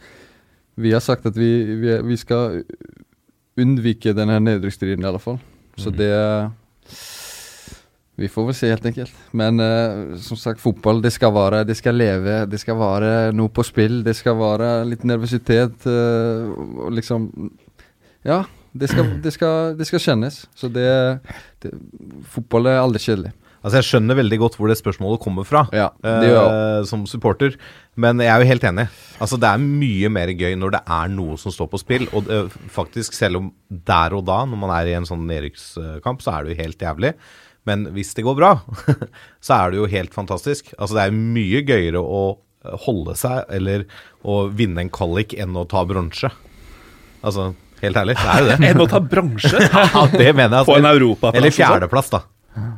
Vi 0.80 0.92
har 0.94 1.02
sagt 1.04 1.26
at 1.26 1.36
vi, 1.36 1.50
vi, 1.76 1.96
vi 2.06 2.16
skal 2.16 2.62
unnvike 3.60 4.14
denne 4.16 4.38
nedrykksstriden, 4.40 5.04
i 5.04 5.08
alle 5.10 5.20
fall. 5.20 5.40
Så 5.76 5.90
det 5.90 6.12
Vi 8.20 8.28
får 8.28 8.46
vel 8.46 8.56
se, 8.56 8.68
helt 8.68 8.86
enkelt. 8.86 9.12
Men 9.32 9.60
uh, 9.60 10.16
som 10.20 10.36
sagt, 10.36 10.60
fotball, 10.60 11.00
det 11.00 11.12
skal 11.12 11.32
være 11.32 11.64
Det 11.64 11.76
skal 11.76 11.96
leve. 11.96 12.44
Det 12.46 12.60
skal 12.60 12.76
være 12.76 13.32
noe 13.32 13.48
på 13.48 13.64
spill. 13.64 14.02
Det 14.04 14.16
skal 14.16 14.36
være 14.36 14.70
litt 14.88 15.04
nervøsitet. 15.08 15.86
Uh, 15.86 16.52
og 16.86 16.96
liksom 16.96 17.30
Ja. 18.24 18.44
Det 18.72 18.86
skal, 18.86 19.08
det, 19.18 19.32
skal, 19.34 19.72
det 19.74 19.86
skal 19.88 19.98
kjennes. 19.98 20.44
Så 20.54 20.68
det, 20.70 21.18
det 21.58 21.72
Fotball 22.30 22.68
er 22.70 22.78
aldri 22.78 23.00
kjedelig. 23.02 23.32
Altså, 23.60 23.76
jeg 23.80 23.86
skjønner 23.90 24.16
veldig 24.16 24.38
godt 24.40 24.54
hvor 24.56 24.70
det 24.72 24.78
spørsmålet 24.80 25.20
kommer 25.20 25.44
fra. 25.44 25.66
Ja, 25.76 25.90
eh, 26.06 26.80
som 26.88 27.02
supporter. 27.10 27.56
Men 28.00 28.22
jeg 28.24 28.30
er 28.32 28.40
jo 28.40 28.48
helt 28.48 28.64
enig. 28.64 28.86
Altså, 29.20 29.36
det 29.42 29.50
er 29.50 29.60
mye 29.60 30.08
mer 30.12 30.32
gøy 30.32 30.54
når 30.56 30.74
det 30.78 30.80
er 30.96 31.12
noe 31.12 31.36
som 31.42 31.52
står 31.52 31.68
på 31.74 31.80
spill. 31.82 32.06
Og 32.16 32.24
det, 32.30 32.38
faktisk, 32.72 33.12
selv 33.18 33.36
om 33.42 33.50
der 33.68 34.16
og 34.16 34.24
da, 34.30 34.38
når 34.48 34.62
man 34.62 34.72
er 34.78 34.88
i 34.88 34.96
en 34.96 35.04
sånn 35.08 35.26
nedrykkskamp, 35.28 36.24
så 36.24 36.38
er 36.38 36.44
det 36.48 36.54
jo 36.56 36.62
helt 36.62 36.86
jævlig. 36.88 37.12
Men 37.68 37.84
hvis 37.92 38.14
det 38.16 38.24
går 38.24 38.38
bra, 38.40 38.54
så 39.44 39.58
er 39.58 39.70
det 39.74 39.82
jo 39.82 39.90
helt 39.92 40.16
fantastisk. 40.16 40.72
Altså, 40.78 40.96
det 40.96 41.04
er 41.10 41.18
mye 41.20 41.60
gøyere 41.68 42.00
å 42.00 42.22
holde 42.86 43.12
seg 43.16 43.44
eller 43.56 43.84
å 44.28 44.42
vinne 44.52 44.82
en 44.86 44.90
kvalik 44.92 45.32
enn 45.40 45.54
å 45.56 45.66
ta 45.68 45.84
bronse. 45.88 46.28
Altså, 47.24 47.50
helt 47.84 47.96
ærlig, 48.00 48.16
det 48.16 48.32
er 48.32 48.40
jo 48.40 48.48
det. 48.50 48.58
Enn 48.72 48.80
å 48.80 48.88
ta 48.88 49.00
bronse 49.04 49.52
Ja, 49.68 50.02
det 50.12 50.32
mener 50.36 50.62
jeg. 50.62 50.66
på 50.68 50.76
en 50.76 50.84
Altså. 50.88 50.96
europaplass. 50.96 51.36
Eller 51.40 51.52
sånn. 51.52 51.60
fjerdeplass, 51.66 52.10
da. 52.16 52.20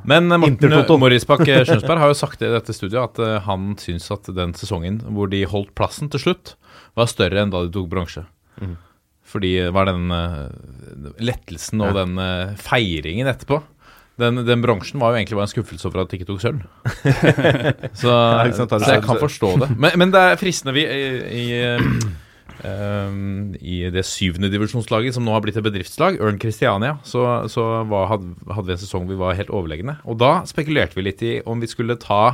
Men 0.05 0.33
eh, 0.33 0.41
Morten. 0.43 1.01
Morisbakk 1.01 1.47
eh, 1.49 1.65
har 2.03 2.11
jo 2.11 2.19
sagt 2.19 2.43
i 2.45 2.51
dette 2.53 2.75
studioet 2.77 3.13
at 3.13 3.23
eh, 3.25 3.41
han 3.47 3.73
syns 3.81 4.11
at 4.15 4.29
den 4.37 4.55
sesongen 4.59 5.01
hvor 5.15 5.31
de 5.33 5.45
holdt 5.49 5.75
plassen 5.79 6.13
til 6.13 6.27
slutt, 6.27 6.57
var 6.99 7.11
større 7.11 7.43
enn 7.43 7.53
da 7.53 7.65
de 7.65 7.73
tok 7.73 7.89
bronse. 7.93 8.25
Fordi 9.33 9.55
det 9.65 9.73
var 9.73 9.89
den 9.89 10.11
lettelsen 11.25 11.81
og 11.85 11.97
den 11.97 12.19
eh, 12.21 12.59
feiringen 12.61 13.31
etterpå. 13.31 13.63
Den, 14.21 14.43
den 14.45 14.61
bronsen 14.61 15.01
var 15.01 15.15
jo 15.15 15.23
egentlig 15.23 15.39
bare 15.39 15.49
en 15.49 15.53
skuffelse 15.55 15.89
over 15.89 16.03
at 16.03 16.11
de 16.13 16.19
ikke 16.19 16.29
tok 16.29 16.43
sølv. 16.43 16.61
så, 18.03 18.13
så 18.53 18.67
jeg 18.93 19.05
kan 19.07 19.23
forstå 19.23 19.55
det. 19.63 19.71
Men, 19.73 19.97
men 20.03 20.13
det 20.13 20.21
er 20.21 20.37
fristende 20.41 20.75
vi 20.77 20.85
i, 20.85 21.07
i, 21.41 21.47
i 22.63 23.79
det 23.91 24.05
syvende 24.07 24.51
divisjonslaget, 24.53 25.17
som 25.17 25.25
nå 25.27 25.33
har 25.35 25.43
blitt 25.43 25.57
et 25.59 25.67
bedriftslag, 25.67 26.21
Ørn 26.23 26.39
Christiania, 26.43 26.97
så, 27.03 27.25
så 27.51 27.65
var, 27.91 28.11
hadde, 28.13 28.35
vi 28.39 28.77
en 28.77 28.83
sesong 28.83 29.09
vi 29.11 29.19
var 29.19 29.35
helt 29.39 29.51
overlegne. 29.51 29.97
Og 30.07 30.21
da 30.23 30.45
spekulerte 30.49 30.99
vi 30.99 31.07
litt 31.09 31.25
i 31.27 31.33
om 31.43 31.63
vi 31.63 31.71
skulle 31.71 31.99
ta 32.01 32.25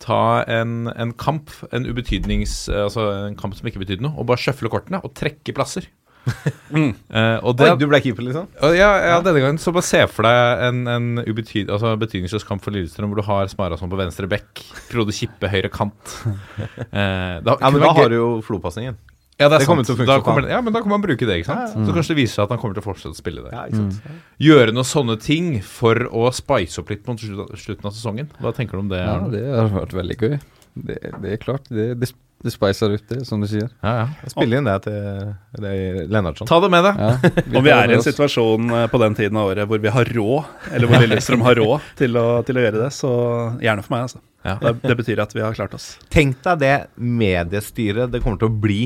Ta 0.00 0.42
en, 0.48 0.88
en 0.96 1.10
kamp, 1.12 1.50
en 1.76 1.84
ubetydnings 1.84 2.70
Altså 2.72 3.02
en 3.26 3.34
kamp 3.36 3.52
som 3.52 3.68
ikke 3.68 3.82
betydde 3.82 4.06
noe, 4.06 4.16
og 4.16 4.30
bare 4.30 4.40
sjøfle 4.40 4.70
kortene 4.72 5.02
og 5.04 5.12
trekke 5.12 5.52
plasser. 5.52 5.90
uh, 6.28 7.38
og 7.46 7.54
det, 7.56 7.68
Oi, 7.70 7.76
du 7.80 7.86
ble 7.88 8.00
keeper, 8.04 8.24
liksom? 8.26 8.48
Uh, 8.60 8.74
ja, 8.76 8.90
ja, 9.08 9.18
denne 9.24 9.42
gangen 9.42 9.60
så 9.60 9.72
bare 9.76 9.88
se 9.88 10.02
for 10.10 10.28
deg 10.28 10.64
en, 10.66 10.82
en 10.90 11.22
ubetyd, 11.24 11.72
altså 11.72 11.94
betydningsløs 12.00 12.44
kamp 12.48 12.64
for 12.64 12.76
Lillestrøm 12.76 13.12
hvor 13.12 13.22
du 13.22 13.26
har 13.28 13.52
Smarason 13.52 13.92
på 13.92 14.00
venstre 14.00 14.28
bekk, 14.30 14.64
Frode 14.90 15.16
Kippe 15.16 15.52
høyre 15.52 15.72
kant. 15.72 16.16
Uh, 16.24 17.40
da, 17.46 17.56
Ja, 17.56 17.70
men 17.72 17.80
da 17.84 17.94
har 17.96 18.12
du 18.12 18.18
jo 18.18 18.28
flopasningen. 18.46 18.98
Ja, 19.40 19.48
det, 19.48 19.56
er 19.56 19.62
det 19.62 19.68
kommer 19.70 19.86
sant. 19.88 19.96
til 19.96 20.04
å 20.04 20.10
da 20.10 20.18
kommer. 20.24 20.48
Ja, 20.50 20.60
men 20.64 20.74
da 20.76 20.82
kan 20.84 20.92
man 20.92 21.02
bruke 21.04 21.24
det, 21.24 21.40
ikke 21.40 21.50
sant. 21.50 21.74
Så 21.88 21.96
kanskje 21.96 22.14
det 22.14 22.20
viser 22.20 22.36
seg 22.36 22.46
at 22.46 22.54
han 22.54 22.62
kommer 22.62 22.76
til 22.76 22.84
å 22.84 22.88
fortsette 22.90 23.16
å 23.16 23.18
spille 23.18 23.44
det. 23.46 23.52
Ja, 23.56 23.66
ikke 23.70 23.82
sant? 23.86 24.16
Gjøre 24.44 24.74
noen 24.76 24.88
sånne 24.88 25.16
ting 25.24 25.52
for 25.64 26.06
å 26.12 26.28
spice 26.36 26.82
opp 26.82 26.92
litt 26.92 27.06
mot 27.08 27.20
slutten 27.20 27.88
av 27.88 27.94
sesongen. 27.96 28.28
Hva 28.40 28.52
tenker 28.56 28.76
du 28.76 28.84
om 28.84 28.90
det? 28.92 29.00
Ja, 29.00 29.20
det 29.32 29.44
har 29.48 29.72
vært 29.72 29.96
veldig 29.96 30.18
gøy. 30.20 30.40
Det, 30.74 30.98
det 31.22 31.32
er 31.34 31.40
klart. 31.42 31.66
Det, 31.72 31.86
det, 31.98 32.12
det 32.44 32.52
spicer 32.54 32.94
ut, 32.94 33.04
det, 33.08 33.24
som 33.28 33.42
du 33.42 33.48
sier. 33.50 33.68
Ja, 33.82 33.92
ja. 33.98 34.30
Spille 34.32 34.60
inn 34.60 34.68
det 34.68 34.76
til 34.86 35.32
det 35.60 35.74
Lennartson. 36.08 36.48
Ta 36.48 36.60
det 36.62 36.70
med 36.72 36.86
deg. 36.86 37.02
Ja, 37.02 37.32
Om 37.58 37.66
vi 37.66 37.74
er 37.74 37.92
i 37.92 37.98
en 37.98 38.04
situasjon 38.04 38.72
eh, 38.78 38.86
på 38.92 39.00
den 39.02 39.16
tiden 39.18 39.36
av 39.40 39.50
året 39.50 39.68
hvor 39.68 39.82
vi 39.82 39.92
har 39.92 40.12
råd, 40.16 40.54
eller 40.70 40.88
hvor 40.88 41.04
Lillestrøm 41.04 41.44
har 41.44 41.60
råd 41.60 41.92
til 42.00 42.16
å, 42.16 42.26
til 42.46 42.60
å 42.60 42.64
gjøre 42.64 42.80
det, 42.86 42.90
så 42.96 43.12
gjerne 43.60 43.84
for 43.84 43.96
meg, 43.96 44.08
altså. 44.08 44.22
Ja. 44.40 44.56
Det, 44.62 44.72
det 44.86 44.96
betyr 45.02 45.20
at 45.20 45.34
vi 45.36 45.44
har 45.44 45.56
klart 45.56 45.76
oss. 45.76 45.92
Tenk 46.12 46.40
deg 46.46 46.62
det 46.62 46.74
mediestyret 46.96 48.08
det 48.12 48.22
kommer 48.24 48.40
til 48.40 48.48
å 48.48 48.60
bli 48.62 48.82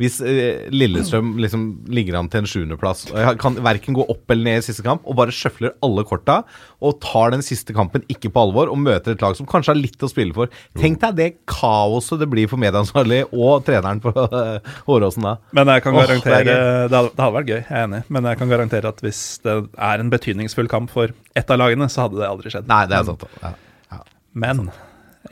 hvis 0.00 0.18
eh, 0.20 0.66
Lillestrøm 0.72 1.34
liksom 1.40 1.66
ligger 1.92 2.18
an 2.18 2.30
til 2.32 2.42
en 2.42 2.50
sjuendeplass 2.50 3.06
og 3.12 3.20
jeg 3.20 3.38
kan 3.40 3.56
verken 3.64 3.96
gå 3.96 4.04
opp 4.12 4.32
eller 4.32 4.44
ned 4.50 4.60
i 4.60 4.66
siste 4.66 4.84
kamp 4.86 5.06
og 5.08 5.16
bare 5.20 5.34
sjøfler 5.34 5.74
alle 5.84 6.04
korta 6.08 6.42
og 6.84 6.98
tar 7.04 7.32
den 7.32 7.44
siste 7.44 7.74
kampen 7.76 8.04
ikke 8.12 8.30
på 8.32 8.42
alvor 8.44 8.70
og 8.72 8.80
møter 8.82 9.14
et 9.16 9.24
lag 9.24 9.36
som 9.38 9.48
kanskje 9.48 9.72
har 9.72 9.80
litt 9.80 10.02
å 10.04 10.10
spille 10.10 10.36
for. 10.36 10.52
Tenk 10.76 11.00
deg 11.02 11.16
det 11.16 11.28
kaoset 11.48 12.20
det 12.20 12.28
blir 12.30 12.50
for 12.50 12.60
medieansvarlig 12.60 13.22
og 13.32 13.64
treneren 13.66 14.02
på 14.04 14.12
Håråsen 14.86 15.24
da. 15.24 15.36
Men 15.56 15.72
jeg 15.72 15.84
kan 15.86 15.96
garantere 15.96 16.44
det 16.46 16.56
det, 16.92 17.02
det 17.16 17.22
hadde 17.22 17.34
vært 17.38 17.52
gøy, 17.52 17.60
jeg 17.60 17.76
er 17.76 17.86
enig. 17.86 18.02
Men 18.12 18.28
jeg 18.30 18.40
kan 18.40 18.52
garantere 18.52 18.92
at 18.92 19.00
hvis 19.04 19.22
det 19.46 19.56
er 19.88 20.02
en 20.02 20.12
betydningsfull 20.12 20.68
kamp 20.72 20.92
for 20.92 21.14
ett 21.36 21.52
av 21.52 21.60
lagene, 21.60 21.88
så 21.92 22.06
hadde 22.06 22.20
det 22.20 22.28
aldri 22.28 22.52
skjedd. 22.52 22.68
Nei, 22.70 22.82
det 22.90 22.98
er 23.00 23.08
sant. 23.08 23.24
Ja. 23.42 24.02
Men 24.36 24.68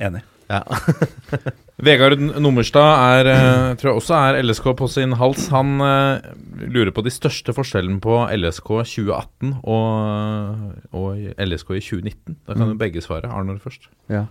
enig. 0.00 0.24
Ja. 0.48 0.64
Vegard 1.82 2.20
Nummerstad 2.22 3.18
er, 3.18 3.28
eh, 3.32 3.74
tror 3.74 3.90
jeg 3.90 3.98
også 3.98 4.14
er 4.14 4.36
LSK 4.44 4.66
på 4.78 4.86
sin 4.86 5.16
hals. 5.18 5.48
Han 5.50 5.80
eh, 5.82 6.28
lurer 6.70 6.92
på 6.94 7.02
de 7.02 7.10
største 7.10 7.50
forskjellene 7.56 7.98
på 8.02 8.20
LSK 8.30 8.70
2018 8.86 9.56
og, 9.66 10.62
og 10.94 11.18
LSK 11.34 11.74
i 11.74 11.82
2019. 11.82 12.38
Da 12.46 12.54
kan 12.54 12.70
jo 12.70 12.78
begge 12.78 13.02
svare. 13.02 13.26
Arnor 13.26 13.58
først. 13.58 13.90
Ja. 14.06 14.28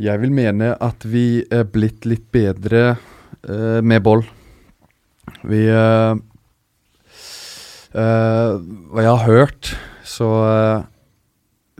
Jeg 0.00 0.22
vil 0.22 0.30
mene 0.32 0.76
at 0.78 1.02
vi 1.04 1.42
er 1.50 1.66
blitt 1.68 2.06
litt 2.06 2.30
bedre 2.32 2.94
uh, 2.94 3.80
med 3.82 4.00
boll. 4.06 4.22
Vi 5.44 5.66
uh, 5.68 6.14
uh, 7.98 8.54
Hva 8.62 9.04
jeg 9.04 9.10
har 9.10 9.26
hørt, 9.26 9.74
så 10.06 10.30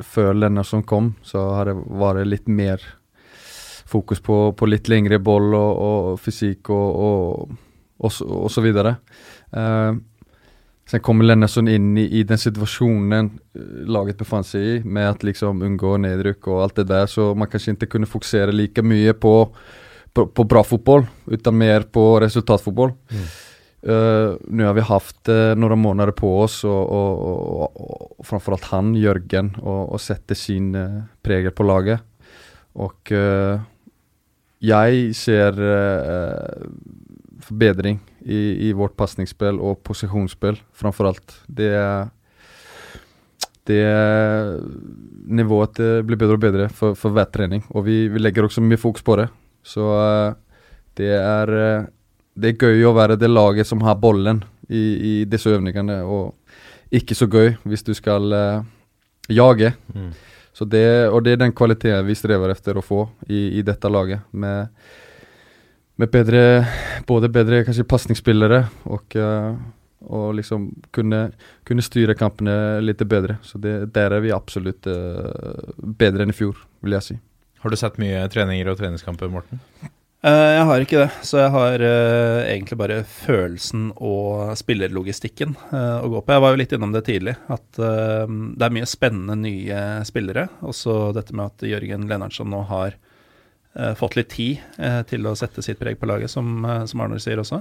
Før 0.00 0.36
som 0.64 0.82
kom, 0.82 1.14
så 1.22 1.46
har 1.54 1.70
det 1.70 1.76
vært 1.76 2.26
litt 2.26 2.48
mer 2.48 2.80
fokus 3.90 4.22
på, 4.24 4.38
på 4.56 4.68
litt 4.70 4.88
lengre 4.92 5.18
boll 5.22 5.50
og, 5.58 5.82
og 5.86 6.20
fysikk 6.22 6.70
og, 6.74 7.00
og, 7.08 7.58
og, 8.00 8.14
så- 8.14 8.28
og 8.44 8.48
så 8.54 8.62
videre. 8.64 8.96
Uh, 9.54 9.98
Sen 10.90 10.98
kommer 11.06 11.22
Lennartson 11.22 11.68
inn 11.70 11.92
i, 12.02 12.02
i 12.18 12.24
den 12.26 12.38
situasjonen 12.40 13.28
eh, 13.54 13.66
laget 13.86 14.16
befant 14.18 14.48
seg 14.48 14.64
i, 14.66 14.72
med 14.82 15.06
at 15.06 15.22
liksom 15.22 15.60
unngå 15.62 15.92
nedrykk 16.02 16.48
og 16.50 16.64
alt 16.64 16.80
det 16.80 16.88
der, 16.90 17.06
så 17.06 17.28
man 17.38 17.46
kanskje 17.52 17.76
ikke 17.76 17.92
kunne 17.92 18.08
fokusere 18.10 18.50
like 18.50 18.82
mye 18.82 19.12
på, 19.14 19.30
på, 20.10 20.24
på 20.34 20.46
bra 20.50 20.64
fotball, 20.66 21.04
utan 21.30 21.54
mer 21.60 21.86
på 21.94 22.02
resultatfotball. 22.24 22.90
Uh, 23.86 24.34
Nå 24.50 24.66
har 24.66 24.74
vi 24.80 24.88
haft 24.90 25.30
uh, 25.30 25.54
noen 25.54 25.78
måneder 25.78 26.10
på 26.18 26.32
oss 26.42 26.58
og, 26.66 26.90
og, 26.90 27.22
og, 27.70 28.10
og 28.18 28.26
framförallt 28.26 28.66
han, 28.74 28.90
Jørgen, 28.98 29.54
og, 29.62 29.94
og 29.94 30.02
setter 30.02 30.34
sin 30.36 30.72
uh, 30.74 31.04
preger 31.22 31.54
på 31.54 31.68
laget. 31.70 32.02
Og 32.82 33.14
uh, 33.14 33.62
jeg 34.60 35.14
ser 35.16 35.56
uh, 35.56 36.68
forbedring 37.44 37.98
i, 38.20 38.68
i 38.68 38.72
vårt 38.76 38.96
passningsspill 39.00 39.60
og 39.60 39.80
posisjonsspill 39.86 40.58
framfor 40.76 41.12
alt. 41.12 41.36
Det 41.48 41.74
det 43.70 43.84
nivået 45.30 45.76
blir 46.02 46.18
bedre 46.18 46.34
og 46.34 46.42
bedre 46.42 46.64
for, 46.74 46.96
for 46.98 47.14
hver 47.14 47.28
trening, 47.30 47.60
og 47.70 47.84
vi, 47.86 48.08
vi 48.10 48.18
legger 48.18 48.48
også 48.48 48.64
mye 48.64 48.80
fokus 48.80 49.04
på 49.06 49.14
det. 49.20 49.28
Så 49.62 49.84
uh, 49.84 50.32
det 50.98 51.12
er 51.14 51.52
uh, 51.54 51.88
det 52.34 52.54
er 52.54 52.64
gøy 52.66 52.82
å 52.88 52.94
være 52.96 53.18
det 53.20 53.28
laget 53.30 53.68
som 53.68 53.84
har 53.84 54.00
bollen 54.00 54.42
i, 54.66 54.80
i 54.80 55.14
disse 55.28 55.52
øvningene, 55.52 56.00
og 56.02 56.34
ikke 56.90 57.14
så 57.14 57.28
gøy 57.30 57.52
hvis 57.68 57.84
du 57.86 57.92
skal 57.94 58.32
jage. 59.30 59.74
Mm. 59.94 60.10
Så 60.60 60.66
det, 60.68 61.08
og 61.08 61.22
det 61.24 61.32
er 61.32 61.38
den 61.40 61.54
kvaliteten 61.56 62.04
vi 62.04 62.12
strever 62.12 62.50
efter 62.52 62.76
å 62.76 62.84
få 62.84 63.06
i, 63.32 63.46
i 63.56 63.62
dette 63.64 63.88
laget. 63.88 64.26
Med, 64.36 64.68
med 65.96 66.10
bedre, 66.12 66.42
både 67.08 67.30
bedre 67.32 67.62
kanskje 67.64 67.86
pasningsspillere 67.88 68.58
og, 68.84 69.16
eh, 69.16 69.54
og 70.04 70.26
liksom 70.36 70.66
kunne, 70.92 71.22
kunne 71.64 71.86
styre 71.86 72.12
kampene 72.12 72.58
litt 72.84 73.00
bedre. 73.08 73.38
Så 73.40 73.56
det, 73.56 73.72
der 73.96 74.18
er 74.18 74.20
vi 74.20 74.34
absolutt 74.36 74.84
eh, 74.92 75.72
bedre 75.80 76.28
enn 76.28 76.34
i 76.34 76.36
fjor, 76.36 76.60
vil 76.84 76.98
jeg 76.98 77.08
si. 77.08 77.16
Har 77.64 77.72
du 77.72 77.80
sett 77.80 77.96
mye 78.04 78.20
treninger 78.28 78.68
og 78.68 78.76
treningskamper, 78.82 79.32
Morten? 79.32 79.64
Eh, 80.20 80.50
jeg 80.52 80.64
har 80.68 80.82
ikke 80.84 80.98
det, 81.00 81.12
så 81.24 81.38
jeg 81.40 81.52
har 81.54 81.80
eh, 81.80 82.50
egentlig 82.50 82.76
bare 82.76 82.98
følelsen 83.08 83.86
og 83.96 84.50
spillerlogistikken 84.60 85.54
eh, 85.72 85.96
å 85.96 86.10
gå 86.12 86.20
på. 86.20 86.34
Jeg 86.34 86.44
var 86.44 86.52
jo 86.52 86.58
litt 86.60 86.74
innom 86.76 86.92
det 86.92 87.06
tidlig, 87.06 87.38
at 87.48 87.80
det 87.80 88.66
er 88.66 88.74
mye 88.76 88.88
spennende 88.88 89.38
nye 89.40 89.78
spillere. 90.04 90.50
Også 90.60 91.14
dette 91.16 91.32
med 91.32 91.48
at 91.48 91.64
Jørgen 91.70 92.04
Lennartson 92.10 92.52
nå 92.52 92.66
har 92.68 92.98
fått 93.94 94.16
litt 94.18 94.32
tid 94.34 94.80
til 95.06 95.28
å 95.30 95.36
sette 95.38 95.62
sitt 95.62 95.78
preg 95.78 95.94
på 96.00 96.08
laget, 96.10 96.32
som, 96.32 96.64
som 96.90 97.02
Arnor 97.04 97.20
sier 97.22 97.38
også. 97.38 97.60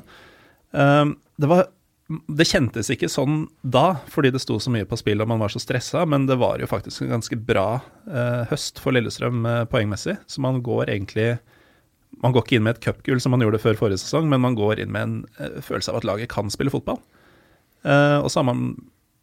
Det 0.73 1.49
var 1.51 1.67
det 2.09 2.47
kjentes 2.49 2.89
ikke 2.89 3.11
sånn 3.13 3.43
da, 3.61 3.99
fordi 4.09 4.31
det 4.33 4.41
sto 4.41 4.57
så 4.57 4.73
mye 4.73 4.87
på 4.89 4.97
spill 4.97 5.21
og 5.21 5.29
man 5.29 5.43
var 5.43 5.53
så 5.53 5.61
stressa, 5.61 6.01
men 6.09 6.25
det 6.25 6.39
var 6.41 6.57
jo 6.57 6.71
faktisk 6.71 7.05
en 7.05 7.13
ganske 7.13 7.37
bra 7.37 7.67
høst 8.49 8.81
for 8.81 8.97
Lillestrøm 8.97 9.45
poengmessig. 9.69 10.17
Så 10.25 10.41
man 10.41 10.63
går 10.65 10.89
egentlig 10.95 11.35
Man 12.23 12.33
går 12.35 12.45
ikke 12.45 12.57
inn 12.57 12.65
med 12.65 12.77
et 12.77 12.83
cupgull 12.83 13.21
som 13.23 13.33
man 13.35 13.43
gjorde 13.43 13.61
før 13.63 13.77
forrige 13.79 14.01
sesong, 14.01 14.27
men 14.31 14.41
man 14.43 14.57
går 14.57 14.81
inn 14.83 14.91
med 14.93 15.05
en 15.05 15.15
eh, 15.39 15.59
følelse 15.63 15.93
av 15.93 16.01
at 16.01 16.07
laget 16.09 16.31
kan 16.33 16.51
spille 16.51 16.73
fotball. 16.73 16.99
Eh, 17.87 18.17
og 18.19 18.27
så 18.31 18.41
har 18.41 18.49
man, 18.49 18.73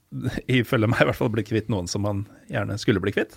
ifølge 0.61 0.89
meg 0.91 1.03
i 1.03 1.11
hvert 1.11 1.19
fall, 1.19 1.33
blitt 1.35 1.51
kvitt 1.51 1.71
noen 1.73 1.91
som 1.91 2.07
man 2.07 2.25
gjerne 2.53 2.79
skulle 2.81 3.03
bli 3.05 3.15
kvitt. 3.17 3.37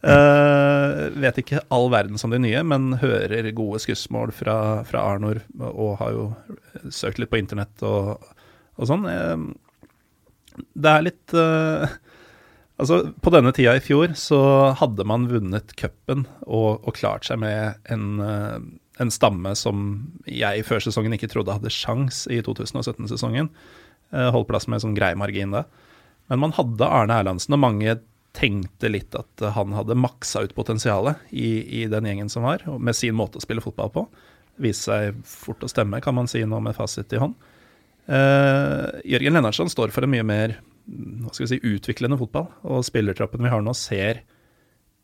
Uh, 0.00 1.10
vet 1.24 1.42
ikke 1.42 1.60
all 1.74 1.90
verden 1.92 2.16
som 2.20 2.32
de 2.32 2.40
nye, 2.40 2.62
men 2.64 2.94
hører 3.02 3.50
gode 3.52 3.82
skussmål 3.84 4.32
fra, 4.32 4.56
fra 4.88 5.02
Arnor, 5.12 5.42
og 5.60 5.98
har 6.00 6.14
jo 6.16 6.28
søkt 6.88 7.20
litt 7.20 7.32
på 7.32 7.42
internett 7.42 7.84
og, 7.84 8.22
og 8.80 8.88
sånn. 8.88 9.04
Uh, 9.04 9.50
det 10.74 10.92
er 10.92 11.04
litt 11.06 11.34
eh, 11.36 11.92
Altså, 12.80 13.00
på 13.20 13.32
denne 13.34 13.52
tida 13.52 13.74
i 13.76 13.82
fjor 13.84 14.14
så 14.16 14.40
hadde 14.80 15.04
man 15.08 15.26
vunnet 15.28 15.74
cupen 15.76 16.24
og, 16.46 16.80
og 16.80 16.94
klart 16.96 17.26
seg 17.28 17.42
med 17.42 17.76
en, 17.92 18.06
eh, 18.24 18.56
en 19.04 19.12
stamme 19.12 19.52
som 19.58 19.82
jeg 20.24 20.64
før 20.64 20.80
sesongen 20.86 21.16
ikke 21.16 21.28
trodde 21.28 21.56
hadde 21.58 21.72
sjans 21.74 22.24
i 22.32 22.40
2017-sesongen. 22.46 23.50
Eh, 24.14 24.30
Holdt 24.32 24.48
plass 24.48 24.68
med 24.68 24.78
en 24.78 24.86
sånn 24.86 24.96
grei 24.96 25.12
margin 25.18 25.52
da. 25.52 25.66
Men 26.32 26.40
man 26.46 26.56
hadde 26.56 26.88
Arne 26.88 27.20
Erlandsen, 27.20 27.56
og 27.58 27.64
mange 27.66 27.98
tenkte 28.36 28.88
litt 28.88 29.14
at 29.18 29.44
han 29.56 29.74
hadde 29.74 29.98
maksa 29.98 30.44
ut 30.46 30.54
potensialet 30.54 31.18
i, 31.34 31.82
i 31.82 31.86
den 31.90 32.06
gjengen 32.06 32.30
som 32.32 32.46
var, 32.46 32.62
med 32.78 32.96
sin 32.96 33.16
måte 33.18 33.40
å 33.40 33.44
spille 33.44 33.64
fotball 33.64 33.90
på. 33.92 34.06
Viste 34.62 34.92
seg 34.92 35.22
fort 35.26 35.64
å 35.66 35.70
stemme, 35.70 36.00
kan 36.04 36.14
man 36.16 36.30
si 36.30 36.44
nå 36.46 36.60
med 36.62 36.76
fasit 36.78 37.12
i 37.12 37.20
hånd. 37.20 37.34
Uh, 38.10 38.86
Jørgen 39.06 39.36
Lennartson 39.36 39.70
står 39.70 39.92
for 39.94 40.06
en 40.06 40.10
mye 40.14 40.24
mer 40.26 40.56
hva 40.90 41.32
skal 41.32 41.46
vi 41.46 41.52
si, 41.52 41.74
utviklende 41.76 42.18
fotball, 42.20 42.48
og 42.66 42.84
spillertroppen 42.86 43.44
vi 43.44 43.52
har 43.52 43.62
nå 43.64 43.74
ser 43.78 44.24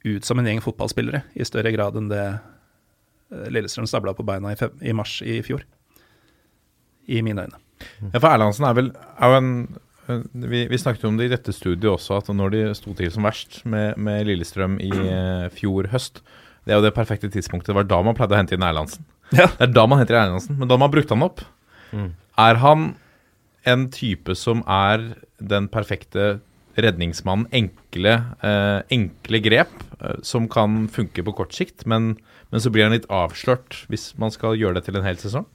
ut 0.06 0.26
som 0.26 0.38
en 0.38 0.46
gjeng 0.48 0.62
fotballspillere 0.62 1.24
i 1.34 1.46
større 1.46 1.72
grad 1.74 1.96
enn 1.98 2.10
det 2.10 2.24
eh, 2.26 3.48
Lillestrøm 3.52 3.88
stabla 3.90 4.14
på 4.16 4.26
beina 4.26 4.52
i, 4.54 4.58
fem, 4.58 4.74
i 4.82 4.94
mars 4.96 5.18
i 5.22 5.40
fjor. 5.46 5.64
I 7.06 7.22
mine 7.22 7.46
øyne. 7.46 7.58
Ja, 8.12 8.20
for 8.20 8.30
Erlandsen 8.30 8.66
er 8.66 8.76
vel 8.76 8.92
er 8.94 9.36
en 9.36 9.50
vi, 10.06 10.60
vi 10.70 10.78
snakket 10.78 11.02
jo 11.02 11.10
om 11.10 11.16
det 11.18 11.26
i 11.26 11.32
dette 11.32 11.50
studiet 11.50 11.88
også, 11.90 12.20
at 12.20 12.28
når 12.30 12.52
de 12.54 12.60
sto 12.78 12.92
til 12.94 13.10
som 13.10 13.26
verst 13.26 13.58
med, 13.66 13.96
med 13.98 14.28
Lillestrøm 14.28 14.76
i 14.78 14.92
eh, 14.92 15.48
fjor 15.54 15.88
høst 15.90 16.22
Det 16.62 16.74
er 16.74 16.78
jo 16.78 16.84
det 16.84 16.94
perfekte 16.94 17.30
tidspunktet. 17.30 17.72
Det 17.72 17.78
var 17.78 17.88
da 17.90 17.98
man 18.06 18.14
pleide 18.14 18.36
å 18.36 18.38
hente 18.38 18.54
inn 18.54 18.66
Erlandsen. 18.66 19.02
Ja. 19.34 19.48
Det 19.50 19.68
er 19.68 19.74
da 19.74 19.86
man 19.90 19.98
henter 19.98 20.18
Erlandsen. 20.18 20.58
Men 20.60 20.70
da 20.70 20.78
man 20.78 20.90
brukte 20.90 21.14
han 21.14 21.26
opp, 21.26 21.42
er 21.94 22.58
han 22.62 22.88
en 23.66 23.88
type 23.92 24.34
som 24.38 24.62
er 24.70 25.12
den 25.42 25.68
perfekte 25.72 26.38
redningsmannen? 26.80 27.48
Enkle, 27.56 28.14
eh, 28.44 28.80
enkle 28.92 29.40
grep 29.44 29.74
eh, 30.00 30.18
som 30.22 30.48
kan 30.48 30.86
funke 30.92 31.24
på 31.26 31.34
kort 31.36 31.56
sikt, 31.56 31.86
men, 31.86 32.14
men 32.52 32.62
så 32.62 32.72
blir 32.72 32.86
han 32.86 32.94
litt 32.96 33.08
avslørt 33.12 33.84
hvis 33.90 34.12
man 34.20 34.34
skal 34.34 34.58
gjøre 34.58 34.78
det 34.78 34.86
til 34.88 35.00
en 35.00 35.06
hel 35.06 35.20
sesong? 35.20 35.48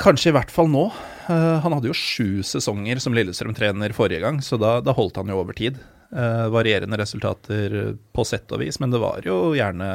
Kanskje 0.00 0.30
i 0.30 0.34
hvert 0.36 0.52
fall 0.52 0.70
nå. 0.72 0.86
Uh, 1.26 1.60
han 1.60 1.74
hadde 1.76 1.90
jo 1.90 1.96
sju 1.96 2.40
sesonger 2.46 3.00
som 3.04 3.12
Lillestrøm-trener 3.12 3.92
forrige 3.92 4.22
gang, 4.24 4.40
så 4.40 4.56
da, 4.56 4.78
da 4.80 4.94
holdt 4.96 5.20
han 5.20 5.28
jo 5.28 5.42
over 5.42 5.56
tid. 5.56 5.76
Uh, 6.12 6.48
varierende 6.52 6.96
resultater 6.96 7.92
på 8.16 8.24
sett 8.28 8.48
og 8.52 8.62
vis, 8.64 8.80
men 8.80 8.94
det 8.94 9.02
var 9.02 9.20
jo 9.28 9.52
gjerne 9.56 9.90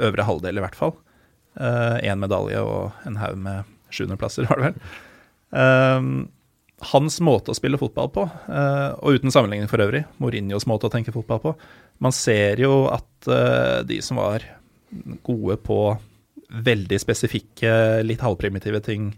øvre 0.00 0.24
halvdel 0.24 0.56
i 0.56 0.64
hvert 0.64 0.78
fall. 0.78 0.96
Én 1.60 2.16
medalje 2.16 2.62
og 2.64 3.04
en 3.04 3.18
haug 3.20 3.36
med 3.36 3.68
sjuendeplasser, 3.92 4.46
var 4.48 4.56
det 4.56 4.70
vel. 4.70 4.78
Hans 6.90 7.20
måte 7.22 7.52
å 7.52 7.56
spille 7.56 7.78
fotball 7.78 8.08
på, 8.14 8.24
eh, 8.50 8.90
og 8.98 9.18
uten 9.18 9.30
sammenligning 9.30 9.70
for 9.70 9.82
øvrig, 9.84 10.02
Mourinhos 10.22 10.66
måte 10.66 10.88
å 10.88 10.92
tenke 10.92 11.14
fotball 11.14 11.40
på 11.42 11.52
Man 12.02 12.14
ser 12.16 12.58
jo 12.58 12.88
at 12.90 13.28
eh, 13.30 13.82
de 13.86 14.00
som 14.02 14.18
var 14.18 14.42
gode 15.22 15.56
på 15.62 15.78
veldig 16.52 16.98
spesifikke, 17.00 18.02
litt 18.04 18.24
halvprimitive 18.24 18.82
ting 18.84 19.12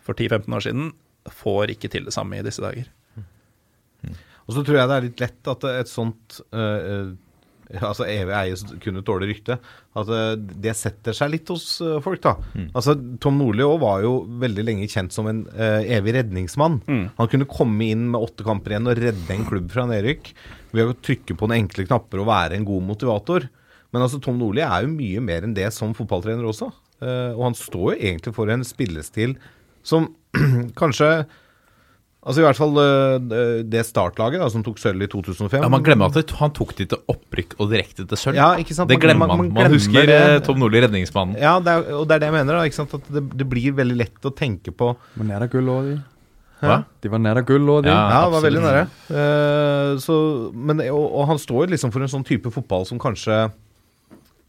for 0.00 0.14
10-15 0.14 0.56
år 0.56 0.64
siden, 0.64 0.92
får 1.28 1.74
ikke 1.74 1.90
til 1.92 2.06
det 2.06 2.14
samme 2.14 2.38
i 2.38 2.44
disse 2.46 2.62
dager. 2.62 2.86
Og 4.46 4.54
så 4.56 4.62
tror 4.64 4.80
jeg 4.80 4.88
det 4.90 4.96
er 4.96 5.04
litt 5.06 5.20
lett 5.22 5.50
at 5.52 5.66
et 5.68 5.90
sånt 5.90 6.40
eh, 6.50 7.10
Altså 7.90 8.06
evig 8.08 8.34
eie 8.34 8.78
kunne 8.82 9.02
tåle 9.06 9.28
rykte. 9.30 9.56
At 9.98 10.10
eh, 10.14 10.32
det 10.64 10.74
setter 10.78 11.16
seg 11.16 11.32
litt 11.34 11.50
hos 11.52 11.66
eh, 11.84 11.98
folk, 12.04 12.22
da. 12.24 12.34
Altså 12.74 12.96
Tom 13.22 13.38
Nordli 13.40 13.66
var 13.82 14.02
jo 14.04 14.14
veldig 14.42 14.66
lenge 14.66 14.88
kjent 14.90 15.14
som 15.14 15.28
en 15.30 15.44
uh, 15.54 15.80
evig 15.82 16.16
redningsmann. 16.18 16.80
Han 17.18 17.30
kunne 17.30 17.48
komme 17.50 17.90
inn 17.92 18.08
med 18.12 18.20
åtte 18.20 18.46
kamper 18.46 18.74
igjen 18.74 18.90
og 18.90 18.98
redde 18.98 19.34
en 19.34 19.46
klubb 19.48 19.70
fra 19.72 19.86
nedrykk 19.90 20.32
ved 20.76 20.90
å 20.90 20.98
trykke 20.98 21.36
på 21.36 21.48
noen 21.48 21.64
enkle 21.64 21.86
knapper 21.88 22.22
og 22.22 22.30
være 22.30 22.58
en 22.58 22.68
god 22.68 22.86
motivator. 22.92 23.48
Men 23.90 24.06
altså 24.06 24.20
Tom 24.22 24.38
Nordli 24.38 24.62
er 24.66 24.86
jo 24.86 24.92
mye 24.94 25.22
mer 25.24 25.46
enn 25.46 25.56
det 25.56 25.68
som 25.74 25.94
fotballtrener 25.96 26.46
også. 26.46 26.70
Uh, 27.00 27.32
og 27.36 27.44
han 27.48 27.58
står 27.58 27.94
jo 27.94 27.98
egentlig 27.98 28.34
for 28.36 28.52
en 28.52 28.66
spillestil 28.66 29.38
som 29.86 30.10
kanskje 30.80 31.10
Altså 32.20 32.42
i 32.42 32.44
hvert 32.44 32.58
fall 32.58 32.76
eh, 32.76 33.62
det 33.72 33.80
startlaget 33.88 34.42
da, 34.42 34.48
som 34.52 34.60
tok 34.66 34.76
sølv 34.82 35.00
i 35.06 35.08
2005. 35.08 35.62
Ja, 35.62 35.68
Man 35.72 35.80
glemmer 35.86 36.12
at 36.12 36.34
han 36.36 36.50
tok 36.52 36.74
de 36.76 36.84
til 36.92 36.98
opprykk 37.08 37.54
og 37.58 37.70
direkte 37.72 38.04
til 38.04 38.20
sølv. 38.20 38.36
Ja, 38.36 38.50
ikke 38.60 38.76
sant? 38.76 38.90
Det 38.92 38.98
glemmer 39.00 39.24
man- 39.24 39.38
man. 39.38 39.38
man 39.38 39.54
Man, 39.54 39.62
glemmer 39.64 39.78
husker 39.78 40.06
det. 40.10 40.18
eh, 40.34 40.38
Tom 40.44 40.58
Nordli, 40.60 40.82
redningsmannen. 40.84 41.38
Ja, 41.40 41.54
det 41.64 41.72
er, 41.72 41.86
og 41.96 42.04
det 42.10 42.18
er 42.18 42.18
det 42.20 42.28
jeg 42.28 42.36
mener. 42.36 42.52
da, 42.58 42.64
ikke 42.68 42.76
sant? 42.76 42.92
At 42.94 43.08
det, 43.08 43.22
det 43.40 43.48
blir 43.48 43.72
veldig 43.72 43.96
lett 43.96 44.20
å 44.28 44.34
tenke 44.36 44.70
på 44.70 44.92
De 45.16 45.22
var 45.24 45.30
nære 45.32 45.48
gull 45.50 45.72
òg, 45.72 45.88
de. 45.94 45.96
Hva? 46.60 46.76
De 47.00 47.08
var 47.08 47.18
nære 47.24 47.42
gull 47.48 47.64
òg, 47.72 47.82
de. 47.84 47.88
Ja. 47.88 48.02
Ja, 48.12 48.20
det 48.28 48.32
var 48.36 48.44
veldig 48.44 48.64
nære. 48.68 48.84
Uh, 49.08 49.98
så, 50.04 50.52
men, 50.52 50.80
og, 50.92 51.06
og 51.22 51.26
han 51.32 51.38
står 51.40 51.72
liksom 51.72 51.90
for 51.90 52.04
en 52.04 52.12
sånn 52.12 52.26
type 52.28 52.52
fotball 52.52 52.84
som 52.84 53.00
kanskje 53.00 53.46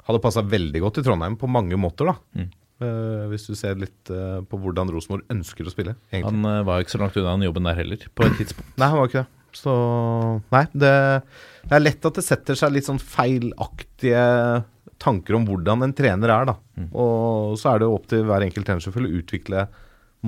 hadde 0.09 0.19
passa 0.19 0.41
veldig 0.43 0.81
godt 0.83 0.97
i 0.99 1.03
Trondheim 1.07 1.37
på 1.39 1.47
mange 1.47 1.77
måter, 1.79 2.11
da. 2.11 2.17
Mm. 2.35 2.49
Eh, 2.81 3.25
hvis 3.29 3.45
du 3.45 3.53
ser 3.57 3.77
litt 3.77 4.09
eh, 4.09 4.39
på 4.49 4.57
hvordan 4.57 4.89
Rosenborg 4.89 5.27
ønsker 5.29 5.67
å 5.67 5.73
spille, 5.73 5.93
egentlig. 6.09 6.31
Han 6.31 6.49
eh, 6.49 6.63
var 6.65 6.79
jo 6.79 6.85
ikke 6.87 6.95
så 6.95 7.01
langt 7.03 7.19
unna 7.19 7.35
den 7.35 7.45
jobben 7.45 7.69
der 7.69 7.77
heller, 7.77 8.05
på 8.17 8.25
et 8.25 8.39
tidspunkt. 8.39 8.71
Nei, 8.81 8.89
han 8.89 8.97
var 8.97 9.11
ikke 9.11 9.21
det. 9.21 9.37
Så 9.51 9.73
Nei, 10.53 10.63
det, 10.71 10.91
det 11.67 11.75
er 11.75 11.83
lett 11.83 12.07
at 12.07 12.17
det 12.17 12.23
setter 12.23 12.57
seg 12.57 12.71
litt 12.71 12.87
sånn 12.87 13.01
feilaktige 13.03 14.23
tanker 15.01 15.37
om 15.37 15.45
hvordan 15.49 15.85
en 15.85 15.93
trener 15.97 16.31
er, 16.31 16.47
da. 16.47 16.55
Og 16.95 17.57
så 17.59 17.73
er 17.73 17.81
det 17.81 17.89
jo 17.89 17.97
opp 17.97 18.07
til 18.09 18.23
hver 18.29 18.45
enkelt 18.45 18.69
trener 18.69 18.85
selvfølgelig 18.85 19.11
å 19.11 19.21
utvikle 19.21 19.65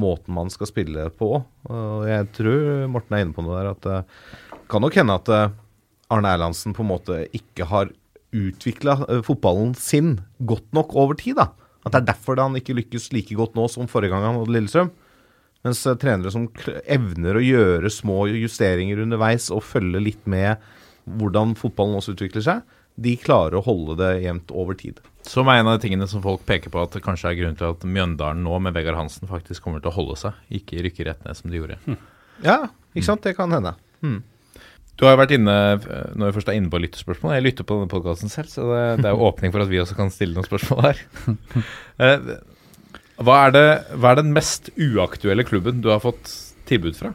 måten 0.04 0.36
man 0.36 0.52
skal 0.52 0.68
spille 0.68 1.08
på. 1.16 1.30
Og 1.72 2.06
jeg 2.10 2.28
tror 2.36 2.86
Morten 2.92 3.16
er 3.16 3.24
inne 3.24 3.38
på 3.38 3.46
noe 3.46 3.62
der, 3.62 3.72
at 3.72 3.88
det 3.88 4.60
kan 4.74 4.84
nok 4.84 4.98
hende 5.00 5.16
at 5.22 5.32
Arne 6.12 6.34
Erlandsen 6.36 6.76
på 6.76 6.84
en 6.84 6.92
måte 6.92 7.22
ikke 7.38 7.70
har 7.70 7.94
utvikla 8.34 8.98
fotballen 9.24 9.72
sin 9.78 10.18
godt 10.44 10.68
nok 10.76 10.98
over 11.00 11.16
tid, 11.22 11.38
da. 11.40 11.54
At 11.84 11.94
det 11.94 12.02
er 12.02 12.10
derfor 12.14 12.40
han 12.40 12.56
ikke 12.60 12.76
lykkes 12.78 13.12
like 13.16 13.36
godt 13.38 13.58
nå 13.60 13.68
som 13.72 13.90
forrige 13.92 14.14
gang 14.14 14.26
han 14.26 14.40
hadde 14.40 14.56
Lillestrøm. 14.56 14.92
Mens 15.64 15.82
eh, 15.88 15.98
trenere 16.00 16.32
som 16.34 16.48
evner 16.92 17.40
å 17.40 17.44
gjøre 17.44 17.92
små 17.92 18.26
justeringer 18.32 19.04
underveis 19.04 19.50
og 19.54 19.64
følge 19.68 20.02
litt 20.04 20.26
med 20.30 20.64
hvordan 21.20 21.56
fotballen 21.60 22.00
også 22.00 22.16
utvikler 22.16 22.44
seg, 22.46 22.62
de 22.96 23.16
klarer 23.20 23.58
å 23.58 23.66
holde 23.66 23.98
det 24.00 24.12
jevnt 24.24 24.52
over 24.56 24.78
tid. 24.80 25.00
Som 25.28 25.50
er 25.50 25.60
en 25.60 25.70
av 25.72 25.78
de 25.78 25.86
tingene 25.88 26.08
som 26.08 26.24
folk 26.24 26.44
peker 26.48 26.72
på 26.72 26.82
at 26.84 26.96
det 26.96 27.02
kanskje 27.04 27.32
er 27.32 27.40
grunnen 27.40 27.58
til 27.60 27.72
at 27.72 27.86
Mjøndalen 27.88 28.44
nå 28.46 28.60
med 28.64 28.76
Vegard 28.76 29.00
Hansen 29.00 29.30
faktisk 29.30 29.64
kommer 29.66 29.82
til 29.84 29.92
å 29.92 29.96
holde 29.96 30.20
seg, 30.20 30.38
ikke 30.60 30.84
rykke 30.86 31.08
rett 31.08 31.24
ned 31.26 31.40
som 31.40 31.52
de 31.52 31.60
gjorde. 31.60 31.80
Ja, 32.44 32.60
ikke 32.94 33.08
sant? 33.08 33.24
Det 33.26 33.36
kan 33.38 33.52
hende. 33.56 33.76
Du 35.00 35.06
har 35.08 35.16
jo 35.16 35.22
vært 35.24 35.34
inne, 35.36 35.54
eh, 35.74 36.10
når 36.14 36.30
vi 36.30 36.36
først 36.38 36.50
er 36.52 36.58
inne 36.60 36.70
på 36.70 36.80
lytterspørsmål, 36.84 37.34
jeg 37.38 37.46
lytter 37.48 37.66
på 37.66 37.78
denne 37.80 37.90
podkasten 37.92 38.30
selv, 38.32 38.50
så 38.52 38.68
det, 38.70 38.82
det 39.02 39.10
er 39.10 39.16
jo 39.16 39.26
åpning 39.26 39.54
for 39.56 39.64
at 39.64 39.72
vi 39.72 39.80
også 39.82 39.98
kan 39.98 40.12
stille 40.14 40.36
noen 40.38 40.48
spørsmål 40.50 40.84
her. 40.90 41.04
Eh, 42.04 42.24
Hva 43.22 43.36
er, 43.46 43.52
det, 43.54 43.66
hva 44.02 44.12
er 44.12 44.18
den 44.24 44.32
mest 44.34 44.72
uaktuelle 44.82 45.44
klubben 45.46 45.84
du 45.86 45.92
har 45.92 46.00
fått 46.02 46.32
tilbud 46.70 46.96
fra? 46.98 47.12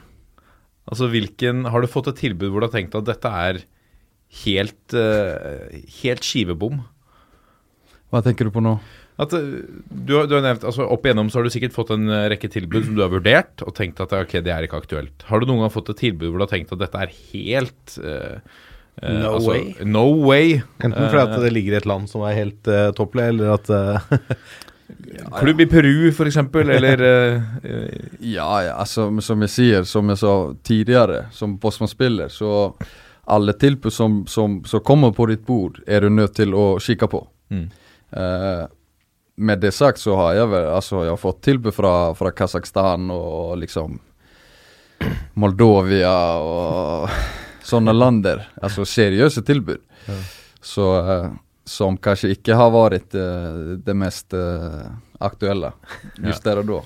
Altså 0.88 1.08
hvilken, 1.10 1.64
Har 1.68 1.82
du 1.82 1.88
fått 1.90 2.06
et 2.12 2.20
tilbud 2.22 2.52
hvor 2.52 2.62
du 2.62 2.68
har 2.68 2.74
tenkt 2.76 2.94
at 2.94 3.08
dette 3.08 3.32
er 3.48 3.58
helt, 4.44 4.94
eh, 4.94 5.82
helt 6.02 6.22
skivebom? 6.24 6.78
Hva 8.08 8.22
tenker 8.24 8.46
du 8.48 8.54
på 8.54 8.62
nå? 8.64 8.76
At 9.18 9.32
eh, 9.34 9.48
du, 9.90 10.12
har- 10.14 10.28
du 10.30 10.36
har 10.36 10.44
nevnt, 10.44 10.62
altså 10.68 10.86
Opp 10.86 11.06
igjennom 11.08 11.26
så 11.32 11.40
har 11.40 11.48
du 11.48 11.50
sikkert 11.50 11.74
fått 11.74 11.90
en 11.96 12.06
eh, 12.06 12.28
rekke 12.30 12.50
tilbud 12.54 12.84
som 12.86 12.94
du 12.94 13.02
har 13.02 13.10
vurdert, 13.10 13.64
og 13.66 13.74
tenkt 13.74 13.98
at 14.04 14.12
ok, 14.14 14.36
det 14.46 14.52
er 14.54 14.66
ikke 14.68 14.78
aktuelt. 14.78 15.24
Har 15.26 15.42
du 15.42 15.48
noen 15.50 15.64
gang 15.64 15.74
fått 15.74 15.90
et 15.94 15.98
tilbud 16.04 16.28
hvor 16.30 16.38
du 16.38 16.46
har 16.46 16.52
tenkt 16.54 16.72
at 16.76 16.82
dette 16.84 17.02
er 17.02 17.14
helt 17.32 17.98
eh, 17.98 18.38
eh, 19.02 19.18
No 19.18 19.34
altså, 19.34 19.50
way. 19.50 19.74
No 19.84 20.06
way. 20.28 20.60
Enten 20.78 21.10
fordi 21.10 21.24
at 21.24 21.36
det 21.42 21.52
ligger 21.56 21.74
i 21.76 21.80
et 21.82 21.90
land 21.90 22.06
som 22.10 22.22
er 22.28 22.38
helt 22.38 22.70
uh, 22.70 22.88
topplig, 22.98 23.26
eller 23.34 23.56
at 23.56 23.70
eh, 23.74 24.08
Klubb 25.38 25.60
i 25.60 25.66
Peru, 25.68 26.08
eksempel, 26.24 26.70
eller 26.78 27.02
eh, 27.04 27.90
Ja, 28.24 28.48
ja, 28.64 28.78
altså 28.80 29.10
som 29.20 29.42
jeg 29.44 29.52
sier, 29.52 29.84
som 29.84 30.08
jeg 30.14 30.22
sa 30.22 30.32
tidligere, 30.64 31.26
som 31.34 31.58
Bosman-spiller, 31.60 32.30
så 32.32 32.72
alle 33.28 33.52
tilbud 33.60 33.92
som, 33.92 34.22
som, 34.30 34.60
som 34.64 34.80
kommer 34.80 35.10
på 35.12 35.26
ditt 35.28 35.42
bord, 35.44 35.82
er 35.86 36.00
du 36.06 36.08
nødt 36.14 36.38
til 36.38 36.54
å 36.56 36.78
kikke 36.80 37.10
på. 37.12 37.26
mm. 37.52 37.66
Eh, 38.16 38.64
med 39.38 39.60
det 39.62 39.72
sagt 39.74 40.00
så 40.02 40.16
har 40.18 40.36
jeg 40.36 40.52
altså 40.66 41.04
jeg 41.04 41.14
har 41.14 41.20
fått 41.20 41.42
tilbud 41.46 41.74
fra, 41.74 41.94
fra 42.18 42.32
Kasakhstan 42.34 43.10
og 43.14 43.58
liksom 43.62 43.98
Moldovia 45.38 46.14
og 46.42 47.12
sånne 47.62 47.94
lander. 47.94 48.42
Altså 48.62 48.86
seriøse 48.88 49.44
tilbud. 49.46 49.80
Så 50.64 50.88
eh, 50.98 51.28
som 51.68 51.98
kanskje 52.02 52.32
ikke 52.34 52.56
har 52.56 52.72
vært 52.72 53.14
uh, 53.14 53.76
det 53.84 53.94
mest 53.94 54.32
uh, 54.32 54.88
aktuelle 55.20 55.74
just 56.24 56.46
der 56.46 56.62
og 56.62 56.70
da. 56.70 56.78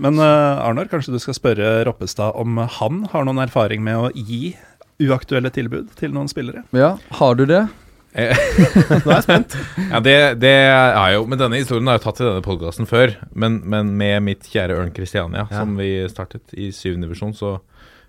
Men 0.00 0.20
Arnor, 0.20 0.90
kanskje 0.92 1.14
du 1.14 1.18
skal 1.20 1.36
spørre 1.36 1.70
Roppestad 1.88 2.36
om 2.38 2.60
han 2.60 3.00
har 3.12 3.24
noen 3.24 3.40
erfaring 3.42 3.82
med 3.84 3.96
å 3.96 4.10
gi 4.14 4.52
uaktuelle 5.00 5.50
tilbud 5.52 5.90
til 5.98 6.12
noen 6.14 6.28
spillere? 6.28 6.62
Ja, 6.76 6.94
har 7.16 7.36
du 7.40 7.46
det? 7.48 7.64
Nå 9.04 9.10
er 9.12 9.14
jeg 9.14 9.24
spent. 9.26 9.54
ja, 9.92 10.00
det, 10.02 10.14
det 10.42 10.50
er 10.66 11.12
jo 11.14 11.26
Men 11.30 11.38
denne 11.38 11.60
historien 11.60 11.86
har 11.86 12.00
jeg 12.00 12.04
tatt 12.08 12.22
i 12.22 12.26
denne 12.26 12.42
podkasten 12.44 12.88
før. 12.90 13.12
Men, 13.38 13.60
men 13.70 13.92
med 14.00 14.24
mitt 14.26 14.48
kjære 14.50 14.78
Ørn 14.80 14.90
Kristiania, 14.96 15.44
Ja. 15.46 15.60
som 15.62 15.76
vi 15.78 15.92
startet 16.10 16.54
i 16.58 16.72
syvende 16.74 17.06
divisjon, 17.06 17.36
så 17.38 17.58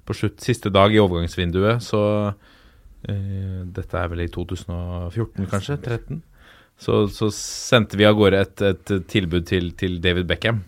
på 0.08 0.16
slutt, 0.18 0.40
siste 0.42 0.72
dag 0.74 0.94
i 0.96 1.00
overgangsvinduet, 1.04 1.84
så 1.86 2.02
uh, 2.34 3.62
Dette 3.78 4.02
er 4.02 4.10
vel 4.12 4.24
i 4.26 4.32
2014, 4.34 5.46
kanskje? 5.52 5.78
13? 5.86 6.24
Så, 6.82 7.04
så 7.14 7.28
sendte 7.36 7.94
vi 8.00 8.08
av 8.10 8.16
gårde 8.18 8.40
et, 8.42 8.62
et 8.72 8.92
tilbud 9.12 9.46
til, 9.46 9.68
til 9.78 10.00
David 10.02 10.26
Beckham. 10.32 10.64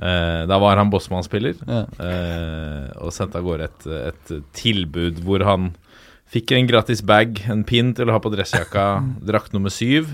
uh, 0.00 0.46
da 0.50 0.56
var 0.64 0.80
han 0.80 0.88
Bossmann-spiller. 0.92 1.60
Ja. 1.68 1.82
uh, 2.00 2.86
og 3.04 3.12
sendte 3.12 3.36
av 3.36 3.44
gårde 3.44 3.68
et, 3.68 3.86
et 4.08 4.32
tilbud 4.56 5.20
hvor 5.26 5.44
han 5.44 5.74
fikk 6.30 6.54
en 6.56 6.68
gratis 6.70 7.02
bag, 7.06 7.40
en 7.50 7.64
pin 7.66 7.94
til 7.96 8.10
å 8.10 8.16
ha 8.16 8.22
på 8.22 8.32
dressjakka, 8.32 8.88
drakt 9.26 9.54
nummer 9.56 9.72
syv. 9.74 10.12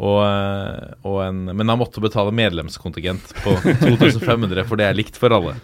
Og, 0.00 0.20
eh, 0.24 0.92
og 1.04 1.18
en, 1.26 1.42
men 1.52 1.68
han 1.68 1.80
måtte 1.80 2.00
betale 2.00 2.32
medlemskontingent 2.32 3.34
på 3.44 3.52
2500, 3.82 4.64
for 4.68 4.80
det 4.80 4.88
er 4.88 4.96
likt 4.96 5.18
for 5.20 5.34
alle. 5.36 5.58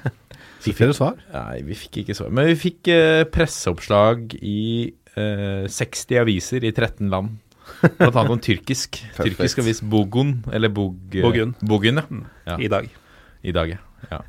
Fikk 0.64 0.82
dere 0.82 0.92
svar? 0.96 1.20
Nei, 1.32 1.62
vi 1.64 1.76
fikk 1.78 2.02
ikke 2.02 2.16
svar. 2.18 2.32
Men 2.36 2.50
vi 2.50 2.56
fikk 2.60 2.90
eh, 2.92 3.22
presseoppslag 3.32 4.34
i 4.44 4.90
eh, 5.16 5.64
60 5.72 6.20
aviser 6.20 6.66
i 6.68 6.74
13 6.74 7.08
land. 7.08 7.38
Blant 7.80 8.12
annet 8.12 8.34
om 8.34 8.42
tyrkisk. 8.44 9.00
Tyrkisk 9.16 9.62
avis 9.62 9.80
Bogun, 9.80 10.42
eller 10.52 10.68
Bog, 10.68 10.98
Bogun. 11.14 11.54
Bogun, 11.64 12.02
ja. 12.02 12.26
ja. 12.50 12.58
I 12.60 12.68
dag. 12.68 12.90
I 13.40 13.56
dag, 13.56 13.72
ja. 13.72 13.80
Ja. 14.10 14.20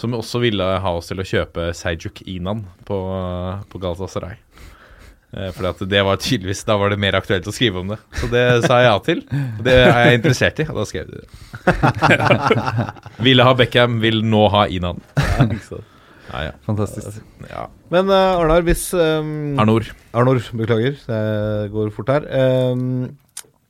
Som 0.00 0.16
også 0.18 0.40
ville 0.42 0.66
ha 0.82 0.92
oss 0.96 1.10
til 1.10 1.22
å 1.22 1.26
kjøpe 1.26 1.70
Seijuk 1.76 2.22
Inan 2.28 2.64
på, 2.88 2.98
på 3.70 3.82
Galatasaray. 3.82 4.38
For 5.54 5.86
det 5.86 6.00
var 6.02 6.16
tydeligvis 6.18 6.64
Da 6.66 6.74
var 6.74 6.90
det 6.90 6.96
mer 6.98 7.14
aktuelt 7.14 7.46
å 7.46 7.52
skrive 7.54 7.78
om 7.84 7.92
det. 7.92 8.00
Så 8.18 8.26
det 8.32 8.42
sa 8.64 8.80
jeg 8.80 8.88
ja 8.88 8.96
til. 9.06 9.20
Og 9.30 9.62
Det 9.62 9.76
er 9.78 10.00
jeg 10.08 10.18
interessert 10.18 10.58
i, 10.58 10.66
og 10.66 10.80
da 10.80 10.86
skrev 10.90 11.12
de 11.12 11.20
det. 11.20 11.28
Ville 13.28 13.46
ha 13.46 13.54
Beckham, 13.54 14.00
vil 14.02 14.24
nå 14.26 14.48
ha 14.50 14.64
Inan. 14.66 14.98
Ja, 16.30 16.42
ja. 16.48 16.52
Fantastisk. 16.66 17.22
ja. 17.50 17.64
Men 17.90 18.10
uh, 18.10 18.38
Arnar, 18.38 18.62
hvis 18.66 18.88
um, 18.94 19.58
Arnor. 19.58 19.86
Arnor, 20.14 20.42
beklager, 20.54 20.98
det 21.06 21.70
går 21.74 21.90
fort 21.94 22.12
her. 22.14 22.26
Um, 22.70 23.10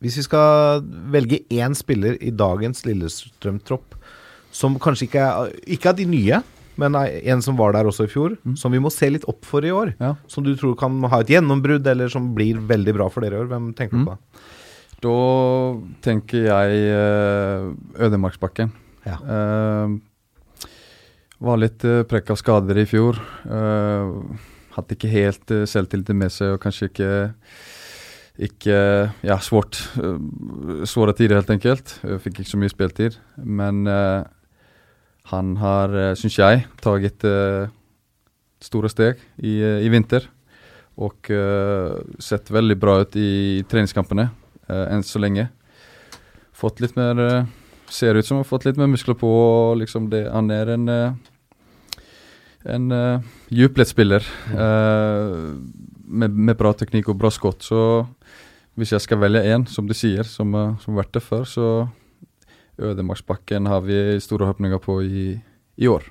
hvis 0.00 0.16
vi 0.20 0.24
skal 0.24 0.84
velge 1.12 1.42
én 1.52 1.76
spiller 1.76 2.16
i 2.24 2.32
dagens 2.32 2.84
Lillestrøm-tropp 2.88 3.96
som 4.52 4.78
kanskje 4.82 5.06
ikke 5.08 5.22
er, 5.26 5.52
ikke 5.76 5.92
av 5.92 5.96
de 6.00 6.06
nye, 6.10 6.40
men 6.80 6.96
en 6.96 7.42
som 7.44 7.56
var 7.58 7.74
der 7.76 7.84
også 7.90 8.06
i 8.06 8.10
fjor, 8.12 8.36
som 8.56 8.72
vi 8.72 8.80
må 8.80 8.88
se 8.92 9.10
litt 9.12 9.26
opp 9.28 9.44
for 9.44 9.64
i 9.66 9.70
år, 9.74 9.94
Ja. 10.00 10.14
som 10.30 10.44
du 10.46 10.54
tror 10.56 10.76
kan 10.80 10.96
ha 11.12 11.20
et 11.20 11.28
gjennombrudd, 11.28 11.86
eller 11.86 12.08
som 12.08 12.30
blir 12.34 12.56
veldig 12.56 12.94
bra 12.96 13.08
for 13.12 13.20
dere 13.20 13.36
i 13.36 13.42
år, 13.44 13.50
hvem 13.50 13.74
tenker 13.76 13.98
du 14.00 14.06
på? 14.08 14.16
Da 15.00 15.16
tenker 16.04 16.46
jeg 16.48 16.80
uh, 16.92 17.70
Ødemarksbakken. 18.04 18.72
Ja. 19.06 19.16
Uh, 19.24 19.98
var 21.40 21.56
litt 21.60 21.84
uh, 21.88 22.02
prekk 22.04 22.32
av 22.34 22.36
skader 22.40 22.76
i 22.82 22.84
fjor. 22.88 23.16
Uh, 23.48 24.36
hadde 24.76 24.96
ikke 24.96 25.08
helt 25.12 25.52
uh, 25.56 25.64
selvtilliten 25.68 26.18
med 26.20 26.32
seg, 26.34 26.52
og 26.56 26.60
kanskje 26.64 26.90
ikke 26.90 27.12
ikke 28.40 28.76
Ja, 29.26 29.36
svårt. 29.44 29.76
Uh, 30.00 30.84
Svåre 30.88 31.12
tider, 31.16 31.36
helt 31.40 31.50
enkelt. 31.52 31.96
Uh, 32.04 32.16
fikk 32.22 32.40
ikke 32.40 32.52
så 32.54 32.60
mye 32.60 32.72
spiltid. 32.72 33.16
Men 33.44 33.82
eh, 33.88 34.22
han 35.30 35.56
har, 35.60 35.94
uh, 35.94 36.14
syns 36.18 36.38
jeg, 36.38 36.64
tatt 36.82 37.26
uh, 37.26 37.70
store 38.60 38.90
steg 38.92 39.20
i, 39.40 39.56
eh, 39.62 39.80
i 39.84 39.88
vinter. 39.92 40.26
Og 41.00 41.30
eh, 41.32 41.96
sett 42.20 42.50
veldig 42.52 42.76
bra 42.76 42.98
ut 43.00 43.16
i 43.16 43.62
treningskampene 43.70 44.26
eh, 44.68 44.86
enn 44.92 45.04
så 45.06 45.22
lenge. 45.22 45.46
Fått 46.52 46.82
litt 46.84 46.98
mer 46.98 47.24
eh, 47.24 47.56
Ser 47.90 48.14
ut 48.14 48.22
som 48.22 48.38
har 48.38 48.46
fått 48.46 48.68
litt 48.68 48.76
mer 48.78 48.86
muskler 48.86 49.16
på. 49.18 49.28
Liksom 49.80 50.04
det, 50.12 50.20
han 50.30 50.46
er 50.54 50.68
en 50.76 50.84
eh, 50.94 51.30
en 52.70 52.92
uh, 52.92 53.22
djupledsspiller 53.48 54.20
uh, 54.52 55.56
med, 56.04 56.30
med 56.30 56.58
bra 56.60 56.74
teknikk 56.76 57.08
og 57.08 57.16
bra 57.18 57.30
skott. 57.32 57.64
Så 57.64 58.04
hvis 58.76 58.92
jeg 58.92 59.00
skal 59.00 59.18
velge 59.22 59.40
én, 59.48 59.64
som 59.64 59.88
du 59.88 59.94
sier, 59.96 60.28
som, 60.28 60.52
uh, 60.52 60.76
som 60.82 60.92
har 60.92 61.00
vært 61.00 61.14
det 61.16 61.22
før, 61.24 61.48
så 61.48 61.66
Ødemarksbakken 62.80 63.68
har 63.70 63.84
vi 63.84 64.18
store 64.22 64.48
håpninger 64.50 64.80
på 64.82 65.00
i, 65.04 65.24
i 65.76 65.90
år. 65.90 66.06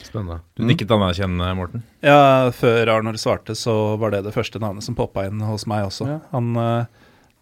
Spennende. 0.00 0.40
Du 0.56 0.64
nikket 0.64 0.92
anerkjennende, 0.94 1.50
Morten. 1.58 1.82
Ja, 2.04 2.48
før 2.56 2.88
Arnor 2.94 3.18
svarte, 3.20 3.56
så 3.58 3.96
var 4.00 4.14
det 4.14 4.22
det 4.24 4.34
første 4.34 4.60
navnet 4.62 4.86
som 4.86 4.96
poppa 4.96 5.26
inn 5.28 5.42
hos 5.44 5.66
meg 5.68 5.84
også. 5.90 6.08
Ja. 6.08 6.18
Han 6.32 6.54
uh, 6.56 6.86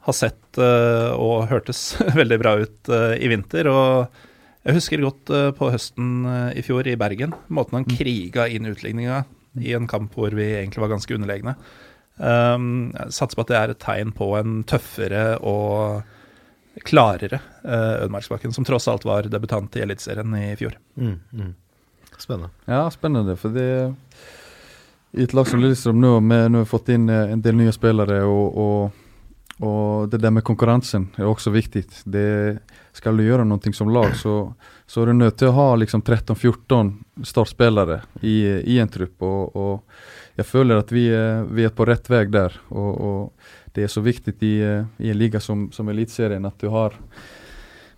har 0.09 0.17
sett 0.17 0.59
uh, 0.59 1.15
og 1.15 1.47
hørtes 1.53 1.93
veldig 2.21 2.41
bra 2.43 2.57
ut 2.59 2.91
uh, 2.91 3.15
i 3.15 3.31
vinter. 3.31 3.71
Og 3.71 4.25
jeg 4.67 4.81
husker 4.81 5.05
godt 5.05 5.31
på 5.57 5.69
høsten 5.73 6.27
i 6.59 6.65
fjor 6.67 6.89
i 6.91 6.97
Bergen, 6.99 7.31
måten 7.47 7.79
han 7.79 7.87
kriga 7.89 8.49
inn 8.51 8.67
utligninga 8.69 9.23
i 9.65 9.73
en 9.73 9.87
kamp 9.89 10.17
hvor 10.19 10.35
vi 10.35 10.51
egentlig 10.59 10.83
var 10.83 10.91
ganske 10.93 11.15
underlegne. 11.15 11.55
Um, 12.19 12.91
jeg 12.91 13.15
satser 13.15 13.39
på 13.39 13.47
at 13.47 13.53
det 13.53 13.59
er 13.59 13.73
et 13.73 13.81
tegn 13.81 14.11
på 14.13 14.33
en 14.37 14.61
tøffere 14.69 15.39
og 15.47 16.03
klarere 16.85 17.41
uh, 17.65 18.05
Ødemarksbakken, 18.05 18.53
som 18.53 18.65
tross 18.65 18.89
alt 18.89 19.07
var 19.09 19.29
debutant 19.31 19.77
i 19.77 19.83
Eliteserien 19.85 20.37
i 20.37 20.53
fjor. 20.57 20.77
Mm, 20.97 21.17
mm. 21.33 21.55
Spennende. 22.19 22.51
Ja, 22.65 22.91
spennende. 22.91 23.37
For 23.37 23.55
det 23.55 23.69
I 25.13 25.25
et 25.25 25.35
lag 25.35 25.49
som 25.49 25.61
Lillestrøm 25.63 26.01
nå, 26.01 26.19
med, 26.21 26.51
nå 26.51 26.61
har 26.61 26.67
vi 26.67 26.71
fått 26.71 26.91
inn 26.93 27.09
eh, 27.09 27.33
en 27.33 27.43
del 27.43 27.57
nye 27.57 27.73
spillere, 27.73 28.21
og, 28.29 28.59
og, 28.59 29.63
og 29.65 30.11
det 30.13 30.21
der 30.21 30.35
med 30.35 30.45
konkurransen 30.45 31.09
er 31.17 31.31
også 31.31 31.55
viktig. 31.55 31.87
Det 32.05 32.59
Skal 32.93 33.17
du 33.17 33.25
gjøre 33.25 33.47
noe 33.47 33.73
som 33.73 33.89
lag, 33.95 34.17
så, 34.17 34.53
så 34.87 35.03
er 35.03 35.07
du 35.07 35.21
nødt 35.21 35.39
til 35.39 35.49
å 35.49 35.57
ha 35.57 35.69
liksom 35.79 36.03
13-14 36.03 37.25
startspillere 37.25 38.03
i, 38.21 38.37
i 38.75 38.79
en 38.83 38.91
trupp. 38.91 39.23
Og, 39.23 39.57
og 39.57 40.39
jeg 40.39 40.47
føler 40.47 40.83
at 40.83 40.93
vi 40.93 41.07
er, 41.15 41.47
vi 41.47 41.65
er 41.67 41.75
på 41.75 41.87
rett 41.87 42.11
vei 42.11 42.27
der. 42.31 42.59
Og, 42.71 42.93
og 42.99 43.68
det 43.75 43.85
er 43.85 43.93
så 43.93 44.03
viktig 44.05 44.35
i, 44.41 44.55
eh, 44.65 44.87
i 44.99 45.11
en 45.11 45.19
liga 45.19 45.41
som, 45.41 45.69
som 45.73 45.89
Eliteserien 45.89 46.47
at 46.47 46.59
du 46.61 46.71
har 46.73 46.97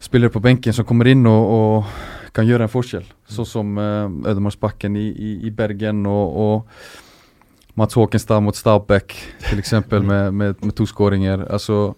spillere 0.00 0.32
på 0.32 0.40
benken 0.40 0.72
som 0.72 0.86
kommer 0.88 1.10
inn 1.10 1.26
og, 1.28 1.52
og 1.54 2.30
kan 2.34 2.46
gjøre 2.48 2.66
en 2.66 2.72
forskjell. 2.72 3.06
Sånn 3.28 3.48
som 3.48 3.78
uh, 3.78 4.06
Ødemarksbakken 4.08 4.96
i, 4.96 5.08
i, 5.10 5.32
i 5.48 5.50
Bergen 5.52 6.06
og, 6.08 6.36
og 6.40 7.74
Mats 7.78 7.98
Håkenstad 7.98 8.40
mot 8.44 8.56
Stabæk 8.56 9.16
f.eks. 9.50 9.74
med, 9.90 10.32
med, 10.32 10.62
med 10.62 10.74
to 10.76 10.86
skåringer. 10.88 11.44
Altså, 11.52 11.94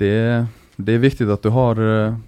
det, 0.00 0.12
det 0.76 0.96
er 0.96 1.06
viktig 1.06 1.30
at 1.32 1.46
du 1.46 1.52
har 1.56 1.80
uh, 1.80 2.18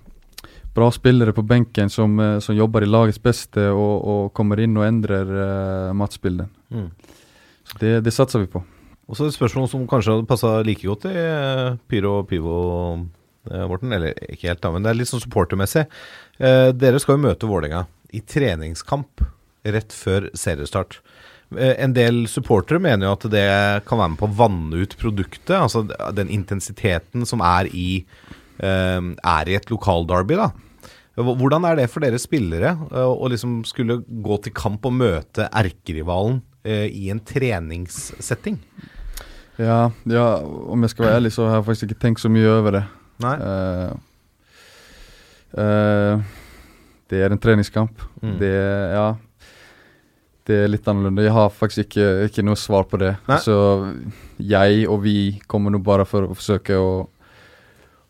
bra 0.74 0.90
spillere 0.94 1.36
på 1.36 1.44
benken 1.46 1.92
som, 1.92 2.16
uh, 2.18 2.38
som 2.40 2.56
jobber 2.56 2.86
i 2.86 2.90
lagets 2.90 3.20
beste 3.22 3.68
og, 3.70 3.94
og 4.00 4.32
kommer 4.36 4.62
inn 4.64 4.78
og 4.80 4.88
endrer 4.88 5.34
uh, 5.34 5.90
matchbildet. 5.96 6.48
Mm. 6.72 6.88
Det, 7.80 7.98
det 8.04 8.14
satser 8.14 8.44
vi 8.44 8.52
på. 8.56 8.64
Og 9.04 9.18
så 9.18 9.26
et 9.28 9.36
spørsmål 9.36 9.68
som 9.68 9.84
kanskje 9.88 10.14
hadde 10.14 10.28
passa 10.28 10.56
like 10.64 10.86
godt 10.86 11.04
i 11.10 11.12
eh, 11.20 11.76
Pyro 11.90 12.20
og 12.22 12.28
Pivo, 12.30 12.56
eh, 13.50 13.64
Morten. 13.68 13.92
Eller 13.92 14.16
ikke 14.30 14.48
helt, 14.48 14.62
da, 14.64 14.72
men 14.72 14.84
det 14.84 14.92
er 14.92 15.00
litt 15.00 15.10
sånn 15.10 15.22
supportermessig. 15.24 15.84
Eh, 16.40 16.70
dere 16.72 17.00
skal 17.02 17.18
jo 17.18 17.26
møte 17.26 17.50
Vålerenga 17.50 17.84
i 18.16 18.22
treningskamp 18.24 19.24
rett 19.74 19.96
før 19.96 20.30
seriestart. 20.36 21.02
Eh, 21.52 21.74
en 21.84 21.96
del 21.96 22.24
supportere 22.32 22.80
mener 22.80 23.10
jo 23.10 23.16
at 23.18 23.28
det 23.34 23.48
kan 23.88 24.00
være 24.00 24.14
med 24.14 24.22
på 24.22 24.30
å 24.30 24.38
vanne 24.40 24.86
ut 24.86 24.96
produktet. 25.00 25.56
Altså 25.58 25.84
den 26.16 26.32
intensiteten 26.32 27.28
som 27.28 27.44
er 27.44 27.68
i, 27.76 28.04
er 28.54 29.48
i 29.50 29.56
et 29.58 29.66
lokalderby, 29.68 30.36
da. 30.38 30.52
Hvordan 31.18 31.66
er 31.66 31.76
det 31.78 31.88
for 31.90 32.02
dere 32.02 32.18
spillere 32.22 32.72
å 32.94 33.28
liksom 33.30 33.60
skulle 33.66 34.00
gå 34.06 34.36
til 34.42 34.54
kamp 34.54 34.86
og 34.86 34.94
møte 34.94 35.48
erkerivalen 35.50 36.40
i 36.70 37.10
en 37.12 37.20
treningssetting? 37.20 38.58
Ja, 39.60 39.90
ja, 40.10 40.26
om 40.42 40.82
jeg 40.82 40.90
skal 40.90 41.06
være 41.06 41.18
ærlig, 41.20 41.32
så 41.34 41.46
har 41.46 41.60
jeg 41.60 41.66
faktisk 41.68 41.90
ikke 41.90 42.00
tenkt 42.02 42.22
så 42.24 42.30
mye 42.32 42.48
over 42.50 42.78
det. 42.78 42.84
Nei. 43.22 43.34
Uh, 43.38 43.92
uh, 45.60 46.24
det 47.12 47.20
er 47.22 47.30
en 47.30 47.38
treningskamp. 47.38 48.02
Mm. 48.22 48.36
Det, 48.40 48.52
ja, 48.96 49.06
det 50.48 50.58
er 50.64 50.72
litt 50.72 50.88
annerledes. 50.90 51.28
Jeg 51.28 51.36
har 51.36 51.52
faktisk 51.54 51.84
ikke, 51.86 52.08
ikke 52.28 52.44
noe 52.46 52.58
svar 52.58 52.88
på 52.90 53.00
det. 53.00 53.14
Nei. 53.30 53.38
Så 53.44 53.56
jeg 54.42 54.86
og 54.90 55.04
vi 55.04 55.18
kommer 55.50 55.72
nå 55.72 55.80
bare 55.84 56.06
for 56.08 56.26
å 56.26 56.34
forsøke 56.36 56.80
å, 56.80 57.04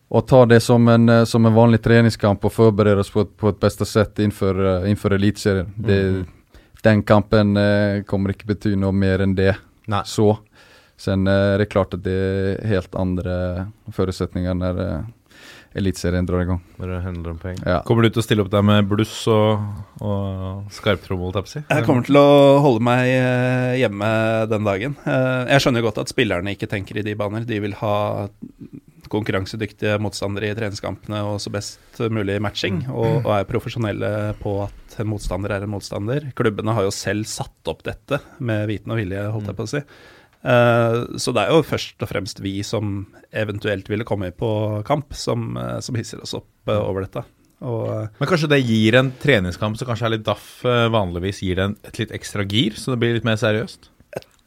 å 0.08 0.22
ta 0.24 0.44
det 0.48 0.60
som 0.64 0.88
en, 0.88 1.08
eh, 1.10 1.26
som 1.28 1.46
en 1.46 1.54
vanlig 1.54 1.82
treningskamp 1.84 2.44
og 2.46 2.54
forberede 2.54 3.04
oss 3.04 3.12
på 3.12 3.26
på 3.26 3.52
et 3.52 3.60
beste 3.60 3.86
sett 3.88 4.18
innenfor, 4.22 4.54
eh, 4.54 4.88
innenfor 4.88 5.14
Eliteserien. 5.18 5.70
Det- 5.76 6.24
Den 6.84 7.02
kampen 7.02 7.56
eh, 7.56 8.02
kommer 8.04 8.34
ikke 8.34 8.50
bety 8.52 8.74
noe 8.76 8.92
mer 8.92 9.24
enn 9.24 9.36
det. 9.38 9.54
Nei. 9.88 10.02
Så. 10.08 10.34
Sen 11.00 11.26
eh, 11.26 11.54
er 11.54 11.62
det 11.62 11.70
klart 11.72 11.96
at 11.96 12.04
det 12.04 12.14
er 12.14 12.64
helt 12.68 12.96
andre 13.00 13.36
forutsetninger 13.96 14.58
når 14.60 14.80
eh, 14.84 15.12
Eliteserien 15.74 16.22
drar 16.28 16.44
i 16.44 16.46
gang. 16.46 16.60
Når 16.78 16.90
det 16.92 16.98
handler 17.02 17.32
om 17.32 17.38
penger. 17.42 17.64
Ja. 17.66 17.78
Kommer 17.88 18.04
du 18.04 18.12
til 18.12 18.20
å 18.20 18.24
stille 18.26 18.44
opp 18.44 18.50
der 18.52 18.62
med 18.62 18.86
bluss 18.86 19.14
og, 19.32 19.64
og 20.06 20.68
skarptrommel, 20.70 21.32
jeg 21.40 21.50
si? 21.50 21.62
Jeg 21.64 21.86
kommer 21.88 22.06
til 22.06 22.20
å 22.20 22.28
holde 22.62 22.84
meg 22.86 23.10
hjemme 23.80 24.10
den 24.52 24.68
dagen. 24.68 24.94
Jeg 25.02 25.64
skjønner 25.64 25.82
godt 25.82 25.98
at 26.04 26.12
spillerne 26.14 26.54
ikke 26.54 26.70
tenker 26.70 27.00
i 27.00 27.02
de 27.02 27.16
baner. 27.18 27.42
De 27.48 27.58
vil 27.64 27.74
ha 27.80 27.96
konkurransedyktige 29.14 29.96
motstandere 30.02 30.50
i 30.50 30.56
treningskampene 30.58 31.22
og 31.28 31.38
så 31.42 31.52
best 31.54 32.02
mulig 32.12 32.40
matching, 32.42 32.82
og, 32.90 33.22
og 33.24 33.30
er 33.38 33.48
profesjonelle 33.48 34.10
på 34.42 34.56
at 34.66 34.98
en 35.00 35.10
motstander 35.10 35.54
er 35.54 35.64
en 35.66 35.72
motstander. 35.72 36.28
Klubbene 36.38 36.74
har 36.76 36.86
jo 36.86 36.92
selv 36.94 37.26
satt 37.30 37.70
opp 37.70 37.82
dette 37.86 38.20
med 38.38 38.66
viten 38.70 38.92
og 38.94 39.00
vilje, 39.00 39.24
holdt 39.34 39.50
jeg 39.50 39.58
på 39.58 39.66
å 39.66 39.72
si. 39.76 39.82
Eh, 40.44 40.96
Så 41.16 41.32
det 41.32 41.44
er 41.44 41.54
jo 41.54 41.64
først 41.64 42.02
og 42.04 42.10
fremst 42.10 42.42
vi 42.44 42.58
som 42.66 43.06
eventuelt 43.32 43.88
ville 43.90 44.04
komme 44.04 44.30
på 44.36 44.82
kamp, 44.86 45.14
som, 45.16 45.56
eh, 45.56 45.80
som 45.80 45.96
hisser 45.96 46.20
oss 46.22 46.36
opp 46.36 46.68
eh, 46.68 46.76
over 46.76 47.06
dette. 47.06 47.24
Og 47.64 48.10
Men 48.20 48.28
kanskje 48.28 48.50
det 48.50 48.60
gir 48.66 48.98
en 48.98 49.10
treningskamp 49.22 49.78
som 49.78 49.88
kanskje 49.88 50.10
er 50.10 50.16
litt 50.18 50.26
daff, 50.26 50.60
vanligvis 50.64 51.40
gir 51.40 51.56
det 51.56 51.68
et 51.88 51.98
litt 52.02 52.12
ekstra 52.12 52.44
gir, 52.44 52.76
så 52.76 52.92
det 52.92 53.00
blir 53.00 53.14
litt 53.16 53.24
mer 53.24 53.38
seriøst? 53.40 53.88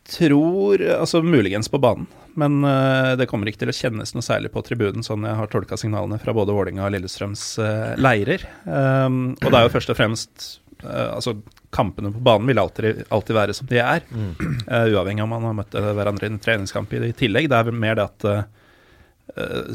Tror 0.07 0.81
Altså 0.81 1.21
muligens 1.23 1.69
på 1.69 1.79
banen, 1.81 2.07
men 2.37 2.63
eh, 2.63 3.15
det 3.17 3.27
kommer 3.29 3.49
ikke 3.49 3.63
til 3.65 3.71
å 3.71 3.75
kjennes 3.75 4.13
noe 4.13 4.25
særlig 4.25 4.51
på 4.53 4.61
tribunen, 4.65 5.05
sånn 5.05 5.25
jeg 5.25 5.37
har 5.39 5.49
tolka 5.51 5.77
signalene 5.79 6.19
fra 6.21 6.35
både 6.37 6.53
Vålinga 6.55 6.85
og 6.85 6.93
Lillestrøms 6.93 7.45
eh, 7.63 7.93
leirer. 7.97 8.45
Um, 8.63 9.33
og 9.41 9.49
det 9.49 9.57
er 9.57 9.65
jo 9.65 9.73
først 9.73 9.93
og 9.93 9.97
fremst 9.97 10.45
eh, 10.83 11.09
Altså, 11.15 11.37
kampene 11.73 12.11
på 12.13 12.21
banen 12.23 12.49
vil 12.49 12.61
alltid, 12.61 13.03
alltid 13.13 13.39
være 13.39 13.57
som 13.57 13.69
de 13.71 13.81
er, 13.81 14.05
eh, 14.73 14.93
uavhengig 14.93 15.25
om 15.25 15.33
man 15.33 15.49
har 15.49 15.57
møtt 15.63 15.75
hverandre 15.75 16.29
i 16.29 16.33
en 16.35 16.39
treningskamp 16.45 16.93
i 16.93 17.11
tillegg. 17.17 17.49
Det 17.49 17.57
er 17.57 17.67
vel 17.71 17.81
mer 17.81 17.99
det 17.99 18.07
at 18.11 18.29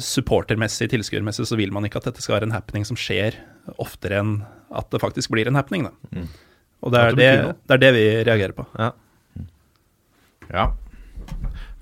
supportermessig, 0.01 0.89
tilskuermessig, 0.91 1.45
så 1.47 1.59
vil 1.61 1.71
man 1.77 1.85
ikke 1.85 2.01
at 2.01 2.07
dette 2.09 2.23
skal 2.25 2.39
være 2.39 2.47
en 2.49 2.55
happening 2.55 2.87
som 2.89 2.97
skjer 2.99 3.37
oftere 3.83 4.23
enn 4.23 4.31
at 4.73 4.89
det 4.91 4.99
faktisk 5.03 5.31
blir 5.35 5.47
en 5.47 5.59
happening, 5.59 5.85
da. 5.87 6.23
Og 6.83 6.95
det 6.95 7.03
er 7.03 7.19
det 7.19 7.27
det, 7.29 7.53
det 7.69 7.77
er 7.77 7.83
det 7.83 7.91
vi 7.95 8.07
reagerer 8.25 8.57
på. 8.57 8.65
Ja. 8.81 8.89
Ja. 10.53 10.71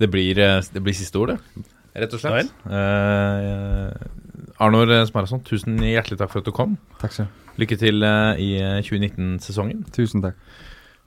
Det 0.01 0.09
blir, 0.11 0.39
eh, 0.39 0.63
det 0.73 0.83
blir 0.83 0.97
siste 0.97 1.19
ord, 1.21 1.35
det. 1.35 1.67
Rett 2.01 2.15
og 2.15 2.23
slett. 2.23 2.51
Eh, 2.71 3.91
Arnor 4.63 4.93
Smarason, 5.09 5.43
tusen 5.45 5.79
hjertelig 5.83 6.21
takk 6.21 6.31
for 6.33 6.41
at 6.41 6.49
du 6.49 6.55
kom. 6.55 6.79
Takk 7.01 7.13
skal 7.17 7.27
du. 7.29 7.37
Lykke 7.61 7.77
til 7.81 8.03
eh, 8.07 8.41
i 8.41 8.51
eh, 8.63 8.81
2019-sesongen. 8.87 9.85
Tusen 9.93 10.23
takk. 10.25 10.39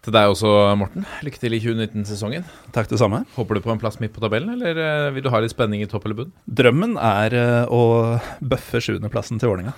Til 0.04 0.12
deg 0.12 0.34
også, 0.34 0.50
Morten. 0.76 1.06
Lykke 1.24 1.40
til 1.40 1.56
i 1.56 1.62
2019-sesongen. 1.64 2.44
Takk 2.76 2.90
det 2.92 3.00
samme. 3.00 3.22
Håper 3.38 3.56
du 3.56 3.62
på 3.64 3.72
en 3.72 3.80
plass 3.80 4.02
midt 4.04 4.12
på 4.14 4.20
tabellen, 4.24 4.52
eller 4.58 4.76
eh, 4.84 5.12
vil 5.16 5.24
du 5.24 5.32
ha 5.32 5.40
litt 5.40 5.54
spenning 5.56 5.82
i 5.86 5.88
topp 5.90 6.10
eller 6.10 6.18
bunn? 6.20 6.34
Drømmen 6.44 6.98
er 7.00 7.38
eh, 7.40 7.72
å 7.72 8.20
bøffe 8.44 8.84
sjuendeplassen 8.84 9.40
til 9.40 9.54
Vålerenga. 9.54 9.74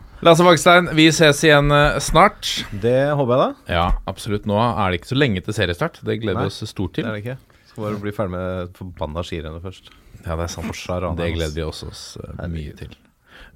Lasse 0.20 0.44
Vagstein, 0.44 0.90
vi 0.92 1.06
ses 1.16 1.38
igjen 1.46 1.72
eh, 1.72 1.96
snart. 2.04 2.48
Det 2.82 2.98
håper 3.16 3.32
jeg, 3.32 3.40
da. 3.40 3.72
Ja, 3.72 3.84
absolutt. 4.10 4.44
Nå 4.48 4.58
er 4.60 4.92
det 4.92 5.00
ikke 5.00 5.14
så 5.14 5.16
lenge 5.16 5.40
til 5.46 5.56
seriestart. 5.56 6.02
Det 6.04 6.18
gleder 6.20 6.42
Nei, 6.42 6.48
vi 6.50 6.52
oss 6.52 6.68
stort 6.68 6.98
til. 6.98 7.06
Det 7.06 7.08
er 7.08 7.16
det 7.16 7.22
ikke. 7.24 7.62
Skal 7.70 7.86
bare 7.86 8.00
bli 8.02 8.12
ferdig 8.12 8.34
med 8.34 8.74
forbanna 8.76 9.24
skirennet 9.24 9.64
først. 9.64 9.88
Ja, 10.26 10.36
det 10.36 10.44
er 10.44 10.52
sant. 10.52 10.82
Det 11.16 11.30
gleder 11.38 11.56
vi 11.56 11.64
også 11.64 11.88
oss 11.88 12.02
eh, 12.20 12.44
mye 12.52 12.76
til. 12.76 12.92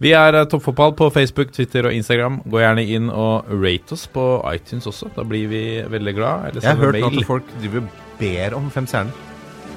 Vi 0.01 0.15
er 0.17 0.41
eh, 0.41 0.47
Toppfotball 0.49 0.97
på 0.97 1.11
Facebook, 1.13 1.53
Twitter 1.53 1.91
og 1.91 1.99
Instagram. 1.99 2.41
Gå 2.49 2.65
gjerne 2.65 2.87
inn 2.97 3.13
og 3.13 3.53
rate 3.61 3.99
oss 3.99 4.09
på 4.17 4.25
iTunes 4.55 4.89
også. 4.89 5.13
Da 5.21 5.29
blir 5.29 5.53
vi 5.53 5.63
veldig 5.93 6.17
glad. 6.17 6.49
Eller 6.49 6.65
Jeg 6.65 6.71
har 6.79 6.81
hørt 6.87 6.97
mail. 6.97 7.21
at 7.21 7.29
folk 7.35 7.55
driver 7.61 7.89
ber 8.25 8.57
om 8.57 8.73
fem 8.73 8.89
stjerner. 8.89 9.33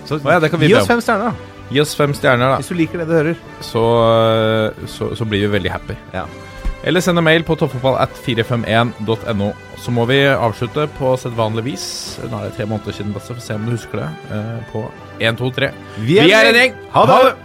Så 0.08 0.22
Å 0.24 0.38
ja, 0.38 0.40
det 0.40 0.56
kan 0.56 0.64
vi 0.64 0.72
gi 0.72 0.80
oss 0.80 0.88
fem 0.88 1.04
stjerner, 1.04 1.36
da. 1.36 1.54
Gi 1.68 1.84
oss 1.84 1.98
fem 2.00 2.16
stjerner, 2.16 2.56
da. 2.56 2.64
Hvis 2.64 2.72
du 2.72 2.80
liker 2.80 3.04
det 3.04 3.12
du 3.12 3.18
hører. 3.20 3.48
Så, 3.60 3.88
så, 4.88 5.12
så 5.20 5.28
blir 5.28 5.44
vi 5.50 5.58
veldig 5.60 5.76
happy. 5.76 5.98
Ja. 6.16 6.24
Eller 6.88 7.02
send 7.04 7.20
en 7.20 7.26
mail 7.28 7.44
på 7.44 7.56
toppfotballat451.no. 7.60 9.50
Så 9.84 9.92
må 9.92 10.06
vi 10.08 10.22
avslutte 10.32 10.86
på 10.98 11.12
sedvanlig 11.20 11.66
vis. 11.66 11.88
Nå 12.32 12.40
er 12.40 12.48
det 12.48 12.56
tre 12.58 12.66
måneder 12.70 12.96
siden, 12.96 13.12
Basse. 13.16 13.36
Få 13.36 13.44
se 13.44 13.58
om 13.60 13.66
du 13.68 13.74
husker 13.76 14.06
det. 14.06 14.10
eh, 14.32 14.72
På 14.72 14.86
1, 15.20 15.38
2, 15.42 15.50
3. 15.58 15.72
Vi 16.08 16.20
er 16.24 16.52
en 16.54 16.62
gjeng! 16.62 16.80
Ha 16.96 17.06
det! 17.12 17.36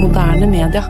Moderne 0.00 0.46
media. 0.46 0.82